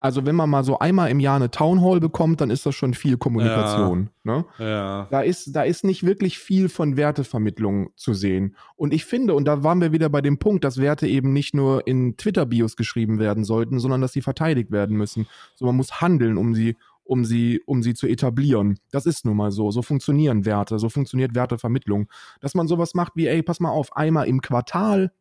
also 0.01 0.25
wenn 0.25 0.35
man 0.35 0.49
mal 0.49 0.63
so 0.63 0.79
einmal 0.79 1.09
im 1.09 1.19
Jahr 1.19 1.35
eine 1.35 1.51
Town 1.51 1.81
Hall 1.81 1.99
bekommt, 1.99 2.39
dann 2.39 2.49
ist 2.49 2.65
das 2.65 2.73
schon 2.73 2.93
viel 2.93 3.17
Kommunikation. 3.17 4.09
Ne? 4.23 4.45
Ja. 4.57 5.07
Da 5.11 5.21
ist, 5.21 5.53
da 5.53 5.63
ist 5.63 5.83
nicht 5.83 6.05
wirklich 6.05 6.39
viel 6.39 6.69
von 6.69 6.95
Wertevermittlung 6.95 7.89
zu 7.95 8.13
sehen. 8.13 8.55
Und 8.77 8.93
ich 8.93 9.03
finde, 9.03 9.33
und 9.33 9.45
da 9.45 9.63
waren 9.63 9.81
wir 9.81 9.91
wieder 9.91 10.09
bei 10.09 10.21
dem 10.21 10.39
Punkt, 10.39 10.63
dass 10.63 10.77
Werte 10.77 11.05
eben 11.07 11.33
nicht 11.33 11.53
nur 11.53 11.85
in 11.85 12.15
Twitter-Bios 12.15 12.77
geschrieben 12.77 13.19
werden 13.19 13.43
sollten, 13.43 13.79
sondern 13.79 13.99
dass 13.99 14.13
sie 14.13 14.21
verteidigt 14.21 14.71
werden 14.71 14.95
müssen. 14.95 15.27
So, 15.55 15.65
man 15.65 15.75
muss 15.75 15.99
handeln, 15.99 16.37
um 16.37 16.55
sie, 16.55 16.77
um 17.03 17.25
sie, 17.25 17.61
um 17.65 17.83
sie 17.83 17.93
zu 17.93 18.07
etablieren. 18.07 18.79
Das 18.91 19.05
ist 19.05 19.25
nun 19.25 19.35
mal 19.35 19.51
so. 19.51 19.69
So 19.71 19.81
funktionieren 19.81 20.45
Werte, 20.45 20.79
so 20.79 20.87
funktioniert 20.87 21.35
Wertevermittlung. 21.35 22.07
Dass 22.39 22.55
man 22.55 22.69
sowas 22.69 22.93
macht 22.93 23.13
wie, 23.15 23.27
ey, 23.27 23.43
pass 23.43 23.59
mal 23.59 23.71
auf, 23.71 23.97
einmal 23.97 24.27
im 24.27 24.41
Quartal 24.41 25.11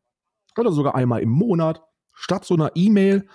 oder 0.57 0.71
sogar 0.71 0.95
einmal 0.95 1.21
im 1.21 1.31
Monat, 1.31 1.83
statt 2.13 2.45
so 2.45 2.55
einer 2.55 2.73
E-Mail, 2.75 3.27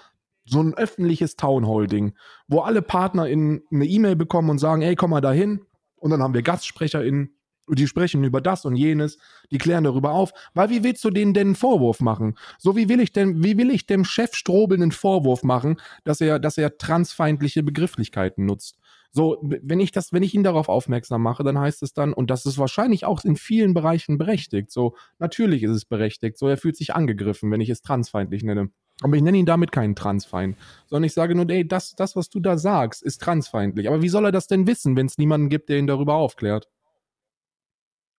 so 0.46 0.62
ein 0.62 0.74
öffentliches 0.74 1.36
Townhall-Ding, 1.36 2.14
wo 2.48 2.60
alle 2.60 2.82
Partner 2.82 3.28
in 3.28 3.64
eine 3.72 3.86
E-Mail 3.86 4.16
bekommen 4.16 4.50
und 4.50 4.60
sagen, 4.60 4.82
ey, 4.82 4.96
komm 4.96 5.12
mal 5.12 5.22
dahin. 5.22 5.62
Und 5.96 6.12
dann 6.12 6.22
haben 6.22 6.34
wir 6.34 6.42
GastsprecherInnen, 6.42 7.36
die 7.70 7.88
sprechen 7.88 8.24
über 8.24 8.42
das 8.42 8.66
und 8.66 8.76
jenes, 8.76 9.18
die 9.52 9.58
klären 9.58 9.86
darüber 9.86 10.12
auf. 10.12 10.34
Weil 10.54 10.70
wie 10.70 10.84
willst 10.84 11.04
du 11.06 11.10
denen 11.10 11.34
denn 11.34 11.48
einen 11.48 11.56
Vorwurf 11.56 12.02
machen? 12.02 12.36
So 12.58 12.76
wie 12.76 12.90
will 12.90 13.00
ich 13.00 13.14
denn, 13.14 13.44
wie 13.44 13.58
will 13.58 13.72
ich 13.72 13.86
dem 13.86 14.04
Chef 14.04 14.36
Strobel 14.36 14.82
einen 14.82 14.92
Vorwurf 14.92 15.44
machen, 15.44 15.80
dass 16.04 16.20
er, 16.20 16.40
dass 16.40 16.58
er 16.58 16.78
transfeindliche 16.78 17.64
Begrifflichkeiten 17.64 18.46
nutzt? 18.46 18.78
So, 19.16 19.38
wenn 19.44 19.80
ich 19.80 19.92
das, 19.92 20.12
wenn 20.12 20.24
ich 20.24 20.34
ihn 20.34 20.44
darauf 20.44 20.70
aufmerksam 20.70 21.22
mache, 21.22 21.44
dann 21.44 21.60
heißt 21.60 21.84
es 21.84 21.94
dann, 21.94 22.14
und 22.14 22.32
das 22.32 22.48
ist 22.48 22.58
wahrscheinlich 22.58 23.06
auch 23.06 23.24
in 23.24 23.36
vielen 23.36 23.76
Bereichen 23.76 24.18
berechtigt. 24.18 24.72
So, 24.72 24.96
natürlich 25.20 25.62
ist 25.62 25.72
es 25.72 25.86
berechtigt. 25.86 26.38
So, 26.40 26.48
er 26.48 26.58
fühlt 26.58 26.76
sich 26.76 26.96
angegriffen, 26.96 27.52
wenn 27.52 27.62
ich 27.62 27.70
es 27.70 27.84
transfeindlich 27.84 28.44
nenne. 28.44 28.72
Aber 29.04 29.16
ich 29.16 29.22
nenne 29.22 29.38
ihn 29.38 29.46
damit 29.46 29.72
keinen 29.72 29.96
Transfeind, 29.96 30.58
sondern 30.88 31.04
ich 31.04 31.14
sage 31.14 31.36
nur, 31.36 31.50
ey, 31.50 31.68
das, 31.68 31.96
das, 31.96 32.16
was 32.16 32.30
du 32.30 32.40
da 32.40 32.58
sagst, 32.58 33.04
ist 33.04 33.22
transfeindlich. 33.22 33.88
Aber 33.88 34.02
wie 34.02 34.10
soll 34.10 34.26
er 34.26 34.32
das 34.32 34.48
denn 34.48 34.66
wissen, 34.66 34.96
wenn 34.96 35.08
es 35.08 35.18
niemanden 35.18 35.50
gibt, 35.50 35.70
der 35.70 35.78
ihn 35.78 35.88
darüber 35.88 36.16
aufklärt? 36.16 36.70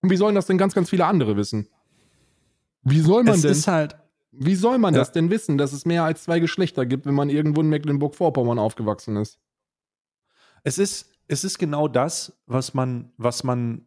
Und 0.03 0.11
wie 0.11 0.17
sollen 0.17 0.35
das 0.35 0.47
denn 0.47 0.59
ganz, 0.59 0.75
ganz 0.75 0.91
viele 0.91 1.07
andere 1.07 1.37
wissen? 1.37 1.69
Wie 2.83 3.01
soll 3.01 3.25
man 3.25 3.35
Es 3.37 3.43
denn, 3.43 3.53
ist 3.53 3.67
halt, 3.67 3.97
wie 4.31 4.55
soll 4.55 4.79
man 4.79 4.93
Ja. 4.95 5.01
das 5.01 5.13
denn 5.13 5.31
wissen, 5.31 5.57
dass 5.57 5.73
es 5.73 5.87
mehr 5.87 6.05
als 6.05 6.25
zwei 6.25 6.39
Geschlechter 6.41 6.85
gibt, 6.85 7.07
wenn 7.07 7.15
man 7.15 7.31
irgendwo 7.31 7.63
in 7.63 7.69
Mecklenburg-Vorpommern 7.71 8.59
aufgewachsen 8.59 9.17
ist? 9.17 9.39
es 10.65 10.79
ist, 10.79 11.11
es 11.29 11.45
ist 11.45 11.59
genau 11.59 11.89
das, 11.89 12.39
was 12.47 12.75
man, 12.75 13.13
was 13.17 13.45
man, 13.45 13.87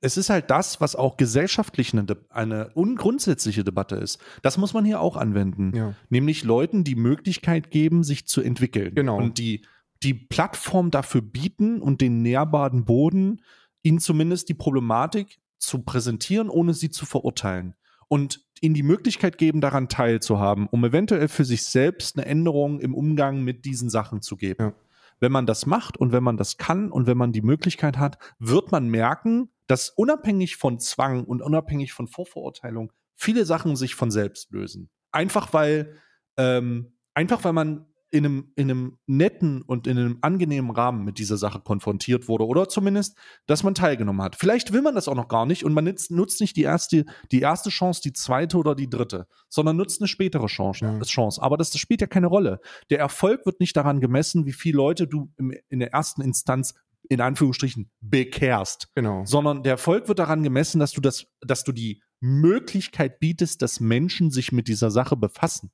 es 0.00 0.16
ist 0.16 0.30
halt 0.30 0.50
das, 0.50 0.80
was 0.80 0.94
auch 0.94 1.16
gesellschaftlich 1.16 1.92
eine, 1.92 2.04
De- 2.04 2.16
eine 2.30 2.70
ungrundsätzliche 2.74 3.64
Debatte 3.64 3.96
ist. 3.96 4.18
Das 4.42 4.58
muss 4.58 4.74
man 4.74 4.84
hier 4.84 5.00
auch 5.00 5.16
anwenden. 5.16 5.72
Ja. 5.74 5.94
Nämlich 6.10 6.44
Leuten 6.44 6.84
die 6.84 6.96
Möglichkeit 6.96 7.70
geben, 7.70 8.04
sich 8.04 8.26
zu 8.26 8.40
entwickeln. 8.40 8.94
Genau. 8.94 9.16
Und 9.16 9.38
die, 9.38 9.62
die 10.02 10.14
Plattform 10.14 10.90
dafür 10.90 11.22
bieten 11.22 11.80
und 11.80 12.00
den 12.00 12.22
nährbaren 12.22 12.84
Boden, 12.84 13.40
ihnen 13.82 13.98
zumindest 13.98 14.48
die 14.48 14.54
Problematik 14.54 15.38
zu 15.58 15.82
präsentieren, 15.82 16.50
ohne 16.50 16.74
sie 16.74 16.90
zu 16.90 17.06
verurteilen. 17.06 17.74
Und 18.08 18.44
ihnen 18.60 18.74
die 18.74 18.82
Möglichkeit 18.82 19.38
geben, 19.38 19.60
daran 19.60 19.88
teilzuhaben, 19.88 20.66
um 20.68 20.84
eventuell 20.84 21.28
für 21.28 21.44
sich 21.44 21.64
selbst 21.64 22.16
eine 22.16 22.26
Änderung 22.26 22.80
im 22.80 22.94
Umgang 22.94 23.42
mit 23.42 23.64
diesen 23.64 23.90
Sachen 23.90 24.22
zu 24.22 24.36
geben. 24.36 24.62
Ja. 24.62 24.72
Wenn 25.20 25.32
man 25.32 25.46
das 25.46 25.66
macht 25.66 25.96
und 25.96 26.12
wenn 26.12 26.22
man 26.22 26.36
das 26.36 26.56
kann 26.58 26.90
und 26.90 27.06
wenn 27.06 27.16
man 27.16 27.32
die 27.32 27.42
Möglichkeit 27.42 27.98
hat, 27.98 28.18
wird 28.38 28.72
man 28.72 28.88
merken, 28.88 29.50
dass 29.66 29.90
unabhängig 29.90 30.56
von 30.56 30.78
Zwang 30.78 31.24
und 31.24 31.42
unabhängig 31.42 31.92
von 31.92 32.06
Vorverurteilung 32.06 32.92
viele 33.14 33.44
Sachen 33.44 33.76
sich 33.76 33.94
von 33.94 34.10
selbst 34.10 34.50
lösen. 34.52 34.90
Einfach 35.10 35.52
weil, 35.52 35.96
ähm, 36.36 36.98
einfach 37.14 37.44
weil 37.44 37.54
man 37.54 37.86
in 38.10 38.24
einem, 38.24 38.52
in 38.54 38.70
einem 38.70 38.98
netten 39.06 39.62
und 39.62 39.86
in 39.86 39.98
einem 39.98 40.18
angenehmen 40.20 40.70
Rahmen 40.70 41.04
mit 41.04 41.18
dieser 41.18 41.36
Sache 41.36 41.60
konfrontiert 41.60 42.28
wurde 42.28 42.46
oder 42.46 42.68
zumindest, 42.68 43.16
dass 43.46 43.62
man 43.62 43.74
teilgenommen 43.74 44.22
hat. 44.22 44.36
Vielleicht 44.36 44.72
will 44.72 44.82
man 44.82 44.94
das 44.94 45.08
auch 45.08 45.14
noch 45.14 45.28
gar 45.28 45.44
nicht 45.44 45.64
und 45.64 45.72
man 45.74 45.84
nutzt, 45.84 46.10
nutzt 46.10 46.40
nicht 46.40 46.56
die 46.56 46.62
erste, 46.62 47.04
die 47.32 47.40
erste 47.40 47.70
Chance, 47.70 48.00
die 48.02 48.12
zweite 48.12 48.56
oder 48.58 48.74
die 48.74 48.88
dritte, 48.88 49.26
sondern 49.48 49.76
nutzt 49.76 50.00
eine 50.00 50.08
spätere 50.08 50.46
Chance. 50.46 50.84
Ja. 50.84 51.00
Chance. 51.00 51.42
Aber 51.42 51.56
das, 51.56 51.70
das 51.70 51.80
spielt 51.80 52.00
ja 52.00 52.06
keine 52.06 52.28
Rolle. 52.28 52.60
Der 52.90 52.98
Erfolg 52.98 53.44
wird 53.44 53.60
nicht 53.60 53.76
daran 53.76 54.00
gemessen, 54.00 54.46
wie 54.46 54.52
viele 54.52 54.76
Leute 54.76 55.06
du 55.06 55.32
im, 55.36 55.52
in 55.68 55.80
der 55.80 55.92
ersten 55.92 56.22
Instanz 56.22 56.74
in 57.08 57.20
Anführungsstrichen 57.20 57.90
bekehrst, 58.00 58.88
Genau. 58.94 59.24
sondern 59.24 59.62
der 59.62 59.72
Erfolg 59.72 60.08
wird 60.08 60.18
daran 60.18 60.42
gemessen, 60.42 60.78
dass 60.80 60.92
du 60.92 61.00
das, 61.00 61.26
dass 61.40 61.64
du 61.64 61.72
die 61.72 62.02
Möglichkeit 62.20 63.20
bietest, 63.20 63.62
dass 63.62 63.80
Menschen 63.80 64.30
sich 64.30 64.52
mit 64.52 64.68
dieser 64.68 64.90
Sache 64.90 65.16
befassen. 65.16 65.70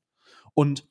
Und 0.55 0.87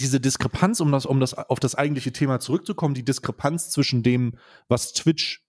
diese 0.00 0.20
Diskrepanz, 0.20 0.80
um 0.80 0.92
das, 0.92 1.06
um 1.06 1.20
das 1.20 1.34
auf 1.34 1.60
das 1.60 1.74
eigentliche 1.74 2.12
Thema 2.12 2.40
zurückzukommen, 2.40 2.94
die 2.94 3.04
Diskrepanz 3.04 3.70
zwischen 3.70 4.02
dem, 4.02 4.38
was 4.68 4.92
Twitch 4.92 5.44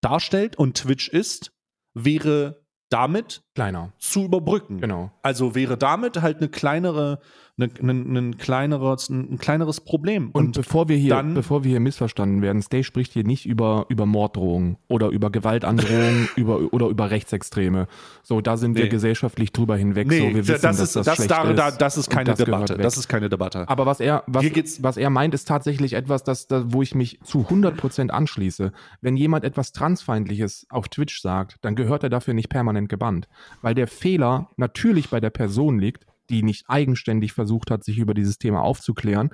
darstellt 0.00 0.56
und 0.56 0.76
Twitch 0.76 1.08
ist, 1.08 1.52
wäre 1.94 2.64
damit 2.90 3.42
Kleiner. 3.54 3.92
zu 3.98 4.24
überbrücken. 4.24 4.80
Genau. 4.80 5.10
Also 5.22 5.54
wäre 5.54 5.76
damit 5.76 6.22
halt 6.22 6.38
eine 6.38 6.48
kleinere, 6.48 7.20
eine, 7.56 7.70
ein, 7.80 8.16
ein 8.16 8.36
kleineres, 8.36 9.08
ein 9.10 9.38
kleineres 9.38 9.80
Problem. 9.80 10.30
Und, 10.32 10.56
bevor 10.56 10.88
wir 10.88 10.96
hier, 10.96 11.10
dann- 11.10 11.34
bevor 11.34 11.62
wir 11.62 11.70
hier 11.70 11.78
missverstanden 11.80 12.42
werden, 12.42 12.60
Stay 12.62 12.82
spricht 12.82 13.12
hier 13.12 13.22
nicht 13.24 13.46
über, 13.46 13.86
über 13.88 14.06
Morddrohungen 14.06 14.76
oder 14.88 15.08
über 15.10 15.30
Gewaltandrohungen 15.30 16.28
über, 16.36 16.72
oder 16.72 16.88
über 16.88 17.10
Rechtsextreme. 17.10 17.86
So, 18.22 18.40
da 18.40 18.56
sind 18.56 18.76
wir 18.76 18.84
Nee. 18.84 18.88
gesellschaftlich 18.90 19.52
drüber 19.52 19.76
hinweg. 19.76 20.08
nee, 20.08 20.18
so, 20.18 20.24
wir 20.34 20.34
wissen, 20.48 20.52
das, 20.52 20.60
dass 20.62 20.80
ist, 20.80 20.96
das, 20.96 21.06
das, 21.06 21.14
schlecht 21.16 21.30
da, 21.30 21.42
ist. 21.50 21.56
da, 21.58 21.70
das 21.70 21.96
ist 21.96 22.08
Und 22.08 22.14
keine 22.14 22.30
das 22.30 22.38
Debatte. 22.38 22.76
Das 22.76 22.96
ist 22.96 23.08
keine 23.08 23.28
Debatte. 23.28 23.68
Aber 23.68 23.86
was 23.86 24.00
er, 24.00 24.24
was, 24.26 24.44
was 24.82 24.96
er 24.96 25.10
meint, 25.10 25.32
ist 25.34 25.46
tatsächlich 25.46 25.92
etwas, 25.92 26.24
das, 26.24 26.48
das, 26.48 26.64
wo 26.68 26.82
ich 26.82 26.94
mich 26.96 27.20
zu 27.22 27.42
100% 27.48 28.10
anschließe. 28.10 28.72
Wenn 29.00 29.16
jemand 29.16 29.44
etwas 29.44 29.70
Transfeindliches 29.72 30.66
auf 30.70 30.88
Twitch 30.88 31.20
sagt, 31.22 31.58
dann 31.62 31.76
gehört 31.76 32.02
er 32.02 32.10
dafür 32.10 32.34
nicht 32.34 32.48
permanent 32.48 32.88
gebannt. 32.88 33.28
Weil 33.62 33.74
der 33.74 33.86
Fehler 33.86 34.50
natürlich 34.56 35.10
bei 35.10 35.20
der 35.20 35.30
Person 35.30 35.78
liegt, 35.78 36.04
die 36.30 36.42
nicht 36.42 36.64
eigenständig 36.68 37.32
versucht 37.32 37.70
hat, 37.70 37.84
sich 37.84 37.98
über 37.98 38.14
dieses 38.14 38.38
Thema 38.38 38.62
aufzuklären. 38.62 39.30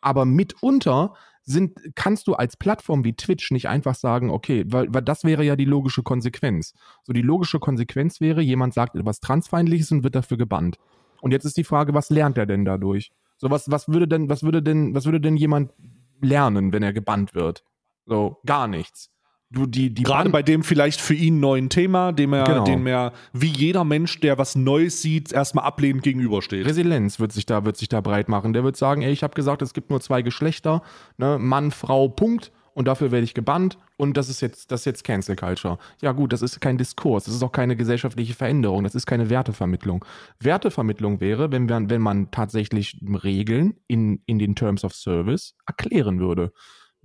Aber 0.00 0.24
mitunter 0.24 1.14
sind, 1.42 1.78
kannst 1.94 2.26
du 2.26 2.34
als 2.34 2.56
Plattform 2.56 3.04
wie 3.04 3.14
Twitch 3.14 3.50
nicht 3.50 3.68
einfach 3.68 3.94
sagen, 3.94 4.30
okay, 4.30 4.64
weil, 4.68 4.92
weil 4.92 5.02
das 5.02 5.24
wäre 5.24 5.42
ja 5.44 5.56
die 5.56 5.64
logische 5.64 6.02
Konsequenz. 6.02 6.74
So 7.04 7.12
die 7.12 7.22
logische 7.22 7.58
Konsequenz 7.58 8.20
wäre, 8.20 8.42
jemand 8.42 8.74
sagt 8.74 8.94
etwas 8.94 9.20
Transfeindliches 9.20 9.90
und 9.90 10.04
wird 10.04 10.14
dafür 10.14 10.36
gebannt. 10.36 10.76
Und 11.20 11.32
jetzt 11.32 11.44
ist 11.44 11.56
die 11.56 11.64
Frage, 11.64 11.94
was 11.94 12.10
lernt 12.10 12.38
er 12.38 12.46
denn 12.46 12.64
dadurch? 12.64 13.10
So, 13.38 13.50
was, 13.50 13.70
was 13.70 13.88
würde 13.88 14.06
denn, 14.06 14.28
was 14.28 14.42
würde 14.42 14.62
denn, 14.62 14.94
was 14.94 15.06
würde 15.06 15.20
denn 15.20 15.36
jemand 15.36 15.72
lernen, 16.20 16.72
wenn 16.72 16.82
er 16.82 16.92
gebannt 16.92 17.34
wird? 17.34 17.64
So, 18.04 18.38
gar 18.44 18.68
nichts. 18.68 19.10
Du, 19.50 19.64
die, 19.64 19.94
die 19.94 20.02
Gerade 20.02 20.28
bei 20.28 20.42
dem 20.42 20.62
vielleicht 20.62 21.00
für 21.00 21.14
ihn 21.14 21.40
neuen 21.40 21.70
Thema, 21.70 22.12
dem 22.12 22.34
er, 22.34 22.44
Genau. 22.44 22.64
dem 22.64 22.86
er 22.86 23.12
wie 23.32 23.46
jeder 23.46 23.82
Mensch, 23.82 24.20
der 24.20 24.36
was 24.36 24.56
Neues 24.56 25.00
sieht, 25.00 25.32
erstmal 25.32 25.64
ablehnend 25.64 26.02
gegenübersteht. 26.02 26.66
Resilienz 26.66 27.18
wird 27.18 27.32
sich 27.32 27.46
da, 27.46 27.64
wird 27.64 27.78
sich 27.78 27.88
da 27.88 28.02
breit 28.02 28.28
machen. 28.28 28.52
Der 28.52 28.62
wird 28.62 28.76
sagen, 28.76 29.00
ey, 29.00 29.10
ich 29.10 29.22
habe 29.22 29.34
gesagt, 29.34 29.62
es 29.62 29.72
gibt 29.72 29.88
nur 29.88 30.02
zwei 30.02 30.20
Geschlechter, 30.20 30.82
ne, 31.16 31.38
Mann, 31.38 31.70
Frau, 31.70 32.08
Punkt. 32.08 32.52
Und 32.74 32.86
dafür 32.86 33.10
werde 33.10 33.24
ich 33.24 33.34
gebannt 33.34 33.76
und 33.96 34.16
das 34.16 34.28
ist 34.28 34.40
jetzt, 34.40 34.70
das 34.70 34.82
ist 34.82 34.84
jetzt 34.84 35.02
Cancel 35.02 35.34
Culture. 35.34 35.78
Ja 36.00 36.12
gut, 36.12 36.32
das 36.32 36.42
ist 36.42 36.60
kein 36.60 36.78
Diskurs, 36.78 37.24
das 37.24 37.34
ist 37.34 37.42
auch 37.42 37.50
keine 37.50 37.74
gesellschaftliche 37.74 38.34
Veränderung, 38.34 38.84
das 38.84 38.94
ist 38.94 39.04
keine 39.04 39.30
Wertevermittlung. 39.30 40.04
Wertevermittlung 40.38 41.20
wäre, 41.20 41.50
wenn, 41.50 41.68
wir, 41.68 41.90
wenn 41.90 42.00
man 42.00 42.30
tatsächlich 42.30 42.96
Regeln 43.24 43.74
in, 43.88 44.22
in 44.26 44.38
den 44.38 44.54
Terms 44.54 44.84
of 44.84 44.94
Service 44.94 45.56
erklären 45.66 46.20
würde. 46.20 46.52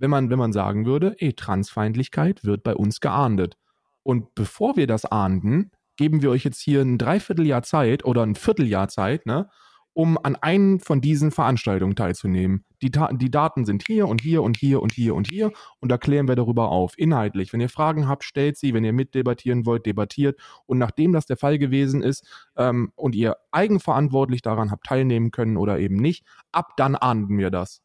Wenn 0.04 0.10
man, 0.10 0.28
wenn 0.28 0.38
man 0.38 0.52
sagen 0.52 0.84
würde, 0.84 1.16
ey, 1.16 1.32
Transfeindlichkeit 1.32 2.44
wird 2.44 2.62
bei 2.62 2.74
uns 2.74 3.00
geahndet. 3.00 3.56
Und 4.02 4.34
bevor 4.34 4.76
wir 4.76 4.86
das 4.86 5.06
ahnden, 5.06 5.70
geben 5.96 6.20
wir 6.20 6.28
euch 6.28 6.44
jetzt 6.44 6.60
hier 6.60 6.82
ein 6.82 6.98
Dreivierteljahr 6.98 7.62
Zeit 7.62 8.04
oder 8.04 8.22
ein 8.22 8.34
Vierteljahr 8.34 8.88
Zeit, 8.88 9.24
ne, 9.24 9.48
um 9.94 10.18
an 10.22 10.36
einen 10.36 10.78
von 10.78 11.00
diesen 11.00 11.30
Veranstaltungen 11.30 11.96
teilzunehmen. 11.96 12.66
Die, 12.82 12.90
die 12.90 13.30
Daten 13.30 13.64
sind 13.64 13.82
hier 13.86 14.06
und 14.06 14.20
hier 14.20 14.42
und 14.42 14.58
hier 14.58 14.82
und 14.82 14.92
hier 14.92 15.14
und 15.14 15.30
hier 15.30 15.52
und 15.80 15.90
da 15.90 15.96
klären 15.96 16.28
wir 16.28 16.36
darüber 16.36 16.68
auf, 16.68 16.92
inhaltlich. 16.98 17.54
Wenn 17.54 17.62
ihr 17.62 17.70
Fragen 17.70 18.06
habt, 18.06 18.24
stellt 18.24 18.58
sie, 18.58 18.74
wenn 18.74 18.84
ihr 18.84 18.92
mitdebattieren 18.92 19.64
wollt, 19.64 19.86
debattiert. 19.86 20.38
Und 20.66 20.76
nachdem 20.76 21.14
das 21.14 21.24
der 21.24 21.38
Fall 21.38 21.56
gewesen 21.56 22.02
ist 22.02 22.28
ähm, 22.58 22.92
und 22.94 23.14
ihr 23.14 23.38
eigenverantwortlich 23.52 24.42
daran 24.42 24.70
habt 24.70 24.84
teilnehmen 24.84 25.30
können 25.30 25.56
oder 25.56 25.78
eben 25.78 25.96
nicht, 25.96 26.26
ab 26.52 26.72
dann 26.76 26.94
ahnden 26.94 27.38
wir 27.38 27.50
das. 27.50 27.80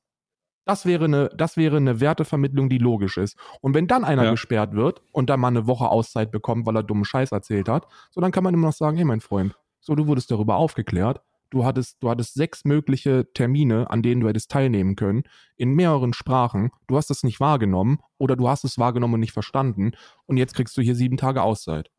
Das 0.70 0.86
wäre 0.86 1.06
eine, 1.06 1.30
das 1.36 1.58
wäre 1.58 1.78
eine 1.78 2.00
Wertevermittlung, 2.00 2.70
die 2.70 2.78
logisch 2.78 3.18
ist. 3.18 3.36
Und 3.60 3.74
wenn 3.74 3.88
dann 3.88 4.04
einer 4.04 4.26
Ja. 4.26 4.32
gesperrt 4.32 4.74
wird 4.76 5.02
und 5.12 5.28
dann 5.28 5.40
mal 5.40 5.48
eine 5.48 5.66
Woche 5.66 5.90
Auszeit 5.90 6.30
bekommt, 6.30 6.68
weil 6.68 6.76
er 6.76 6.84
dummen 6.84 7.06
Scheiß 7.06 7.32
erzählt 7.32 7.68
hat, 7.68 7.88
so 8.12 8.22
dann 8.22 8.32
kann 8.32 8.44
man 8.44 8.54
immer 8.54 8.68
noch 8.68 8.74
sagen, 8.74 8.96
hey 8.96 9.04
mein 9.04 9.20
Freund, 9.20 9.56
So, 9.80 9.96
du 9.96 10.06
wurdest 10.06 10.30
darüber 10.30 10.58
aufgeklärt. 10.58 11.22
Du 11.50 11.66
hattest, 11.66 11.98
du 12.04 12.10
hattest 12.12 12.36
sechs 12.36 12.66
mögliche 12.66 13.26
Termine, 13.34 13.90
an 13.90 14.04
denen 14.04 14.22
du 14.22 14.28
hättest 14.28 14.52
teilnehmen 14.52 14.96
können, 14.96 15.24
in 15.56 15.74
mehreren 15.74 16.14
Sprachen. 16.14 16.70
Du 16.86 16.98
hast 16.98 17.10
es 17.10 17.24
nicht 17.24 17.40
wahrgenommen 17.40 17.98
oder 18.20 18.36
du 18.36 18.48
hast 18.48 18.64
es 18.64 18.78
wahrgenommen 18.78 19.16
und 19.16 19.22
nicht 19.22 19.34
verstanden. 19.34 19.94
Und 20.28 20.38
jetzt 20.38 20.54
kriegst 20.54 20.78
du 20.78 20.84
hier 20.84 20.94
sieben 20.94 21.18
Tage 21.18 21.42
Auszeit. 21.42 21.90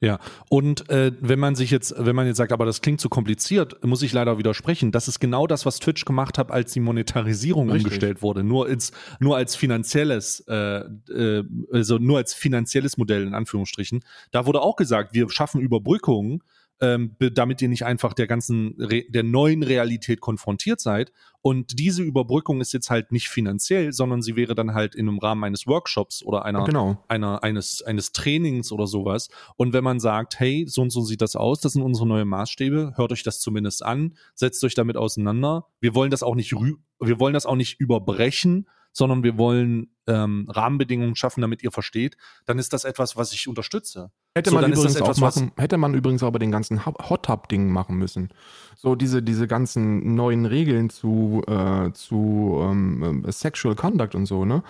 Ja, 0.00 0.18
und 0.50 0.90
äh, 0.90 1.12
wenn 1.20 1.38
man 1.38 1.54
sich 1.54 1.70
jetzt, 1.70 1.94
wenn 1.96 2.14
man 2.14 2.26
jetzt 2.26 2.36
sagt, 2.36 2.52
aber 2.52 2.66
das 2.66 2.82
klingt 2.82 3.00
zu 3.00 3.08
kompliziert, 3.08 3.82
muss 3.82 4.02
ich 4.02 4.12
leider 4.12 4.36
widersprechen. 4.36 4.92
Das 4.92 5.08
ist 5.08 5.20
genau 5.20 5.46
das, 5.46 5.64
was 5.64 5.78
Twitch 5.78 6.04
gemacht 6.04 6.36
hat, 6.36 6.50
als 6.50 6.72
die 6.72 6.80
Monetarisierung 6.80 7.70
Richtig. 7.70 7.86
umgestellt 7.86 8.20
wurde. 8.20 8.44
Nur 8.44 8.68
ins, 8.68 8.92
nur 9.20 9.38
als 9.38 9.56
finanzielles, 9.56 10.40
äh, 10.48 10.80
äh, 10.80 11.44
also 11.72 11.96
nur 11.96 12.18
als 12.18 12.34
finanzielles 12.34 12.98
Modell 12.98 13.26
in 13.26 13.32
Anführungsstrichen. 13.32 14.04
Da 14.32 14.44
wurde 14.44 14.60
auch 14.60 14.76
gesagt, 14.76 15.14
wir 15.14 15.30
schaffen 15.30 15.62
Überbrückungen, 15.62 16.42
ähm, 16.80 17.16
damit 17.18 17.62
ihr 17.62 17.68
nicht 17.68 17.84
einfach 17.84 18.12
der 18.12 18.26
ganzen, 18.26 18.74
Re 18.78 19.04
der 19.08 19.22
neuen 19.22 19.62
Realität 19.62 20.20
konfrontiert 20.20 20.80
seid. 20.80 21.12
Und 21.40 21.78
diese 21.78 22.02
Überbrückung 22.02 22.60
ist 22.60 22.72
jetzt 22.72 22.90
halt 22.90 23.12
nicht 23.12 23.28
finanziell, 23.28 23.92
sondern 23.92 24.20
sie 24.20 24.36
wäre 24.36 24.54
dann 24.54 24.74
halt 24.74 24.94
in 24.94 25.08
einem 25.08 25.18
Rahmen 25.18 25.44
eines 25.44 25.66
Workshops 25.66 26.22
oder 26.22 26.44
einer, 26.44 26.64
Genau. 26.64 27.02
einer, 27.08 27.42
eines, 27.44 27.82
eines 27.82 28.12
Trainings 28.12 28.72
oder 28.72 28.86
sowas. 28.86 29.28
Und 29.56 29.72
wenn 29.72 29.84
man 29.84 30.00
sagt, 30.00 30.40
hey, 30.40 30.66
so 30.68 30.82
und 30.82 30.90
so 30.90 31.02
sieht 31.02 31.22
das 31.22 31.36
aus, 31.36 31.60
das 31.60 31.74
sind 31.74 31.82
unsere 31.82 32.06
neuen 32.06 32.28
Maßstäbe, 32.28 32.94
hört 32.96 33.12
euch 33.12 33.22
das 33.22 33.40
zumindest 33.40 33.84
an, 33.84 34.14
setzt 34.34 34.62
euch 34.64 34.74
damit 34.74 34.96
auseinander. 34.96 35.66
Wir 35.80 35.94
wollen 35.94 36.10
das 36.10 36.22
auch 36.22 36.34
nicht 36.34 36.52
wir 36.98 37.20
wollen 37.20 37.34
das 37.34 37.46
auch 37.46 37.56
nicht 37.56 37.78
überbrechen, 37.78 38.66
sondern 38.96 39.22
wir 39.22 39.36
wollen 39.36 39.90
ähm, 40.06 40.46
Rahmenbedingungen 40.48 41.16
schaffen, 41.16 41.40
damit 41.42 41.62
ihr 41.62 41.70
versteht, 41.70 42.16
dann 42.46 42.58
ist 42.58 42.72
das 42.72 42.84
etwas, 42.84 43.16
was 43.16 43.32
ich 43.32 43.46
unterstütze. 43.48 44.10
Hätte 44.34 44.50
So, 44.50 44.56
man 44.56 44.70
das 44.70 44.78
übrigens 44.78 44.96
auch 44.96 45.00
etwas, 45.02 45.20
was- 45.20 45.36
machen, 45.36 45.52
hätte 45.56 45.76
man 45.76 45.94
übrigens 45.94 46.22
auch 46.22 46.30
bei 46.30 46.38
den 46.38 46.50
ganzen 46.50 46.86
Hot- 46.86 47.10
Hot 47.10 47.24
Tub 47.26 47.48
Dingen 47.48 47.70
machen 47.72 47.96
müssen. 47.96 48.30
So 48.76 48.94
diese 48.94 49.22
diese 49.22 49.46
ganzen 49.46 50.14
neuen 50.14 50.46
Regeln 50.46 50.88
zu 50.90 51.42
äh, 51.46 51.92
zu 51.92 52.58
ähm, 52.62 53.24
äh, 53.26 53.32
Sexual 53.32 53.74
Conduct 53.74 54.14
und 54.14 54.26
so 54.26 54.44
ne. 54.44 54.62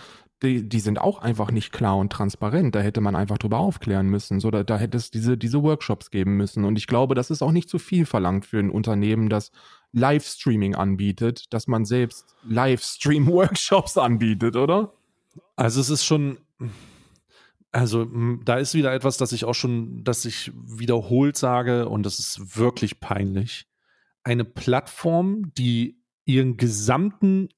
Die, 0.43 0.69
die 0.69 0.81
sind 0.81 1.01
auch 1.01 1.21
einfach 1.21 1.51
nicht 1.51 1.73
klar 1.73 1.97
und 1.97 2.13
transparent. 2.13 2.75
Da 2.75 2.81
hätte 2.81 3.01
man 3.01 3.17
einfach 3.17 3.39
drüber 3.39 3.59
aufklären 3.59 4.09
müssen. 4.09 4.39
So, 4.39 4.51
da, 4.51 4.65
da 4.65 4.77
hätte 4.77 4.99
es 4.99 5.11
diese, 5.11 5.39
diese 5.39 5.63
Workshops 5.63 6.11
geben 6.11 6.37
müssen. 6.37 6.67
Und 6.67 6.77
ich 6.77 6.87
glaube, 6.87 7.15
das 7.15 7.31
ist 7.31 7.41
auch 7.41 7.53
nicht 7.53 7.71
zu 7.71 7.79
viel 7.79 8.05
verlangt 8.05 8.45
für 8.45 8.59
ein 8.59 8.69
Unternehmen, 8.69 9.31
das 9.31 9.51
Livestreaming 9.93 10.75
anbietet, 10.75 11.53
dass 11.53 11.67
man 11.67 11.85
selbst 11.85 12.35
Livestream-Workshops 12.45 13.97
anbietet, 13.99 14.57
oder? 14.57 14.93
Also 15.57 15.81
es 15.81 15.91
ist 15.91 16.05
schon, 16.05 16.39
also 17.73 18.03
m, 18.03 18.43
da 18.45 18.57
ist 18.57 18.75
wieder 18.75 18.93
etwas, 18.93 19.17
das 19.17 19.33
ich 19.33 19.45
auch 19.45 19.55
schon, 19.55 20.05
das 20.05 20.25
ich 20.25 20.53
wiederholt 20.55 21.37
sage 21.37 21.89
und 21.89 22.05
das 22.05 22.19
ist 22.19 22.57
wirklich 22.59 23.01
peinlich. 23.01 23.67
Eine 24.23 24.45
Plattform, 24.45 25.53
die 25.55 26.01
ihren 26.25 26.57
gesamten 26.57 27.49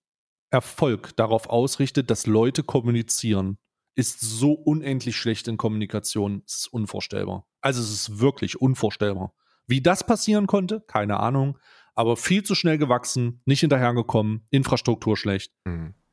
Erfolg 0.51 1.17
darauf 1.17 1.49
ausrichtet, 1.49 2.11
dass 2.11 2.27
Leute 2.27 2.63
kommunizieren, 2.63 3.59
ist 3.95 4.21
so 4.21 4.53
unendlich 4.53 5.17
schlecht 5.17 5.49
in 5.49 5.57
Kommunikation, 5.57 6.43
es 6.47 6.59
ist 6.59 6.73
unvorstellbar. 6.73 7.47
Also 7.61 7.83
es 7.83 7.91
ist 7.91 8.21
wirklich 8.21 8.61
unvorstellbar. 8.61 9.35
Wie 9.67 9.83
das 9.83 10.05
passieren 10.07 10.47
konnte, 10.47 10.81
keine 10.87 11.21
Ahnung, 11.21 11.59
aber 11.99 12.17
viel 12.17 12.45
zu 12.45 12.55
schnell 12.55 12.79
gewachsen, 12.79 13.43
nicht 13.45 13.61
hinterhergekommen, 13.61 14.47
Infrastruktur 14.51 15.17
schlecht 15.17 15.53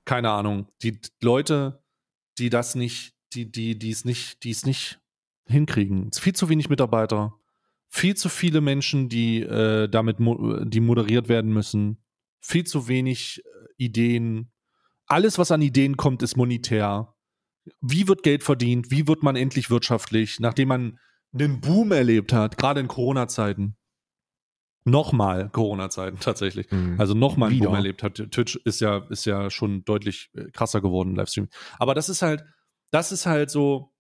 keine 0.06 0.32
Ahnung, 0.32 0.68
die 0.84 1.00
Leute, 1.22 1.84
die 2.38 2.50
das 2.50 2.76
nicht, 2.76 3.16
die, 3.34 3.52
die, 3.52 3.78
die 3.78 3.90
es 3.90 4.06
nicht, 4.06 4.44
die 4.44 4.52
es 4.52 4.66
nicht 4.66 5.00
hinkriegen. 5.48 6.08
Es 6.10 6.18
ist 6.18 6.24
viel 6.24 6.36
zu 6.36 6.48
wenig 6.48 6.70
Mitarbeiter, 6.70 7.34
viel 7.90 8.16
zu 8.16 8.30
viele 8.30 8.62
Menschen, 8.62 9.10
die 9.10 9.42
äh, 9.42 9.90
damit, 9.90 10.20
mo 10.20 10.64
die 10.64 10.80
moderiert 10.80 11.28
werden 11.28 11.52
müssen, 11.52 12.04
viel 12.40 12.66
zu 12.66 12.88
wenig 12.88 13.44
äh, 13.44 13.84
Ideen. 13.84 14.52
Alles, 15.08 15.38
was 15.38 15.52
an 15.52 15.62
Ideen 15.62 15.98
kommt, 15.98 16.24
ist 16.24 16.38
monetär. 16.38 17.14
Wie 17.82 18.08
wird 18.08 18.24
Geld 18.24 18.44
verdient? 18.44 18.92
Wie 18.92 19.08
wird 19.08 19.24
man 19.24 19.36
endlich 19.36 19.70
wirtschaftlich, 19.70 20.40
nachdem 20.40 20.68
man 20.70 21.00
einen 21.34 21.62
Boom 21.62 21.92
erlebt 21.92 22.32
hat, 22.32 22.58
gerade 22.58 22.80
in 22.80 22.88
Corona-Zeiten? 22.88 23.76
Nochmal 24.88 25.50
Corona-Zeiten 25.50 26.20
tatsächlich. 26.20 26.72
Mhm. 26.72 27.00
Also 27.00 27.16
nochmal 27.16 27.50
einen. 27.50 27.60
Boom 27.60 27.74
erlebt 27.74 28.04
hat. 28.04 28.16
Twitch 28.16 28.56
ist 28.66 28.80
ja, 28.82 29.00
ist 29.10 29.26
ja 29.26 29.50
schon 29.50 29.84
deutlich 29.84 30.30
äh, 30.36 30.52
krasser 30.52 30.80
geworden, 30.80 31.16
Livestream. 31.16 31.50
Aber 31.80 31.96
das 31.96 32.08
ist 32.08 32.22
halt, 32.22 32.46
das 32.92 33.12
ist 33.12 33.26
halt 33.26 33.50
so. 33.50 33.92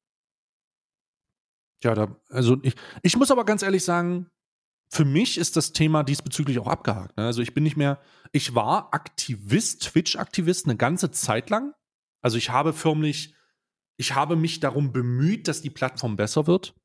Ja, 1.83 1.95
da, 1.95 2.15
also 2.29 2.57
ich, 2.61 2.75
ich 3.01 3.17
muss 3.17 3.31
aber 3.31 3.45
ganz 3.45 3.63
ehrlich 3.63 3.83
sagen, 3.83 4.29
für 4.89 5.05
mich 5.05 5.37
ist 5.37 5.57
das 5.57 5.73
Thema 5.73 6.03
diesbezüglich 6.03 6.59
auch 6.59 6.67
abgehakt. 6.67 7.17
Ne? 7.17 7.25
Also 7.25 7.41
ich 7.41 7.53
bin 7.53 7.63
nicht 7.63 7.77
mehr, 7.77 7.99
ich 8.31 8.55
war 8.55 8.93
Aktivist, 8.93 9.83
Twitch-Aktivist 9.91 10.65
eine 10.65 10.77
ganze 10.77 11.11
Zeit 11.11 11.49
lang. 11.49 11.73
Also 12.21 12.37
ich 12.37 12.51
habe 12.51 12.73
förmlich, 12.73 13.35
ich 13.97 14.15
habe 14.15 14.35
mich 14.35 14.59
darum 14.59 14.91
bemüht, 14.91 15.47
dass 15.47 15.61
die 15.61 15.69
Plattform 15.69 16.15
besser 16.15 16.47
wird, 16.47 16.75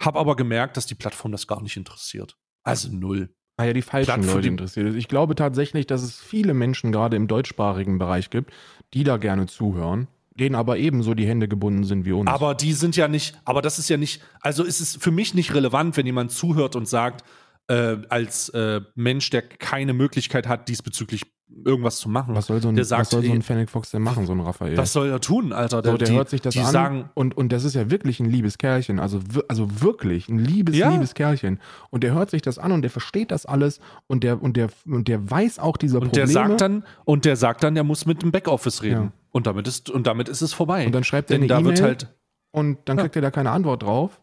habe 0.00 0.18
aber 0.18 0.36
gemerkt, 0.36 0.76
dass 0.76 0.86
die 0.86 0.94
Plattform 0.94 1.32
das 1.32 1.46
gar 1.46 1.62
nicht 1.62 1.76
interessiert. 1.76 2.38
Also 2.64 2.88
null. 2.90 3.28
Ah 3.56 3.64
ja, 3.66 3.72
die 3.72 3.82
falschen 3.82 4.06
Platt 4.06 4.24
für 4.24 4.36
Leute 4.36 4.48
interessiert. 4.48 4.88
es. 4.88 4.94
Ich 4.96 5.06
glaube 5.06 5.36
tatsächlich, 5.36 5.86
dass 5.86 6.02
es 6.02 6.20
viele 6.20 6.54
Menschen 6.54 6.90
gerade 6.90 7.16
im 7.16 7.28
deutschsprachigen 7.28 7.98
Bereich 7.98 8.30
gibt, 8.30 8.52
die 8.94 9.04
da 9.04 9.16
gerne 9.16 9.46
zuhören, 9.46 10.08
denen 10.34 10.56
aber 10.56 10.78
ebenso 10.78 11.14
die 11.14 11.26
Hände 11.26 11.46
gebunden 11.46 11.84
sind 11.84 12.04
wie 12.04 12.12
uns. 12.12 12.28
Aber 12.28 12.54
die 12.54 12.72
sind 12.72 12.96
ja 12.96 13.06
nicht, 13.06 13.38
aber 13.44 13.62
das 13.62 13.78
ist 13.78 13.88
ja 13.88 13.96
nicht, 13.96 14.22
also 14.40 14.64
ist 14.64 14.80
es 14.80 14.96
für 14.96 15.12
mich 15.12 15.34
nicht 15.34 15.54
relevant, 15.54 15.96
wenn 15.96 16.06
jemand 16.06 16.32
zuhört 16.32 16.74
und 16.74 16.88
sagt, 16.88 17.22
äh, 17.68 17.98
als 18.08 18.48
äh, 18.50 18.80
Mensch, 18.96 19.30
der 19.30 19.42
keine 19.42 19.92
Möglichkeit 19.94 20.48
hat, 20.48 20.68
diesbezüglich 20.68 21.22
irgendwas 21.64 21.98
zu 21.98 22.08
machen. 22.08 22.34
was 22.34 22.46
soll 22.46 22.60
so 22.60 22.68
ein, 22.68 22.74
der 22.76 22.84
sagt, 22.84 23.00
was 23.02 23.10
soll 23.10 23.24
so 23.24 23.32
ein 23.32 23.42
Fennec 23.42 23.70
Fox 23.70 23.90
denn 23.90 24.02
machen, 24.02 24.26
so 24.26 24.32
ein 24.32 24.40
Raphael? 24.40 24.76
was 24.76 24.92
soll 24.92 25.08
er 25.08 25.20
tun, 25.20 25.52
Alter? 25.52 25.82
so, 25.84 25.96
der 25.96 26.08
die, 26.08 26.14
hört 26.14 26.28
sich 26.30 26.40
das 26.40 26.56
an 26.56 26.64
sagen, 26.66 27.10
und, 27.14 27.36
und 27.36 27.52
das 27.52 27.64
ist 27.64 27.74
ja 27.74 27.90
wirklich 27.90 28.20
ein 28.20 28.26
liebes 28.26 28.58
Kerlchen, 28.58 28.98
also, 28.98 29.20
also 29.48 29.80
wirklich 29.82 30.28
ein 30.28 30.38
liebes, 30.38 30.76
Ja. 30.76 30.90
liebes 30.90 31.14
Kerlchen. 31.14 31.60
Und 31.90 32.02
der 32.04 32.12
hört 32.14 32.30
sich 32.30 32.42
das 32.42 32.58
an 32.58 32.72
und 32.72 32.82
der 32.82 32.90
versteht 32.90 33.30
das 33.30 33.46
alles 33.46 33.80
und 34.06 34.24
der, 34.24 34.42
und 34.42 34.56
der, 34.56 34.68
und 34.86 35.08
der 35.08 35.30
weiß 35.30 35.58
auch 35.58 35.76
diese 35.76 35.98
und 35.98 36.08
Probleme. 36.08 36.26
der 36.26 36.32
sagt 36.32 36.60
dann, 36.60 36.84
und 37.04 37.24
der 37.24 37.36
sagt 37.36 37.62
dann, 37.62 37.74
der 37.74 37.84
muss 37.84 38.06
mit 38.06 38.22
dem 38.22 38.32
Backoffice 38.32 38.82
reden. 38.82 39.02
Ja. 39.04 39.12
Und 39.32 39.46
damit 39.46 39.66
ist, 39.68 39.90
und 39.90 40.06
damit 40.06 40.28
ist 40.28 40.42
es 40.42 40.52
vorbei. 40.52 40.86
Und 40.86 40.92
dann 40.94 41.04
schreibt 41.04 41.30
er 41.30 41.36
eine 41.36 41.46
E-Mail. 41.46 41.82
halt, 41.82 42.14
und 42.52 42.78
dann 42.86 42.96
Ja. 42.98 43.02
kriegt 43.04 43.16
er 43.16 43.22
da 43.22 43.30
keine 43.30 43.50
Antwort 43.50 43.82
drauf. 43.82 44.20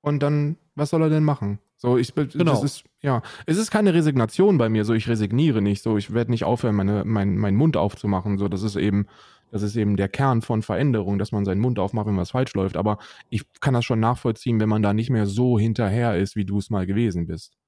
Und 0.00 0.20
dann, 0.22 0.56
was 0.74 0.90
soll 0.90 1.02
er 1.02 1.10
denn 1.10 1.22
machen? 1.24 1.58
So, 1.82 1.96
ich 1.98 2.14
Genau. 2.14 2.62
ist, 2.62 2.84
ja, 3.00 3.22
es 3.44 3.56
ist 3.56 3.72
keine 3.72 3.92
Resignation 3.92 4.56
bei 4.56 4.68
mir, 4.68 4.84
so 4.84 4.94
ich 4.94 5.08
resigniere 5.08 5.60
nicht, 5.60 5.82
so 5.82 5.96
ich 5.96 6.14
werde 6.14 6.30
nicht 6.30 6.44
aufhören, 6.44 6.76
meine, 6.76 7.02
mein, 7.04 7.36
meinen 7.36 7.56
Mund 7.56 7.76
aufzumachen, 7.76 8.38
so 8.38 8.46
das 8.46 8.62
ist 8.62 8.76
eben, 8.76 9.08
das 9.50 9.62
ist 9.62 9.74
eben 9.74 9.96
der 9.96 10.08
Kern 10.08 10.42
von 10.42 10.62
Veränderung, 10.62 11.18
dass 11.18 11.32
man 11.32 11.44
seinen 11.44 11.60
Mund 11.60 11.80
aufmacht, 11.80 12.06
wenn 12.06 12.16
was 12.16 12.30
falsch 12.30 12.54
läuft. 12.54 12.76
Aber 12.76 12.98
ich 13.30 13.42
kann 13.60 13.74
das 13.74 13.84
schon 13.84 13.98
nachvollziehen, 13.98 14.60
wenn 14.60 14.68
man 14.68 14.80
da 14.82 14.94
nicht 14.94 15.10
mehr 15.10 15.26
so 15.26 15.58
hinterher 15.58 16.16
ist, 16.16 16.36
wie 16.36 16.44
du 16.44 16.58
es 16.58 16.70
mal 16.70 16.86
gewesen 16.86 17.26
bist. 17.26 17.58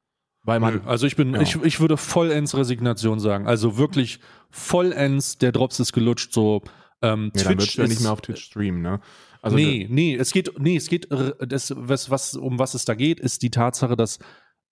Weil 0.45 0.61
man, 0.61 0.83
also 0.87 1.09
ich 1.09 1.17
bin, 1.17 1.35
Ja. 1.35 1.41
ich, 1.41 1.57
ich 1.65 1.81
würde 1.81 1.97
vollends 1.97 2.57
Resignation 2.57 3.19
sagen. 3.19 3.49
Also 3.49 3.79
wirklich 3.79 4.21
vollends, 4.49 5.39
der 5.39 5.51
Drops 5.51 5.81
ist 5.81 5.93
gelutscht, 5.93 6.33
so 6.33 6.63
ähm, 7.03 7.33
ja, 7.35 7.43
dann 7.43 7.59
Twitch 7.59 7.75
du 7.75 7.83
ja 7.83 7.89
nicht 7.89 8.01
mehr 8.01 8.13
auf 8.13 8.21
Twitch 8.21 8.45
streamen, 8.45 8.81
ne? 8.81 9.01
Also 9.45 9.59
nee, 9.59 9.87
nee, 9.91 10.15
es 10.15 10.33
geht, 10.33 10.59
nee, 10.59 10.75
es 10.75 10.89
geht, 10.89 11.11
äh, 11.11 11.47
das, 11.47 11.75
was, 11.77 12.09
was, 12.09 12.35
um 12.35 12.59
was 12.59 12.73
es 12.73 12.87
da 12.87 12.95
geht, 12.95 13.21
ist 13.21 13.43
die 13.43 13.51
Tatsache, 13.51 13.95
dass 13.95 14.19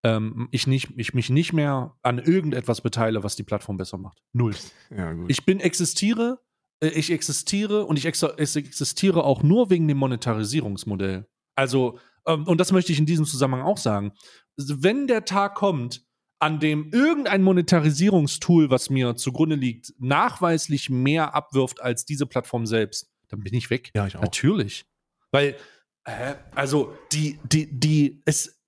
ähm, 0.03 0.49
ich, 0.51 0.67
nicht, 0.67 0.95
ich 0.97 1.13
mich 1.13 1.29
nicht 1.29 1.53
mehr 1.53 1.95
an 2.01 2.19
irgendetwas 2.19 2.81
beteilige, 2.81 3.23
was 3.23 3.37
die 3.37 3.43
Plattform 3.43 3.77
besser 3.77 3.99
macht. 3.99 4.23
Null. 4.33 4.55
ja. 4.91 5.15
Ich 5.29 5.45
bin, 5.45 5.61
existiere, 5.61 6.41
äh, 6.83 6.89
ich 6.89 7.11
existiere 7.13 7.85
und 7.85 7.99
ich 7.99 8.07
existiere 8.07 9.25
auch 9.25 9.43
nur 9.43 9.69
wegen 9.69 9.87
dem 9.89 9.99
Monetarisierungsmodell. 9.99 11.29
Also, 11.55 11.99
ähm, 12.27 12.45
und 12.45 12.59
das 12.59 12.73
möchte 12.73 12.93
ich 12.93 12.99
in 12.99 13.05
diesem 13.05 13.27
Zusammenhang 13.27 13.67
auch 13.67 13.77
sagen. 13.77 14.13
Wenn 14.57 15.07
der 15.07 15.27
Tag 15.27 15.55
kommt, 15.55 16.03
an 16.39 16.61
dem 16.61 16.91
irgendein 16.95 17.43
Monetarisierungstool, 17.43 18.71
was 18.71 18.89
mir 18.89 19.17
zugrunde 19.17 19.57
liegt, 19.57 19.93
nachweislich 19.99 20.89
mehr 20.89 21.35
abwirft 21.35 21.83
als 21.83 22.07
diese 22.07 22.25
Plattform 22.25 22.65
selbst, 22.65 23.12
dann 23.33 23.41
bin 23.41 23.55
ich 23.55 23.71
weg. 23.71 23.91
ja, 23.95 24.07
ich 24.07 24.17
auch. 24.17 24.23
Natürlich. 24.23 24.85
Weil, 25.31 25.57
äh, 26.05 26.35
also, 26.55 26.97
die, 27.13 27.39
die, 27.45 27.67
die, 27.79 28.23
es, 28.25 28.61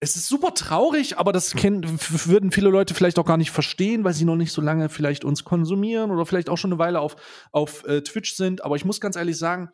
es 0.00 0.16
ist 0.16 0.26
super 0.28 0.54
traurig, 0.54 1.18
aber 1.18 1.32
das 1.32 1.52
kennen, 1.52 1.82
f- 1.84 2.26
würden 2.28 2.50
viele 2.52 2.70
Leute 2.70 2.94
vielleicht 2.94 3.18
auch 3.18 3.26
gar 3.26 3.36
nicht 3.36 3.50
verstehen, 3.50 4.04
weil 4.04 4.14
sie 4.14 4.24
noch 4.24 4.36
nicht 4.36 4.52
so 4.52 4.60
lange 4.62 4.88
vielleicht 4.88 5.24
uns 5.24 5.44
konsumieren 5.44 6.10
oder 6.10 6.26
vielleicht 6.26 6.48
auch 6.48 6.56
schon 6.56 6.72
eine 6.72 6.78
Weile 6.78 7.00
auf, 7.00 7.16
auf 7.52 7.84
äh, 7.84 8.02
Twitch 8.02 8.34
sind. 8.34 8.64
Aber 8.64 8.76
ich 8.76 8.84
muss 8.84 9.00
ganz 9.00 9.16
ehrlich 9.16 9.38
sagen, 9.38 9.70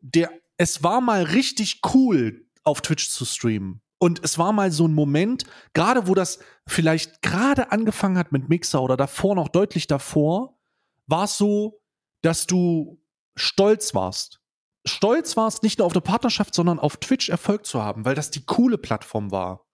der, 0.00 0.30
es 0.56 0.82
war 0.82 1.00
mal 1.00 1.22
richtig 1.22 1.80
cool, 1.94 2.46
auf 2.64 2.80
Twitch 2.82 3.08
zu 3.08 3.24
streamen. 3.24 3.80
Und 4.00 4.22
es 4.24 4.38
war 4.38 4.52
mal 4.52 4.70
so 4.70 4.86
ein 4.86 4.94
Moment, 4.94 5.44
gerade 5.74 6.06
wo 6.06 6.14
das 6.14 6.38
vielleicht 6.66 7.20
gerade 7.22 7.72
angefangen 7.72 8.16
hat 8.16 8.30
mit 8.30 8.48
Mixer 8.48 8.80
oder 8.82 8.96
davor 8.96 9.34
noch 9.34 9.48
deutlich 9.48 9.86
davor, 9.86 10.56
war 11.06 11.24
es 11.24 11.36
so, 11.36 11.77
dass 12.22 12.46
du 12.46 13.00
stolz 13.36 13.94
warst. 13.94 14.40
stolz 14.84 15.36
warst, 15.36 15.62
nicht 15.62 15.78
nur 15.78 15.86
auf 15.86 15.92
der 15.92 16.00
Partnerschaft, 16.00 16.54
sondern 16.54 16.78
auf 16.78 16.96
Twitch 16.96 17.28
Erfolg 17.28 17.66
zu 17.66 17.82
haben, 17.82 18.04
weil 18.04 18.14
das 18.14 18.30
die 18.30 18.44
coole 18.46 18.78
Plattform 18.78 19.30
war. 19.30 19.66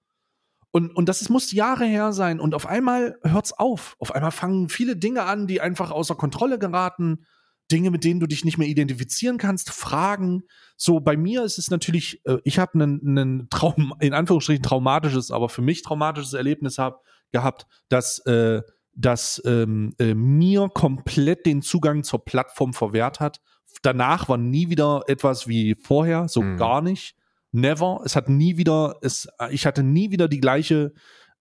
Und, 0.72 0.90
und 0.96 1.08
das 1.08 1.20
ist, 1.22 1.28
muss 1.28 1.52
Jahre 1.52 1.84
her 1.84 2.12
sein. 2.12 2.40
Und 2.40 2.52
auf 2.52 2.66
einmal 2.66 3.16
hört's 3.22 3.52
auf. 3.52 3.94
Auf 4.00 4.12
einmal 4.12 4.32
fangen 4.32 4.68
viele 4.68 4.96
Dinge 4.96 5.22
an, 5.22 5.46
die 5.46 5.60
einfach 5.60 5.92
außer 5.92 6.16
Kontrolle 6.16 6.58
geraten. 6.58 7.26
Dinge, 7.70 7.92
mit 7.92 8.02
denen 8.02 8.18
du 8.18 8.26
dich 8.26 8.44
nicht 8.44 8.58
mehr 8.58 8.66
identifizieren 8.66 9.38
kannst, 9.38 9.70
Fragen. 9.70 10.42
So, 10.76 10.98
bei 10.98 11.16
mir 11.16 11.44
ist 11.44 11.58
es 11.58 11.70
natürlich, 11.70 12.20
äh, 12.26 12.38
ich 12.42 12.58
habe 12.58 12.74
einen, 12.74 13.06
einen 13.06 13.48
Traum, 13.50 13.94
in 14.00 14.14
Anführungsstrichen 14.14 14.64
traumatisches, 14.64 15.30
aber 15.30 15.48
für 15.48 15.62
mich 15.62 15.82
traumatisches 15.82 16.32
Erlebnis 16.32 16.78
hab, 16.78 17.04
gehabt, 17.30 17.66
dass, 17.88 18.18
äh, 18.26 18.62
dass 18.96 19.42
ähm, 19.44 19.94
äh, 19.98 20.14
mir 20.14 20.68
komplett 20.72 21.46
den 21.46 21.62
Zugang 21.62 22.04
zur 22.04 22.24
Plattform 22.24 22.72
verwehrt 22.72 23.20
hat. 23.20 23.40
Danach 23.82 24.28
war 24.28 24.38
nie 24.38 24.70
wieder 24.70 25.02
etwas 25.08 25.48
wie 25.48 25.74
vorher, 25.74 26.28
so 26.28 26.42
Mhm. 26.42 26.56
gar 26.56 26.80
nicht. 26.80 27.16
Never. 27.52 28.00
Es 28.04 28.16
hat 28.16 28.28
nie 28.28 28.56
wieder, 28.56 28.96
es, 29.02 29.28
ich 29.50 29.66
hatte 29.66 29.82
nie 29.82 30.10
wieder 30.10 30.28
die 30.28 30.40
gleiche 30.40 30.92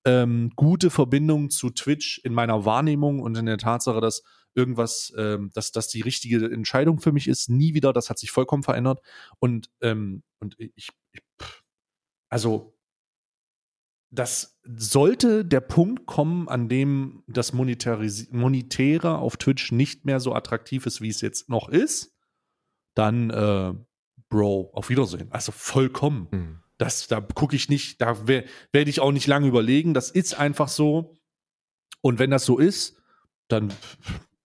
ähm, 0.05 0.51
gute 0.55 0.89
Verbindung 0.89 1.49
zu 1.49 1.69
Twitch 1.69 2.19
in 2.23 2.33
meiner 2.33 2.65
Wahrnehmung 2.65 3.19
und 3.19 3.37
in 3.37 3.45
der 3.45 3.57
Tatsache, 3.57 4.01
dass 4.01 4.23
irgendwas, 4.53 5.13
ähm, 5.17 5.49
dass 5.53 5.71
das 5.71 5.87
die 5.87 6.01
richtige 6.01 6.45
Entscheidung 6.51 6.99
für 6.99 7.11
mich 7.11 7.27
ist. 7.27 7.49
Nie 7.49 7.73
wieder. 7.73 7.93
Das 7.93 8.09
hat 8.09 8.19
sich 8.19 8.31
vollkommen 8.31 8.63
verändert. 8.63 8.99
Und, 9.39 9.69
ähm, 9.81 10.23
und 10.39 10.55
ich, 10.59 10.89
ich 11.13 11.21
also 12.29 12.72
das 14.13 14.59
sollte 14.63 15.43
der 15.43 15.59
Punkt 15.59 16.05
kommen, 16.05 16.47
an 16.47 16.69
dem 16.69 17.23
das 17.27 17.51
Monetaris 17.51 18.31
Monetäre 18.31 19.17
auf 19.17 19.37
Twitch 19.37 19.71
nicht 19.71 20.05
mehr 20.05 20.19
so 20.19 20.33
attraktiv 20.33 20.85
ist, 20.85 21.01
wie 21.01 21.09
es 21.09 21.21
jetzt 21.21 21.49
noch 21.49 21.67
ist, 21.67 22.15
dann, 22.93 23.31
äh, 23.31 23.73
Bro, 24.29 24.71
auf 24.73 24.89
Wiedersehen. 24.89 25.31
Also 25.31 25.51
vollkommen. 25.51 26.27
Hm. 26.31 26.59
Das, 26.77 27.07
da 27.07 27.21
gucke 27.21 27.55
ich 27.55 27.69
nicht, 27.69 28.01
da 28.01 28.27
werde 28.27 28.47
werd 28.71 28.87
ich 28.87 28.99
auch 28.99 29.11
nicht 29.11 29.27
lange 29.27 29.47
überlegen. 29.47 29.93
Das 29.93 30.11
ist 30.11 30.37
einfach 30.39 30.67
so. 30.67 31.15
Und 32.01 32.19
wenn 32.19 32.29
das 32.31 32.45
so 32.45 32.59
ist, 32.59 32.97
dann, 33.47 33.73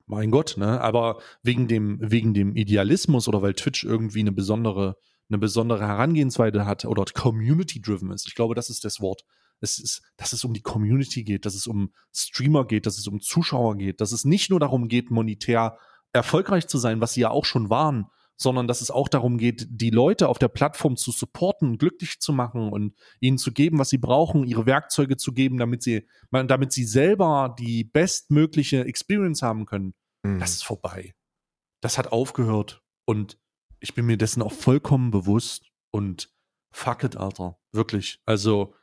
mein 0.07 0.31
Gott, 0.31 0.57
ne? 0.57 0.81
Aber 0.81 1.21
wegen 1.43 1.69
dem, 1.69 1.99
wegen 2.01 2.33
dem 2.33 2.57
Idealismus 2.57 3.29
oder 3.29 3.43
weil 3.43 3.55
Twitch 3.55 3.85
irgendwie 3.85 4.21
eine 4.21 4.33
besondere, 4.33 4.97
eine 5.29 5.39
besondere 5.39 5.87
Herangehensweise 5.87 6.65
hat 6.65 6.87
oder 6.87 7.05
community-driven 7.05 8.13
ist. 8.13 8.27
Ich 8.27 8.35
glaube, 8.35 8.55
das 8.55 8.71
ist 8.71 8.85
das 8.85 9.01
Wort. 9.01 9.25
Es 9.61 9.79
ist, 9.79 10.03
dass 10.17 10.33
es 10.33 10.45
um 10.45 10.53
die 10.53 10.63
Community 10.63 11.25
geht, 11.25 11.47
dass 11.47 11.55
es 11.55 11.67
um 11.67 11.93
Streamer 12.15 12.67
geht, 12.67 12.87
dass 12.87 12.99
es 12.99 13.07
um 13.07 13.21
Zuschauer 13.21 13.77
geht, 13.77 14.01
dass 14.01 14.13
es 14.13 14.25
nicht 14.25 14.51
nur 14.51 14.61
darum 14.61 14.89
geht, 14.89 15.11
monetär 15.11 15.79
erfolgreich 16.13 16.67
zu 16.69 16.79
sein, 16.79 17.01
was 17.01 17.13
sie 17.13 17.21
ja 17.21 17.31
auch 17.31 17.45
schon 17.45 17.71
waren, 17.71 18.07
sondern 18.37 18.69
dass 18.69 18.81
es 18.81 18.91
auch 18.91 19.09
darum 19.09 19.37
geht, 19.37 19.67
die 19.69 19.91
Leute 19.91 20.29
auf 20.29 20.39
der 20.39 20.49
Plattform 20.49 20.97
zu 20.97 21.11
supporten, 21.11 21.77
glücklich 21.77 22.21
zu 22.21 22.33
machen 22.33 22.73
und 22.73 22.95
ihnen 23.21 23.37
zu 23.37 23.53
geben, 23.53 23.79
was 23.79 23.91
sie 23.91 23.99
brauchen, 23.99 24.45
ihre 24.45 24.65
Werkzeuge 24.65 25.17
zu 25.17 25.33
geben, 25.33 25.59
damit 25.59 25.83
sie, 25.83 26.09
damit 26.31 26.73
sie 26.73 26.85
selber 26.85 27.55
die 27.59 27.85
bestmögliche 27.85 28.85
Experience 28.85 29.43
haben 29.43 29.67
können. 29.67 29.95
Hm. 30.25 30.39
Das 30.39 30.53
ist 30.53 30.65
vorbei. 30.65 31.15
Das 31.81 31.99
hat 31.99 32.13
aufgehört 32.13 32.83
und 33.05 33.39
ich 33.81 33.95
bin 33.95 34.07
mir 34.07 34.17
dessen 34.17 34.43
auch 34.43 34.53
vollkommen 34.53 35.11
bewusst 35.11 35.67
und 35.91 36.31
fuck 36.71 37.05
it, 37.05 37.17
Alter. 37.17 37.59
Wirklich. 37.73 38.21
Also, 38.25 38.75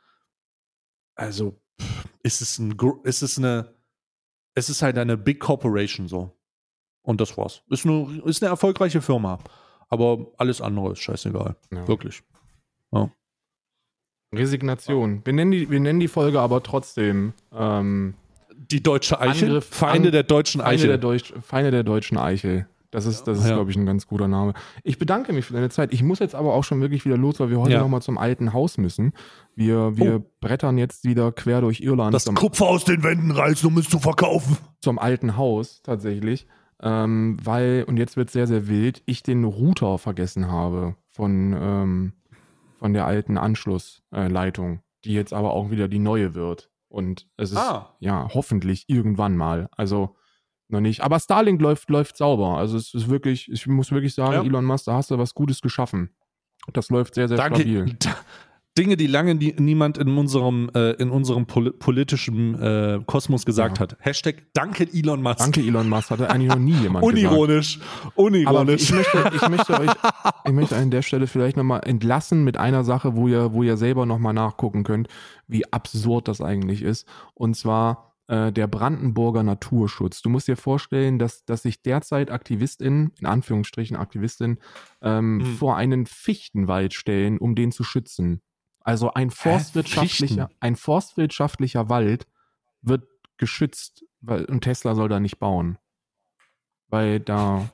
also, 1.16 1.58
ist 2.22 2.40
es 2.40 2.58
ein, 2.58 2.76
ist 3.04 3.22
es 3.22 3.38
eine, 3.38 3.74
es 4.54 4.68
ist 4.70 4.82
halt 4.82 4.96
eine 4.98 5.16
Big 5.16 5.40
Corporation 5.40 6.06
so. 6.08 6.30
Und 7.02 7.20
das 7.20 7.36
war's. 7.36 7.62
Ist 7.68 7.84
eine, 7.86 8.20
ist 8.24 8.42
eine 8.42 8.50
erfolgreiche 8.50 9.00
Firma. 9.02 9.38
Aber 9.88 10.26
alles 10.38 10.60
andere 10.60 10.92
ist 10.92 11.00
scheißegal. 11.00 11.54
Ja. 11.72 11.86
Wirklich. 11.88 12.22
Resignation. 14.34 15.22
Wir 15.24 15.32
nennen, 15.32 15.52
die, 15.52 15.70
wir 15.70 15.80
nennen 15.80 16.00
die 16.00 16.08
Folge 16.08 16.40
aber 16.40 16.62
trotzdem 16.62 17.32
ähm, 17.52 18.14
Die 18.50 18.82
deutsche 18.82 19.20
Eichel. 19.20 19.48
Angriff- 19.48 19.66
Feinde 19.70 20.08
An- 20.08 20.12
der 20.12 20.22
deutschen 20.24 20.60
Feinde, 20.60 20.74
Eichel. 20.74 20.88
der 20.88 20.98
Deutsch, 20.98 21.32
Feinde 21.42 21.70
der 21.70 21.84
deutschen 21.84 22.18
Eichel. 22.18 22.68
Das 22.96 23.04
ist, 23.04 23.24
das 23.24 23.40
ist 23.40 23.48
Ja. 23.48 23.56
glaube 23.56 23.70
ich, 23.70 23.76
ein 23.76 23.84
ganz 23.84 24.06
guter 24.06 24.26
Name. 24.26 24.54
Ich 24.82 24.98
bedanke 24.98 25.34
mich 25.34 25.44
für 25.44 25.52
deine 25.52 25.68
Zeit. 25.68 25.92
Ich 25.92 26.02
muss 26.02 26.18
jetzt 26.18 26.34
aber 26.34 26.54
auch 26.54 26.64
schon 26.64 26.80
wirklich 26.80 27.04
wieder 27.04 27.18
los, 27.18 27.38
weil 27.40 27.50
wir 27.50 27.60
heute 27.60 27.72
Ja. 27.74 27.80
nochmal 27.80 28.00
zum 28.00 28.16
alten 28.16 28.54
Haus 28.54 28.78
müssen. 28.78 29.12
Wir, 29.54 29.98
wir 29.98 30.16
Oh. 30.24 30.30
brettern 30.40 30.78
jetzt 30.78 31.04
wieder 31.04 31.30
quer 31.30 31.60
durch 31.60 31.82
Irland 31.82 32.14
Das 32.14 32.24
Kupfer 32.34 32.64
aus 32.64 32.84
den 32.86 33.02
Wänden 33.02 33.32
reißen, 33.32 33.68
um 33.68 33.76
es 33.76 33.90
zu 33.90 33.98
verkaufen. 33.98 34.56
zum 34.80 34.98
alten 34.98 35.36
Haus 35.36 35.82
tatsächlich. 35.82 36.46
Ähm, 36.82 37.36
weil, 37.44 37.84
und 37.86 37.98
jetzt 37.98 38.16
wird 38.16 38.30
sehr, 38.30 38.46
sehr 38.46 38.66
wild, 38.66 39.02
ich 39.04 39.22
den 39.22 39.44
Router 39.44 39.98
vergessen 39.98 40.50
habe 40.50 40.96
von, 41.10 41.54
ähm, 41.54 42.12
von 42.78 42.94
der 42.94 43.04
alten 43.04 43.36
Anschlussleitung, 43.36 44.80
die 45.04 45.12
jetzt 45.12 45.34
aber 45.34 45.52
auch 45.52 45.70
wieder 45.70 45.88
die 45.88 45.98
neue 45.98 46.34
wird. 46.34 46.70
Und 46.88 47.26
es 47.36 47.50
ist 47.52 47.58
Ah. 47.58 47.94
ja 48.00 48.28
hoffentlich 48.32 48.84
irgendwann 48.88 49.36
mal. 49.36 49.68
Also 49.76 50.16
noch 50.68 50.80
nicht. 50.80 51.02
Aber 51.02 51.18
Starlink 51.20 51.60
läuft, 51.60 51.88
läuft 51.90 52.16
sauber. 52.16 52.56
Also 52.58 52.76
es 52.76 52.92
ist 52.94 53.08
wirklich, 53.08 53.50
ich 53.50 53.66
muss 53.66 53.92
wirklich 53.92 54.14
sagen, 54.14 54.32
Ja. 54.34 54.42
Elon 54.42 54.64
Musk, 54.64 54.86
da 54.86 54.94
hast 54.94 55.10
du 55.10 55.18
was 55.18 55.34
Gutes 55.34 55.60
geschaffen. 55.60 56.10
Das 56.72 56.90
läuft 56.90 57.14
sehr, 57.14 57.28
sehr 57.28 57.36
Danke. 57.36 57.60
stabil. 57.60 57.96
Dinge, 58.78 58.98
die 58.98 59.06
lange 59.06 59.34
nie, 59.34 59.54
niemand 59.58 59.96
in 59.96 60.18
unserem, 60.18 60.70
äh, 60.74 60.90
in 60.94 61.08
unserem 61.08 61.46
poli 61.46 61.70
politischen 61.70 62.60
äh, 62.60 63.00
Kosmos 63.06 63.46
gesagt 63.46 63.78
Ja. 63.78 63.82
hat. 63.84 63.96
Hashtag 64.00 64.42
Danke 64.52 64.86
Elon 64.92 65.22
Musk. 65.22 65.38
Danke, 65.38 65.60
Elon 65.60 65.88
Musk, 65.88 66.10
hatte 66.10 66.28
eigentlich 66.28 66.50
noch 66.50 66.58
nie 66.58 66.74
jemand 66.74 67.06
gesagt. 67.06 67.26
Unironisch. 67.26 67.78
Unironisch. 68.16 68.82
ich 68.82 68.92
möchte, 68.92 69.30
ich 69.34 69.48
möchte 69.48 69.80
euch, 69.80 69.90
ich 70.44 70.52
möchte 70.52 70.76
an 70.76 70.90
der 70.90 71.00
Stelle 71.00 71.26
vielleicht 71.26 71.56
nochmal 71.56 71.80
entlassen 71.86 72.44
mit 72.44 72.58
einer 72.58 72.84
Sache, 72.84 73.16
wo 73.16 73.28
ihr, 73.28 73.54
wo 73.54 73.62
ihr 73.62 73.78
selber 73.78 74.04
nochmal 74.04 74.34
nachgucken 74.34 74.84
könnt, 74.84 75.08
wie 75.46 75.72
absurd 75.72 76.28
das 76.28 76.42
eigentlich 76.42 76.82
ist. 76.82 77.08
Und 77.32 77.56
zwar 77.56 78.15
äh, 78.28 78.50
der 78.52 78.66
Brandenburger 78.66 79.42
Naturschutz. 79.42 80.22
Du 80.22 80.28
musst 80.30 80.48
dir 80.48 80.56
vorstellen, 80.56 81.18
dass, 81.18 81.44
dass 81.44 81.62
sich 81.62 81.82
derzeit 81.82 82.30
AktivistInnen, 82.30 83.12
in 83.20 83.26
Anführungsstrichen 83.26 83.96
AktivistInnen, 83.96 84.58
ähm, 85.02 85.36
Mhm. 85.38 85.44
vor 85.56 85.76
einen 85.76 86.06
Fichtenwald 86.06 86.92
stellen, 86.94 87.38
um 87.38 87.54
den 87.54 87.70
zu 87.72 87.84
schützen. 87.84 88.40
Also 88.80 89.12
ein 89.14 89.30
forstwirtschaftlicher, 89.30 90.46
Fichten? 90.48 90.56
ein 90.60 90.76
forstwirtschaftlicher 90.76 91.88
Wald 91.88 92.26
wird 92.82 93.04
geschützt, 93.36 94.04
weil, 94.20 94.44
und 94.46 94.62
Tesla 94.62 94.94
soll 94.94 95.08
da 95.08 95.18
nicht 95.20 95.38
bauen. 95.38 95.78
Weil 96.88 97.18
da, 97.20 97.68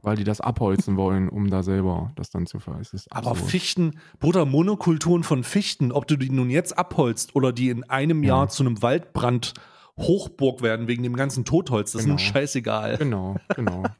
weil 0.00 0.16
die 0.16 0.24
das 0.24 0.40
abholzen 0.40 0.96
wollen, 0.96 1.28
um 1.28 1.50
da 1.50 1.62
selber 1.62 2.12
das 2.16 2.30
dann 2.30 2.46
zu 2.46 2.60
ver. 2.60 2.78
Es 2.80 2.92
ist 2.94 3.12
Aber. 3.12 3.34
Fichten, 3.34 3.98
Bruder, 4.20 4.46
Monokulturen 4.46 5.22
von 5.22 5.44
Fichten, 5.44 5.92
ob 5.92 6.06
du 6.06 6.16
die 6.16 6.30
nun 6.30 6.48
jetzt 6.50 6.76
abholzt 6.76 7.36
oder 7.36 7.52
die 7.52 7.68
in 7.68 7.84
einem 7.84 8.22
Ja. 8.22 8.28
Jahr 8.36 8.48
zu 8.48 8.62
einem 8.62 8.80
Waldbrand 8.82 9.54
Hochburg 9.98 10.62
werden 10.62 10.88
wegen 10.88 11.02
dem 11.02 11.16
ganzen 11.16 11.44
Totholz, 11.44 11.92
das 11.92 12.02
Genau. 12.02 12.16
ist 12.16 12.20
mir 12.22 12.26
scheißegal. 12.32 12.96
Genau, 12.98 13.36
genau. 13.54 13.82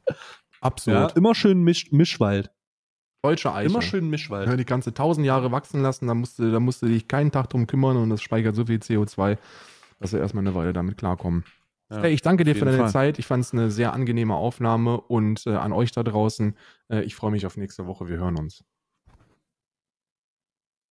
Ja, 0.61 0.69
Absurd. 0.71 1.15
immer 1.15 1.35
schön 1.35 1.61
Misch, 1.63 1.91
Mischwald. 1.91 2.49
Deutsche 3.23 3.53
Eiche. 3.53 3.69
Immer 3.69 3.83
schön 3.83 4.09
Mischwald. 4.09 4.47
Ja, 4.47 4.55
die 4.57 4.65
ganze 4.65 4.95
tausend 4.95 5.25
Jahre 5.27 5.51
wachsen 5.51 5.81
lassen, 5.83 6.07
da 6.07 6.15
musst, 6.15 6.39
du, 6.39 6.51
da 6.51 6.59
musst 6.59 6.81
du 6.81 6.87
dich 6.87 7.07
keinen 7.07 7.31
Tag 7.31 7.49
drum 7.49 7.67
kümmern 7.67 7.97
und 7.97 8.09
das 8.09 8.23
speichert 8.23 8.55
so 8.55 8.65
viel 8.65 8.77
CO2, 8.79 9.37
dass 9.99 10.11
wir 10.13 10.19
erstmal 10.21 10.43
eine 10.43 10.55
Weile 10.55 10.73
damit 10.73 10.97
klarkommen. 10.97 11.43
Ja, 11.91 12.01
hey, 12.01 12.13
ich 12.13 12.23
danke 12.23 12.45
dir 12.45 12.55
für 12.55 12.65
deine 12.65 12.77
Fall. 12.77 12.89
Zeit. 12.89 13.19
Ich 13.19 13.27
fand 13.27 13.43
es 13.43 13.53
eine 13.53 13.69
sehr 13.69 13.93
angenehme 13.93 14.33
Aufnahme 14.33 14.99
und 15.01 15.45
äh, 15.45 15.51
an 15.51 15.71
euch 15.71 15.91
da 15.91 16.01
draußen. 16.01 16.55
Äh, 16.89 17.01
ich 17.03 17.13
freue 17.13 17.29
mich 17.29 17.45
auf 17.45 17.57
nächste 17.57 17.85
Woche. 17.85 18.07
Wir 18.07 18.17
hören 18.17 18.35
uns. 18.39 18.63